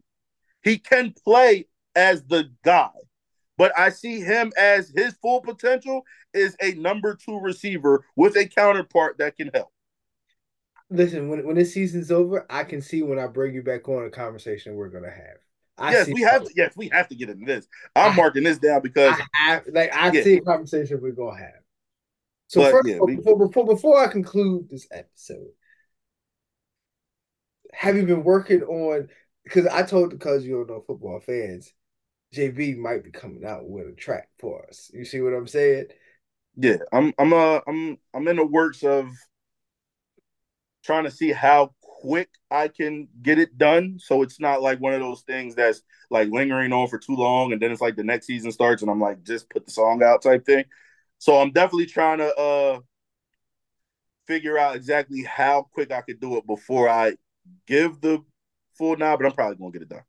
He 0.64 0.77
can 0.77 1.14
play 1.23 1.68
as 1.95 2.23
the 2.23 2.49
guy, 2.64 2.89
but 3.58 3.78
I 3.78 3.90
see 3.90 4.20
him 4.22 4.52
as 4.58 4.90
his 4.96 5.14
full 5.22 5.42
potential 5.42 6.06
is 6.34 6.56
a 6.62 6.74
number 6.74 7.16
two 7.16 7.40
receiver 7.40 8.06
with 8.16 8.36
a 8.36 8.46
counterpart 8.46 9.18
that 9.20 9.38
can 9.38 9.52
help. 9.54 9.72
Listen, 10.90 11.30
when 11.30 11.46
when 11.46 11.56
this 11.56 11.74
season's 11.74 12.12
over, 12.12 12.46
I 12.50 12.64
can 12.64 12.82
see 12.82 13.02
when 13.02 13.18
I 13.20 13.28
bring 13.28 13.54
you 13.56 13.64
back 13.64 13.88
on 13.90 14.06
a 14.06 14.10
conversation 14.10 14.76
we're 14.76 14.90
gonna 14.90 15.10
have. 15.10 15.38
I 15.78 15.92
yes, 15.92 16.08
we 16.08 16.22
have 16.22 16.44
to. 16.44 16.52
Yes, 16.56 16.74
we 16.78 16.90
have 16.90 17.08
to 17.08 17.16
get 17.16 17.30
into 17.30 17.46
this. 17.46 17.68
I'm 17.96 18.12
I- 18.12 18.16
marking 18.16 18.44
this 18.44 18.60
down 18.60 18.82
because 18.82 19.16
I 19.20 19.44
have 19.44 19.68
like 19.72 19.96
I 19.96 20.12
Yeah. 20.12 20.24
see 20.24 20.36
a 20.36 20.42
conversation 20.42 21.02
we're 21.02 21.12
gonna 21.12 21.38
have. 21.38 21.62
So 22.48 22.62
but, 22.62 22.72
first, 22.72 22.88
yeah, 22.88 23.00
we, 23.00 23.16
before, 23.16 23.48
before 23.48 23.66
before 23.66 23.98
I 24.00 24.08
conclude 24.08 24.70
this 24.70 24.88
episode, 24.92 25.48
have 27.74 27.98
you 27.98 28.06
been 28.06 28.24
working 28.24 28.62
on? 28.64 29.10
Because 29.44 29.66
I 29.68 29.84
told 29.84 30.12
the 30.12 30.16
because 30.16 30.46
you 30.46 30.54
don't 30.54 30.70
know 30.70 30.84
football 30.86 31.20
fans, 31.20 31.74
JB 32.34 32.77
might 32.77 33.03
be 33.03 33.11
coming 33.11 33.45
out 33.45 33.68
with 33.68 33.88
a 33.88 33.91
track 33.91 34.30
for 34.39 34.65
us. 34.68 34.89
You 34.93 35.05
see 35.05 35.22
what 35.22 35.34
I'm 35.34 35.47
saying? 35.47 35.85
Yeah, 36.55 36.77
I'm 36.91 37.14
I'm 37.18 37.34
uh 37.34 37.60
I'm 37.68 37.97
I'm 38.14 38.27
in 38.27 38.38
the 38.38 38.45
works 38.45 38.84
of 38.84 39.07
trying 40.84 41.05
to 41.05 41.11
see 41.11 41.31
how 41.31 41.73
quick 41.81 42.30
I 42.51 42.68
can 42.68 43.07
get 43.22 43.39
it 43.39 43.57
done. 43.57 43.97
So 43.99 44.22
it's 44.23 44.39
not 44.39 44.61
like 44.61 44.80
one 44.80 44.93
of 44.93 44.99
those 44.99 45.22
things 45.22 45.55
that's 45.55 45.81
like 46.10 46.30
lingering 46.30 46.73
on 46.73 46.88
for 46.88 46.99
too 46.99 47.15
long 47.15 47.53
and 47.53 47.61
then 47.61 47.72
it's 47.72 47.81
like 47.81 47.95
the 47.95 48.03
next 48.03 48.27
season 48.27 48.51
starts 48.51 48.81
and 48.81 48.91
I'm 48.91 48.99
like 48.99 49.23
just 49.23 49.49
put 49.49 49.65
the 49.65 49.72
song 49.72 50.03
out 50.03 50.22
type 50.22 50.45
thing. 50.45 50.65
So 51.19 51.39
I'm 51.39 51.51
definitely 51.51 51.85
trying 51.85 52.18
to 52.18 52.35
uh 52.35 52.80
figure 54.27 54.57
out 54.57 54.76
exactly 54.76 55.23
how 55.23 55.68
quick 55.73 55.91
I 55.91 56.01
could 56.01 56.19
do 56.19 56.38
it 56.38 56.47
before 56.47 56.89
I 56.89 57.15
give 57.68 58.01
the 58.01 58.23
full 58.77 58.95
nod, 58.97 59.18
but 59.18 59.26
I'm 59.26 59.34
probably 59.34 59.57
gonna 59.57 59.72
get 59.72 59.81
it 59.84 59.89
done. 59.89 60.03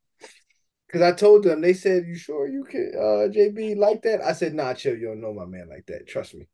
Cause 0.94 1.02
I 1.02 1.10
told 1.10 1.42
them, 1.42 1.60
they 1.60 1.72
said, 1.72 2.06
"You 2.06 2.14
sure 2.14 2.46
you 2.46 2.62
can, 2.62 2.92
uh, 2.94 3.26
JB, 3.28 3.76
like 3.76 4.02
that?" 4.02 4.22
I 4.22 4.32
said, 4.32 4.54
"Nah, 4.54 4.74
chill. 4.74 4.96
You 4.96 5.08
don't 5.08 5.20
know 5.20 5.34
my 5.34 5.44
man 5.44 5.68
like 5.68 5.86
that. 5.86 6.06
Trust 6.06 6.36
me." 6.36 6.46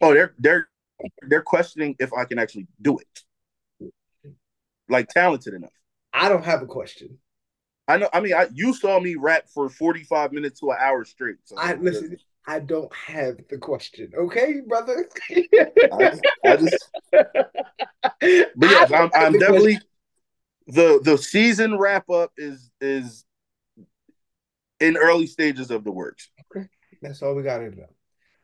Oh, 0.00 0.12
they're 0.12 0.34
they're 0.40 0.68
they're 1.22 1.42
questioning 1.42 1.94
if 2.00 2.12
I 2.12 2.24
can 2.24 2.40
actually 2.40 2.66
do 2.82 2.98
it. 2.98 3.92
Like 4.88 5.06
talented 5.08 5.54
enough. 5.54 5.70
I 6.12 6.28
don't 6.28 6.44
have 6.44 6.62
a 6.62 6.66
question. 6.66 7.18
I 7.86 7.98
know. 7.98 8.08
I 8.12 8.18
mean, 8.18 8.34
I 8.34 8.48
you 8.52 8.74
saw 8.74 8.98
me 8.98 9.14
rap 9.14 9.44
for 9.54 9.68
forty 9.68 10.02
five 10.02 10.32
minutes 10.32 10.58
to 10.60 10.72
an 10.72 10.78
hour 10.80 11.04
straight. 11.04 11.36
So 11.44 11.56
I 11.56 11.74
listen. 11.74 12.16
I 12.44 12.58
don't 12.58 12.92
have 12.92 13.36
the 13.48 13.58
question. 13.58 14.10
Okay, 14.18 14.62
brother. 14.66 15.08
I, 15.92 16.12
I 16.44 16.56
just. 16.56 16.90
But 18.20 18.70
yeah, 18.70 18.86
I'm, 18.94 19.10
I'm 19.14 19.32
definitely 19.34 19.78
the 20.66 21.00
the 21.04 21.16
season 21.18 21.78
wrap 21.78 22.10
up 22.10 22.32
is 22.36 22.70
is 22.80 23.25
in 24.80 24.96
early 24.96 25.26
stages 25.26 25.70
of 25.70 25.84
the 25.84 25.92
works. 25.92 26.30
Okay, 26.54 26.68
that's 27.02 27.22
all 27.22 27.34
we 27.34 27.42
got 27.42 27.58
to 27.58 27.70
know. 27.70 27.86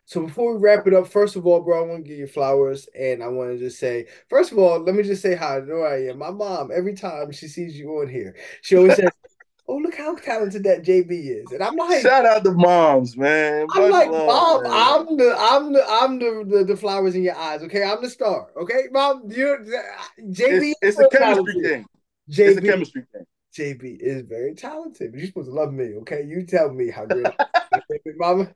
So 0.05 0.21
before 0.21 0.53
we 0.53 0.61
wrap 0.61 0.87
it 0.87 0.95
up, 0.95 1.07
first 1.07 1.37
of 1.37 1.47
all, 1.47 1.61
bro, 1.61 1.85
I 1.85 1.89
want 1.89 2.05
to 2.05 2.09
give 2.09 2.19
you 2.19 2.27
flowers, 2.27 2.89
and 2.99 3.23
I 3.23 3.29
want 3.29 3.53
to 3.53 3.59
just 3.59 3.79
say, 3.79 4.07
first 4.29 4.53
of 4.53 4.59
all, 4.59 4.81
let 4.81 4.95
me 4.95 5.03
just 5.03 5.23
say 5.23 5.35
how 5.35 5.57
I 5.57 5.61
know 5.61 5.83
I 5.83 6.09
am. 6.11 6.19
My 6.19 6.31
mom, 6.31 6.71
every 6.75 6.95
time 6.95 7.31
she 7.33 7.49
sees 7.49 7.77
you 7.79 7.89
on 8.01 8.09
here, 8.09 8.37
she 8.63 8.77
always 8.77 8.97
says, 8.97 9.11
"Oh, 9.69 9.77
look 9.77 9.95
how 9.95 10.15
talented 10.17 10.65
that 10.65 10.83
JB 10.83 11.45
is," 11.45 11.53
and 11.53 11.63
I'm 11.63 11.77
like, 11.77 12.03
"Shout 12.03 12.27
out 12.27 12.45
to 12.45 12.53
moms, 12.53 13.17
man." 13.17 13.69
I'm 13.75 13.91
like, 13.91 14.11
"Mom, 14.11 14.63
man. 14.65 14.73
I'm 14.75 15.17
the, 15.17 15.37
I'm 15.39 15.73
the, 15.73 15.85
I'm 15.89 16.19
the, 16.19 16.57
the, 16.59 16.65
the, 16.65 16.77
flowers 16.77 17.15
in 17.15 17.23
your 17.23 17.37
eyes." 17.37 17.63
Okay, 17.63 17.85
I'm 17.85 18.03
the 18.03 18.11
star. 18.11 18.49
Okay, 18.61 18.89
mom, 18.91 19.23
you're 19.29 19.65
JB. 19.65 20.73
It's, 20.83 20.99
it's 20.99 20.99
a 20.99 21.09
chemistry 21.09 21.63
thing. 21.63 21.87
JB, 22.29 22.49
it's 22.49 22.59
a 22.59 22.63
chemistry 22.63 23.07
thing. 23.13 23.25
JB 23.57 23.99
is 24.01 24.23
very 24.23 24.55
talented, 24.55 25.13
but 25.13 25.19
you're 25.19 25.29
supposed 25.29 25.49
to 25.49 25.55
love 25.55 25.73
me, 25.73 25.97
okay? 25.99 26.25
You 26.25 26.45
tell 26.45 26.73
me 26.73 26.91
how 26.91 27.07
good, 27.07 27.33
mama. 28.17 28.53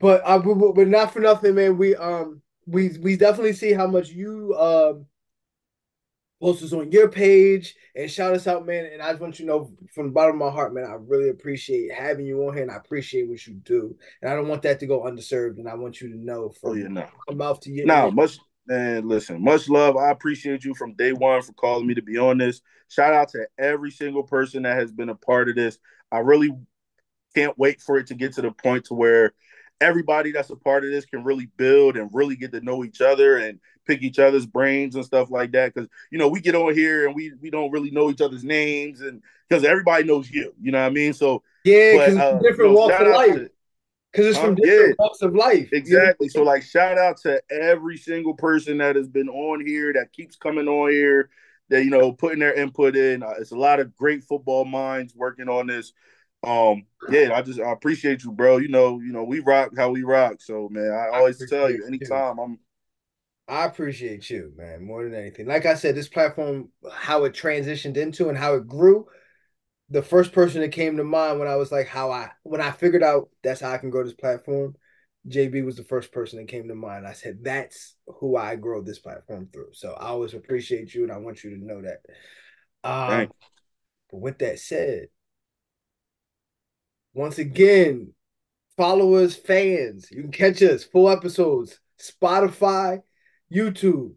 But 0.00 0.22
uh, 0.24 0.38
but, 0.38 0.74
but 0.74 0.88
not 0.88 1.12
for 1.12 1.20
nothing, 1.20 1.54
man. 1.54 1.78
We 1.78 1.96
um 1.96 2.42
we 2.66 2.96
we 2.98 3.16
definitely 3.16 3.54
see 3.54 3.72
how 3.72 3.86
much 3.86 4.10
you 4.10 4.54
um 4.58 5.06
post 6.40 6.62
us 6.62 6.72
on 6.72 6.92
your 6.92 7.08
page 7.08 7.74
and 7.94 8.10
shout 8.10 8.34
us 8.34 8.46
out, 8.46 8.66
man. 8.66 8.86
And 8.92 9.00
I 9.00 9.10
just 9.10 9.20
want 9.20 9.38
you 9.38 9.46
to 9.46 9.50
know 9.50 9.72
from 9.94 10.06
the 10.06 10.12
bottom 10.12 10.40
of 10.40 10.46
my 10.46 10.52
heart, 10.52 10.74
man, 10.74 10.84
I 10.84 10.94
really 10.94 11.30
appreciate 11.30 11.92
having 11.92 12.26
you 12.26 12.46
on 12.46 12.54
here 12.54 12.62
and 12.62 12.70
I 12.70 12.76
appreciate 12.76 13.28
what 13.28 13.46
you 13.46 13.54
do. 13.54 13.96
And 14.20 14.30
I 14.30 14.34
don't 14.34 14.48
want 14.48 14.62
that 14.62 14.78
to 14.80 14.86
go 14.86 15.02
underserved. 15.02 15.58
And 15.58 15.68
I 15.68 15.74
want 15.74 16.00
you 16.00 16.10
to 16.10 16.18
know 16.18 16.50
from 16.50 16.70
oh, 16.70 16.74
yeah, 16.74 16.88
no. 16.88 17.06
mouth 17.32 17.60
to 17.60 17.70
your 17.70 17.86
no, 17.86 18.10
much 18.10 18.38
and 18.68 19.08
listen, 19.08 19.42
much 19.42 19.68
love. 19.68 19.96
I 19.96 20.10
appreciate 20.10 20.64
you 20.64 20.74
from 20.74 20.94
day 20.94 21.12
one 21.12 21.42
for 21.42 21.52
calling 21.52 21.86
me 21.86 21.94
to 21.94 22.02
be 22.02 22.18
on 22.18 22.38
this. 22.38 22.60
Shout 22.88 23.14
out 23.14 23.28
to 23.30 23.46
every 23.58 23.90
single 23.90 24.22
person 24.22 24.62
that 24.62 24.78
has 24.78 24.92
been 24.92 25.08
a 25.08 25.14
part 25.14 25.48
of 25.48 25.56
this. 25.56 25.78
I 26.10 26.18
really 26.18 26.50
can't 27.34 27.58
wait 27.58 27.80
for 27.80 27.98
it 27.98 28.06
to 28.08 28.14
get 28.14 28.34
to 28.34 28.42
the 28.42 28.50
point 28.50 28.86
to 28.86 28.94
where 28.94 29.34
everybody 29.80 30.32
that's 30.32 30.50
a 30.50 30.56
part 30.56 30.84
of 30.84 30.90
this 30.90 31.04
can 31.04 31.22
really 31.22 31.48
build 31.56 31.96
and 31.96 32.10
really 32.12 32.36
get 32.36 32.52
to 32.52 32.60
know 32.60 32.84
each 32.84 33.00
other 33.00 33.36
and 33.36 33.60
pick 33.86 34.02
each 34.02 34.18
other's 34.18 34.46
brains 34.46 34.94
and 34.94 35.04
stuff 35.04 35.30
like 35.30 35.52
that. 35.52 35.74
Because 35.74 35.88
you 36.10 36.18
know 36.18 36.28
we 36.28 36.40
get 36.40 36.54
on 36.54 36.74
here 36.74 37.06
and 37.06 37.14
we 37.14 37.32
we 37.40 37.50
don't 37.50 37.70
really 37.70 37.90
know 37.90 38.10
each 38.10 38.20
other's 38.20 38.44
names 38.44 39.00
and 39.00 39.22
because 39.48 39.64
everybody 39.64 40.04
knows 40.04 40.30
you. 40.30 40.54
You 40.60 40.72
know 40.72 40.80
what 40.80 40.86
I 40.86 40.90
mean? 40.90 41.12
So 41.12 41.42
yeah, 41.64 41.96
but, 41.96 42.16
uh, 42.16 42.38
different 42.38 42.70
you 42.70 42.76
know, 42.76 42.86
walks 42.86 43.00
of 43.00 43.08
life. 43.08 43.34
To, 43.34 43.50
because 44.16 44.30
it's 44.30 44.38
from 44.38 44.54
different 44.54 44.88
yeah, 44.88 44.94
walks 44.98 45.20
of 45.20 45.34
life. 45.34 45.68
Exactly. 45.72 46.28
So, 46.28 46.42
like, 46.42 46.62
shout 46.62 46.96
out 46.96 47.18
to 47.18 47.42
every 47.50 47.98
single 47.98 48.32
person 48.32 48.78
that 48.78 48.96
has 48.96 49.08
been 49.08 49.28
on 49.28 49.64
here, 49.64 49.92
that 49.92 50.12
keeps 50.12 50.36
coming 50.36 50.68
on 50.68 50.90
here, 50.90 51.28
that 51.68 51.84
you 51.84 51.90
know, 51.90 52.12
putting 52.12 52.38
their 52.38 52.54
input 52.54 52.96
in. 52.96 53.22
Uh, 53.22 53.34
it's 53.38 53.52
a 53.52 53.58
lot 53.58 53.78
of 53.78 53.94
great 53.94 54.24
football 54.24 54.64
minds 54.64 55.14
working 55.14 55.50
on 55.50 55.66
this. 55.66 55.92
Um, 56.42 56.86
yeah, 57.10 57.32
I 57.34 57.42
just 57.42 57.60
I 57.60 57.72
appreciate 57.72 58.24
you, 58.24 58.32
bro. 58.32 58.56
You 58.56 58.68
know, 58.68 59.00
you 59.00 59.12
know, 59.12 59.24
we 59.24 59.40
rock 59.40 59.72
how 59.76 59.90
we 59.90 60.02
rock. 60.02 60.36
So, 60.40 60.68
man, 60.70 60.90
I 60.90 61.16
always 61.16 61.42
I 61.42 61.46
tell 61.46 61.70
you, 61.70 61.84
anytime 61.86 62.38
you. 62.38 62.42
I'm. 62.42 62.58
I 63.48 63.64
appreciate 63.64 64.28
you, 64.28 64.52
man, 64.56 64.84
more 64.84 65.04
than 65.04 65.14
anything. 65.14 65.46
Like 65.46 65.66
I 65.66 65.74
said, 65.74 65.94
this 65.94 66.08
platform, 66.08 66.70
how 66.90 67.24
it 67.24 67.32
transitioned 67.32 67.96
into 67.96 68.28
and 68.28 68.36
how 68.36 68.54
it 68.54 68.66
grew 68.66 69.06
the 69.90 70.02
first 70.02 70.32
person 70.32 70.60
that 70.60 70.72
came 70.72 70.96
to 70.96 71.04
mind 71.04 71.38
when 71.38 71.48
I 71.48 71.56
was 71.56 71.70
like 71.70 71.86
how 71.86 72.10
I 72.10 72.30
when 72.42 72.60
I 72.60 72.70
figured 72.70 73.02
out 73.02 73.28
that's 73.42 73.60
how 73.60 73.70
I 73.70 73.78
can 73.78 73.90
grow 73.90 74.04
this 74.04 74.14
platform, 74.14 74.74
JB 75.28 75.64
was 75.64 75.76
the 75.76 75.84
first 75.84 76.12
person 76.12 76.38
that 76.38 76.48
came 76.48 76.68
to 76.68 76.74
mind. 76.74 77.06
I 77.06 77.12
said 77.12 77.38
that's 77.42 77.94
who 78.06 78.36
I 78.36 78.56
grow 78.56 78.82
this 78.82 78.98
platform 78.98 79.48
through. 79.52 79.70
So 79.72 79.92
I 79.92 80.08
always 80.08 80.34
appreciate 80.34 80.94
you 80.94 81.04
and 81.04 81.12
I 81.12 81.18
want 81.18 81.44
you 81.44 81.50
to 81.50 81.64
know 81.64 81.82
that. 81.82 82.00
Um, 82.88 83.28
but 84.10 84.20
with 84.20 84.38
that 84.38 84.58
said, 84.58 85.08
once 87.14 87.38
again, 87.38 88.12
followers, 88.76 89.34
fans, 89.34 90.10
you 90.10 90.22
can 90.22 90.32
catch 90.32 90.62
us 90.62 90.84
full 90.84 91.08
episodes, 91.08 91.80
Spotify, 92.00 93.00
YouTube. 93.52 94.14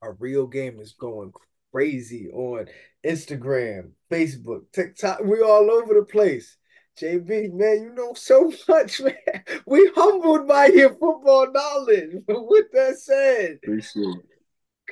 Our 0.00 0.12
real 0.14 0.46
game 0.46 0.78
is 0.78 0.92
going 0.92 1.32
crazy 1.72 2.28
on 2.30 2.66
Instagram, 3.06 3.90
Facebook, 4.10 4.62
TikTok. 4.72 5.20
We 5.24 5.40
all 5.40 5.70
over 5.70 5.94
the 5.94 6.04
place. 6.04 6.56
JB, 7.00 7.52
man, 7.52 7.82
you 7.82 7.92
know 7.94 8.12
so 8.14 8.52
much, 8.68 9.00
man. 9.00 9.44
We 9.66 9.90
humbled 9.94 10.48
by 10.48 10.66
your 10.66 10.90
football 10.90 11.50
knowledge. 11.52 12.10
But 12.26 12.44
with 12.48 12.66
that 12.72 12.98
said, 12.98 13.58
appreciate 13.62 14.16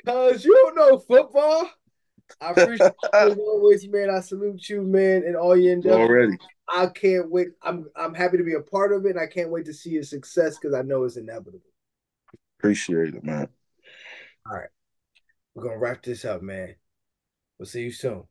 Cause 0.05 0.45
you 0.45 0.53
don't 0.53 0.75
know 0.75 0.99
football. 0.99 1.69
I 2.39 2.51
appreciate 2.51 2.91
you 3.03 3.09
as 3.13 3.37
always, 3.37 3.87
man. 3.89 4.09
I 4.09 4.21
salute 4.21 4.69
you, 4.69 4.83
man, 4.83 5.23
and 5.25 5.35
all 5.35 5.57
your 5.57 5.73
endeavors. 5.73 5.99
Already. 5.99 6.37
I 6.69 6.87
can't 6.87 7.29
wait. 7.31 7.49
I'm 7.61 7.87
I'm 7.95 8.13
happy 8.13 8.37
to 8.37 8.43
be 8.43 8.53
a 8.53 8.61
part 8.61 8.91
of 8.93 9.05
it, 9.05 9.11
and 9.11 9.19
I 9.19 9.27
can't 9.27 9.49
wait 9.49 9.65
to 9.65 9.73
see 9.73 9.91
your 9.91 10.03
success 10.03 10.57
because 10.57 10.75
I 10.75 10.81
know 10.81 11.03
it's 11.03 11.17
inevitable. 11.17 11.61
Appreciate 12.59 13.15
it, 13.15 13.23
man. 13.23 13.47
All 14.45 14.57
right. 14.57 14.69
We're 15.57 15.63
gonna 15.63 15.79
wrap 15.79 16.03
this 16.03 16.23
up, 16.23 16.43
man. 16.43 16.75
We'll 17.57 17.65
see 17.65 17.81
you 17.81 17.91
soon. 17.91 18.25